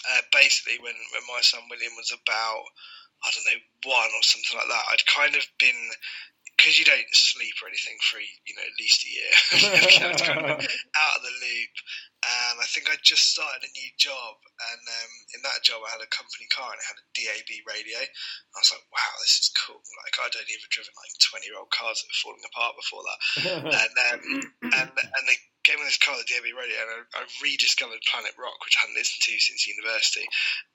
uh, 0.08 0.22
basically 0.32 0.78
when, 0.80 0.96
when 0.96 1.26
my 1.28 1.42
son 1.42 1.62
William 1.70 1.94
was 1.98 2.14
about 2.14 2.64
I 3.20 3.32
don't 3.36 3.48
know 3.52 3.92
one 3.92 4.12
or 4.16 4.24
something 4.24 4.56
like 4.56 4.72
that, 4.72 4.90
I'd 4.92 5.06
kind 5.12 5.36
of 5.36 5.44
been 5.60 5.92
because 6.56 6.80
you 6.80 6.86
don't 6.86 7.08
sleep 7.12 7.56
or 7.64 7.68
anything 7.68 7.96
for 8.04 8.20
you 8.20 8.54
know 8.56 8.64
at 8.64 8.80
least 8.80 9.04
a 9.04 9.10
year. 9.12 9.34
Kind 10.20 10.46
of 10.46 10.60
out 11.04 11.16
of 11.16 11.24
the 11.24 11.36
loop, 11.40 11.74
and 12.20 12.56
I 12.60 12.68
think 12.68 12.92
I 12.92 13.00
just 13.00 13.32
started 13.32 13.64
a 13.64 13.72
new 13.72 13.92
job, 13.96 14.36
and 14.44 14.84
um, 14.84 15.14
in 15.36 15.42
that 15.48 15.64
job 15.64 15.80
I 15.86 15.96
had 15.96 16.04
a 16.04 16.12
company 16.12 16.52
car 16.52 16.72
and 16.72 16.80
it 16.80 16.90
had 16.90 17.00
a 17.00 17.10
DAB 17.16 17.50
radio. 17.64 18.00
I 18.00 18.58
was 18.60 18.72
like, 18.76 18.84
wow, 18.92 19.14
this 19.24 19.48
is 19.48 19.56
cool. 19.56 19.80
Like 19.80 20.16
I'd 20.20 20.36
only 20.36 20.56
ever 20.56 20.70
driven 20.74 20.96
like 21.00 21.14
twenty 21.24 21.48
year 21.48 21.60
old 21.60 21.72
cars 21.72 22.04
that 22.04 22.12
were 22.12 22.24
falling 22.24 22.48
apart 22.50 22.76
before 22.76 23.04
that, 23.08 23.20
and 23.84 23.94
um, 24.12 24.24
and 24.76 24.92
and 24.92 25.24
they 25.28 25.40
gave 25.70 25.78
me 25.78 25.86
this 25.86 26.02
car, 26.02 26.18
the 26.18 26.26
DAB 26.26 26.50
radio, 26.56 26.82
and 26.82 27.06
I, 27.14 27.22
I 27.22 27.46
rediscovered 27.46 28.02
Planet 28.10 28.34
Rock, 28.42 28.58
which 28.66 28.74
I 28.80 28.90
hadn't 28.90 28.98
listened 28.98 29.22
to 29.22 29.38
since 29.38 29.70
university. 29.70 30.26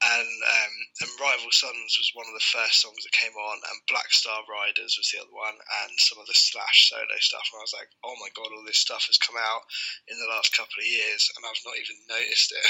And 0.06 0.30
um, 0.30 0.74
and 1.02 1.10
Rival 1.18 1.50
Sons 1.50 1.98
was 1.98 2.14
one 2.14 2.30
of 2.30 2.36
the 2.38 2.50
first 2.54 2.78
songs 2.78 3.02
that 3.02 3.16
came 3.16 3.34
on, 3.34 3.58
and 3.58 3.90
Black 3.90 4.06
Star 4.14 4.44
Riders 4.46 4.94
was 4.94 5.10
the 5.10 5.24
other 5.24 5.34
one, 5.34 5.56
and 5.56 5.90
some 5.98 6.22
of 6.22 6.30
the 6.30 6.36
Slash 6.36 6.94
solo 6.94 7.18
stuff. 7.18 7.42
And 7.50 7.58
I 7.58 7.66
was 7.66 7.74
like, 7.74 7.90
oh 8.06 8.16
my 8.22 8.30
god, 8.38 8.54
all 8.54 8.62
this 8.62 8.78
stuff 8.78 9.10
has 9.10 9.18
come 9.18 9.40
out 9.40 9.66
in 10.06 10.14
the 10.14 10.30
last 10.30 10.54
couple 10.54 10.78
of 10.78 10.86
years, 10.86 11.26
and 11.34 11.42
I've 11.44 11.66
not 11.68 11.78
even 11.78 11.98
noticed 12.08 12.50
it. 12.52 12.66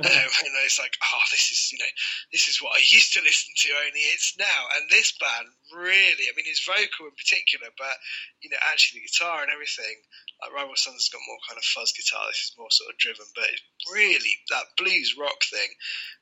um, 0.08 0.30
and 0.44 0.52
it's 0.64 0.80
like, 0.80 0.96
oh, 0.98 1.24
this 1.30 1.52
is 1.52 1.70
you 1.72 1.78
know, 1.78 1.92
this 2.32 2.48
is 2.48 2.58
what 2.58 2.74
I 2.76 2.82
used 2.82 3.12
to 3.14 3.24
listen 3.24 3.52
to, 3.54 3.84
only 3.86 4.02
it's 4.12 4.34
now. 4.38 4.60
And 4.76 4.88
this 4.88 5.12
band 5.20 5.52
really, 5.72 6.26
I 6.26 6.34
mean, 6.34 6.48
his 6.48 6.64
vocal 6.64 7.08
in 7.08 7.16
particular, 7.16 7.68
but 7.76 7.96
you 8.40 8.50
know, 8.50 8.60
actually 8.72 9.00
the 9.00 9.08
guitar 9.08 9.42
and 9.44 9.52
everything. 9.52 10.02
Like 10.42 10.52
Rival 10.52 10.76
Sons 10.76 11.00
has 11.00 11.12
got 11.12 11.24
more 11.24 11.40
kind 11.48 11.56
of 11.56 11.64
fuzz 11.64 11.96
guitar. 11.96 12.28
This 12.28 12.52
is 12.52 12.60
more 12.60 12.72
sort 12.72 12.92
of 12.92 13.00
driven, 13.00 13.24
but 13.32 13.48
it's 13.48 13.64
really 13.88 14.36
that 14.52 14.76
blues 14.76 15.16
rock 15.16 15.40
thing. 15.48 15.70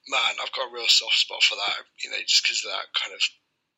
Man, 0.06 0.38
I've 0.38 0.54
got 0.54 0.70
a 0.70 0.74
real 0.74 0.86
soft 0.86 1.18
spot 1.18 1.42
for 1.42 1.58
that. 1.58 1.82
You 2.02 2.14
know, 2.14 2.22
just 2.22 2.46
because 2.46 2.62
of 2.62 2.70
that 2.70 2.94
kind 2.94 3.10
of 3.10 3.22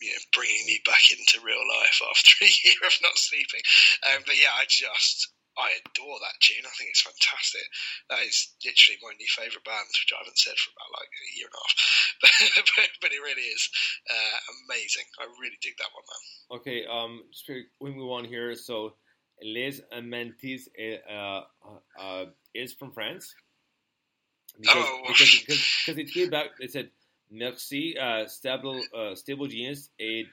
you 0.00 0.12
know 0.12 0.22
bringing 0.36 0.64
me 0.68 0.80
back 0.84 1.08
into 1.08 1.40
real 1.40 1.64
life 1.80 1.98
after 2.04 2.44
a 2.44 2.52
year 2.64 2.80
of 2.84 2.96
not 3.00 3.16
sleeping. 3.16 3.64
Um, 4.04 4.22
but 4.28 4.36
yeah, 4.36 4.52
I 4.52 4.68
just 4.68 5.32
I 5.58 5.72
adore 5.80 6.20
that 6.20 6.36
tune. 6.40 6.64
I 6.64 6.72
think 6.76 6.92
it's 6.92 7.00
fantastic. 7.00 7.64
That 8.12 8.20
is 8.28 8.52
literally 8.60 9.00
my 9.00 9.12
new 9.16 9.30
favourite 9.32 9.64
band, 9.64 9.88
which 9.88 10.12
I 10.12 10.20
haven't 10.20 10.36
said 10.38 10.56
for 10.60 10.70
about 10.76 10.92
like 10.92 11.08
a 11.08 11.28
year 11.32 11.48
and 11.48 11.56
a 11.56 11.62
half. 11.64 11.74
But, 12.20 12.32
but, 12.76 12.90
but 13.00 13.10
it 13.12 13.20
really 13.24 13.48
is 13.48 13.64
uh, 14.08 14.36
amazing. 14.68 15.08
I 15.16 15.24
really 15.40 15.58
dig 15.64 15.76
that 15.80 15.92
one, 15.96 16.04
man. 16.04 16.22
Okay, 16.60 16.78
um, 16.84 17.12
we 17.80 17.90
move 17.90 18.12
on 18.12 18.24
here. 18.24 18.54
So, 18.54 18.94
Les 19.42 19.80
Amantis 19.92 20.68
uh, 20.76 21.44
uh, 22.00 22.24
is 22.54 22.72
from 22.72 22.92
France. 22.92 23.34
Because, 24.60 24.84
Oh. 24.88 25.02
because, 25.08 25.40
because, 25.40 25.62
because 25.84 25.98
it 25.98 26.12
came 26.12 26.30
back, 26.30 26.56
they 26.60 26.68
said, 26.68 26.90
Merci, 27.30 27.98
uh, 27.98 28.26
stable, 28.28 28.80
uh, 28.96 29.14
stable 29.14 29.46
Genius 29.48 29.90
et 29.98 30.26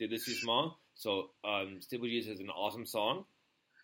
Décissement. 0.00 0.74
So, 0.94 1.30
um, 1.44 1.80
Stable 1.80 2.06
Genius 2.08 2.26
is 2.26 2.40
an 2.40 2.50
awesome 2.50 2.84
song 2.84 3.24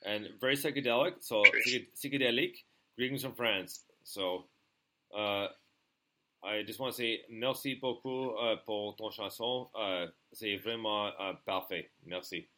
and 0.06 0.28
very 0.40 0.56
psychedelic. 0.56 1.14
So, 1.20 1.42
psych- 1.64 1.90
psychedelic. 1.96 2.54
Greetings 2.96 3.22
from 3.22 3.34
France. 3.34 3.82
So, 4.04 4.44
uh, 5.16 5.48
I 6.44 6.62
just 6.66 6.78
want 6.78 6.94
to 6.94 6.96
say 6.96 7.20
merci 7.28 7.78
beaucoup 7.82 8.30
uh, 8.38 8.56
pour 8.64 8.96
ton 8.96 9.10
chanson. 9.10 9.68
Uh, 9.74 10.06
c'est 10.32 10.56
vraiment 10.62 11.10
uh, 11.18 11.34
parfait. 11.44 11.90
Merci. 12.06 12.48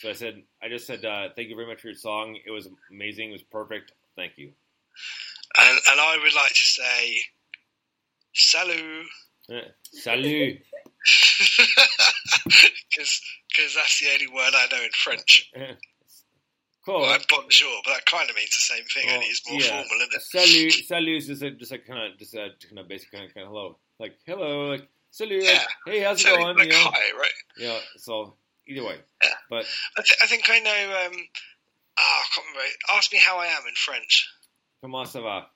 So 0.00 0.08
I 0.10 0.12
said, 0.12 0.42
I 0.62 0.68
just 0.68 0.86
said, 0.86 1.04
uh, 1.04 1.28
thank 1.36 1.48
you 1.48 1.56
very 1.56 1.68
much 1.68 1.80
for 1.80 1.88
your 1.88 1.96
song. 1.96 2.36
It 2.46 2.50
was 2.50 2.68
amazing. 2.90 3.28
It 3.30 3.32
was 3.32 3.42
perfect. 3.42 3.92
Thank 4.16 4.32
you. 4.36 4.52
And, 5.58 5.78
and 5.90 6.00
I 6.00 6.16
would 6.22 6.34
like 6.34 6.50
to 6.50 6.54
say, 6.54 7.18
salut. 8.32 9.06
Uh, 9.50 9.68
Salut. 9.92 10.58
Because 12.96 13.74
that's 13.74 14.00
the 14.00 14.10
only 14.12 14.26
word 14.28 14.52
I 14.54 14.66
know 14.72 14.82
in 14.82 14.90
French. 14.92 15.52
Cool. 16.84 17.00
Well, 17.00 17.18
bonjour, 17.30 17.80
but 17.84 17.92
that 17.94 18.06
kind 18.06 18.28
of 18.28 18.36
means 18.36 18.50
the 18.50 18.74
same 18.74 18.84
thing, 18.92 19.06
Well, 19.06 19.14
only 19.16 19.26
it's 19.26 19.48
more 19.50 19.58
yeah. 19.60 19.68
formal, 19.68 19.96
isn't 20.02 20.14
it? 20.14 20.22
Salut. 20.22 20.72
Salut 20.86 21.16
is 21.16 21.26
just 21.28 21.42
a, 21.42 21.50
just 21.52 21.70
like 21.70 21.86
kind 21.86 22.12
of 22.12 22.18
just 22.18 22.34
a 22.34 22.48
kind 22.68 22.78
of 22.78 22.88
basic 22.88 23.10
kind 23.10 23.24
of, 23.24 23.32
kind 23.34 23.46
of 23.46 23.52
hello, 23.52 23.78
like 23.98 24.18
hello, 24.26 24.68
like 24.70 24.86
salut. 25.10 25.44
like, 25.44 25.60
hey, 25.86 26.00
how's 26.00 26.20
it 26.20 26.24
going? 26.28 26.56
like 26.58 26.66
you 26.66 26.72
know? 26.72 26.90
hi, 26.92 27.18
right? 27.18 27.32
Yeah. 27.56 27.78
So 27.96 28.36
either 28.68 28.84
way, 28.84 28.96
yeah. 29.22 29.30
but 29.48 29.64
I, 29.96 30.02
th- 30.02 30.18
I 30.22 30.26
think 30.26 30.44
I 30.50 30.58
know. 30.60 31.06
Um, 31.06 31.16
ah, 31.98 32.20
I 32.20 32.26
can't 32.34 32.46
remember. 32.48 32.70
Ask 32.92 33.12
me 33.12 33.18
how 33.18 33.38
I 33.38 33.46
am 33.46 33.62
in 33.66 33.74
French. 33.76 34.28
comment 34.82 35.06
ça 35.06 35.22
va? 35.22 35.46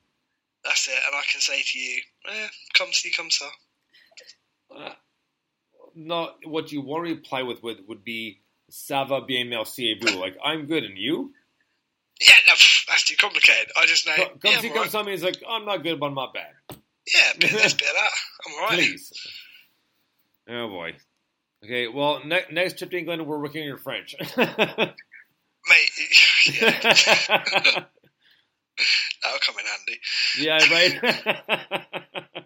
That's 0.65 0.89
it, 0.89 0.95
and 1.07 1.15
I 1.15 1.23
can 1.31 1.41
say 1.43 1.63
to 1.63 1.79
you, 1.79 2.01
eh, 2.31 2.49
"Come 2.75 2.93
see, 2.93 3.11
come 3.11 3.29
ça." 3.29 3.49
Uh, 4.75 4.95
no, 5.95 6.31
what 6.45 6.73
you 6.73 6.81
want 6.81 7.07
to 7.07 7.15
reply 7.15 7.43
with 7.43 7.63
would 7.63 7.87
would 7.87 8.03
be 8.03 8.41
ça 8.69 9.05
va 9.05 9.21
bien 9.21 9.45
merci 9.45 9.89
et 9.91 9.95
vous. 10.01 10.19
Like 10.19 10.37
I'm 10.45 10.67
good 10.67 10.85
and 10.85 10.97
you. 10.97 11.33
Yeah, 12.21 12.35
no, 12.49 12.55
that's 12.89 13.05
too 13.05 13.17
complicated. 13.17 13.71
I 13.81 13.87
just 13.87 14.07
know. 14.07 14.17
Come 14.17 14.39
yeah, 14.45 14.61
see, 14.61 14.69
come 14.69 14.79
alright. 14.79 14.91
some 14.91 15.07
means 15.07 15.23
like 15.23 15.43
I'm 15.49 15.65
not 15.65 15.83
good, 15.83 16.01
but 16.01 16.07
I'm 16.07 16.15
not 16.15 16.35
bad. 16.35 16.53
Yeah, 16.71 17.33
bit 17.39 17.53
of 17.53 17.63
this, 17.63 17.75
bit 17.75 17.89
of 17.89 17.95
that. 17.95 18.11
I'm 18.47 18.55
alright. 18.55 18.79
Please. 18.79 19.13
Oh 20.49 20.69
boy. 20.69 20.95
Okay. 21.65 21.89
Well, 21.89 22.21
ne- 22.25 22.47
next 22.51 22.79
trip 22.79 22.91
to 22.91 22.99
England, 22.99 23.27
we're 23.27 23.39
working 23.39 23.63
on 23.63 23.69
your 23.69 23.79
French. 23.79 24.15
Mate, 24.37 25.91
that'll 29.23 29.41
come 29.41 29.57
in 29.59 29.67
handy. 29.67 30.01
yeah. 30.39 30.59
Right. 30.71 32.45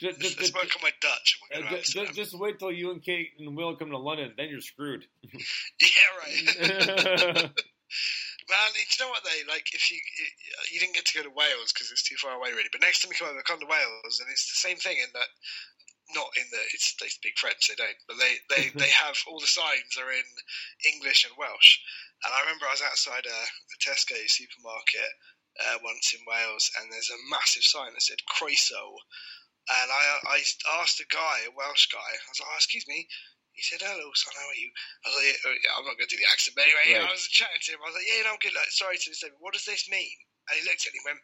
Just, 0.00 0.38
just, 0.38 0.54
my 0.54 0.90
Dutch. 1.00 1.38
and 1.52 1.64
uh, 1.64 1.66
we'll 1.70 1.78
go 1.78 1.82
to 1.82 1.92
just, 1.92 2.14
just 2.14 2.38
wait 2.38 2.58
till 2.58 2.72
you 2.72 2.90
and 2.90 3.02
Kate 3.02 3.30
and 3.38 3.56
Will 3.56 3.76
come 3.76 3.90
to 3.90 3.98
London, 3.98 4.32
then 4.36 4.48
you're 4.48 4.60
screwed. 4.60 5.04
Yeah, 5.80 6.10
right. 6.20 7.50
Man, 8.50 8.70
do 8.74 8.78
you 8.78 8.98
know 9.02 9.10
what 9.10 9.26
they 9.26 9.42
like? 9.50 9.66
If 9.74 9.90
you 9.90 9.98
you 10.70 10.78
didn't 10.78 10.94
get 10.94 11.06
to 11.06 11.18
go 11.18 11.26
to 11.26 11.34
Wales 11.34 11.74
because 11.74 11.90
it's 11.90 12.06
too 12.06 12.18
far 12.18 12.34
away, 12.34 12.54
really. 12.54 12.70
But 12.70 12.82
next 12.82 13.02
time 13.02 13.10
you 13.10 13.18
come 13.18 13.30
over, 13.30 13.42
come 13.42 13.58
to 13.58 13.66
Wales, 13.66 14.22
and 14.22 14.30
it's 14.30 14.46
the 14.50 14.62
same 14.62 14.78
thing 14.78 14.98
in 14.98 15.10
that. 15.14 15.30
Not 16.14 16.30
in 16.38 16.46
that 16.54 16.70
it's 16.70 16.94
they 17.02 17.10
speak 17.10 17.34
French, 17.34 17.66
they 17.66 17.74
don't, 17.74 17.98
but 18.06 18.14
they, 18.22 18.38
they, 18.46 18.70
they 18.78 18.94
have 18.94 19.18
all 19.26 19.42
the 19.42 19.50
signs 19.50 19.98
are 19.98 20.06
in 20.14 20.22
English 20.86 21.26
and 21.26 21.34
Welsh. 21.34 21.82
And 22.22 22.30
I 22.30 22.46
remember 22.46 22.70
I 22.70 22.78
was 22.78 22.86
outside 22.86 23.26
a, 23.26 23.40
a 23.50 23.76
Tesco 23.82 24.14
supermarket 24.30 25.10
uh, 25.66 25.82
once 25.82 26.14
in 26.14 26.22
Wales, 26.22 26.70
and 26.78 26.92
there's 26.92 27.10
a 27.10 27.26
massive 27.26 27.66
sign 27.66 27.90
that 27.92 28.02
said 28.02 28.22
Croeso. 28.30 29.02
And 29.66 29.88
I, 29.90 30.02
I 30.30 30.38
asked 30.78 31.02
a 31.02 31.08
guy, 31.10 31.36
a 31.46 31.52
Welsh 31.54 31.90
guy, 31.90 31.98
I 31.98 32.26
was 32.30 32.38
like, 32.38 32.50
oh, 32.50 32.58
excuse 32.60 32.86
me. 32.86 33.06
He 33.56 33.64
said, 33.64 33.80
hello, 33.80 34.12
son, 34.12 34.36
how 34.36 34.46
are 34.52 34.60
you? 34.60 34.68
I 34.68 35.04
was 35.08 35.16
like, 35.16 35.26
"Yeah, 35.32 35.40
oh, 35.48 35.56
yeah, 35.64 35.72
I'm 35.80 35.86
not 35.88 35.96
going 35.96 36.06
to 36.06 36.12
do 36.12 36.20
the 36.20 36.28
accent, 36.28 36.54
but 36.60 36.68
anyway, 36.68 37.00
Right. 37.00 37.08
I 37.08 37.16
was 37.16 37.24
chatting 37.32 37.56
to 37.56 37.72
him. 37.72 37.80
I 37.80 37.88
was 37.88 37.96
like, 37.96 38.04
yeah, 38.04 38.28
no, 38.28 38.36
I'm 38.36 38.42
good. 38.44 38.52
Like, 38.52 38.68
sorry 38.68 39.00
to 39.00 39.08
disturb 39.08 39.32
you. 39.32 39.40
What 39.40 39.56
does 39.56 39.64
this 39.64 39.88
mean? 39.88 40.12
And 40.52 40.60
he 40.60 40.68
looked 40.68 40.84
at 40.84 40.92
me 40.92 41.00
and 41.00 41.08
went, 41.08 41.22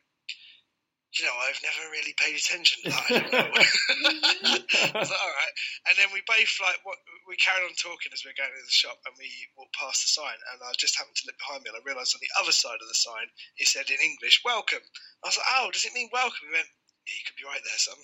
you 1.13 1.29
know, 1.29 1.37
I've 1.45 1.61
never 1.61 1.93
really 1.93 2.17
paid 2.17 2.33
attention 2.33 2.77
to 2.83 2.89
that. 2.89 3.05
I 3.05 3.11
don't 3.21 3.33
know. 3.37 3.53
I 4.97 5.05
was 5.05 5.13
like, 5.13 5.21
all 5.29 5.37
right. 5.45 5.57
And 5.93 5.95
then 6.01 6.09
we 6.09 6.25
both, 6.25 6.49
like, 6.65 6.81
what, 6.89 6.97
we 7.29 7.37
carried 7.37 7.69
on 7.69 7.77
talking 7.77 8.17
as 8.17 8.25
we 8.25 8.33
were 8.33 8.41
going 8.41 8.49
to 8.49 8.65
the 8.65 8.73
shop 8.73 8.97
and 9.05 9.13
we 9.21 9.29
walked 9.53 9.77
past 9.77 10.09
the 10.09 10.11
sign. 10.17 10.41
And 10.57 10.65
I 10.65 10.73
just 10.81 10.97
happened 10.97 11.21
to 11.21 11.29
look 11.29 11.37
behind 11.37 11.63
me 11.63 11.69
and 11.69 11.77
I 11.77 11.85
realised 11.85 12.17
on 12.17 12.25
the 12.25 12.33
other 12.41 12.57
side 12.57 12.81
of 12.81 12.89
the 12.89 12.97
sign, 12.97 13.29
it 13.61 13.69
said 13.69 13.93
in 13.93 14.01
English, 14.01 14.41
welcome. 14.41 14.81
I 15.21 15.29
was 15.29 15.37
like, 15.37 15.53
oh, 15.61 15.69
does 15.69 15.85
it 15.85 15.93
mean 15.93 16.09
welcome? 16.17 16.49
He 16.49 16.57
went, 16.57 16.73
yeah, 17.07 17.15
you 17.19 17.25
could 17.27 17.37
be 17.39 17.45
right 17.47 17.63
there, 17.65 17.79
son. 17.79 17.99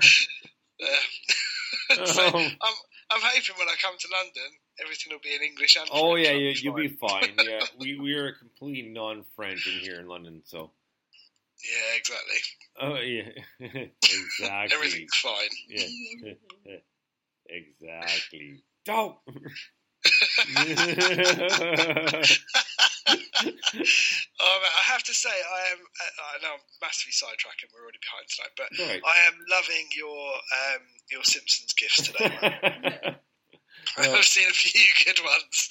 So 2.06 2.22
Oh. 2.34 2.38
I'm, 2.38 2.74
I'm 3.10 3.20
hoping 3.20 3.56
when 3.58 3.68
I 3.68 3.74
come 3.80 3.94
to 3.98 4.08
London, 4.10 4.50
everything 4.82 5.12
will 5.12 5.20
be 5.22 5.34
in 5.34 5.42
English 5.42 5.76
and 5.76 5.88
Oh 5.92 6.12
French. 6.14 6.26
yeah, 6.26 6.32
be 6.32 6.58
you'll 6.62 6.74
be 6.74 6.88
fine. 6.88 7.34
Yeah, 7.36 7.60
we 7.78 7.98
we 7.98 8.14
are 8.14 8.32
completely 8.32 8.90
non-French 8.90 9.66
in 9.66 9.78
here 9.80 10.00
in 10.00 10.08
London, 10.08 10.40
so 10.44 10.70
Yeah, 11.62 11.96
exactly. 11.96 12.40
oh 12.80 12.96
yeah, 12.96 13.86
exactly. 14.02 14.74
Everything's 14.74 15.14
fine. 15.16 15.50
Yeah, 15.68 16.78
exactly. 17.48 18.62
Don't. 18.84 19.16
Oh, 24.40 24.60
I 24.62 24.82
have 24.92 25.02
to 25.04 25.14
say, 25.14 25.28
I 25.30 25.70
am. 25.72 25.78
I 25.78 26.38
know 26.42 26.52
I'm 26.54 26.60
massively 26.80 27.12
sidetracking. 27.12 27.68
We're 27.74 27.82
already 27.82 27.98
behind 28.00 28.26
tonight, 28.28 28.52
but 28.56 28.68
Right. 28.88 29.02
I 29.04 29.26
am 29.28 29.34
loving 29.50 29.86
your 29.96 30.34
um, 30.34 30.82
your 31.10 31.22
Simpsons 31.24 31.72
gifts 31.74 32.02
today. 32.08 32.38
I've 33.98 34.24
seen 34.34 34.48
a 34.48 34.52
few 34.52 34.80
good 35.04 35.20
ones. 35.24 35.68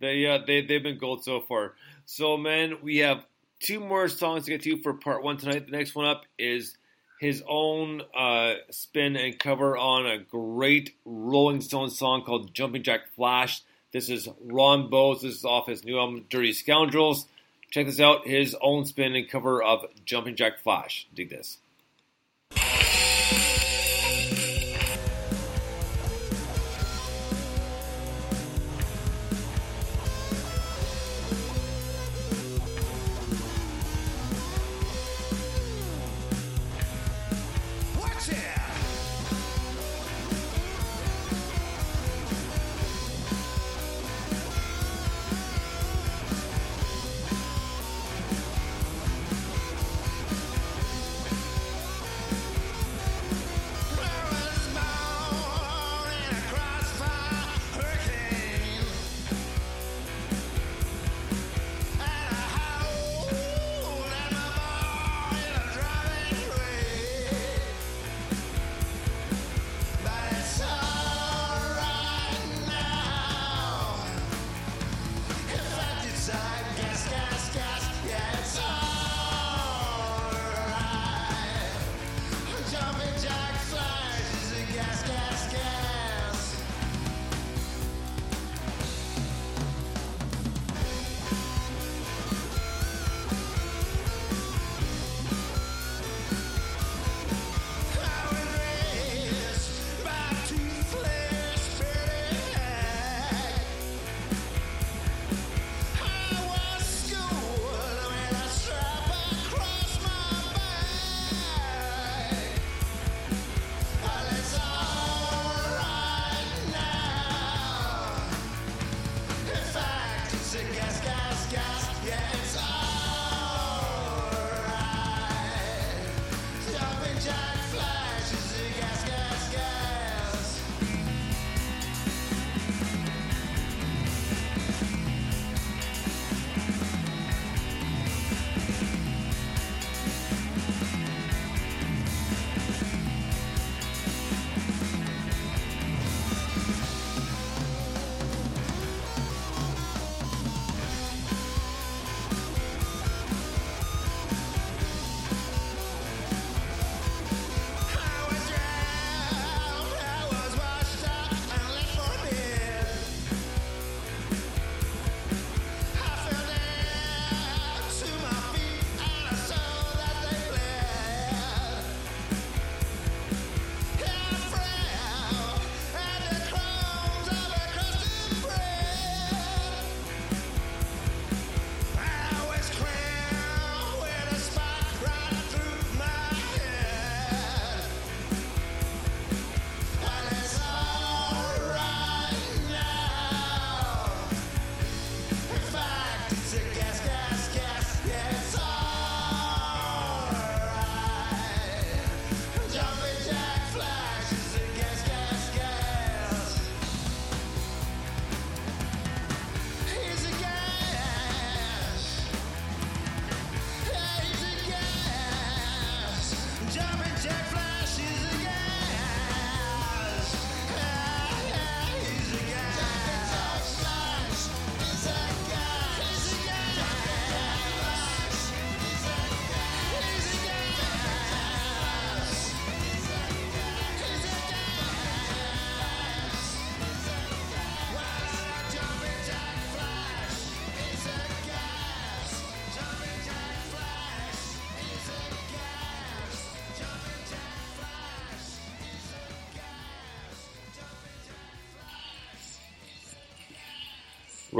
they 0.00 0.26
uh, 0.26 0.38
they 0.46 0.62
they've 0.64 0.82
been 0.82 0.98
gold 0.98 1.24
so 1.24 1.40
far. 1.40 1.74
So 2.06 2.36
man, 2.36 2.78
we 2.82 2.98
have 2.98 3.24
two 3.60 3.80
more 3.80 4.08
songs 4.08 4.44
to 4.44 4.50
get 4.50 4.62
to 4.62 4.76
for 4.78 4.94
part 4.94 5.22
one 5.22 5.36
tonight. 5.36 5.66
The 5.66 5.72
next 5.76 5.94
one 5.94 6.06
up 6.06 6.24
is 6.38 6.76
his 7.20 7.44
own 7.46 8.00
uh, 8.16 8.54
spin 8.70 9.14
and 9.14 9.38
cover 9.38 9.76
on 9.76 10.06
a 10.06 10.18
great 10.18 10.96
Rolling 11.04 11.60
Stones 11.60 11.98
song 11.98 12.22
called 12.24 12.54
"Jumping 12.54 12.82
Jack 12.82 13.08
Flash." 13.14 13.60
This 13.92 14.08
is 14.08 14.26
Ron 14.42 14.88
Bowes. 14.88 15.20
This 15.20 15.36
is 15.36 15.44
off 15.44 15.68
his 15.68 15.84
new 15.84 15.98
album 15.98 16.24
"Dirty 16.30 16.54
Scoundrels." 16.54 17.26
Check 17.70 17.86
this 17.86 18.00
out. 18.00 18.26
His 18.26 18.56
own 18.62 18.86
spin 18.86 19.14
and 19.14 19.28
cover 19.28 19.62
of 19.62 19.84
"Jumping 20.06 20.34
Jack 20.34 20.58
Flash." 20.58 21.06
Dig 21.14 21.28
this. 21.28 21.58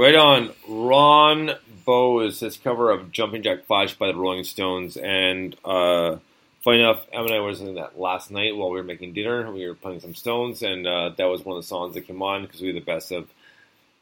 Right 0.01 0.15
on. 0.15 0.49
Ron 0.67 1.51
Bowes, 1.85 2.39
his 2.39 2.57
cover 2.57 2.89
of 2.89 3.11
Jumping 3.11 3.43
Jack 3.43 3.65
Flash 3.65 3.93
by 3.93 4.07
the 4.07 4.15
Rolling 4.15 4.43
Stones. 4.43 4.97
And 4.97 5.55
uh, 5.63 6.15
funny 6.63 6.79
enough, 6.79 7.05
Em 7.13 7.25
and 7.25 7.31
I 7.35 7.39
were 7.39 7.51
listening 7.51 7.75
to 7.75 7.81
that 7.81 7.99
last 7.99 8.31
night 8.31 8.55
while 8.55 8.71
we 8.71 8.77
were 8.77 8.83
making 8.83 9.13
dinner. 9.13 9.51
We 9.51 9.67
were 9.67 9.75
playing 9.75 9.99
some 9.99 10.15
Stones, 10.15 10.63
and 10.63 10.87
uh, 10.87 11.09
that 11.17 11.25
was 11.25 11.45
one 11.45 11.55
of 11.55 11.61
the 11.61 11.67
songs 11.67 11.93
that 11.93 12.07
came 12.07 12.23
on 12.23 12.41
because 12.41 12.61
we 12.61 12.69
were 12.73 12.79
the 12.79 12.85
best 12.85 13.11
of 13.11 13.27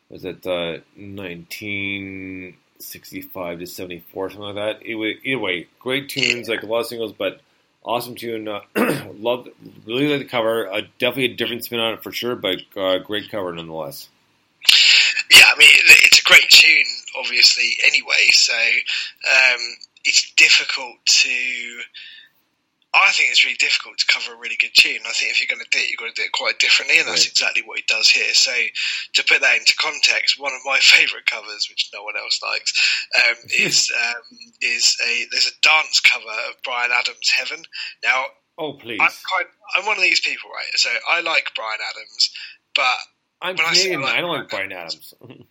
was 0.09 0.23
it 0.23 0.47
uh, 0.47 0.77
1965 0.95 3.59
to 3.59 3.67
74, 3.67 4.29
something 4.29 4.45
like 4.45 4.55
that. 4.55 4.81
It 4.85 4.95
was, 4.95 5.15
either 5.25 5.39
way, 5.39 5.67
great 5.79 6.07
tunes, 6.07 6.47
like 6.47 6.63
a 6.63 6.65
lot 6.65 6.79
of 6.79 6.85
singles, 6.87 7.11
but 7.11 7.41
awesome 7.83 8.15
tune. 8.15 8.47
Uh, 8.47 8.61
love, 9.19 9.49
really 9.85 10.07
like 10.07 10.19
the 10.19 10.25
cover. 10.29 10.71
Uh, 10.71 10.83
definitely 10.97 11.25
a 11.25 11.35
different 11.35 11.65
spin 11.65 11.81
on 11.81 11.95
it 11.95 12.03
for 12.03 12.13
sure, 12.13 12.37
but 12.37 12.59
uh, 12.77 12.99
great 12.99 13.29
cover 13.29 13.51
nonetheless. 13.53 14.07
Yeah, 15.31 15.43
I 15.53 15.57
mean, 15.59 15.69
it- 15.69 16.05
it's 16.05 16.19
a 16.19 16.23
great 16.23 16.49
tune, 16.49 16.85
obviously, 17.33 17.77
anyway, 17.85 18.27
so 18.31 18.53
um, 18.55 19.61
it's 20.03 20.31
difficult 20.33 20.95
to. 21.05 21.29
I 22.91 23.11
think 23.11 23.29
it's 23.29 23.45
really 23.45 23.55
difficult 23.57 23.99
to 23.99 24.05
cover 24.07 24.33
a 24.33 24.39
really 24.39 24.57
good 24.59 24.73
tune. 24.73 24.97
I 25.05 25.11
think 25.13 25.29
if 25.29 25.37
you're 25.39 25.47
going 25.55 25.63
to 25.63 25.69
do 25.69 25.77
it, 25.77 25.91
you've 25.91 25.99
got 25.99 26.07
to 26.09 26.19
do 26.19 26.25
it 26.25 26.31
quite 26.31 26.57
differently, 26.57 26.97
and 26.97 27.07
that's 27.07 27.21
Right. 27.21 27.29
exactly 27.29 27.61
what 27.63 27.77
he 27.77 27.83
does 27.87 28.09
here. 28.09 28.33
So, 28.33 28.51
to 29.13 29.23
put 29.25 29.41
that 29.41 29.57
into 29.57 29.75
context, 29.77 30.39
one 30.39 30.53
of 30.53 30.61
my 30.65 30.79
favourite 30.81 31.27
covers, 31.27 31.67
which 31.69 31.87
no 31.93 32.01
one 32.03 32.17
else 32.17 32.39
likes, 32.41 32.73
um, 33.29 33.35
is 33.53 33.91
um, 33.93 34.23
is 34.61 34.97
a 35.05 35.27
there's 35.29 35.45
a 35.45 35.61
dance 35.61 35.99
cover 35.99 36.33
of 36.49 36.55
Bryan 36.63 36.89
Adams' 36.91 37.29
"Heaven." 37.29 37.63
Now, 38.03 38.25
Oh, 38.57 38.73
please. 38.73 38.99
I'm 38.99 39.07
quite, 39.25 39.45
I'm 39.77 39.85
one 39.85 39.95
of 39.95 40.03
these 40.03 40.19
people, 40.19 40.49
right? 40.49 40.65
So 40.75 40.89
I 41.09 41.21
like 41.21 41.45
Bryan 41.55 41.79
Adams, 41.95 42.29
but 42.75 42.97
I'm 43.41 43.55
when 43.55 43.67
Canadian. 43.67 44.01
I 44.01 44.05
like 44.05 44.15
I 44.15 44.21
don't 44.21 44.29
like 44.31 44.49
Bryan 44.49 44.71
Adams. 44.73 45.13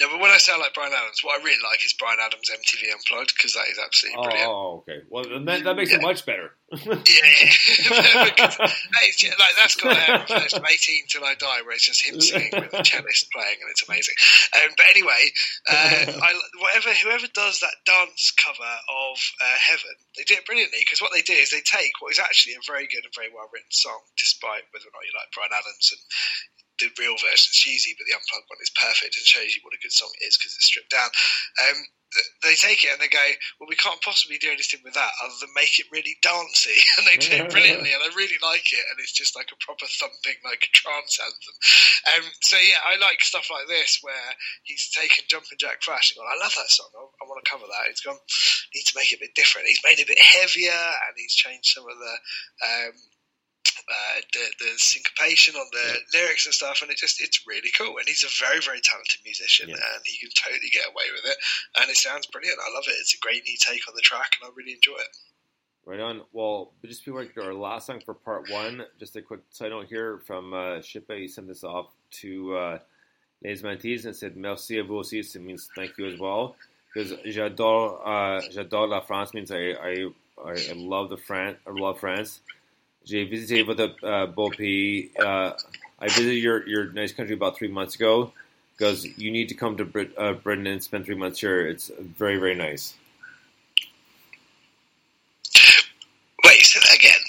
no, 0.00 0.08
but 0.10 0.20
when 0.20 0.30
I 0.30 0.38
say 0.38 0.52
I 0.52 0.58
like 0.58 0.74
Bryan 0.74 0.92
Adams, 0.94 1.20
what 1.22 1.40
I 1.40 1.44
really 1.44 1.62
like 1.62 1.84
is 1.84 1.92
Bryan 1.92 2.18
Adams 2.22 2.50
MTV 2.50 2.92
Unplugged 2.94 3.34
because 3.34 3.54
that 3.54 3.66
is 3.66 3.78
absolutely 3.82 4.18
oh, 4.18 4.22
brilliant. 4.22 4.50
oh, 4.50 4.84
okay. 4.86 4.98
Well, 5.10 5.24
then 5.26 5.44
that, 5.46 5.64
that 5.64 5.76
makes 5.76 5.92
it 5.92 6.02
much 6.02 6.24
better. 6.24 6.54
Yeah, 6.68 6.84
Because, 8.28 8.60
hey, 8.60 9.32
like 9.40 9.56
that's 9.56 9.74
got 9.80 9.96
um, 9.96 10.28
from 10.28 10.68
18 10.68 11.08
till 11.08 11.24
I 11.24 11.32
die, 11.34 11.64
where 11.64 11.72
it's 11.72 11.86
just 11.86 12.04
him 12.04 12.20
singing 12.20 12.52
with 12.52 12.70
the 12.70 12.84
cellist 12.84 13.32
playing, 13.32 13.56
and 13.64 13.70
it's 13.72 13.88
amazing. 13.88 14.14
Um, 14.52 14.76
but 14.76 14.86
anyway, 14.92 15.32
uh, 15.64 16.12
I, 16.20 16.30
whatever 16.60 16.92
whoever 16.92 17.26
does 17.32 17.64
that 17.64 17.72
dance 17.88 18.36
cover 18.36 18.68
of 18.68 19.16
uh, 19.40 19.58
Heaven, 19.64 19.96
they 20.16 20.28
do 20.28 20.36
it 20.36 20.44
brilliantly 20.44 20.84
because 20.84 21.00
what 21.00 21.10
they 21.16 21.24
do 21.24 21.32
is 21.32 21.50
they 21.50 21.64
take 21.64 21.96
what 22.04 22.12
is 22.12 22.20
actually 22.20 22.60
a 22.60 22.68
very 22.68 22.86
good 22.86 23.02
and 23.02 23.16
very 23.16 23.32
well 23.32 23.48
written 23.48 23.72
song, 23.72 24.04
despite 24.20 24.68
whether 24.70 24.86
or 24.86 24.92
not 24.92 25.08
you 25.08 25.16
like 25.16 25.32
Bryan 25.32 25.56
Adams 25.56 25.88
and 25.96 26.04
the 26.78 26.90
real 26.98 27.18
version 27.18 27.50
is 27.50 27.58
cheesy, 27.58 27.94
but 27.98 28.06
the 28.06 28.14
unplugged 28.14 28.48
one 28.48 28.62
is 28.62 28.72
perfect 28.74 29.18
and 29.18 29.26
shows 29.26 29.54
you 29.54 29.62
what 29.62 29.74
a 29.74 29.82
good 29.82 29.94
song 29.94 30.10
is 30.22 30.38
because 30.38 30.54
it's 30.54 30.66
stripped 30.66 30.94
down. 30.94 31.10
Um, 31.66 31.78
they 32.42 32.56
take 32.56 32.84
it 32.84 32.92
and 32.92 33.00
they 33.00 33.12
go, 33.12 33.20
well, 33.60 33.68
we 33.68 33.76
can't 33.76 34.00
possibly 34.00 34.40
do 34.40 34.48
anything 34.48 34.80
with 34.80 34.96
that 34.96 35.12
other 35.20 35.36
than 35.40 35.52
make 35.52 35.76
it 35.76 35.92
really 35.92 36.16
dancey, 36.24 36.80
and 36.96 37.04
they 37.04 37.20
do 37.20 37.36
it 37.36 37.52
brilliantly, 37.52 37.92
and 37.92 38.00
I 38.00 38.08
really 38.16 38.40
like 38.40 38.64
it, 38.72 38.84
and 38.88 38.96
it's 38.98 39.12
just 39.12 39.36
like 39.36 39.52
a 39.52 39.60
proper 39.60 39.84
thumping, 39.84 40.40
like 40.44 40.64
a 40.64 40.72
trance 40.72 41.20
anthem. 41.20 41.56
Um, 42.16 42.24
so 42.40 42.56
yeah, 42.56 42.80
I 42.80 42.96
like 42.96 43.20
stuff 43.20 43.52
like 43.52 43.68
this 43.68 44.00
where 44.00 44.28
he's 44.64 44.88
taken 44.88 45.28
Jumping 45.28 45.60
Jack 45.60 45.84
Flash 45.84 46.12
and 46.12 46.22
gone, 46.22 46.32
I 46.32 46.40
love 46.40 46.54
that 46.56 46.72
song, 46.72 46.88
I, 46.96 47.04
I 47.04 47.28
want 47.28 47.44
to 47.44 47.50
cover 47.50 47.68
that. 47.68 47.92
He's 47.92 48.00
gone, 48.00 48.20
need 48.72 48.88
to 48.88 48.96
make 48.96 49.12
it 49.12 49.20
a 49.20 49.24
bit 49.28 49.36
different. 49.36 49.68
He's 49.68 49.84
made 49.84 50.00
it 50.00 50.08
a 50.08 50.12
bit 50.12 50.22
heavier, 50.22 50.72
and 50.72 51.12
he's 51.16 51.36
changed 51.36 51.76
some 51.76 51.84
of 51.84 51.96
the. 51.98 52.14
Um, 52.64 52.96
uh, 53.88 54.20
the, 54.34 54.44
the 54.60 54.70
syncopation 54.76 55.54
on 55.56 55.66
the 55.72 56.18
lyrics 56.18 56.44
and 56.44 56.54
stuff, 56.54 56.82
and 56.82 56.90
it 56.90 56.98
just 56.98 57.20
it's 57.20 57.44
really 57.46 57.70
cool. 57.76 57.96
And 57.98 58.06
he's 58.06 58.24
a 58.24 58.44
very 58.44 58.60
very 58.60 58.80
talented 58.80 59.20
musician, 59.24 59.70
and 59.70 60.00
he 60.04 60.18
can 60.18 60.30
totally 60.36 60.70
get 60.72 60.88
away 60.88 61.08
with 61.14 61.24
it. 61.24 61.38
And 61.80 61.90
it 61.90 61.96
sounds 61.96 62.26
brilliant. 62.26 62.58
I 62.58 62.74
love 62.74 62.84
it. 62.86 62.96
It's 63.00 63.14
a 63.14 63.18
great 63.18 63.44
new 63.44 63.56
take 63.58 63.86
on 63.88 63.94
the 63.94 64.02
track, 64.02 64.36
and 64.40 64.48
I 64.48 64.52
really 64.54 64.74
enjoy 64.74 64.98
it. 64.98 65.16
Right 65.86 66.00
on. 66.00 66.20
Well, 66.32 66.72
but 66.82 66.90
just 66.90 67.02
before 67.02 67.20
we 67.20 67.42
our 67.42 67.54
last 67.54 67.86
song 67.86 68.02
for 68.04 68.12
part 68.12 68.50
one, 68.50 68.84
just 68.98 69.16
a 69.16 69.22
quick 69.22 69.40
side 69.48 69.70
note 69.70 69.86
here 69.88 70.20
from 70.26 70.52
uh, 70.52 70.82
Shippe. 70.82 71.16
He 71.16 71.28
sent 71.28 71.48
this 71.48 71.64
off 71.64 71.86
to 72.20 72.56
uh, 72.56 72.78
Les 73.42 73.62
Mantis 73.62 74.04
and 74.04 74.14
said 74.14 74.36
merci 74.36 74.76
à 74.76 74.86
vous 74.86 74.96
aussi. 74.98 75.20
It 75.20 75.42
means 75.42 75.70
thank 75.74 75.96
you 75.96 76.06
as 76.06 76.18
well. 76.20 76.56
Because 76.92 77.14
j'adore, 77.24 78.06
uh, 78.06 78.40
j'adore 78.50 78.88
la 78.88 79.00
France 79.00 79.32
means 79.32 79.50
I, 79.50 79.72
I, 79.80 80.06
I 80.44 80.52
I 80.52 80.72
love 80.74 81.08
the 81.08 81.16
France. 81.16 81.56
I 81.66 81.70
love 81.70 82.00
France. 82.00 82.40
J'ai 83.04 83.24
visité 83.24 83.62
votre 83.64 83.96
uh, 84.04 84.26
beau 84.26 84.50
pays. 84.50 85.10
Uh, 85.18 85.52
I 86.00 86.08
visited 86.08 86.36
your, 86.42 86.66
your 86.68 86.92
nice 86.92 87.12
country 87.12 87.34
about 87.34 87.56
three 87.56 87.68
months 87.68 87.94
ago 87.94 88.32
because 88.76 89.04
you 89.18 89.30
need 89.30 89.48
to 89.48 89.54
come 89.54 89.76
to 89.78 89.84
Brit- 89.84 90.16
uh, 90.18 90.34
Britain 90.34 90.66
and 90.66 90.82
spend 90.82 91.06
three 91.06 91.16
months 91.16 91.40
here. 91.40 91.66
It's 91.66 91.90
very, 91.98 92.38
very 92.38 92.54
nice. 92.54 92.94
Wait, 96.44 96.60
say 96.62 96.80
that 96.80 96.96
again. 96.96 97.20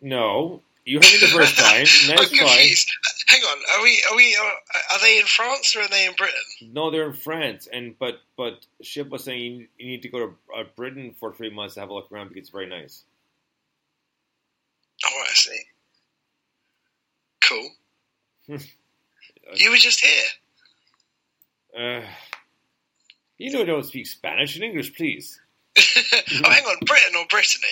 No, 0.00 0.62
you 0.84 0.98
heard 1.00 1.12
me 1.12 1.18
the 1.18 1.26
first 1.28 1.58
time. 1.58 1.86
I'm 1.86 2.08
Nice 2.16 2.30
try. 2.30 2.46
confused. 2.46 2.90
Hang 3.28 3.42
on, 3.42 3.58
are 3.76 3.82
we 3.82 4.02
are 4.10 4.16
we 4.16 4.36
are, 4.36 4.52
are 4.92 5.00
they 5.00 5.18
in 5.18 5.26
France 5.26 5.74
or 5.76 5.80
are 5.82 5.88
they 5.88 6.06
in 6.06 6.14
Britain? 6.16 6.34
No, 6.72 6.90
they're 6.90 7.06
in 7.06 7.14
France, 7.14 7.68
and 7.72 7.98
but 7.98 8.20
but 8.36 8.66
Ship 8.82 9.08
was 9.08 9.24
saying 9.24 9.52
you, 9.54 9.68
you 9.78 9.86
need 9.86 10.02
to 10.02 10.08
go 10.08 10.18
to 10.18 10.34
uh, 10.56 10.64
Britain 10.76 11.14
for 11.18 11.32
three 11.32 11.50
months 11.50 11.74
to 11.74 11.80
have 11.80 11.90
a 11.90 11.94
look 11.94 12.12
around 12.12 12.28
because 12.28 12.42
it's 12.42 12.50
very 12.50 12.68
nice. 12.68 13.04
Oh, 15.06 15.22
I 15.30 15.34
see. 15.34 15.60
Cool. 17.44 17.68
you 18.48 19.70
were 19.70 19.76
just 19.76 20.04
here. 20.04 20.24
Uh, 21.76 22.06
you 23.38 23.52
know, 23.52 23.62
I 23.62 23.64
don't 23.64 23.84
speak 23.84 24.06
Spanish 24.06 24.54
and 24.54 24.64
English, 24.64 24.94
please. 24.94 25.40
oh, 25.78 25.82
hang 26.44 26.64
on, 26.64 26.76
Britain 26.86 27.16
or 27.16 27.26
Brittany? 27.28 27.66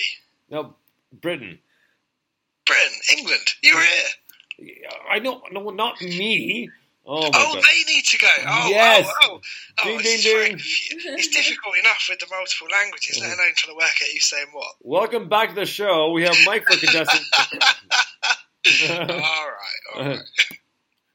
No, 0.50 0.74
Britain. 1.20 1.58
Britain, 2.66 2.98
England. 3.16 3.46
You 3.62 3.74
were 3.74 3.80
here. 3.80 4.76
I 5.10 5.18
know, 5.18 5.42
no, 5.50 5.70
not 5.70 6.00
me. 6.00 6.70
Oh 7.04 7.22
my 7.22 7.30
Oh, 7.34 7.54
they 7.54 7.92
need 7.92 8.04
to 8.04 8.18
go. 8.18 8.28
Oh, 8.46 8.68
Yes. 8.68 9.08
oh, 9.22 9.28
oh. 9.28 9.40
oh 9.80 9.84
Ding, 9.84 10.00
it's, 10.00 10.22
ding, 10.22 10.56
ding. 10.56 10.58
it's 11.18 11.28
difficult 11.28 11.76
enough 11.78 12.06
with 12.08 12.20
the 12.20 12.26
multiple 12.30 12.68
languages, 12.70 13.18
let 13.20 13.36
alone 13.36 13.52
trying 13.56 13.74
to 13.74 13.76
work 13.76 13.84
out 13.84 14.08
who's 14.12 14.28
saying 14.28 14.46
what. 14.52 14.74
Welcome 14.82 15.28
back 15.28 15.50
to 15.50 15.54
the 15.56 15.66
show. 15.66 16.12
We 16.12 16.22
have 16.22 16.36
Mike 16.46 16.64
for 16.64 16.78
contestant. 16.78 17.24
all 18.90 19.08
right, 19.08 19.96
all 19.96 20.04
right. 20.04 20.20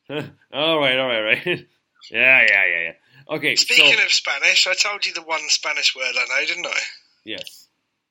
all 0.54 0.80
right, 0.80 0.98
all 0.98 1.08
right, 1.08 1.22
right. 1.22 1.46
yeah, 2.12 2.42
yeah, 2.42 2.66
yeah, 2.66 2.82
yeah. 2.84 2.94
Okay, 3.36 3.56
Speaking 3.56 3.98
so 3.98 4.06
of 4.06 4.12
Spanish, 4.12 4.68
I 4.68 4.74
told 4.74 5.06
you 5.06 5.14
the 5.14 5.22
one 5.22 5.42
Spanish 5.50 5.96
word 5.96 6.16
I 6.18 6.26
know, 6.40 6.46
didn't 6.48 6.66
I? 6.68 6.80
yes, 7.26 7.68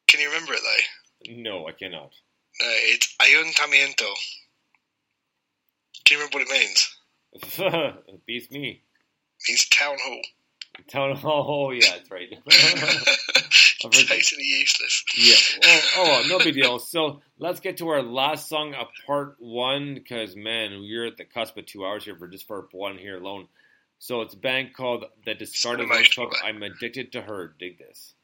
Can 0.09 0.21
you 0.21 0.29
remember 0.29 0.53
it 0.55 0.61
though? 0.63 1.33
no, 1.35 1.67
I 1.67 1.73
cannot. 1.73 2.11
No, 2.61 2.67
it's 2.69 3.15
ayuntamiento. 3.21 4.13
Do 6.05 6.15
you 6.15 6.21
remember 6.21 6.39
what 6.39 6.49
it 6.49 6.53
means? 6.53 8.21
Beats 8.27 8.51
me. 8.51 8.69
It 8.69 9.49
means 9.49 9.69
town 9.69 9.97
hall. 10.05 10.21
Town. 10.89 11.19
Oh, 11.25 11.71
yeah, 11.71 11.91
that's 11.93 12.11
right. 12.11 12.29
totally 13.83 14.05
useless. 14.41 15.05
Yeah. 15.17 15.35
Oh, 15.65 15.81
oh, 15.99 16.27
no 16.29 16.39
big 16.39 16.55
deal. 16.55 16.79
So 16.79 17.21
let's 17.39 17.61
get 17.61 17.79
to 17.79 17.89
our 17.89 18.03
last 18.03 18.49
song 18.49 18.75
of 18.75 18.89
part 19.07 19.37
one 19.39 19.95
because 19.95 20.37
man, 20.37 20.81
we're 20.81 21.07
at 21.07 21.17
the 21.17 21.25
cusp 21.25 21.57
of 21.57 21.67
two 21.67 21.85
hours 21.85 22.05
here 22.05 22.17
for 22.17 22.29
just 22.29 22.49
part 22.49 22.69
one 22.73 22.99
here 22.99 23.19
alone. 23.19 23.49
So 23.99 24.21
it's 24.21 24.35
a 24.35 24.39
band 24.39 24.75
called 24.75 25.05
The 25.25 25.35
Discarded 25.35 25.89
Voice 25.89 26.15
Club. 26.15 26.31
I'm 26.45 26.63
addicted 26.63 27.13
to 27.13 27.23
her. 27.23 27.55
Dig 27.59 27.79
this. 27.79 28.15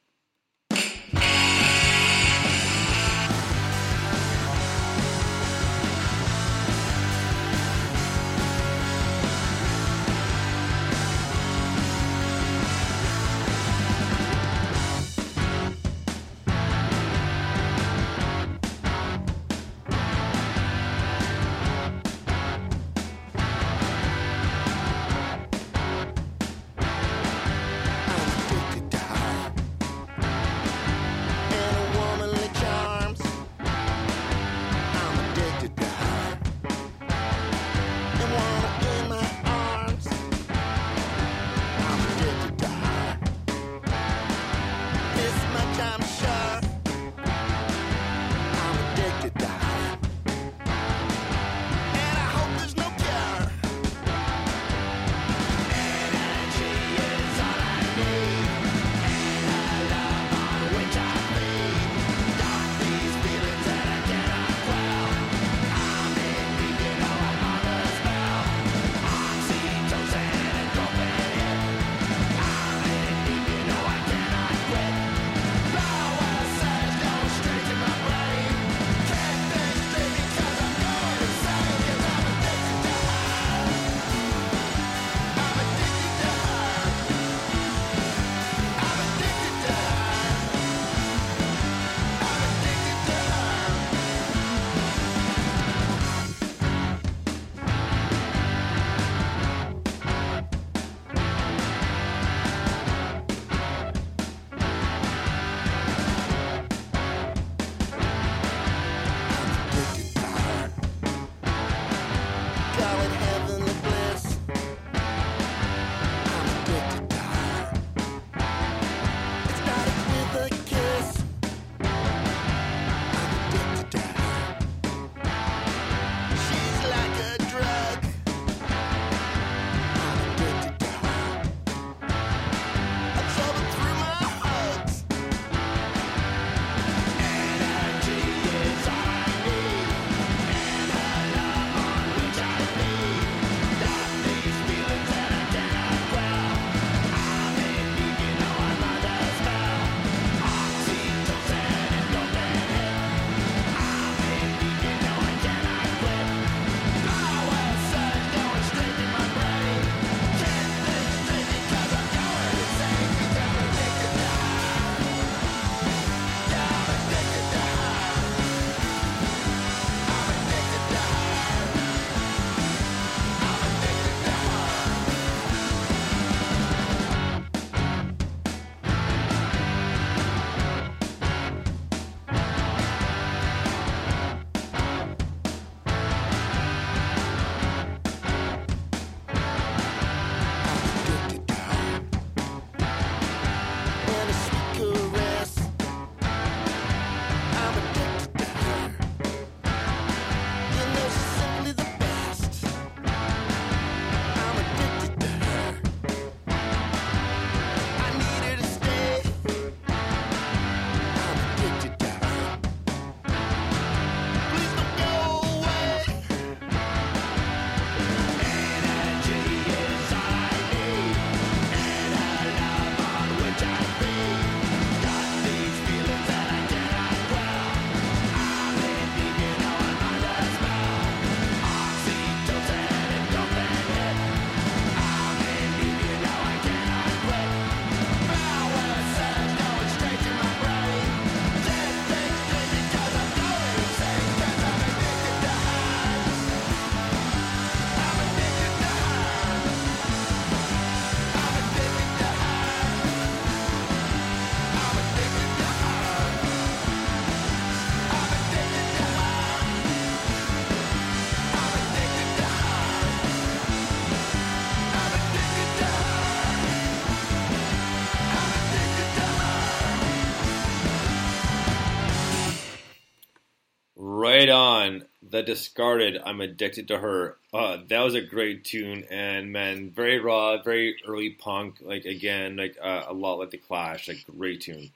The 275.32 275.42
Discarded. 275.42 276.20
I'm 276.24 276.42
addicted 276.42 276.88
to 276.88 276.98
her. 276.98 277.38
Uh, 277.54 277.78
that 277.88 278.00
was 278.00 278.14
a 278.14 278.20
great 278.20 278.64
tune, 278.64 279.04
and 279.10 279.50
man, 279.50 279.90
very 279.90 280.20
raw, 280.20 280.62
very 280.62 280.96
early 281.08 281.30
punk. 281.30 281.76
Like 281.80 282.04
again, 282.04 282.56
like 282.56 282.76
uh, 282.80 283.04
a 283.08 283.14
lot 283.14 283.38
like 283.38 283.50
the 283.50 283.56
Clash. 283.56 284.08
Like 284.08 284.24
great 284.38 284.60
tune. 284.60 284.90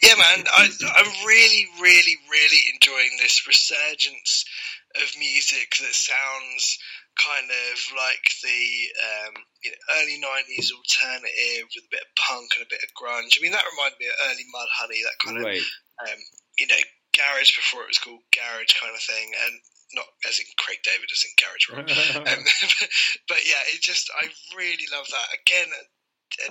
Yeah, 0.00 0.14
man, 0.14 0.44
I, 0.46 0.68
I'm 0.96 1.26
really, 1.26 1.66
really, 1.82 2.16
really 2.30 2.62
enjoying 2.74 3.18
this 3.18 3.46
resurgence 3.48 4.44
of 5.02 5.10
music 5.18 5.74
that 5.80 5.94
sounds 5.94 6.78
kind 7.18 7.50
of 7.50 7.78
like 7.96 8.30
the 8.42 8.62
um, 9.26 9.34
you 9.64 9.70
know, 9.70 9.76
early 9.98 10.20
'90s 10.22 10.70
alternative 10.70 11.66
with 11.74 11.84
a 11.84 11.90
bit 11.90 12.02
of 12.06 12.14
punk 12.14 12.50
and 12.58 12.66
a 12.66 12.70
bit 12.70 12.84
of 12.84 12.94
grunge. 12.94 13.38
I 13.38 13.42
mean, 13.42 13.52
that 13.52 13.64
reminded 13.74 13.98
me 13.98 14.06
of 14.06 14.14
early 14.30 14.46
Mudhoney, 14.54 15.02
that 15.02 15.18
kind 15.24 15.42
Right. 15.42 15.58
of 15.58 16.08
um, 16.14 16.18
you 16.58 16.66
know 16.68 16.76
garage 17.14 17.54
before 17.54 17.82
it 17.86 17.92
was 17.94 18.02
called 18.02 18.20
garage 18.34 18.74
kind 18.76 18.94
of 18.94 19.02
thing, 19.02 19.32
and 19.46 19.54
not 19.94 20.10
as 20.26 20.38
in 20.38 20.46
Craig 20.58 20.82
David 20.82 21.08
as 21.08 21.24
in 21.24 21.34
garage 21.38 21.66
rock. 21.70 21.88
um, 22.28 22.42
but 23.30 23.40
yeah, 23.46 23.62
it 23.72 23.80
just 23.80 24.10
I 24.10 24.28
really 24.58 24.86
love 24.90 25.06
that. 25.08 25.28
Again, 25.38 25.70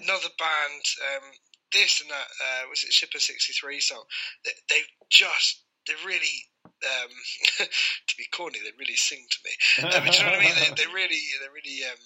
another 0.02 0.32
band. 0.40 0.84
Um, 1.14 1.26
this 1.74 2.02
and 2.02 2.12
that 2.12 2.30
uh, 2.38 2.70
was 2.70 2.86
it 2.86 2.94
Shippa 2.94 3.20
sixty 3.20 3.54
three 3.54 3.82
song. 3.82 4.06
They, 4.46 4.54
they 4.70 4.82
just 5.10 5.64
they 5.88 5.94
really 6.06 6.48
um, 6.84 7.14
to 8.08 8.14
be 8.18 8.28
corny. 8.32 8.60
They 8.60 8.76
really 8.78 8.96
sing 8.96 9.26
to 9.26 9.40
me. 9.44 9.54
Um, 9.90 10.06
do 10.06 10.12
you 10.12 10.24
know 10.24 10.32
what 10.32 10.40
I 10.40 10.46
mean? 10.46 10.56
They, 10.56 10.86
they 10.86 10.90
really 10.92 11.22
they 11.42 11.50
really 11.52 11.84
um, 11.90 12.00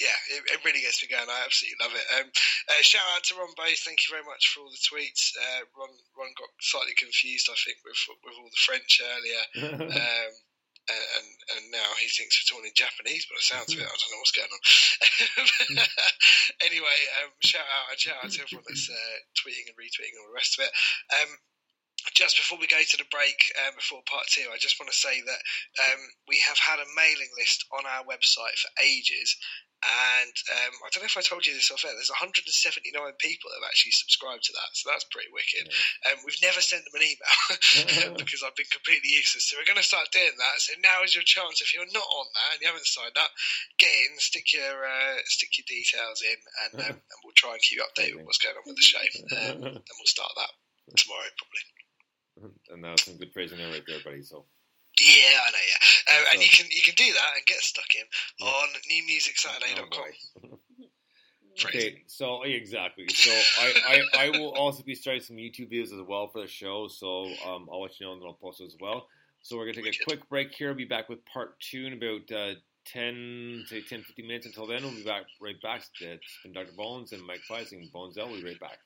yeah, 0.00 0.18
it, 0.32 0.42
it 0.56 0.64
really 0.64 0.80
gets 0.80 1.04
me 1.04 1.12
going. 1.12 1.28
I 1.28 1.44
absolutely 1.44 1.80
love 1.84 1.92
it. 1.92 2.06
Um, 2.16 2.28
uh, 2.28 2.80
shout 2.80 3.04
out 3.12 3.24
to 3.28 3.36
Ron 3.36 3.52
Bass. 3.60 3.84
Thank 3.84 4.00
you 4.06 4.16
very 4.16 4.24
much 4.24 4.48
for 4.48 4.64
all 4.64 4.72
the 4.72 4.88
tweets. 4.88 5.36
Uh, 5.36 5.68
Ron 5.76 5.92
Ron 6.16 6.32
got 6.38 6.48
slightly 6.64 6.96
confused, 6.96 7.52
I 7.52 7.58
think, 7.60 7.78
with 7.84 8.00
with 8.24 8.36
all 8.38 8.48
the 8.48 8.64
French 8.64 9.00
earlier. 9.04 9.44
Um, 9.92 10.32
and 10.90 11.28
and 11.54 11.64
now 11.70 11.94
he 11.94 12.10
thinks 12.10 12.34
we're 12.42 12.50
talking 12.50 12.66
in 12.66 12.74
Japanese, 12.74 13.22
but 13.30 13.38
it 13.38 13.46
sounds 13.46 13.70
of 13.70 13.78
it. 13.78 13.86
I 13.86 13.94
don't 13.94 14.10
know 14.10 14.18
what's 14.18 14.34
going 14.34 14.50
on. 14.50 14.62
anyway, 16.66 16.98
um, 17.22 17.30
shout 17.38 17.62
out 17.62 17.86
and 17.94 18.00
shout 18.02 18.18
out 18.18 18.30
to 18.34 18.42
everyone 18.42 18.66
that's 18.66 18.90
uh, 18.90 19.18
tweeting 19.38 19.70
and 19.70 19.78
retweeting 19.78 20.10
and 20.18 20.26
all 20.26 20.34
the 20.34 20.40
rest 20.42 20.58
of 20.58 20.66
it. 20.66 20.72
Um, 22.12 22.14
just 22.14 22.36
before 22.36 22.58
we 22.58 22.66
go 22.66 22.80
to 22.80 22.96
the 22.96 23.08
break, 23.10 23.36
uh, 23.56 23.72
before 23.76 24.00
part 24.08 24.26
two, 24.28 24.46
I 24.52 24.58
just 24.58 24.78
want 24.80 24.92
to 24.92 24.96
say 24.96 25.20
that 25.20 25.42
um, 25.88 26.00
we 26.28 26.38
have 26.46 26.58
had 26.58 26.78
a 26.78 26.92
mailing 26.96 27.32
list 27.38 27.64
on 27.72 27.84
our 27.86 28.04
website 28.04 28.56
for 28.60 28.70
ages. 28.82 29.36
And 29.82 30.36
um, 30.46 30.74
I 30.86 30.94
don't 30.94 31.02
know 31.02 31.10
if 31.10 31.18
I 31.18 31.26
told 31.26 31.42
you 31.42 31.58
this 31.58 31.74
off 31.74 31.82
air. 31.82 31.90
There's 31.90 32.06
179 32.06 32.54
people 33.18 33.50
that 33.50 33.58
have 33.58 33.66
actually 33.66 33.98
subscribed 33.98 34.46
to 34.46 34.54
that, 34.54 34.70
so 34.78 34.86
that's 34.86 35.10
pretty 35.10 35.26
wicked. 35.34 35.74
Um, 36.06 36.22
we've 36.22 36.38
never 36.38 36.62
sent 36.62 36.86
them 36.86 36.94
an 36.94 37.02
email 37.02 38.14
because 38.22 38.46
I've 38.46 38.54
been 38.54 38.70
completely 38.70 39.10
useless. 39.10 39.50
So 39.50 39.58
we're 39.58 39.66
going 39.66 39.82
to 39.82 39.90
start 39.90 40.14
doing 40.14 40.38
that. 40.38 40.62
So 40.62 40.78
now 40.86 41.02
is 41.02 41.18
your 41.18 41.26
chance. 41.26 41.58
If 41.58 41.74
you're 41.74 41.90
not 41.90 42.06
on 42.06 42.30
that 42.30 42.50
and 42.54 42.60
you 42.62 42.70
haven't 42.70 42.86
signed 42.86 43.18
up, 43.18 43.34
get 43.82 43.90
in, 43.90 44.22
stick 44.22 44.54
your 44.54 44.86
uh, 44.86 45.18
stick 45.26 45.50
your 45.58 45.66
details 45.66 46.22
in, 46.22 46.38
and, 46.62 46.72
um, 46.86 46.96
and 47.10 47.18
we'll 47.26 47.34
try 47.34 47.58
and 47.58 47.62
keep 47.66 47.82
you 47.82 47.86
updated 47.90 48.22
with 48.22 48.30
what's 48.30 48.38
going 48.38 48.54
on 48.54 48.62
with 48.62 48.78
the 48.78 48.86
show. 48.86 49.02
Um, 49.34 49.82
and 49.82 49.96
we'll 49.98 50.14
start 50.14 50.30
that 50.38 50.54
tomorrow 50.94 51.26
probably. 51.34 51.71
And 52.70 52.84
that 52.84 52.92
was 52.92 53.02
some 53.02 53.16
good 53.16 53.32
phrasing 53.32 53.58
there 53.58 53.70
right 53.70 53.82
there, 53.86 53.98
buddy. 54.04 54.22
So 54.22 54.44
Yeah, 55.00 55.40
I 55.46 55.50
know. 55.50 55.58
Yeah, 55.68 56.14
uh, 56.14 56.24
and 56.34 56.42
you 56.42 56.48
can 56.50 56.66
you 56.70 56.82
can 56.82 56.94
do 56.96 57.12
that 57.12 57.36
and 57.36 57.46
get 57.46 57.58
stuck 57.58 57.94
in 57.94 58.46
on 58.46 58.68
newmusicsaturday.com. 58.90 60.58
Okay, 61.66 62.02
so 62.06 62.42
exactly. 62.44 63.06
So 63.08 63.30
I, 63.60 63.74
I, 64.16 64.24
I 64.24 64.30
will 64.30 64.54
also 64.54 64.82
be 64.82 64.94
starting 64.94 65.22
some 65.22 65.36
YouTube 65.36 65.70
videos 65.70 65.92
as 65.92 66.00
well 66.06 66.28
for 66.28 66.40
the 66.40 66.48
show. 66.48 66.88
So 66.88 67.26
um, 67.46 67.68
I'll 67.70 67.82
let 67.82 68.00
you 68.00 68.06
know 68.06 68.12
and 68.14 68.22
then 68.22 68.28
I'll 68.28 68.38
post 68.40 68.62
as 68.62 68.74
well. 68.80 69.06
So 69.42 69.56
we're 69.56 69.66
gonna 69.66 69.84
take 69.84 70.00
a 70.00 70.04
quick 70.04 70.28
break 70.28 70.54
here. 70.54 70.68
We'll 70.68 70.78
be 70.78 70.84
back 70.84 71.08
with 71.08 71.24
part 71.26 71.60
two 71.60 71.84
in 71.84 71.92
about 71.92 72.32
uh, 72.32 72.54
10, 72.86 73.64
say 73.68 73.82
10, 73.82 74.02
15 74.02 74.26
minutes. 74.26 74.46
Until 74.46 74.66
then, 74.66 74.82
we'll 74.82 74.94
be 74.94 75.04
back 75.04 75.24
right 75.40 75.60
back. 75.60 75.82
It's 76.00 76.38
been 76.42 76.52
Dr. 76.52 76.72
Bones 76.76 77.12
and 77.12 77.22
Mike 77.26 77.42
Pricing. 77.46 77.88
Bones 77.92 78.16
L. 78.16 78.28
We'll 78.28 78.40
be 78.40 78.46
right 78.46 78.60
back. 78.60 78.78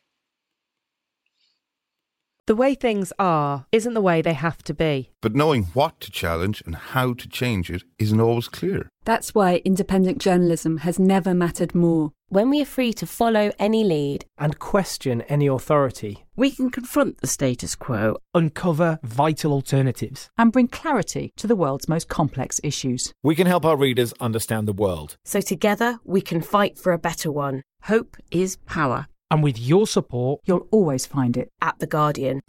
The 2.46 2.54
way 2.54 2.76
things 2.76 3.12
are 3.18 3.66
isn't 3.72 3.94
the 3.94 4.00
way 4.00 4.22
they 4.22 4.32
have 4.34 4.62
to 4.64 4.72
be. 4.72 5.10
But 5.20 5.34
knowing 5.34 5.64
what 5.74 5.98
to 5.98 6.12
challenge 6.12 6.62
and 6.64 6.76
how 6.76 7.14
to 7.14 7.28
change 7.28 7.70
it 7.70 7.82
isn't 7.98 8.20
always 8.20 8.46
clear. 8.46 8.88
That's 9.04 9.34
why 9.34 9.62
independent 9.64 10.18
journalism 10.18 10.78
has 10.78 10.96
never 10.96 11.34
mattered 11.34 11.74
more. 11.74 12.12
When 12.28 12.48
we 12.48 12.62
are 12.62 12.64
free 12.76 12.92
to 12.94 13.06
follow 13.06 13.50
any 13.58 13.82
lead 13.82 14.26
and 14.38 14.60
question 14.60 15.22
any 15.22 15.48
authority, 15.48 16.24
we 16.36 16.52
can 16.52 16.70
confront 16.70 17.20
the 17.20 17.26
status 17.26 17.74
quo, 17.74 18.16
uncover 18.32 19.00
vital 19.02 19.52
alternatives, 19.52 20.28
and 20.38 20.52
bring 20.52 20.68
clarity 20.68 21.32
to 21.38 21.48
the 21.48 21.56
world's 21.56 21.88
most 21.88 22.08
complex 22.08 22.60
issues. 22.62 23.12
We 23.24 23.34
can 23.34 23.48
help 23.48 23.64
our 23.64 23.76
readers 23.76 24.14
understand 24.20 24.68
the 24.68 24.72
world. 24.72 25.16
so 25.24 25.40
together 25.40 25.98
we 26.04 26.20
can 26.20 26.42
fight 26.42 26.78
for 26.78 26.92
a 26.92 26.98
better 26.98 27.32
one. 27.32 27.62
Hope 27.82 28.16
is 28.30 28.56
power. 28.66 29.08
And 29.30 29.42
with 29.42 29.58
your 29.58 29.86
support, 29.88 30.40
you'll 30.44 30.68
always 30.70 31.04
find 31.04 31.36
it 31.36 31.50
at 31.60 31.78
The 31.80 31.86
Guardian. 31.86 32.40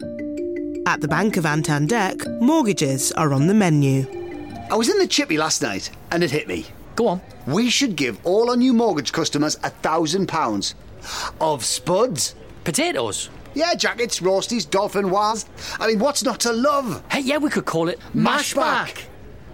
At 0.86 1.00
the 1.00 1.08
Bank 1.08 1.36
of 1.36 1.44
Antandek, 1.44 2.40
mortgages 2.40 3.10
are 3.12 3.32
on 3.32 3.48
the 3.48 3.54
menu. 3.54 4.06
I 4.70 4.76
was 4.76 4.88
in 4.88 4.98
the 4.98 5.06
chippy 5.06 5.36
last 5.36 5.60
night 5.60 5.90
and 6.12 6.22
it 6.22 6.30
hit 6.30 6.46
me. 6.46 6.66
Go 6.94 7.08
on. 7.08 7.20
We 7.46 7.68
should 7.68 7.96
give 7.96 8.24
all 8.24 8.50
our 8.50 8.56
new 8.56 8.72
mortgage 8.72 9.12
customers 9.12 9.56
a 9.64 9.70
thousand 9.70 10.28
pounds 10.28 10.76
of 11.40 11.64
spuds. 11.64 12.36
Potatoes. 12.62 13.28
Yeah, 13.54 13.74
jackets, 13.74 14.20
roasties, 14.20 14.66
dauphinoise. 14.66 15.46
I 15.80 15.88
mean, 15.88 15.98
what's 15.98 16.22
not 16.22 16.40
to 16.40 16.52
love? 16.52 17.02
Hey, 17.10 17.20
yeah, 17.20 17.38
we 17.38 17.50
could 17.50 17.64
call 17.64 17.88
it 17.88 17.98
Mashback. 18.14 19.04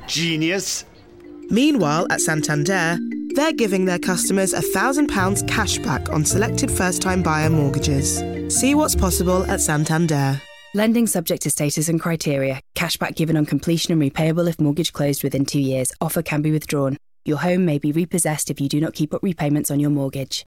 Genius. 0.07 0.85
Meanwhile, 1.51 2.07
at 2.11 2.21
Santander, 2.21 2.99
they're 3.35 3.53
giving 3.53 3.85
their 3.85 3.99
customers 3.99 4.53
a 4.53 4.61
£1,000 4.61 5.47
cash 5.49 5.79
back 5.79 6.09
on 6.11 6.25
selected 6.25 6.71
first 6.71 7.03
time 7.03 7.23
buyer 7.23 7.51
mortgages. 7.51 8.23
See 8.49 8.75
what's 8.75 8.97
possible 8.97 9.45
at 9.45 9.61
Santander. 9.61 10.41
Lending 10.77 11.07
subject 11.07 11.43
to 11.43 11.51
status 11.51 11.89
and 11.89 12.01
criteria. 12.01 12.61
Cashback 12.75 13.15
given 13.15 13.37
on 13.37 13.47
completion 13.47 13.93
and 13.93 14.03
repayable 14.03 14.49
if 14.49 14.61
mortgage 14.61 14.93
closed 14.93 15.23
within 15.23 15.45
two 15.45 15.61
years. 15.61 15.93
Offer 16.01 16.23
can 16.23 16.43
be 16.43 16.51
withdrawn. 16.51 16.97
Your 17.25 17.39
home 17.39 17.65
may 17.65 17.79
be 17.79 17.93
repossessed 17.93 18.51
if 18.51 18.61
you 18.61 18.69
do 18.69 18.81
not 18.81 18.93
keep 18.93 19.15
up 19.15 19.23
repayments 19.23 19.71
on 19.71 19.79
your 19.79 19.91
mortgage. 19.91 20.43